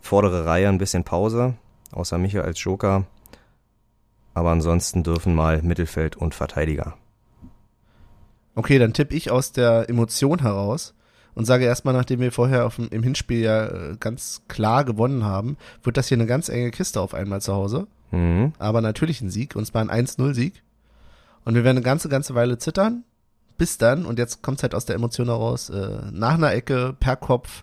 vordere 0.00 0.46
Reihe 0.46 0.68
ein 0.68 0.78
bisschen 0.78 1.04
Pause, 1.04 1.54
außer 1.92 2.18
Michel 2.18 2.42
als 2.42 2.62
Joker. 2.62 3.04
Aber 4.34 4.50
ansonsten 4.50 5.02
dürfen 5.02 5.34
mal 5.34 5.62
Mittelfeld 5.62 6.16
und 6.16 6.34
Verteidiger. 6.34 6.96
Okay, 8.56 8.78
dann 8.78 8.92
tippe 8.94 9.14
ich 9.14 9.30
aus 9.30 9.52
der 9.52 9.88
Emotion 9.88 10.40
heraus 10.40 10.94
und 11.34 11.44
sage 11.44 11.64
erstmal, 11.66 11.94
nachdem 11.94 12.20
wir 12.20 12.32
vorher 12.32 12.68
dem, 12.70 12.88
im 12.90 13.02
Hinspiel 13.02 13.40
ja 13.42 13.66
äh, 13.66 13.96
ganz 14.00 14.42
klar 14.48 14.84
gewonnen 14.84 15.24
haben, 15.24 15.56
wird 15.84 15.96
das 15.98 16.08
hier 16.08 16.16
eine 16.16 16.26
ganz 16.26 16.48
enge 16.48 16.70
Kiste 16.70 17.00
auf 17.00 17.12
einmal 17.14 17.40
zu 17.42 17.52
Hause. 17.54 17.86
Mhm. 18.10 18.54
Aber 18.58 18.80
natürlich 18.80 19.20
ein 19.20 19.30
Sieg, 19.30 19.54
und 19.56 19.66
zwar 19.66 19.82
ein 19.88 20.06
1-0-Sieg. 20.06 20.62
Und 21.44 21.54
wir 21.54 21.64
werden 21.64 21.76
eine 21.76 21.84
ganze, 21.84 22.08
ganze 22.08 22.34
Weile 22.34 22.56
zittern, 22.58 23.04
bis 23.58 23.76
dann, 23.78 24.06
und 24.06 24.18
jetzt 24.18 24.42
kommt's 24.42 24.62
halt 24.62 24.74
aus 24.74 24.86
der 24.86 24.96
Emotion 24.96 25.26
heraus, 25.26 25.68
äh, 25.70 25.98
nach 26.10 26.34
einer 26.34 26.52
Ecke, 26.52 26.94
per 26.98 27.16
Kopf, 27.16 27.62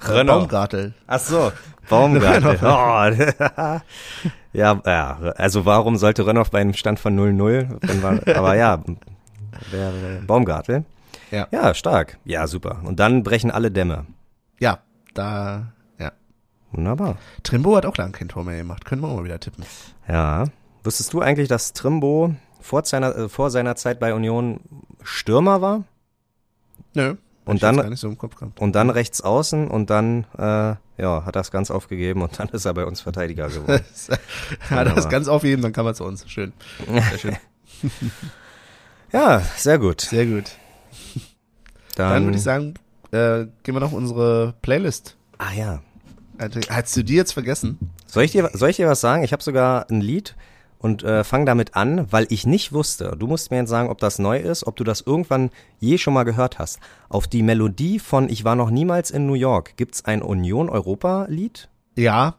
äh. 0.00 0.32
Baumgartel. 0.32 0.94
Ach 1.06 1.20
so, 1.20 1.52
Baumgartel. 1.88 2.58
oh. 2.62 3.80
ja, 4.52 4.80
ja, 4.84 5.18
also 5.36 5.64
warum 5.64 5.96
sollte 5.96 6.26
Rennoff 6.26 6.50
bei 6.50 6.60
einem 6.60 6.74
Stand 6.74 6.98
von 6.98 7.16
0-0? 7.16 7.76
wenn 7.80 8.02
wir- 8.26 8.36
Aber 8.36 8.56
ja, 8.56 8.82
wer, 9.70 9.92
Baumgartel. 10.26 10.84
Ja. 11.30 11.48
Ja, 11.50 11.74
stark. 11.74 12.18
Ja, 12.24 12.46
super. 12.46 12.80
Und 12.84 13.00
dann 13.00 13.22
brechen 13.22 13.50
alle 13.50 13.70
Dämme. 13.70 14.06
Ja, 14.58 14.80
da, 15.14 15.72
ja. 15.98 16.12
Wunderbar. 16.72 17.16
Trimbo 17.42 17.76
hat 17.76 17.86
auch 17.86 17.96
lange 17.96 18.12
kein 18.12 18.28
Tor 18.28 18.44
mehr 18.44 18.58
gemacht, 18.58 18.84
können 18.84 19.02
wir 19.02 19.08
auch 19.08 19.16
mal 19.16 19.24
wieder 19.24 19.40
tippen. 19.40 19.64
Ja. 20.08 20.44
Wusstest 20.84 21.12
du 21.12 21.20
eigentlich, 21.20 21.48
dass 21.48 21.72
Trimbo 21.72 22.34
vor 22.60 22.84
seiner, 22.84 23.16
äh, 23.16 23.28
vor 23.28 23.50
seiner 23.50 23.76
Zeit 23.76 24.00
bei 24.00 24.14
Union 24.14 24.60
Stürmer 25.02 25.60
war? 25.60 25.84
Nö, 26.94 27.16
und 27.44 27.62
dann 27.62 27.96
so 27.96 28.14
und 28.60 28.74
dann 28.74 28.90
rechts 28.90 29.20
außen 29.20 29.68
und 29.68 29.90
dann 29.90 30.26
äh, 30.38 30.76
ja 30.98 31.24
hat 31.24 31.34
das 31.34 31.50
ganz 31.50 31.70
aufgegeben 31.70 32.22
und 32.22 32.38
dann 32.38 32.48
ist 32.50 32.64
er 32.64 32.74
bei 32.74 32.86
uns 32.86 33.00
Verteidiger 33.00 33.48
geworden. 33.48 33.84
ja, 34.70 34.84
das 34.84 35.08
ganz 35.08 35.26
aufheben, 35.26 35.62
dann 35.62 35.72
kann 35.72 35.84
man 35.84 35.94
zu 35.94 36.04
uns. 36.04 36.28
Schön. 36.30 36.52
Sehr 36.86 37.18
schön. 37.18 37.36
ja, 39.12 39.40
sehr 39.56 39.78
gut. 39.78 40.00
Sehr 40.02 40.26
gut. 40.26 40.44
Dann, 41.96 42.10
Dann 42.10 42.24
würde 42.24 42.36
ich 42.38 42.42
sagen, 42.42 42.74
äh, 43.10 43.46
gehen 43.62 43.74
wir 43.74 43.80
noch 43.80 43.92
unsere 43.92 44.54
Playlist. 44.62 45.16
ah 45.38 45.52
ja, 45.56 45.82
Also, 46.38 46.60
Hast 46.70 46.96
du 46.96 47.02
die 47.04 47.14
jetzt 47.14 47.32
vergessen? 47.32 47.78
Soll 48.06 48.24
ich 48.24 48.32
dir, 48.32 48.48
soll 48.54 48.70
ich 48.70 48.76
dir 48.76 48.88
was 48.88 49.00
sagen? 49.00 49.22
Ich 49.24 49.32
habe 49.32 49.42
sogar 49.42 49.86
ein 49.90 50.00
Lied 50.00 50.34
und 50.78 51.02
äh, 51.04 51.22
fang 51.22 51.44
damit 51.46 51.76
an, 51.76 52.10
weil 52.10 52.26
ich 52.30 52.46
nicht 52.46 52.72
wusste. 52.72 53.14
Du 53.18 53.26
musst 53.26 53.50
mir 53.50 53.58
jetzt 53.58 53.68
sagen, 53.68 53.88
ob 53.90 53.98
das 53.98 54.18
neu 54.18 54.38
ist, 54.38 54.66
ob 54.66 54.76
du 54.76 54.84
das 54.84 55.02
irgendwann 55.02 55.50
je 55.78 55.98
schon 55.98 56.14
mal 56.14 56.24
gehört 56.24 56.58
hast. 56.58 56.80
Auf 57.08 57.26
die 57.28 57.42
Melodie 57.42 57.98
von 57.98 58.28
Ich 58.30 58.44
war 58.44 58.56
noch 58.56 58.70
niemals 58.70 59.10
in 59.10 59.26
New 59.26 59.34
York 59.34 59.76
gibt's 59.76 60.04
ein 60.06 60.22
Union 60.22 60.68
Europa 60.70 61.26
Lied 61.28 61.68
Ja. 61.96 62.36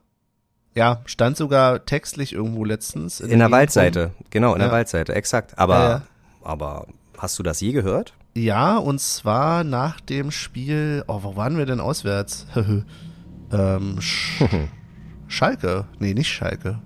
Ja, 0.76 1.02
stand 1.06 1.38
sogar 1.38 1.86
textlich 1.86 2.34
irgendwo 2.34 2.66
letztens. 2.66 3.20
in 3.20 3.30
der 3.30 3.38
Gegend 3.38 3.52
Waldseite. 3.52 4.12
Genau, 4.32 4.54
in 4.54 4.60
der 4.60 4.70
Ja. 4.70 4.74
Waldseite, 4.74 5.14
exakt. 5.14 5.58
Aber 5.60 5.76
Ja, 5.76 5.90
ja. 5.90 6.02
Aber 6.44 6.88
hast 7.18 7.38
du 7.40 7.44
das 7.44 7.62
je 7.62 7.72
gehört? 7.72 8.14
Ja, 8.36 8.78
und 8.78 9.00
zwar 9.00 9.64
nach 9.64 10.00
dem 10.02 10.32
Spiel, 10.32 11.04
oh, 11.08 11.20
wo 11.24 11.36
waren 11.36 11.58
wir 11.58 11.66
denn 11.66 11.80
auswärts? 11.80 12.48
ähm, 13.52 14.02
Sch 14.02 14.44
Schalke. 15.28 15.86
Nee, 16.00 16.14
nicht 16.14 16.30
Schalke. 16.30 16.80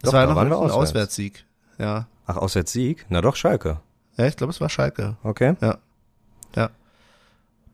Das 0.00 0.10
Doch, 0.10 0.18
war 0.18 0.26
da 0.26 0.34
noch 0.34 0.40
ein 0.40 0.52
auswärts. 0.52 0.74
Auswärtssieg. 0.74 1.44
Ja. 1.78 2.06
Ach, 2.26 2.36
auswärts 2.36 2.72
Sieg? 2.72 3.06
Na 3.08 3.20
doch, 3.20 3.36
Schalke. 3.36 3.80
Ja, 4.16 4.26
ich 4.26 4.36
glaube, 4.36 4.52
es 4.52 4.60
war 4.60 4.68
Schalke. 4.68 5.16
Okay. 5.22 5.54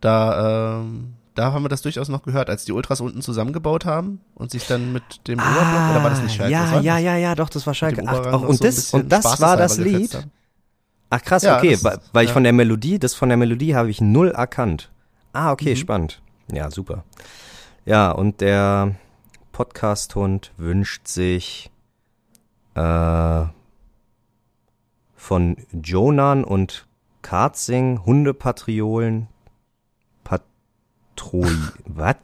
Da, 0.01 0.81
ähm, 0.81 1.15
da 1.35 1.53
haben 1.53 1.65
wir 1.65 1.69
das 1.69 1.83
durchaus 1.83 2.09
noch 2.09 2.23
gehört, 2.23 2.51
als 2.51 2.65
die 2.65 2.73
Ultras 2.73 3.01
unten 3.01 3.23
zusammengebaut 3.23 3.85
haben 3.85 4.21
und 4.35 4.51
sich 4.51 4.67
dann 4.67 4.93
mit 4.93 5.27
dem 5.27 5.39
Oberblock, 5.39 5.91
oder 5.91 6.03
war 6.03 6.11
das 6.11 6.23
nicht 6.23 6.35
Schalke? 6.37 6.57
Ah, 6.57 6.75
Ja, 6.75 6.81
ja, 6.81 6.99
ja, 6.99 7.17
ja, 7.17 7.35
doch, 7.35 7.49
das 7.49 7.67
war 7.67 7.75
Schalke. 7.75 8.03
Ach, 8.07 8.27
auch, 8.27 8.43
und 8.43 8.57
so 8.57 8.65
das, 8.65 8.93
und 8.95 9.11
das 9.11 9.41
war 9.41 9.57
das 9.57 9.79
Lied? 9.79 10.15
haben. 10.15 10.31
Ach 11.11 11.23
krass, 11.23 11.43
Ja, 11.43 11.57
okay, 11.59 11.79
weil, 11.83 11.99
weil 12.13 12.25
ich 12.25 12.31
ja. 12.31 12.35
von 12.35 12.45
der 12.45 12.53
Melodie, 12.53 12.99
das 12.99 13.15
von 13.15 13.29
der 13.29 13.39
Melodie 13.39 13.75
habe 13.75 13.89
ich 13.91 14.01
null 14.01 14.31
erkannt. 14.31 14.91
Ah, 15.33 15.53
okay, 15.53 15.71
Mhm. 15.71 15.77
spannend. 15.77 16.23
Ja, 16.53 16.71
super. 16.71 17.05
Ja, 17.85 18.11
und 18.11 18.41
der 18.41 18.95
Podcast-Hund 19.53 20.53
wünscht 20.57 21.07
sich 21.09 21.71
äh, 22.75 23.45
von 25.15 25.57
Jonan 25.73 26.45
und 26.45 26.87
Karzing 27.23 28.05
Hundepatriolen 28.05 29.29
Patroi 30.25 31.49
was? 31.87 32.17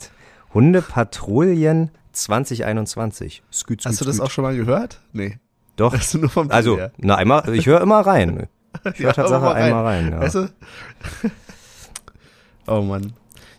Hundepatrouillen 0.53 1.91
2021. 2.13 3.43
Sküt, 3.51 3.81
sküt, 3.83 3.87
Hast 3.87 4.01
du 4.01 4.05
das 4.05 4.17
sküt. 4.17 4.27
auch 4.27 4.31
schon 4.31 4.45
mal 4.45 4.55
gehört? 4.57 5.01
Nee. 5.13 5.39
Doch. 5.77 5.93
Also, 6.51 6.79
na, 6.99 7.17
einmal, 7.17 7.53
ich 7.55 7.67
höre 7.67 7.81
immer 7.81 8.01
rein. 8.01 8.47
Ich 8.93 8.99
Ja, 9.01 9.13
Tatsache 9.13 9.47
rein. 9.47 9.63
einmal 9.65 9.85
rein. 9.85 10.11
Ja. 10.13 10.21
Weißt 10.21 10.35
du? 10.37 10.49
oh 12.67 12.81
Mann. 12.83 13.13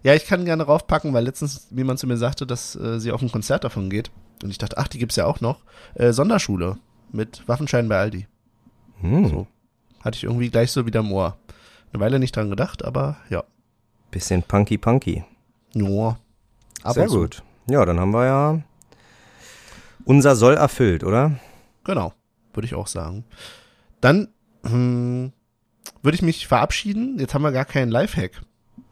Ja, 0.03 0.13
ich 0.13 0.25
kann 0.25 0.45
gerne 0.45 0.63
raufpacken, 0.63 1.13
weil 1.13 1.23
letztens 1.25 1.67
jemand 1.71 1.99
zu 1.99 2.07
mir 2.07 2.17
sagte, 2.17 2.45
dass 2.45 2.75
äh, 2.75 2.99
sie 2.99 3.11
auf 3.11 3.21
ein 3.21 3.31
Konzert 3.31 3.63
davon 3.63 3.89
geht. 3.89 4.11
Und 4.43 4.49
ich 4.51 4.57
dachte, 4.57 4.77
ach, 4.77 4.87
die 4.87 4.99
gibt's 4.99 5.15
ja 5.15 5.25
auch 5.25 5.41
noch. 5.41 5.61
Äh, 5.95 6.11
Sonderschule 6.13 6.77
mit 7.11 7.47
Waffenschein 7.47 7.87
bei 7.89 7.97
Aldi. 7.97 8.27
Hm, 9.01 9.27
So. 9.27 9.47
Hatte 10.03 10.17
ich 10.17 10.23
irgendwie 10.25 10.49
gleich 10.49 10.71
so 10.71 10.85
wieder 10.85 10.99
im 10.99 11.11
Ohr. 11.11 11.37
Eine 11.91 11.99
Weile 12.01 12.19
nicht 12.19 12.35
dran 12.35 12.49
gedacht, 12.51 12.85
aber 12.85 13.17
ja. 13.29 13.43
Bisschen 14.11 14.43
punky 14.43 14.77
punky. 14.77 15.23
Ja. 15.73 16.17
Ab 16.83 16.93
Sehr 16.93 17.07
zu. 17.07 17.19
gut. 17.21 17.43
Ja, 17.67 17.83
dann 17.85 17.99
haben 17.99 18.11
wir 18.11 18.25
ja 18.25 18.61
unser 20.05 20.35
Soll 20.35 20.53
erfüllt, 20.55 21.03
oder? 21.03 21.31
Genau, 21.83 22.13
würde 22.53 22.67
ich 22.67 22.75
auch 22.75 22.85
sagen. 22.87 23.23
Dann 24.01 24.27
hm, 24.65 25.31
würde 26.01 26.15
ich 26.15 26.21
mich 26.21 26.47
verabschieden. 26.47 27.17
Jetzt 27.19 27.33
haben 27.33 27.41
wir 27.41 27.51
gar 27.51 27.65
keinen 27.65 27.89
Lifehack. 27.89 28.41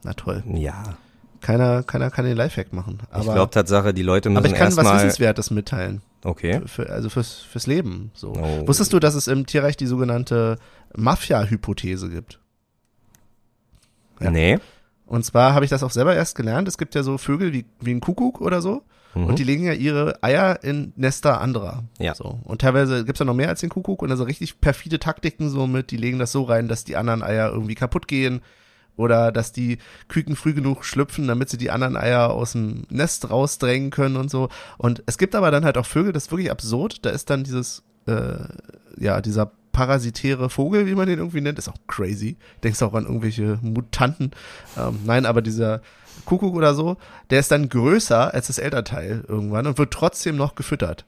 Na 0.03 0.13
toll. 0.13 0.43
Ja. 0.47 0.97
Keiner, 1.41 1.83
keiner 1.83 2.09
kann 2.09 2.25
den 2.25 2.37
Lifehack 2.37 2.71
machen. 2.71 2.99
Aber, 3.11 3.25
ich 3.25 3.31
glaube 3.31 3.51
Tatsache, 3.51 3.93
die 3.93 4.01
Leute 4.01 4.29
müssen 4.29 4.37
aber 4.37 4.47
ich 4.47 4.53
kann 4.53 4.75
was. 4.77 4.93
Wissenswertes 4.93 5.51
mitteilen. 5.51 6.01
Okay. 6.23 6.61
Für, 6.65 6.89
also 6.89 7.09
fürs, 7.09 7.39
fürs 7.39 7.67
Leben. 7.67 8.11
So. 8.13 8.33
Oh. 8.33 8.67
Wusstest 8.67 8.93
du, 8.93 8.99
dass 8.99 9.13
es 9.13 9.27
im 9.27 9.45
Tierreich 9.45 9.75
die 9.75 9.87
sogenannte 9.87 10.57
Mafia-Hypothese 10.95 12.09
gibt? 12.09 12.39
Ja. 14.21 14.31
Nee. 14.31 14.59
Und 15.05 15.25
zwar 15.25 15.53
habe 15.53 15.65
ich 15.65 15.69
das 15.69 15.83
auch 15.83 15.91
selber 15.91 16.15
erst 16.15 16.35
gelernt. 16.35 16.67
Es 16.67 16.77
gibt 16.77 16.95
ja 16.95 17.03
so 17.03 17.17
Vögel 17.17 17.51
wie, 17.51 17.65
wie 17.81 17.93
ein 17.93 17.99
Kuckuck 17.99 18.39
oder 18.39 18.61
so. 18.61 18.83
Mhm. 19.15 19.25
Und 19.25 19.39
die 19.39 19.43
legen 19.43 19.63
ja 19.63 19.73
ihre 19.73 20.21
Eier 20.23 20.63
in 20.63 20.93
Nester 20.95 21.41
anderer. 21.41 21.83
Ja. 21.99 22.15
So. 22.15 22.39
Und 22.43 22.61
teilweise 22.61 23.05
gibt's 23.05 23.19
ja 23.19 23.25
noch 23.25 23.33
mehr 23.33 23.49
als 23.49 23.61
den 23.61 23.69
Kuckuck 23.69 24.01
und 24.01 24.11
also 24.11 24.23
richtig 24.23 24.59
perfide 24.61 24.99
Taktiken 24.99 25.49
so 25.49 25.67
mit, 25.67 25.91
die 25.91 25.97
legen 25.97 26.19
das 26.19 26.31
so 26.31 26.43
rein, 26.43 26.67
dass 26.67 26.83
die 26.83 26.95
anderen 26.95 27.23
Eier 27.23 27.51
irgendwie 27.51 27.75
kaputt 27.75 28.07
gehen. 28.07 28.41
Oder 28.95 29.31
dass 29.31 29.51
die 29.51 29.79
Küken 30.07 30.35
früh 30.35 30.53
genug 30.53 30.85
schlüpfen, 30.85 31.27
damit 31.27 31.49
sie 31.49 31.57
die 31.57 31.71
anderen 31.71 31.97
Eier 31.97 32.29
aus 32.29 32.51
dem 32.51 32.83
Nest 32.89 33.31
rausdrängen 33.31 33.89
können 33.89 34.17
und 34.17 34.29
so. 34.29 34.49
Und 34.77 35.01
es 35.07 35.17
gibt 35.17 35.33
aber 35.33 35.49
dann 35.49 35.65
halt 35.65 35.79
auch 35.79 35.85
Vögel, 35.87 36.13
das 36.13 36.25
ist 36.25 36.31
wirklich 36.31 36.51
absurd. 36.51 37.03
Da 37.03 37.09
ist 37.09 37.31
dann 37.31 37.43
dieses, 37.43 37.81
äh, 38.05 38.35
ja, 38.97 39.19
dieser 39.21 39.51
parasitäre 39.73 40.49
Vogel, 40.49 40.87
wie 40.87 40.95
man 40.95 41.07
den 41.07 41.19
irgendwie 41.19 41.41
nennt, 41.41 41.59
ist 41.59 41.67
auch 41.67 41.77
crazy. 41.87 42.37
Denkst 42.63 42.81
auch 42.81 42.93
an 42.93 43.05
irgendwelche 43.05 43.59
Mutanten. 43.61 44.31
Ähm, 44.77 44.99
nein, 45.03 45.25
aber 45.25 45.41
dieser 45.41 45.81
Kuckuck 46.23 46.55
oder 46.55 46.73
so, 46.73 46.95
der 47.29 47.41
ist 47.41 47.51
dann 47.51 47.67
größer 47.67 48.33
als 48.33 48.47
das 48.47 48.59
Elternteil 48.59 49.25
irgendwann 49.27 49.67
und 49.67 49.77
wird 49.77 49.91
trotzdem 49.91 50.37
noch 50.37 50.55
gefüttert. 50.55 51.05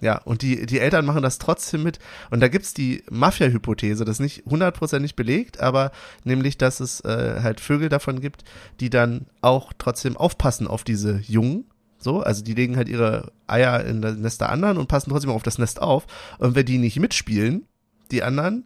Ja, 0.00 0.18
und 0.18 0.42
die, 0.42 0.66
die 0.66 0.78
Eltern 0.78 1.06
machen 1.06 1.22
das 1.22 1.38
trotzdem 1.38 1.82
mit. 1.82 1.98
Und 2.30 2.40
da 2.40 2.48
gibt's 2.48 2.74
die 2.74 3.02
Mafia-Hypothese, 3.10 4.04
das 4.04 4.16
ist 4.16 4.20
nicht 4.20 4.44
hundertprozentig 4.46 5.16
belegt, 5.16 5.60
aber 5.60 5.90
nämlich, 6.24 6.58
dass 6.58 6.80
es 6.80 7.00
äh, 7.00 7.40
halt 7.42 7.60
Vögel 7.60 7.88
davon 7.88 8.20
gibt, 8.20 8.44
die 8.80 8.90
dann 8.90 9.26
auch 9.40 9.72
trotzdem 9.76 10.16
aufpassen 10.16 10.66
auf 10.66 10.84
diese 10.84 11.20
Jungen. 11.26 11.64
So, 11.98 12.20
also 12.20 12.44
die 12.44 12.54
legen 12.54 12.76
halt 12.76 12.90
ihre 12.90 13.32
Eier 13.46 13.84
in 13.84 14.02
das 14.02 14.16
Nest 14.16 14.42
der 14.42 14.50
anderen 14.50 14.76
und 14.76 14.86
passen 14.86 15.10
trotzdem 15.10 15.30
auf 15.30 15.42
das 15.42 15.58
Nest 15.58 15.80
auf. 15.80 16.06
Und 16.38 16.54
wenn 16.54 16.66
die 16.66 16.78
nicht 16.78 17.00
mitspielen, 17.00 17.66
die 18.12 18.22
anderen, 18.22 18.64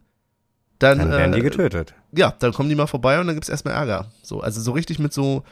dann, 0.79 0.97
Dann 0.97 1.11
werden 1.11 1.31
die 1.33 1.39
äh, 1.39 1.43
getötet. 1.43 1.93
ja, 2.11 2.33
dann 2.39 2.53
kommen 2.53 2.69
die 2.69 2.75
mal 2.75 2.87
vorbei 2.87 3.19
und 3.19 3.27
dann 3.27 3.35
gibt's 3.35 3.49
erstmal 3.49 3.75
Ärger. 3.75 4.11
So, 4.23 4.41
also 4.41 4.59
so 4.61 4.71
richtig 4.71 4.97
mit 4.99 5.13
so, 5.13 5.43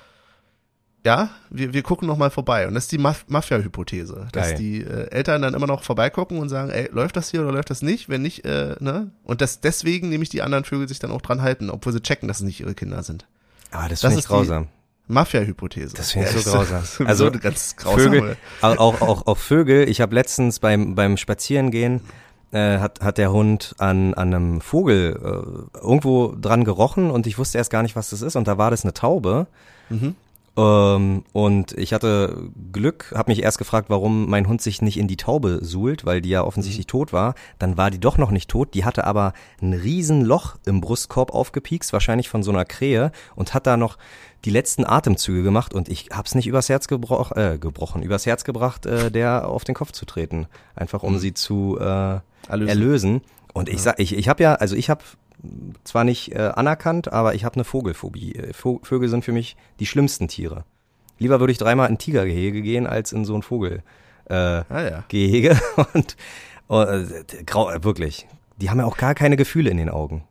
ja, 1.05 1.29
wir, 1.49 1.71
wir 1.73 1.81
gucken 1.83 2.07
noch 2.07 2.17
mal 2.17 2.29
vorbei. 2.29 2.67
Und 2.67 2.73
das 2.73 2.85
ist 2.85 2.91
die 2.91 2.97
Maf 2.97 3.25
Mafia-Hypothese, 3.27 4.27
dass 4.33 4.55
die 4.55 4.81
äh, 4.81 5.09
Eltern 5.11 5.41
dann 5.41 5.53
immer 5.53 5.67
noch 5.67 5.83
vorbeigucken 5.83 6.39
und 6.39 6.49
sagen, 6.49 6.71
ey, 6.71 6.89
läuft 6.91 7.15
das 7.15 7.29
hier 7.31 7.41
oder 7.41 7.51
läuft 7.53 7.69
das 7.69 7.81
nicht? 7.81 8.09
Wenn 8.09 8.21
nicht, 8.21 8.43
äh, 8.45 8.75
ne? 8.79 9.11
Und 9.23 9.39
das 9.41 9.61
deswegen 9.61 10.09
nämlich 10.09 10.29
die 10.29 10.41
anderen 10.41 10.65
Vögel 10.65 10.87
sich 10.87 10.99
dann 10.99 11.11
auch 11.11 11.21
dran 11.21 11.41
halten, 11.41 11.69
obwohl 11.69 11.93
sie 11.93 12.01
checken, 12.01 12.27
dass 12.27 12.37
es 12.37 12.43
nicht 12.45 12.59
ihre 12.61 12.73
Kinder 12.75 13.01
sind. 13.03 13.27
Aber 13.71 13.87
das 13.87 14.01
das 14.01 14.01
finde 14.01 14.13
ich 14.13 14.17
ist 14.19 14.25
die- 14.25 14.33
grausam. 14.33 14.67
Mafia-Hypothese. 15.07 15.95
Das 15.95 16.11
finde 16.11 16.27
ich 16.29 16.35
Ja, 16.35 16.41
so 16.41 16.51
grausam. 16.51 16.83
Also, 17.07 17.25
so 17.31 17.39
ganz 17.39 17.75
grausam. 17.77 18.11
Vögel, 18.13 18.37
auch, 18.61 18.77
auch, 18.77 19.01
auch, 19.01 19.27
auch 19.27 19.37
Vögel. 19.37 19.89
Ich 19.89 20.01
habe 20.01 20.13
letztens 20.13 20.59
beim, 20.59 20.93
beim 20.95 21.17
Spazierengehen 21.17 22.01
äh, 22.51 22.79
hat, 22.79 23.01
hat 23.01 23.17
der 23.17 23.31
Hund 23.31 23.75
an, 23.77 24.13
an 24.13 24.33
einem 24.33 24.61
Vogel 24.61 25.19
äh, 25.73 25.77
irgendwo 25.77 26.35
dran 26.39 26.63
gerochen 26.63 27.11
und 27.11 27.27
ich 27.27 27.37
wusste 27.37 27.57
erst 27.57 27.71
gar 27.71 27.83
nicht, 27.83 27.95
was 27.95 28.09
das 28.09 28.21
ist. 28.21 28.35
Und 28.35 28.47
da 28.47 28.57
war 28.57 28.71
das 28.71 28.83
eine 28.83 28.93
Taube. 28.93 29.47
Mhm. 29.89 30.15
Ähm, 30.57 31.23
und 31.31 31.71
ich 31.73 31.93
hatte 31.93 32.49
Glück, 32.71 33.13
habe 33.15 33.31
mich 33.31 33.43
erst 33.43 33.59
gefragt, 33.59 33.89
warum 33.89 34.29
mein 34.29 34.47
Hund 34.47 34.61
sich 34.61 34.81
nicht 34.81 34.97
in 34.97 35.07
die 35.07 35.15
Taube 35.15 35.59
suhlt, 35.61 36.05
weil 36.05 36.21
die 36.21 36.29
ja 36.29 36.43
offensichtlich 36.43 36.87
Mhm. 36.87 36.89
tot 36.89 37.13
war. 37.13 37.35
Dann 37.59 37.77
war 37.77 37.91
die 37.91 37.99
doch 37.99 38.17
noch 38.17 38.31
nicht 38.31 38.49
tot. 38.49 38.73
Die 38.73 38.83
hatte 38.83 39.05
aber 39.05 39.33
ein 39.61 39.73
riesen 39.73 40.21
Loch 40.21 40.55
im 40.65 40.81
Brustkorb 40.81 41.33
aufgepiekst, 41.33 41.93
wahrscheinlich 41.93 42.29
von 42.29 42.43
so 42.43 42.51
einer 42.51 42.65
Krähe 42.65 43.11
und 43.35 43.53
hat 43.53 43.67
da 43.67 43.77
noch 43.77 43.97
die 44.45 44.49
letzten 44.51 44.85
Atemzüge 44.85 45.43
gemacht 45.43 45.73
und 45.73 45.89
ich 45.89 46.09
hab's 46.11 46.33
nicht 46.35 46.47
übers 46.47 46.69
Herz 46.69 46.87
gebroch, 46.87 47.31
äh, 47.35 47.57
gebrochen, 47.59 48.01
übers 48.03 48.25
Herz 48.25 48.43
gebracht, 48.43 48.85
äh, 48.85 49.11
der 49.11 49.47
auf 49.47 49.63
den 49.65 49.75
Kopf 49.75 49.91
zu 49.91 50.05
treten, 50.05 50.47
einfach 50.75 51.03
um 51.03 51.17
sie 51.19 51.33
zu 51.33 51.77
äh, 51.79 51.83
Erlösen. 52.47 52.67
erlösen. 52.69 53.21
Und 53.53 53.67
ich 53.69 53.81
sag, 53.81 53.99
ich, 53.99 54.15
ich 54.15 54.29
habe 54.29 54.41
ja, 54.43 54.55
also 54.55 54.75
ich 54.75 54.89
habe 54.89 55.03
zwar 55.83 56.03
nicht 56.03 56.33
äh, 56.33 56.51
anerkannt, 56.55 57.11
aber 57.11 57.33
ich 57.35 57.43
habe 57.45 57.55
eine 57.55 57.63
Vogelphobie. 57.63 58.35
Äh, 58.35 58.51
Vo- 58.53 58.79
Vögel 58.85 59.09
sind 59.09 59.25
für 59.25 59.31
mich 59.31 59.55
die 59.79 59.85
schlimmsten 59.85 60.27
Tiere. 60.27 60.63
Lieber 61.17 61.39
würde 61.39 61.51
ich 61.51 61.57
dreimal 61.57 61.87
in 61.87 61.95
ein 61.95 61.97
Tigergehege 61.97 62.61
gehen 62.61 62.87
als 62.87 63.11
in 63.11 63.25
so 63.25 63.35
ein 63.35 63.41
Vogelgehege. 63.41 63.83
Äh, 64.29 64.33
Ah 64.35 64.81
ja. 64.83 65.03
Gehege. 65.09 65.59
und 65.93 66.15
äh, 66.69 67.03
grau, 67.45 67.69
äh, 67.71 67.83
wirklich. 67.83 68.27
Die 68.57 68.69
haben 68.69 68.79
ja 68.79 68.85
auch 68.85 68.97
gar 68.97 69.15
keine 69.15 69.35
Gefühle 69.37 69.69
in 69.69 69.77
den 69.77 69.89
Augen. 69.89 70.23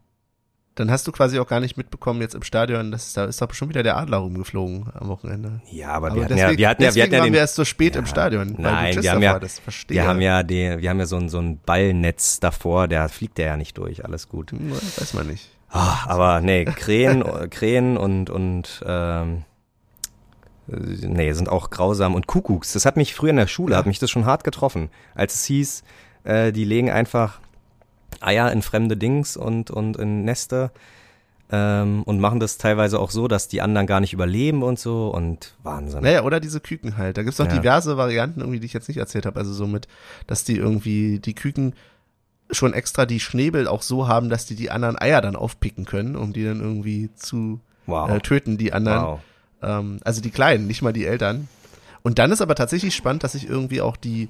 Dann 0.78 0.90
hast 0.90 1.06
du 1.06 1.12
quasi 1.12 1.38
auch 1.38 1.46
gar 1.48 1.60
nicht 1.60 1.76
mitbekommen 1.76 2.20
jetzt 2.20 2.34
im 2.34 2.42
Stadion, 2.42 2.90
dass 2.92 3.12
da 3.12 3.24
ist 3.24 3.40
doch 3.42 3.52
schon 3.54 3.68
wieder 3.68 3.82
der 3.82 3.96
Adler 3.96 4.18
rumgeflogen 4.18 4.86
am 4.94 5.08
Wochenende. 5.08 5.60
Ja, 5.70 5.90
aber, 5.90 6.08
Aber 6.08 6.16
wir 6.16 6.24
hatten 6.24 6.36
deswegen, 6.36 6.52
ja, 6.52 6.58
wir 6.58 6.68
hatten 6.68 6.82
ja, 6.82 6.94
wir 6.94 7.02
hatten 7.02 7.12
ja 7.12 7.18
waren 7.20 7.26
den, 7.28 7.32
wir 7.32 7.40
erst 7.40 7.54
so 7.56 7.64
spät 7.64 7.94
Ja, 7.94 8.00
im 8.00 8.06
Stadion. 8.06 8.54
nein, 8.58 9.02
wir 9.02 9.10
haben 9.12 9.22
ja- 9.22 9.40
wir 9.88 10.06
haben 10.06 10.20
ja 10.20 10.42
den, 10.42 10.80
wir 10.80 10.90
haben 10.90 10.98
ja 11.00 11.06
so 11.06 11.16
ein, 11.16 11.28
so 11.28 11.38
ein 11.38 11.58
Ballnetz 11.60 12.40
davor, 12.40 12.88
der 12.88 13.08
fliegt 13.08 13.38
der 13.38 13.46
ja 13.46 13.56
nicht 13.56 13.76
durch, 13.78 14.04
alles 14.04 14.28
gut. 14.28 14.52
Hm, 14.52 14.70
Weiß 14.72 15.14
man 15.14 15.26
nicht. 15.26 15.48
Ah, 15.70 16.04
aber 16.06 16.40
nee, 16.40 16.64
Krähen, 16.64 17.22
Krähen 17.50 17.96
und, 17.96 18.30
und 18.30 18.82
ähm, 18.86 19.44
äh, 20.70 20.76
nee, 20.76 21.32
sind 21.32 21.48
auch 21.48 21.70
grausam. 21.70 22.14
Und 22.14 22.26
Kuckucks, 22.26 22.72
das 22.72 22.86
hat 22.86 22.96
mich 22.96 23.14
früher 23.14 23.30
in 23.30 23.36
der 23.36 23.46
Schule, 23.46 23.76
hat 23.76 23.86
mich 23.86 23.98
das 23.98 24.10
schon 24.10 24.24
hart 24.26 24.44
getroffen. 24.44 24.90
Als 25.14 25.34
es 25.34 25.44
hieß, 25.44 25.82
äh, 26.24 26.52
die 26.52 26.64
legen 26.64 26.90
einfach 26.90 27.40
Eier 28.20 28.50
in 28.52 28.62
fremde 28.62 28.96
Dings 28.96 29.36
und, 29.36 29.70
und 29.70 29.96
in 29.96 30.24
Nester 30.24 30.70
ähm, 31.50 32.02
und 32.04 32.20
machen 32.20 32.40
das 32.40 32.58
teilweise 32.58 32.98
auch 33.00 33.10
so, 33.10 33.26
dass 33.28 33.48
die 33.48 33.62
anderen 33.62 33.86
gar 33.86 34.00
nicht 34.00 34.12
überleben 34.12 34.62
und 34.62 34.78
so 34.78 35.08
und 35.08 35.54
Wahnsinn. 35.62 36.02
Naja, 36.02 36.22
oder 36.22 36.40
diese 36.40 36.60
Küken 36.60 36.96
halt. 36.98 37.16
Da 37.16 37.22
gibt's 37.22 37.38
noch 37.38 37.46
Ja. 37.46 37.56
diverse 37.56 37.96
Varianten 37.96 38.40
irgendwie, 38.40 38.60
die 38.60 38.66
ich 38.66 38.72
jetzt 38.74 38.88
nicht 38.88 38.98
erzählt 38.98 39.24
habe. 39.26 39.38
Also 39.38 39.52
so 39.52 39.66
mit, 39.66 39.88
dass 40.26 40.44
die 40.44 40.56
irgendwie 40.56 41.20
die 41.20 41.34
Küken 41.34 41.74
schon 42.50 42.72
extra 42.74 43.06
die 43.06 43.20
Schnäbel 43.20 43.66
auch 43.68 43.82
so 43.82 44.08
haben, 44.08 44.28
dass 44.30 44.46
die 44.46 44.56
die 44.56 44.70
anderen 44.70 44.98
Eier 44.98 45.20
dann 45.20 45.36
aufpicken 45.36 45.84
können, 45.84 46.16
um 46.16 46.32
die 46.32 46.44
dann 46.44 46.60
irgendwie 46.60 47.10
zu 47.14 47.60
Wow. 47.86 48.10
äh, 48.10 48.20
töten, 48.20 48.58
die 48.58 48.72
anderen. 48.74 49.02
wow. 49.02 49.20
Ähm, 49.62 50.00
also 50.04 50.20
die 50.20 50.30
Kleinen, 50.30 50.66
nicht 50.66 50.82
mal 50.82 50.92
die 50.92 51.06
Eltern. 51.06 51.48
Und 52.02 52.18
dann 52.18 52.30
ist 52.32 52.40
aber 52.42 52.54
tatsächlich 52.54 52.94
spannend, 52.94 53.24
dass 53.24 53.32
sich 53.32 53.48
irgendwie 53.48 53.80
auch 53.80 53.96
die 53.96 54.28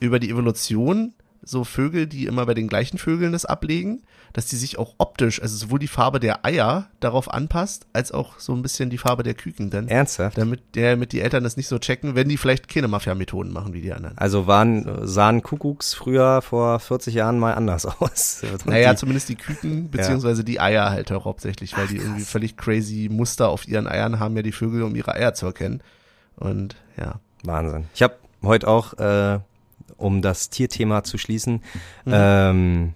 über 0.00 0.18
die 0.18 0.30
Evolution 0.30 1.12
so 1.42 1.64
Vögel, 1.64 2.06
die 2.06 2.26
immer 2.26 2.46
bei 2.46 2.54
den 2.54 2.68
gleichen 2.68 2.98
Vögeln 2.98 3.32
das 3.32 3.44
ablegen, 3.44 4.02
dass 4.32 4.46
die 4.46 4.56
sich 4.56 4.78
auch 4.78 4.94
optisch, 4.98 5.40
also 5.40 5.56
sowohl 5.56 5.78
die 5.78 5.88
Farbe 5.88 6.20
der 6.20 6.44
Eier 6.44 6.88
darauf 7.00 7.32
anpasst, 7.32 7.86
als 7.92 8.12
auch 8.12 8.38
so 8.38 8.52
ein 8.54 8.62
bisschen 8.62 8.90
die 8.90 8.98
Farbe 8.98 9.22
der 9.22 9.34
Küken 9.34 9.70
dann. 9.70 9.88
Ernsthaft? 9.88 10.36
Damit, 10.36 10.60
ja, 10.76 10.90
damit 10.90 11.12
die 11.12 11.20
Eltern 11.20 11.44
das 11.44 11.56
nicht 11.56 11.68
so 11.68 11.78
checken, 11.78 12.14
wenn 12.14 12.28
die 12.28 12.36
vielleicht 12.36 12.68
keine 12.68 12.88
Mafia-Methoden 12.88 13.52
machen 13.52 13.72
wie 13.72 13.80
die 13.80 13.92
anderen. 13.92 14.18
Also 14.18 14.46
waren, 14.46 15.06
sahen 15.06 15.42
Kuckucks 15.42 15.94
früher 15.94 16.42
vor 16.42 16.80
40 16.80 17.14
Jahren 17.14 17.38
mal 17.38 17.54
anders 17.54 17.86
aus. 18.00 18.42
Naja, 18.64 18.92
die, 18.92 18.96
zumindest 18.96 19.28
die 19.28 19.36
Küken, 19.36 19.90
beziehungsweise 19.90 20.44
die 20.44 20.60
Eier 20.60 20.90
halt 20.90 21.10
auch 21.12 21.24
hauptsächlich, 21.24 21.76
weil 21.76 21.86
die 21.86 21.96
irgendwie 21.96 22.22
völlig 22.22 22.56
crazy 22.56 23.08
Muster 23.10 23.48
auf 23.48 23.66
ihren 23.66 23.86
Eiern 23.86 24.18
haben 24.18 24.36
ja 24.36 24.42
die 24.42 24.52
Vögel, 24.52 24.82
um 24.82 24.94
ihre 24.94 25.14
Eier 25.14 25.34
zu 25.34 25.46
erkennen. 25.46 25.82
Und 26.36 26.76
ja. 26.96 27.20
Wahnsinn. 27.44 27.86
Ich 27.94 28.02
habe 28.02 28.14
heute 28.42 28.68
auch, 28.68 28.94
äh, 28.94 29.40
um 29.98 30.22
das 30.22 30.48
Tierthema 30.50 31.04
zu 31.04 31.18
schließen, 31.18 31.62
Mhm. 32.04 32.12
ähm, 32.14 32.94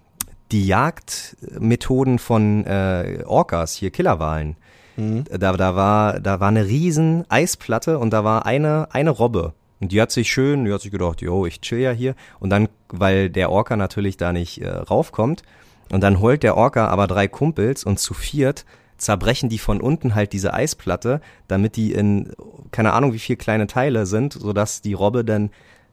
die 0.50 0.66
Jagdmethoden 0.66 2.18
von 2.18 2.64
äh, 2.66 3.22
Orcas, 3.26 3.74
hier 3.74 3.90
Killerwalen. 3.90 4.56
Mhm. 4.96 5.24
Da, 5.30 5.52
da, 5.52 5.76
war, 5.76 6.20
da 6.20 6.40
war 6.40 6.48
eine 6.48 6.66
riesen 6.66 7.24
Eisplatte 7.30 7.98
und 7.98 8.10
da 8.10 8.24
war 8.24 8.46
eine, 8.46 8.88
eine 8.92 9.10
Robbe. 9.10 9.54
Und 9.80 9.92
die 9.92 10.00
hat 10.00 10.12
sich 10.12 10.30
schön, 10.30 10.64
die 10.64 10.72
hat 10.72 10.80
sich 10.82 10.92
gedacht, 10.92 11.22
yo, 11.22 11.44
ich 11.44 11.60
chill 11.60 11.80
ja 11.80 11.90
hier. 11.90 12.14
Und 12.38 12.50
dann, 12.50 12.68
weil 12.88 13.30
der 13.30 13.50
Orca 13.50 13.76
natürlich 13.76 14.16
da 14.16 14.32
nicht 14.32 14.60
äh, 14.62 14.68
raufkommt, 14.68 15.42
und 15.90 16.00
dann 16.02 16.20
holt 16.20 16.42
der 16.42 16.56
Orca 16.56 16.86
aber 16.86 17.06
drei 17.06 17.28
Kumpels 17.28 17.84
und 17.84 17.98
zu 17.98 18.14
viert 18.14 18.64
zerbrechen 18.96 19.48
die 19.48 19.58
von 19.58 19.80
unten 19.80 20.14
halt 20.14 20.32
diese 20.32 20.54
Eisplatte, 20.54 21.20
damit 21.48 21.76
die 21.76 21.92
in 21.92 22.32
keine 22.70 22.92
Ahnung 22.92 23.12
wie 23.12 23.18
viel 23.18 23.36
kleine 23.36 23.66
Teile 23.66 24.06
sind, 24.06 24.32
sodass 24.32 24.80
die 24.80 24.94
Robbe 24.94 25.24
dann 25.24 25.50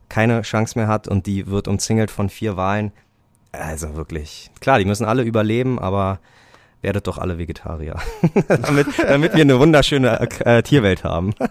keine 0.09 0.41
Chance 0.41 0.77
mehr 0.77 0.87
hat 0.87 1.07
und 1.07 1.25
die 1.27 1.47
wird 1.47 1.67
umzingelt 1.67 2.11
von 2.11 2.29
vier 2.29 2.57
Walen. 2.57 2.91
Also 3.51 3.95
wirklich. 3.95 4.51
Klar, 4.59 4.79
die 4.79 4.85
müssen 4.85 5.05
alle 5.05 5.23
überleben, 5.23 5.79
aber 5.79 6.19
werdet 6.81 7.07
doch 7.07 7.17
alle 7.17 7.37
Vegetarier. 7.37 7.95
damit, 8.47 8.87
damit 8.97 9.33
wir 9.33 9.41
eine 9.41 9.59
wunderschöne 9.59 10.19
äh, 10.45 10.61
Tierwelt 10.63 11.03
haben. 11.03 11.33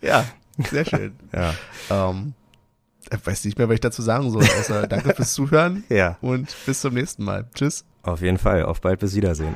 Ja, 0.00 0.24
sehr 0.70 0.84
schön. 0.84 1.14
Ja. 1.34 1.54
ähm, 1.90 2.32
ich 3.12 3.26
weiß 3.26 3.44
nicht 3.44 3.58
mehr, 3.58 3.68
was 3.68 3.74
ich 3.74 3.80
dazu 3.80 4.02
sagen 4.02 4.30
soll, 4.30 4.42
außer 4.42 4.86
danke 4.88 5.14
fürs 5.14 5.32
Zuhören 5.34 5.84
Ja. 5.88 6.16
und 6.20 6.54
bis 6.66 6.80
zum 6.80 6.94
nächsten 6.94 7.24
Mal. 7.24 7.44
Tschüss. 7.54 7.84
Auf 8.02 8.22
jeden 8.22 8.38
Fall. 8.38 8.64
Auf 8.64 8.80
bald 8.80 9.00
bis 9.00 9.14
Wiedersehen. 9.14 9.54